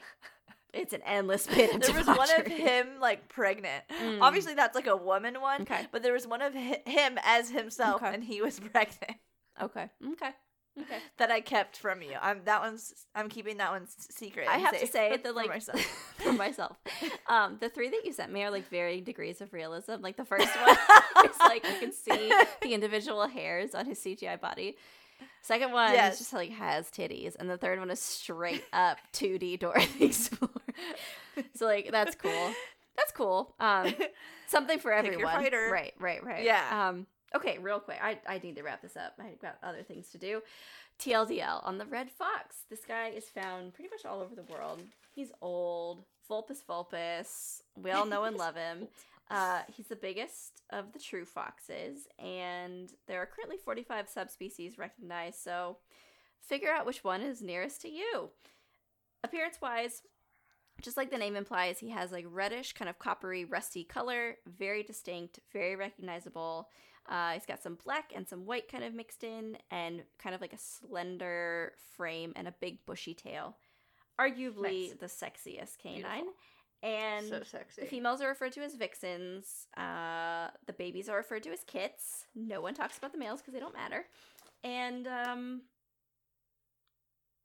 It's 0.72 0.92
an 0.92 1.02
endless 1.04 1.46
pit 1.46 1.70
there 1.82 1.94
was 1.94 2.06
one 2.06 2.28
of 2.40 2.46
him 2.46 2.86
like 3.00 3.28
pregnant 3.28 3.84
Mm. 4.00 4.20
obviously 4.22 4.54
that's 4.54 4.74
like 4.74 4.86
a 4.86 4.96
woman 4.96 5.40
one 5.40 5.62
Okay. 5.62 5.86
but 5.92 6.02
there 6.02 6.12
was 6.14 6.26
one 6.26 6.40
of 6.42 6.54
hi- 6.54 6.82
him 6.86 7.18
as 7.24 7.50
himself 7.50 8.02
Okay. 8.02 8.14
and 8.14 8.24
he 8.24 8.40
was 8.40 8.58
pregnant 8.72 9.16
Okay. 9.60 9.90
Okay. 10.12 10.30
Okay. 10.80 10.96
that 11.18 11.30
i 11.30 11.42
kept 11.42 11.76
from 11.76 12.00
you 12.00 12.14
i'm 12.22 12.40
that 12.46 12.62
one's 12.62 13.04
i'm 13.14 13.28
keeping 13.28 13.58
that 13.58 13.70
one 13.72 13.86
secret 13.86 14.48
I 14.48 14.56
have 14.56 14.80
to 14.80 14.86
say 14.86 15.10
for 15.18 15.18
that 15.24 15.34
like 15.36 15.48
myself 15.50 15.80
for 16.16 16.32
myself. 16.32 16.78
Um, 17.28 17.58
the 17.60 17.68
three 17.68 17.90
that 17.90 18.06
you 18.06 18.12
sent 18.14 18.32
me 18.32 18.42
are 18.42 18.50
like 18.50 18.66
varying 18.70 19.04
degrees 19.04 19.42
of 19.42 19.52
realism. 19.52 19.96
Like 20.00 20.16
the 20.16 20.24
first 20.24 20.48
one 20.64 20.76
is 21.28 21.38
like 21.40 21.66
you 21.68 21.78
can 21.78 21.92
see 21.92 22.32
the 22.62 22.72
individual 22.72 23.26
hairs 23.28 23.74
on 23.74 23.84
his 23.84 23.98
CGI 23.98 24.40
body. 24.40 24.76
Second 25.42 25.72
one 25.72 25.92
Yes. 25.92 26.14
is 26.14 26.18
just 26.20 26.32
like 26.32 26.50
has 26.52 26.90
titties, 26.90 27.36
and 27.38 27.50
the 27.50 27.58
third 27.58 27.78
one 27.78 27.90
is 27.90 28.00
straight 28.00 28.64
up 28.72 28.96
2D 29.12 29.58
Dora 29.58 29.82
the 29.98 30.06
Explorer. 30.06 30.50
so 31.54 31.66
like 31.66 31.90
that's 31.90 32.14
cool. 32.14 32.52
That's 32.96 33.12
cool. 33.12 33.54
Um, 33.58 33.94
something 34.48 34.78
for 34.78 34.92
everyone. 34.92 35.34
Right, 35.70 35.94
right, 35.98 36.24
right. 36.24 36.44
Yeah. 36.44 36.88
Um, 36.88 37.06
okay, 37.34 37.58
real 37.58 37.80
quick. 37.80 37.98
I, 38.02 38.18
I 38.28 38.38
need 38.38 38.56
to 38.56 38.62
wrap 38.62 38.82
this 38.82 38.96
up. 38.96 39.14
I've 39.18 39.40
got 39.40 39.56
other 39.62 39.82
things 39.82 40.10
to 40.10 40.18
do. 40.18 40.42
TLDL 40.98 41.66
on 41.66 41.78
the 41.78 41.86
red 41.86 42.10
fox. 42.10 42.64
This 42.68 42.84
guy 42.86 43.08
is 43.08 43.24
found 43.24 43.74
pretty 43.74 43.90
much 43.90 44.04
all 44.04 44.20
over 44.20 44.34
the 44.34 44.44
world. 44.52 44.80
He's 45.14 45.32
old. 45.40 46.04
Vulpes 46.28 46.62
vulpes. 46.66 47.62
We 47.76 47.90
all 47.90 48.06
know 48.06 48.24
and 48.24 48.36
love 48.36 48.56
him. 48.56 48.88
Uh, 49.30 49.62
he's 49.74 49.86
the 49.86 49.96
biggest 49.96 50.62
of 50.70 50.92
the 50.92 50.98
true 50.98 51.24
foxes, 51.24 52.06
and 52.18 52.92
there 53.08 53.18
are 53.18 53.26
currently 53.26 53.56
45 53.56 54.06
subspecies 54.06 54.76
recognized, 54.76 55.38
so 55.38 55.78
figure 56.42 56.70
out 56.70 56.84
which 56.84 57.02
one 57.02 57.22
is 57.22 57.40
nearest 57.40 57.80
to 57.80 57.88
you. 57.88 58.28
Appearance 59.24 59.58
wise, 59.62 60.02
just 60.82 60.96
like 60.96 61.10
the 61.10 61.18
name 61.18 61.36
implies, 61.36 61.78
he 61.78 61.90
has 61.90 62.12
like 62.12 62.26
reddish, 62.28 62.72
kind 62.72 62.88
of 62.88 62.98
coppery, 62.98 63.44
rusty 63.44 63.84
color, 63.84 64.36
very 64.46 64.82
distinct, 64.82 65.40
very 65.52 65.76
recognizable. 65.76 66.68
Uh, 67.08 67.32
he's 67.32 67.46
got 67.46 67.62
some 67.62 67.78
black 67.84 68.12
and 68.14 68.28
some 68.28 68.46
white 68.46 68.70
kind 68.70 68.84
of 68.84 68.94
mixed 68.94 69.24
in, 69.24 69.56
and 69.70 70.02
kind 70.18 70.34
of 70.34 70.40
like 70.40 70.52
a 70.52 70.58
slender 70.58 71.72
frame 71.96 72.32
and 72.36 72.46
a 72.46 72.54
big 72.60 72.84
bushy 72.86 73.14
tail. 73.14 73.56
Arguably 74.20 74.90
Nice. 74.90 74.98
the 75.00 75.06
sexiest 75.06 75.78
canine. 75.78 76.02
Beautiful. 76.02 76.32
And 76.82 77.26
so 77.28 77.42
sexy 77.44 77.82
the 77.82 77.86
females 77.86 78.20
are 78.20 78.28
referred 78.28 78.52
to 78.52 78.60
as 78.62 78.74
vixens. 78.74 79.68
Uh, 79.76 80.48
the 80.66 80.72
babies 80.72 81.08
are 81.08 81.16
referred 81.16 81.44
to 81.44 81.50
as 81.50 81.62
kits. 81.64 82.26
No 82.34 82.60
one 82.60 82.74
talks 82.74 82.98
about 82.98 83.12
the 83.12 83.18
males 83.18 83.40
because 83.40 83.54
they 83.54 83.60
don't 83.60 83.74
matter. 83.74 84.04
And 84.64 85.06
um, 85.06 85.62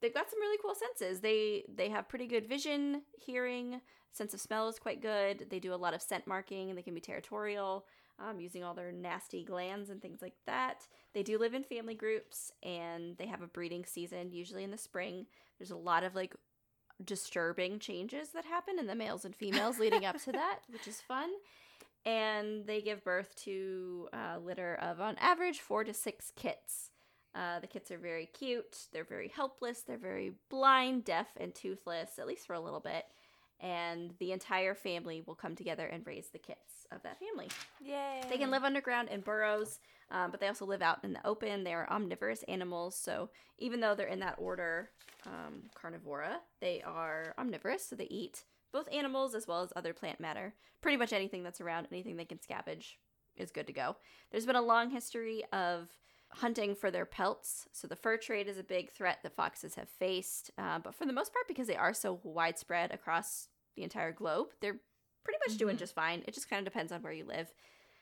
they've 0.01 0.13
got 0.13 0.29
some 0.29 0.39
really 0.39 0.57
cool 0.61 0.75
senses. 0.75 1.21
They 1.21 1.63
they 1.73 1.89
have 1.89 2.09
pretty 2.09 2.27
good 2.27 2.47
vision, 2.47 3.01
hearing, 3.19 3.81
sense 4.11 4.33
of 4.33 4.41
smell 4.41 4.67
is 4.69 4.79
quite 4.79 5.01
good. 5.01 5.47
They 5.49 5.59
do 5.59 5.73
a 5.73 5.75
lot 5.75 5.93
of 5.93 6.01
scent 6.01 6.27
marking, 6.27 6.69
and 6.69 6.77
they 6.77 6.81
can 6.83 6.93
be 6.93 7.01
territorial, 7.01 7.85
um, 8.19 8.39
using 8.39 8.63
all 8.63 8.73
their 8.73 8.91
nasty 8.91 9.43
glands 9.43 9.89
and 9.89 10.01
things 10.01 10.21
like 10.21 10.35
that. 10.45 10.87
They 11.13 11.23
do 11.23 11.37
live 11.37 11.53
in 11.53 11.63
family 11.63 11.95
groups, 11.95 12.51
and 12.63 13.17
they 13.17 13.27
have 13.27 13.41
a 13.41 13.47
breeding 13.47 13.85
season, 13.85 14.31
usually 14.31 14.63
in 14.63 14.71
the 14.71 14.77
spring. 14.77 15.27
There's 15.59 15.71
a 15.71 15.75
lot 15.77 16.03
of 16.03 16.15
like 16.15 16.35
disturbing 17.03 17.77
changes 17.79 18.29
that 18.29 18.45
happen 18.45 18.79
in 18.79 18.87
the 18.87 18.95
males 18.95 19.23
and 19.23 19.35
females 19.35 19.77
leading 19.79 20.03
up 20.05 20.19
to 20.23 20.31
that, 20.31 20.59
which 20.69 20.87
is 20.87 20.99
fun. 21.01 21.29
and 22.05 22.65
they 22.65 22.81
give 22.81 23.03
birth 23.03 23.35
to 23.35 24.07
a 24.13 24.39
litter 24.39 24.75
of, 24.81 24.99
on 25.01 25.15
average, 25.17 25.59
four 25.59 25.83
to 25.83 25.93
six 25.93 26.31
kits. 26.35 26.91
Uh, 27.37 27.59
the 27.59 27.67
kits 27.67 27.91
are 27.91 27.99
very 27.99 28.25
cute. 28.25 28.87
They're 28.91 29.03
very 29.03 29.27
helpless. 29.27 29.81
They're 29.81 29.97
very 29.97 30.33
blind, 30.49 31.05
deaf, 31.05 31.27
and 31.39 31.53
toothless, 31.53 32.17
at 32.17 32.25
least 32.25 32.47
for 32.47 32.53
a 32.53 32.59
little 32.59 32.79
bit. 32.79 33.05
And 33.59 34.13
the 34.19 34.31
entire 34.31 34.73
family 34.73 35.23
will 35.25 35.35
come 35.35 35.55
together 35.55 35.85
and 35.85 36.05
raise 36.05 36.29
the 36.29 36.39
kits 36.39 36.87
of 36.91 37.03
that 37.03 37.19
family. 37.19 37.49
Yay. 37.83 38.21
They 38.29 38.37
can 38.37 38.49
live 38.49 38.63
underground 38.63 39.09
in 39.09 39.21
burrows, 39.21 39.79
um, 40.09 40.31
but 40.31 40.39
they 40.39 40.47
also 40.47 40.65
live 40.65 40.81
out 40.81 41.03
in 41.03 41.13
the 41.13 41.25
open. 41.27 41.63
They 41.63 41.73
are 41.73 41.89
omnivorous 41.91 42.43
animals, 42.47 42.95
so 42.95 43.29
even 43.59 43.81
though 43.81 43.93
they're 43.93 44.07
in 44.07 44.19
that 44.19 44.35
order, 44.39 44.89
um, 45.25 45.63
carnivora, 45.75 46.39
they 46.59 46.81
are 46.83 47.35
omnivorous, 47.37 47.85
so 47.87 47.95
they 47.95 48.05
eat 48.05 48.45
both 48.71 48.87
animals 48.91 49.35
as 49.35 49.47
well 49.47 49.61
as 49.61 49.73
other 49.75 49.93
plant 49.93 50.19
matter. 50.19 50.53
Pretty 50.81 50.97
much 50.97 51.13
anything 51.13 51.43
that's 51.43 51.61
around, 51.61 51.87
anything 51.91 52.15
they 52.15 52.25
can 52.25 52.39
scavenge 52.39 52.93
is 53.35 53.51
good 53.51 53.67
to 53.67 53.73
go. 53.73 53.95
There's 54.31 54.45
been 54.45 54.55
a 54.55 54.61
long 54.61 54.89
history 54.89 55.43
of 55.51 55.89
hunting 56.33 56.75
for 56.75 56.91
their 56.91 57.05
pelts, 57.05 57.67
so 57.71 57.87
the 57.87 57.95
fur 57.95 58.17
trade 58.17 58.47
is 58.47 58.57
a 58.57 58.63
big 58.63 58.91
threat 58.91 59.19
that 59.23 59.35
foxes 59.35 59.75
have 59.75 59.89
faced, 59.89 60.51
uh, 60.57 60.79
but 60.79 60.93
for 60.95 61.05
the 61.05 61.13
most 61.13 61.33
part, 61.33 61.47
because 61.47 61.67
they 61.67 61.75
are 61.75 61.93
so 61.93 62.19
widespread 62.23 62.91
across 62.91 63.47
the 63.75 63.83
entire 63.83 64.11
globe, 64.11 64.47
they're 64.61 64.79
pretty 65.23 65.39
much 65.47 65.57
doing 65.57 65.75
Mhm. 65.75 65.79
just 65.79 65.95
fine. 65.95 66.23
It 66.27 66.33
just 66.33 66.49
kind 66.49 66.65
of 66.65 66.71
depends 66.71 66.91
on 66.91 67.01
where 67.01 67.13
you 67.13 67.25
live 67.25 67.53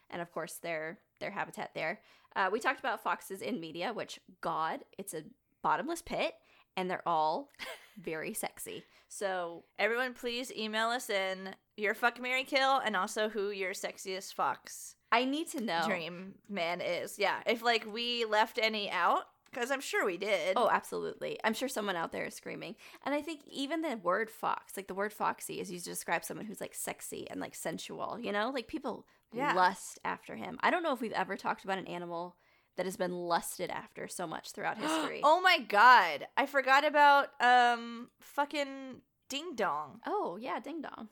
and 0.09 0.21
of 0.21 0.31
course 0.31 0.57
their 0.57 0.99
their 1.19 1.31
habitat 1.31 1.73
there. 1.73 2.01
Uh, 2.35 2.49
we 2.51 2.59
talked 2.59 2.79
about 2.79 3.01
foxes 3.01 3.41
in 3.41 3.59
media, 3.59 3.93
which 3.93 4.19
God, 4.41 4.83
it's 4.97 5.13
a 5.13 5.23
bottomless 5.61 6.01
pit, 6.01 6.35
and 6.75 6.89
they're 6.91 7.07
all 7.07 7.51
very 7.97 8.33
sexy. 8.33 8.83
So 9.07 9.63
Everyone, 9.79 10.13
please 10.13 10.51
email 10.51 10.89
us 10.89 11.09
in 11.09 11.55
your 11.77 11.93
fuck 11.93 12.19
Mary 12.19 12.43
kill 12.43 12.77
and 12.79 12.95
also 12.95 13.29
who 13.29 13.49
your 13.49 13.71
sexiest 13.73 14.33
fox 14.33 14.94
I 15.15 15.25
need 15.25 15.47
to 15.49 15.61
know. 15.61 15.83
dream 15.87 16.35
man 16.49 16.81
is. 16.81 17.17
Yeah, 17.19 17.37
if 17.45 17.61
like 17.63 17.85
we 17.91 18.25
left 18.25 18.59
any 18.61 18.89
out, 18.91 19.23
because 19.51 19.71
I'm 19.71 19.81
sure 19.81 20.05
we 20.05 20.17
did. 20.17 20.53
Oh, 20.57 20.69
absolutely. 20.69 21.39
I'm 21.43 21.53
sure 21.53 21.69
someone 21.69 21.95
out 21.95 22.11
there 22.11 22.25
is 22.25 22.33
screaming. 22.35 22.75
And 23.05 23.15
I 23.15 23.21
think 23.21 23.39
even 23.49 23.81
the 23.81 23.97
word 24.03 24.29
fox, 24.29 24.75
like 24.75 24.87
the 24.87 24.93
word 24.93 25.13
foxy, 25.13 25.61
is 25.61 25.71
used 25.71 25.85
to 25.85 25.91
describe 25.91 26.25
someone 26.25 26.45
who's 26.45 26.59
like 26.59 26.75
sexy 26.75 27.29
and 27.29 27.39
like 27.39 27.55
sensual, 27.55 28.17
you 28.21 28.31
know? 28.33 28.51
Like 28.53 28.67
people 28.67 29.05
Yeah. 29.31 29.53
lust 29.53 29.97
after 30.03 30.35
him. 30.35 30.57
I 30.61 30.71
don't 30.71 30.83
know 30.83 30.91
if 30.93 30.99
we've 30.99 31.11
ever 31.13 31.37
talked 31.37 31.63
about 31.63 31.77
an 31.77 31.87
animal 31.87 32.35
that 32.75 32.85
has 32.85 32.97
been 32.97 33.13
lusted 33.13 33.69
after 33.69 34.09
so 34.09 34.27
much 34.27 34.51
throughout 34.51 34.77
history. 34.85 35.21
oh 35.23 35.39
my 35.39 35.59
god, 35.59 36.27
I 36.35 36.45
forgot 36.45 36.83
about 36.85 37.29
um 37.39 38.09
fucking 38.19 39.01
Ding 39.29 39.55
Dong. 39.55 40.01
oh, 40.05 40.37
yeah, 40.39 40.59
ding 40.59 40.81
dong. 40.81 41.07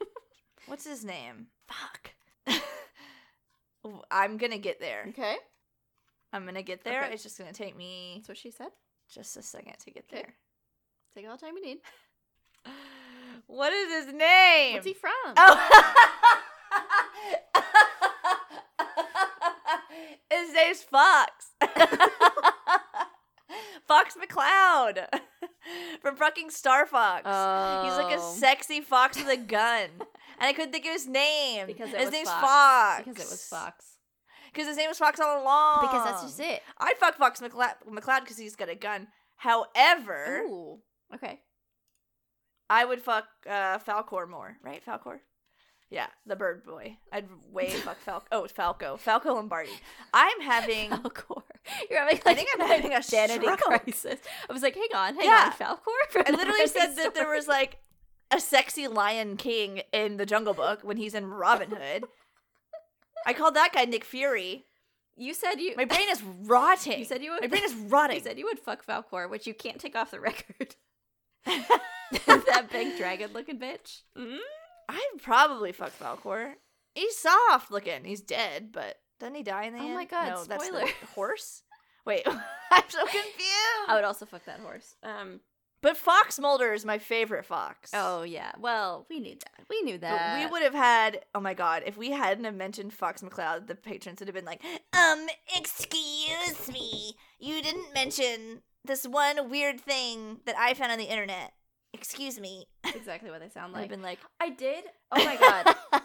What's 0.66 0.86
his 0.86 1.04
name? 1.04 1.48
Fuck. 1.68 2.14
I'm 4.10 4.36
gonna 4.36 4.58
get 4.58 4.80
there. 4.80 5.04
Okay. 5.08 5.36
I'm 6.32 6.44
gonna 6.44 6.62
get 6.62 6.82
there. 6.84 7.04
Okay. 7.04 7.14
It's 7.14 7.22
just 7.22 7.38
gonna 7.38 7.52
take 7.52 7.76
me 7.76 8.14
That's 8.18 8.28
what 8.28 8.38
she 8.38 8.50
said. 8.50 8.68
just 9.12 9.36
a 9.36 9.42
second 9.42 9.74
to 9.84 9.90
get 9.90 10.04
Okay. 10.12 10.22
there. 10.22 10.34
Take 11.14 11.26
all 11.28 11.36
the 11.36 11.44
time 11.46 11.56
you 11.56 11.62
need. 11.64 11.78
What 13.48 13.72
is 13.72 13.92
his 14.06 14.14
name? 14.14 14.74
What's 14.74 14.86
he 14.86 14.94
from? 14.94 15.10
Oh. 15.36 15.68
his 20.30 20.52
name's 20.52 20.82
Fox. 20.82 21.50
Fox 23.86 24.16
McCloud 24.16 25.06
from 26.02 26.16
fucking 26.16 26.50
Star 26.50 26.86
Fox. 26.86 27.22
He's 27.24 27.96
like 28.04 28.16
a 28.16 28.20
Oh. 28.20 28.34
sexy 28.38 28.80
fox 28.80 29.16
with 29.16 29.28
a 29.28 29.36
gun. 29.36 29.90
And 30.38 30.48
I 30.48 30.52
couldn't 30.52 30.72
think 30.72 30.84
of 30.86 30.92
his 30.92 31.06
name. 31.06 31.66
because 31.66 31.92
it 31.92 32.00
his 32.00 32.10
name's 32.12 32.28
Fox. 32.28 32.42
Fox. 32.42 33.02
Because 33.06 33.24
it 33.26 33.30
was 33.30 33.44
Fox. 33.48 33.84
Because 34.52 34.68
his 34.68 34.76
name 34.76 34.88
was 34.88 34.98
Fox 34.98 35.20
all 35.20 35.42
along. 35.42 35.78
Because 35.82 36.04
that's 36.04 36.22
just 36.22 36.40
it. 36.40 36.62
I'd 36.78 36.96
fuck 36.98 37.16
Fox 37.16 37.40
McCloud 37.40 38.20
because 38.20 38.38
he's 38.38 38.56
got 38.56 38.68
a 38.68 38.74
gun. 38.74 39.08
However, 39.36 40.42
Ooh. 40.46 40.78
Okay. 41.14 41.40
I 42.68 42.84
would 42.84 43.00
fuck 43.02 43.24
uh, 43.48 43.78
Falcor 43.78 44.28
more, 44.28 44.56
right? 44.62 44.82
Falcor? 44.84 45.18
Yeah, 45.88 46.06
the 46.26 46.34
bird 46.34 46.64
boy. 46.64 46.96
I'd 47.12 47.28
way 47.52 47.70
fuck 47.84 47.98
Falco. 48.00 48.26
Oh, 48.32 48.46
Falco. 48.48 48.96
Falco 48.96 49.34
Lombardi. 49.34 49.70
I'm 50.12 50.40
having. 50.40 50.90
Falcor. 50.90 51.42
You're 51.90 52.00
having 52.00 52.20
I 52.26 52.34
think 52.34 52.48
I'm 52.58 52.66
having 52.66 52.92
a 52.92 53.02
stroke. 53.02 53.58
crisis. 53.60 54.18
I 54.48 54.52
was 54.52 54.62
like, 54.62 54.74
hang 54.74 54.88
on, 54.94 55.14
hang 55.16 55.26
Yeah. 55.26 55.52
on, 55.60 55.76
Falcor. 55.76 56.26
I 56.26 56.30
literally 56.30 56.66
said 56.66 56.94
that 56.96 57.14
there 57.14 57.28
was 57.32 57.46
like 57.46 57.78
a 58.30 58.40
sexy 58.40 58.88
lion 58.88 59.36
king 59.36 59.82
in 59.92 60.16
the 60.16 60.26
Jungle 60.26 60.54
Book 60.54 60.80
when 60.82 60.96
he's 60.96 61.14
in 61.14 61.26
Robin 61.26 61.70
Hood. 61.70 62.04
I 63.26 63.32
called 63.32 63.54
that 63.54 63.72
guy 63.72 63.84
Nick 63.84 64.04
Fury. 64.04 64.64
You 65.16 65.32
said 65.34 65.54
you. 65.60 65.74
My 65.76 65.84
brain 65.86 66.08
is 66.10 66.22
rotting. 66.22 66.98
You 66.98 67.04
said 67.04 67.22
you 67.22 67.32
would. 67.32 67.40
My 67.40 67.46
brain 67.46 67.64
is 67.64 67.74
rotting. 67.88 68.16
You 68.16 68.22
said 68.22 68.38
you 68.38 68.44
would 68.44 68.58
fuck 68.58 68.84
Falcor, 68.84 69.30
which 69.30 69.46
you 69.46 69.54
can't 69.54 69.78
take 69.80 69.96
off 69.96 70.10
the 70.10 70.20
record. 70.20 70.76
that 71.46 72.68
big 72.70 72.96
dragon-looking 72.98 73.58
bitch. 73.58 74.02
Mm? 74.16 74.38
I'd 74.88 75.10
probably 75.22 75.72
fuck 75.72 75.92
Falcor. 75.98 76.52
He's 76.94 77.16
soft 77.16 77.70
looking. 77.70 78.04
He's 78.04 78.20
dead, 78.20 78.70
but 78.72 78.96
doesn't 79.20 79.34
he 79.34 79.42
die 79.42 79.64
in 79.64 79.74
the 79.74 79.80
Oh 79.80 79.82
end? 79.84 79.92
Oh 79.92 79.94
my 79.94 80.04
God, 80.04 80.28
no, 80.28 80.44
that's 80.44 80.66
spoiler. 80.66 80.84
the 81.00 81.06
horse. 81.14 81.62
Wait, 82.04 82.22
I'm 82.26 82.82
so 82.88 83.00
confused. 83.00 83.88
I 83.88 83.94
would 83.94 84.04
also 84.04 84.26
fuck 84.26 84.44
that 84.44 84.60
horse. 84.60 84.94
Um. 85.02 85.40
But 85.82 85.96
Fox 85.96 86.38
Mulder 86.38 86.72
is 86.72 86.84
my 86.84 86.98
favorite 86.98 87.44
fox. 87.44 87.90
Oh 87.94 88.22
yeah. 88.22 88.52
Well, 88.58 89.06
we 89.08 89.20
knew 89.20 89.34
that. 89.34 89.66
We 89.70 89.82
knew 89.82 89.94
But 89.98 90.00
that. 90.08 90.44
we 90.44 90.50
would 90.50 90.62
have 90.62 90.74
had. 90.74 91.20
Oh 91.34 91.40
my 91.40 91.54
god! 91.54 91.82
If 91.86 91.96
we 91.96 92.10
hadn't 92.10 92.44
have 92.44 92.54
mentioned 92.54 92.92
Fox 92.92 93.22
McCloud, 93.22 93.66
the 93.66 93.74
patrons 93.74 94.20
would 94.20 94.28
have 94.28 94.34
been 94.34 94.44
like, 94.44 94.62
"Um, 94.92 95.26
excuse 95.56 96.70
me, 96.72 97.14
you 97.38 97.62
didn't 97.62 97.92
mention 97.94 98.62
this 98.84 99.06
one 99.06 99.50
weird 99.50 99.80
thing 99.80 100.38
that 100.46 100.56
I 100.58 100.74
found 100.74 100.92
on 100.92 100.98
the 100.98 101.04
internet. 101.04 101.52
Excuse 101.92 102.40
me." 102.40 102.66
Exactly 102.94 103.30
what 103.30 103.40
they 103.40 103.48
sound 103.48 103.72
I've 103.76 103.82
like. 103.82 103.90
been 103.90 104.02
like, 104.02 104.18
I 104.40 104.50
did. 104.50 104.84
Oh 105.12 105.24
my 105.24 105.36
god. 105.36 106.02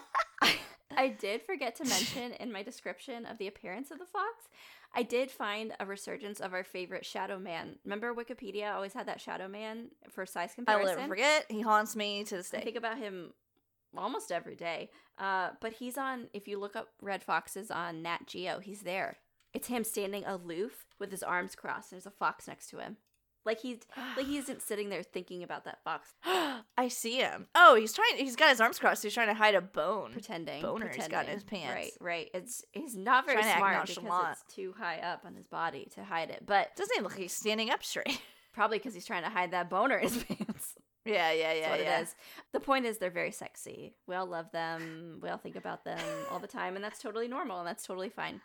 I 0.94 1.08
did 1.08 1.40
forget 1.42 1.74
to 1.76 1.84
mention 1.88 2.32
in 2.32 2.52
my 2.52 2.62
description 2.62 3.24
of 3.24 3.38
the 3.38 3.46
appearance 3.46 3.90
of 3.90 3.98
the 3.98 4.04
fox, 4.04 4.48
I 4.94 5.02
did 5.02 5.30
find 5.30 5.72
a 5.80 5.86
resurgence 5.86 6.40
of 6.40 6.52
our 6.52 6.64
favorite 6.64 7.06
Shadow 7.06 7.38
Man. 7.38 7.76
Remember 7.84 8.14
Wikipedia 8.14 8.74
always 8.74 8.92
had 8.92 9.06
that 9.08 9.20
Shadow 9.20 9.48
Man 9.48 9.88
for 10.10 10.26
size 10.26 10.54
comparison? 10.54 10.90
I'll 10.90 10.96
never 10.96 11.08
forget. 11.08 11.46
He 11.48 11.62
haunts 11.62 11.96
me 11.96 12.24
to 12.24 12.36
this 12.36 12.50
day. 12.50 12.58
I 12.58 12.64
think 12.64 12.76
about 12.76 12.98
him 12.98 13.32
almost 13.96 14.30
every 14.30 14.54
day. 14.54 14.90
Uh, 15.18 15.50
but 15.60 15.74
he's 15.74 15.96
on, 15.96 16.28
if 16.32 16.46
you 16.46 16.58
look 16.58 16.76
up 16.76 16.88
Red 17.00 17.22
Foxes 17.22 17.70
on 17.70 18.02
Nat 18.02 18.26
Geo, 18.26 18.60
he's 18.60 18.82
there. 18.82 19.18
It's 19.54 19.68
him 19.68 19.84
standing 19.84 20.24
aloof 20.24 20.86
with 20.98 21.10
his 21.10 21.22
arms 21.22 21.54
crossed 21.54 21.92
and 21.92 21.96
there's 21.96 22.06
a 22.06 22.10
fox 22.10 22.48
next 22.48 22.68
to 22.70 22.78
him. 22.78 22.96
Like 23.44 23.60
he's 23.60 23.78
like 24.16 24.26
he 24.26 24.38
isn't 24.38 24.62
sitting 24.68 24.88
there 24.88 25.02
thinking 25.02 25.42
about 25.42 25.64
that 25.64 25.82
fox, 25.82 26.14
I 26.24 26.88
see 26.88 27.16
him. 27.16 27.46
Oh, 27.54 27.74
he's 27.74 27.92
trying. 27.92 28.16
He's 28.16 28.36
got 28.36 28.50
his 28.50 28.60
arms 28.60 28.78
crossed. 28.78 29.02
He's 29.02 29.14
trying 29.14 29.28
to 29.28 29.34
hide 29.34 29.54
a 29.54 29.60
bone. 29.60 30.12
pretending. 30.12 30.62
Boner 30.62 30.88
he's 30.94 31.08
got 31.08 31.26
in 31.26 31.32
his 31.32 31.44
pants. 31.44 31.72
Right, 31.74 31.92
right. 32.00 32.30
It's 32.34 32.64
he's 32.72 32.96
not 32.96 33.26
very 33.26 33.42
Trying 33.42 33.60
smart 33.60 33.86
because 33.88 34.42
it's 34.44 34.54
too 34.54 34.74
high 34.78 34.98
up 34.98 35.22
on 35.24 35.34
his 35.34 35.46
body 35.46 35.88
to 35.94 36.04
hide 36.04 36.30
it. 36.30 36.44
But 36.46 36.74
Doesn't 36.76 36.94
even 36.94 37.04
look 37.04 37.12
like 37.12 37.22
he's 37.22 37.32
standing 37.32 37.70
up 37.70 37.82
straight. 37.82 38.20
probably 38.52 38.78
because 38.78 38.94
he's 38.94 39.06
trying 39.06 39.24
to 39.24 39.30
hide 39.30 39.50
that 39.52 39.68
boner 39.68 39.96
in 39.96 40.08
his 40.08 40.24
pants. 40.28 40.74
yeah, 41.04 41.32
yeah, 41.32 41.48
That's 41.48 41.60
yeah, 41.60 41.70
what 41.70 41.80
yeah. 41.80 41.98
it 41.98 42.02
is. 42.02 42.14
The 42.52 42.60
point 42.60 42.86
is 42.86 42.98
they're 42.98 43.10
very 43.10 43.32
sexy. 43.32 43.94
We 44.06 44.14
all 44.14 44.26
love 44.26 44.52
them. 44.52 45.18
We 45.22 45.30
all 45.30 45.38
think 45.38 45.56
about 45.56 45.84
them 45.84 45.98
all 46.30 46.38
the 46.38 46.46
time, 46.46 46.76
and 46.76 46.84
that's 46.84 47.00
totally 47.00 47.26
normal 47.28 47.58
and 47.58 47.66
that's 47.66 47.84
totally 47.84 48.10
fine. 48.10 48.40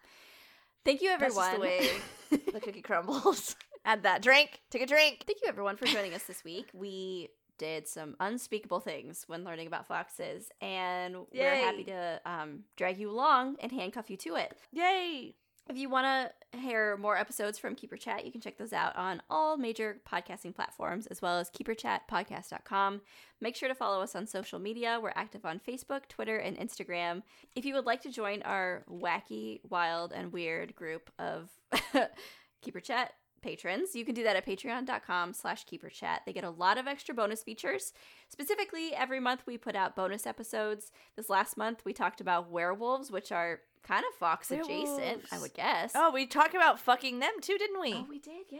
Thank 0.86 1.02
you, 1.02 1.10
That's 1.10 1.38
everyone. 1.38 1.68
just 1.70 2.32
the 2.32 2.38
way 2.40 2.52
the 2.54 2.62
cookie 2.62 2.82
crumbles. 2.82 3.58
Add 3.88 4.04
that 4.04 4.22
drink. 4.22 4.60
Take 4.70 4.82
a 4.82 4.86
drink. 4.86 5.24
Thank 5.26 5.40
you, 5.42 5.48
everyone, 5.48 5.78
for 5.78 5.86
joining 5.86 6.14
us 6.14 6.24
this 6.24 6.44
week. 6.44 6.68
We 6.74 7.30
did 7.58 7.88
some 7.88 8.18
unspeakable 8.20 8.82
things 8.82 9.24
when 9.28 9.46
learning 9.46 9.68
about 9.68 9.88
foxes, 9.88 10.50
and 10.60 11.16
we're 11.34 11.56
happy 11.56 11.86
to 11.86 12.20
um, 12.26 12.66
drag 12.76 13.00
you 13.00 13.10
along 13.10 13.56
and 13.62 13.72
handcuff 13.72 14.10
you 14.10 14.18
to 14.18 14.36
it. 14.36 14.58
Yay! 14.74 15.36
If 15.70 15.78
you 15.78 15.90
want 15.90 16.06
to 16.52 16.60
hear 16.60 16.98
more 16.98 17.18
episodes 17.18 17.58
from 17.58 17.76
Keeper 17.76 17.96
Chat, 17.96 18.26
you 18.26 18.32
can 18.32 18.42
check 18.42 18.58
those 18.58 18.74
out 18.74 18.94
on 18.98 19.22
all 19.30 19.56
major 19.56 20.02
podcasting 20.06 20.54
platforms 20.54 21.08
as 21.08 21.22
well 21.22 21.40
as 21.40 21.50
keeperchatpodcast.com. 21.50 23.02
Make 23.40 23.56
sure 23.56 23.70
to 23.70 23.76
follow 23.76 24.02
us 24.02 24.16
on 24.16 24.28
social 24.28 24.60
media. 24.60 25.00
We're 25.02 25.14
active 25.16 25.46
on 25.46 25.62
Facebook, 25.66 26.10
Twitter, 26.10 26.38
and 26.38 26.58
Instagram. 26.58 27.24
If 27.56 27.64
you 27.64 27.74
would 27.76 27.86
like 27.86 28.02
to 28.02 28.12
join 28.12 28.42
our 28.42 28.84
wacky, 28.92 29.62
wild, 29.70 30.12
and 30.12 30.34
weird 30.34 30.76
group 30.76 31.10
of 31.18 31.50
Keeper 32.62 32.82
Chat 32.82 33.14
patrons, 33.48 33.96
you 33.96 34.04
can 34.04 34.14
do 34.14 34.24
that 34.24 34.36
at 34.36 34.46
patreon.com 34.46 35.32
slash 35.32 35.66
keeperchat. 35.66 36.20
They 36.26 36.34
get 36.34 36.44
a 36.44 36.50
lot 36.50 36.78
of 36.78 36.86
extra 36.86 37.16
bonus 37.16 37.44
features. 37.44 37.94
Specifically, 38.28 38.94
every 38.94 39.22
month 39.22 39.44
we 39.46 39.58
put 39.58 39.74
out 39.74 39.96
bonus 39.96 40.28
episodes. 40.28 40.92
This 41.16 41.30
last 41.30 41.56
month 41.56 41.84
we 41.86 41.94
talked 41.94 42.20
about 42.20 42.52
werewolves, 42.52 43.10
which 43.10 43.32
are 43.32 43.62
kind 43.84 44.04
of 44.06 44.14
fox 44.20 44.52
adjacent, 44.52 45.24
I 45.32 45.40
would 45.40 45.54
guess. 45.54 45.94
Oh, 45.96 46.12
we 46.12 46.26
talked 46.26 46.56
about 46.56 46.78
fucking 46.78 47.20
them 47.20 47.34
too, 47.40 47.58
didn't 47.58 47.80
we? 47.80 47.94
Oh, 47.94 48.06
we 48.10 48.20
did. 48.20 48.48
Yeah, 48.52 48.60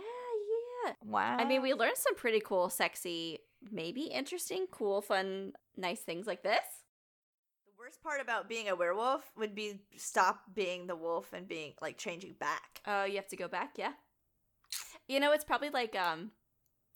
yeah. 0.86 0.94
wow. 1.04 1.36
I 1.38 1.44
mean, 1.44 1.62
we 1.62 1.74
learned 1.74 1.98
some 1.98 2.16
pretty 2.16 2.40
cool, 2.40 2.70
sexy, 2.70 3.40
maybe 3.70 4.04
interesting, 4.04 4.68
cool, 4.72 5.02
fun, 5.02 5.52
nice 5.76 6.00
things 6.00 6.28
like 6.28 6.44
this. 6.44 6.64
The 7.66 7.74
worst 7.78 8.02
part 8.02 8.22
about 8.22 8.48
being 8.48 8.70
a 8.70 8.76
werewolf 8.76 9.24
would 9.38 9.54
be 9.54 9.82
stop 9.98 10.44
being 10.56 10.88
the 10.88 10.96
wolf 10.96 11.34
and 11.34 11.46
being 11.46 11.74
like 11.82 11.98
changing 11.98 12.36
back. 12.40 12.82
Oh, 12.88 13.04
you 13.04 13.18
have 13.18 13.28
to 13.28 13.36
go 13.36 13.50
back, 13.50 13.72
yeah. 13.76 13.92
You 15.08 15.20
know, 15.20 15.32
it's 15.32 15.44
probably 15.46 15.70
like 15.70 15.96
um, 15.96 16.32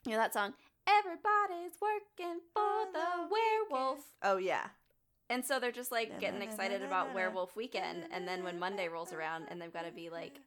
you 0.06 0.12
know 0.12 0.18
that 0.18 0.34
song, 0.34 0.54
"Everybody's 0.88 1.78
working 1.82 2.40
for 2.54 2.86
the 2.92 3.28
werewolf," 3.32 4.00
Oh 4.22 4.38
yeah. 4.38 4.68
and 5.30 5.46
so 5.46 5.60
they're 5.60 5.72
just 5.72 5.92
like 5.92 6.20
getting 6.20 6.42
excited 6.42 6.82
about 6.82 7.14
Werewolf 7.16 7.56
Weekend, 7.56 8.06
and 8.12 8.28
then 8.28 8.44
when 8.44 8.60
Monday 8.60 8.88
rolls 8.90 9.14
around, 9.14 9.46
and 9.50 9.62
they've 9.62 9.72
got 9.74 9.86
to 9.86 9.92
be 9.92 10.10
like, 10.10 10.40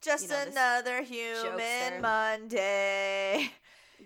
Just 0.00 0.30
know, 0.30 0.44
another 0.48 1.02
human. 1.02 2.00
Monday. 2.00 3.50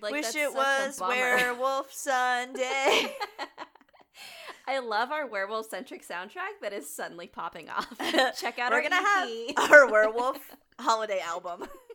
like 0.03 0.13
Wish 0.13 0.35
it 0.35 0.53
was. 0.53 1.01
Werewolf 1.01 1.93
Sunday. 1.93 3.15
I 4.67 4.81
love 4.81 5.11
our 5.13 5.27
werewolf 5.27 5.71
centric 5.71 6.07
soundtrack 6.07 6.61
that 6.61 6.75
is 6.75 6.93
suddenly 6.93 7.27
popping 7.27 7.71
off. 7.71 7.87
Check 8.39 8.59
out 8.59 8.71
We're 8.73 8.79
our 8.79 8.83
gonna 8.83 8.97
EP. 8.97 9.57
have 9.59 9.73
our 9.73 9.91
werewolf 9.91 10.57
holiday 10.79 11.21
album. 11.21 11.65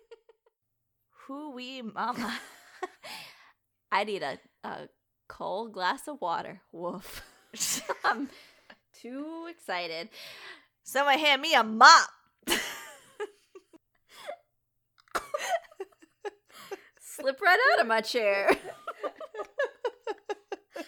Who 1.28 1.52
we 1.52 1.82
mama. 1.82 2.40
I 3.92 4.04
need 4.04 4.24
a, 4.24 4.40
a 4.64 4.90
cold 5.28 5.74
glass 5.74 6.08
of 6.08 6.20
water. 6.20 6.62
Woof. 6.72 7.24
I'm 8.04 8.30
too 9.02 9.48
excited. 9.50 10.10
Someone 10.84 11.20
hand 11.20 11.42
me 11.42 11.54
a 11.54 11.64
mop. 11.64 12.10
Slip 17.00 17.40
right 17.42 17.60
out 17.74 17.82
of 17.82 17.88
my 17.88 18.02
chair. 18.02 18.50
oh 20.76 20.84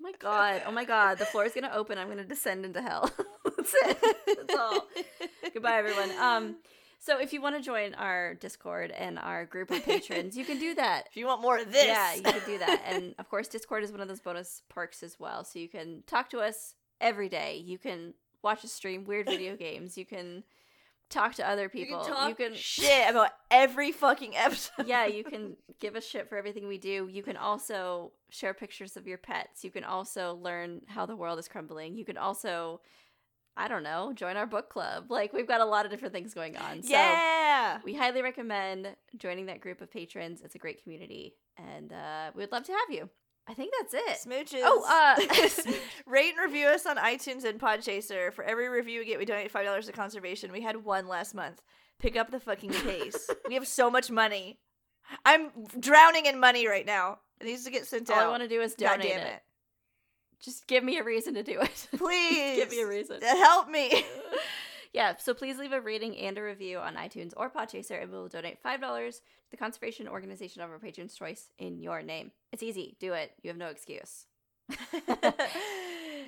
my 0.00 0.12
god. 0.18 0.62
Oh 0.66 0.72
my 0.72 0.84
god. 0.84 1.18
The 1.18 1.24
floor 1.26 1.44
is 1.44 1.52
gonna 1.52 1.70
open. 1.72 1.96
I'm 1.96 2.08
gonna 2.08 2.24
descend 2.24 2.64
into 2.64 2.82
hell. 2.82 3.10
That's 3.44 3.74
it. 3.74 3.98
That's 4.26 4.58
all. 4.58 4.88
Goodbye, 5.54 5.78
everyone. 5.78 6.10
Um, 6.18 6.56
so 7.02 7.18
if 7.18 7.32
you 7.32 7.40
want 7.40 7.56
to 7.56 7.62
join 7.62 7.94
our 7.94 8.34
Discord 8.34 8.90
and 8.92 9.18
our 9.18 9.46
group 9.46 9.70
of 9.70 9.82
patrons, 9.84 10.36
you 10.36 10.44
can 10.44 10.58
do 10.58 10.74
that. 10.74 11.06
If 11.10 11.16
you 11.16 11.26
want 11.26 11.40
more 11.42 11.58
of 11.58 11.72
this. 11.72 11.86
Yeah, 11.86 12.14
you 12.14 12.22
can 12.22 12.40
do 12.46 12.58
that. 12.58 12.82
And 12.86 13.14
of 13.18 13.28
course, 13.30 13.48
Discord 13.48 13.82
is 13.82 13.90
one 13.90 14.00
of 14.02 14.08
those 14.08 14.20
bonus 14.20 14.62
perks 14.68 15.02
as 15.02 15.18
well. 15.18 15.42
So 15.42 15.58
you 15.58 15.68
can 15.68 16.02
talk 16.06 16.28
to 16.30 16.40
us 16.40 16.74
every 17.00 17.28
day. 17.30 17.56
You 17.56 17.78
can 17.78 18.14
watch 18.42 18.64
us 18.64 18.72
stream 18.72 19.04
weird 19.06 19.26
video 19.34 19.56
games. 19.56 19.96
You 19.98 20.04
can 20.04 20.44
talk 21.08 21.34
to 21.36 21.48
other 21.48 21.64
You 21.64 21.68
people. 21.70 22.04
can 22.04 22.12
talk 22.14 22.28
you 22.28 22.34
can 22.36 22.54
shit 22.54 23.08
about 23.10 23.30
every 23.50 23.90
fucking 23.92 24.36
episode. 24.36 24.86
yeah, 24.86 25.06
you 25.06 25.24
can 25.24 25.56
give 25.80 25.96
us 25.96 26.06
shit 26.06 26.28
for 26.28 26.36
everything 26.36 26.68
we 26.68 26.78
do. 26.78 27.08
You 27.10 27.22
can 27.22 27.36
also 27.36 28.12
share 28.28 28.54
pictures 28.54 28.96
of 28.96 29.06
your 29.08 29.18
pets. 29.18 29.64
You 29.64 29.70
can 29.70 29.84
also 29.84 30.34
learn 30.40 30.82
how 30.86 31.06
the 31.06 31.16
world 31.16 31.38
is 31.40 31.48
crumbling. 31.48 31.96
You 31.96 32.04
can 32.04 32.16
also, 32.16 32.80
I 33.56 33.68
don't 33.68 33.82
know, 33.82 34.12
join 34.14 34.36
our 34.36 34.46
book 34.46 34.70
club. 34.70 35.10
Like 35.10 35.32
we've 35.32 35.48
got 35.48 35.60
a 35.60 35.64
lot 35.64 35.84
of 35.84 35.90
different 35.90 36.14
things 36.14 36.34
going 36.34 36.56
on. 36.56 36.82
So 36.82 36.92
yeah. 36.92 37.78
we 37.84 37.94
highly 37.94 38.22
recommend 38.22 38.88
joining 39.16 39.46
that 39.46 39.60
group 39.60 39.80
of 39.80 39.90
patrons. 39.90 40.40
It's 40.42 40.54
a 40.54 40.58
great 40.58 40.82
community, 40.82 41.34
and 41.58 41.92
uh, 41.92 42.30
we'd 42.34 42.52
love 42.52 42.64
to 42.64 42.72
have 42.72 42.90
you. 42.90 43.10
I 43.48 43.54
think 43.54 43.72
that's 43.78 43.94
it. 43.94 44.28
Smooches. 44.28 44.60
Oh, 44.62 44.84
uh, 44.88 45.72
rate 46.06 46.34
and 46.36 46.44
review 46.44 46.68
us 46.68 46.86
on 46.86 46.96
iTunes 46.96 47.44
and 47.44 47.58
Podchaser. 47.58 48.32
For 48.32 48.44
every 48.44 48.68
review 48.68 49.00
we 49.00 49.06
get, 49.06 49.18
we 49.18 49.24
donate 49.24 49.50
five 49.50 49.66
dollars 49.66 49.86
to 49.86 49.92
conservation. 49.92 50.52
We 50.52 50.60
had 50.60 50.84
one 50.84 51.08
last 51.08 51.34
month. 51.34 51.60
Pick 51.98 52.16
up 52.16 52.30
the 52.30 52.40
fucking 52.40 52.70
pace. 52.70 53.28
we 53.48 53.54
have 53.54 53.66
so 53.66 53.90
much 53.90 54.10
money. 54.10 54.60
I'm 55.24 55.50
drowning 55.78 56.26
in 56.26 56.38
money 56.38 56.68
right 56.68 56.86
now. 56.86 57.18
It 57.40 57.46
needs 57.46 57.64
to 57.64 57.70
get 57.70 57.86
sent 57.86 58.10
all 58.10 58.16
out. 58.16 58.26
I 58.26 58.28
want 58.28 58.42
to 58.42 58.48
do 58.48 58.60
is 58.60 58.74
God 58.78 58.98
donate 58.98 59.08
damn 59.08 59.20
it. 59.20 59.26
it. 59.26 59.42
Just 60.42 60.66
give 60.66 60.82
me 60.82 60.98
a 60.98 61.04
reason 61.04 61.34
to 61.34 61.42
do 61.42 61.60
it. 61.60 61.88
Please 61.96 62.56
give 62.56 62.70
me 62.70 62.80
a 62.80 62.86
reason. 62.86 63.20
Help 63.22 63.68
me. 63.68 64.04
yeah, 64.92 65.16
so 65.16 65.34
please 65.34 65.58
leave 65.58 65.72
a 65.72 65.80
rating 65.80 66.16
and 66.16 66.38
a 66.38 66.42
review 66.42 66.78
on 66.78 66.94
iTunes 66.94 67.32
or 67.36 67.50
Podchaser, 67.50 68.00
and 68.02 68.10
we 68.10 68.18
will 68.18 68.28
donate 68.28 68.62
$5 68.62 68.80
to 68.80 69.20
the 69.50 69.56
conservation 69.56 70.08
organization 70.08 70.62
of 70.62 70.70
our 70.70 70.78
patron's 70.78 71.14
choice 71.14 71.50
in 71.58 71.78
your 71.78 72.02
name. 72.02 72.30
It's 72.52 72.62
easy. 72.62 72.96
Do 73.00 73.12
it. 73.12 73.32
You 73.42 73.48
have 73.48 73.58
no 73.58 73.68
excuse. 73.68 74.26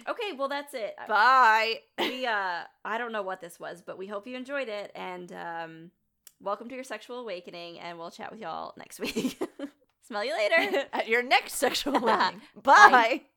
Okay, 0.09 0.33
well, 0.37 0.49
that's 0.49 0.75
it. 0.75 0.97
Bye. 1.09 1.81
We, 1.99 2.27
uh, 2.27 2.63
I 2.85 2.99
don't 2.99 3.13
know 3.13 3.23
what 3.23 3.41
this 3.41 3.61
was, 3.61 3.83
but 3.83 3.99
we 3.99 4.07
hope 4.07 4.27
you 4.27 4.37
enjoyed 4.37 4.69
it, 4.69 4.91
and 4.95 5.33
um, 5.33 5.91
welcome 6.41 6.69
to 6.69 6.75
your 6.75 6.85
sexual 6.85 7.21
awakening, 7.21 7.79
and 7.79 7.99
we'll 7.99 8.11
chat 8.11 8.31
with 8.31 8.41
y'all 8.41 8.75
next 8.77 8.99
week. 9.01 9.41
Smell 10.07 10.25
you 10.25 10.35
later. 10.35 10.87
At 10.93 11.09
your 11.09 11.23
next 11.23 11.55
sexual 11.55 11.97
awakening. 11.97 12.43
Bye. 12.63 13.23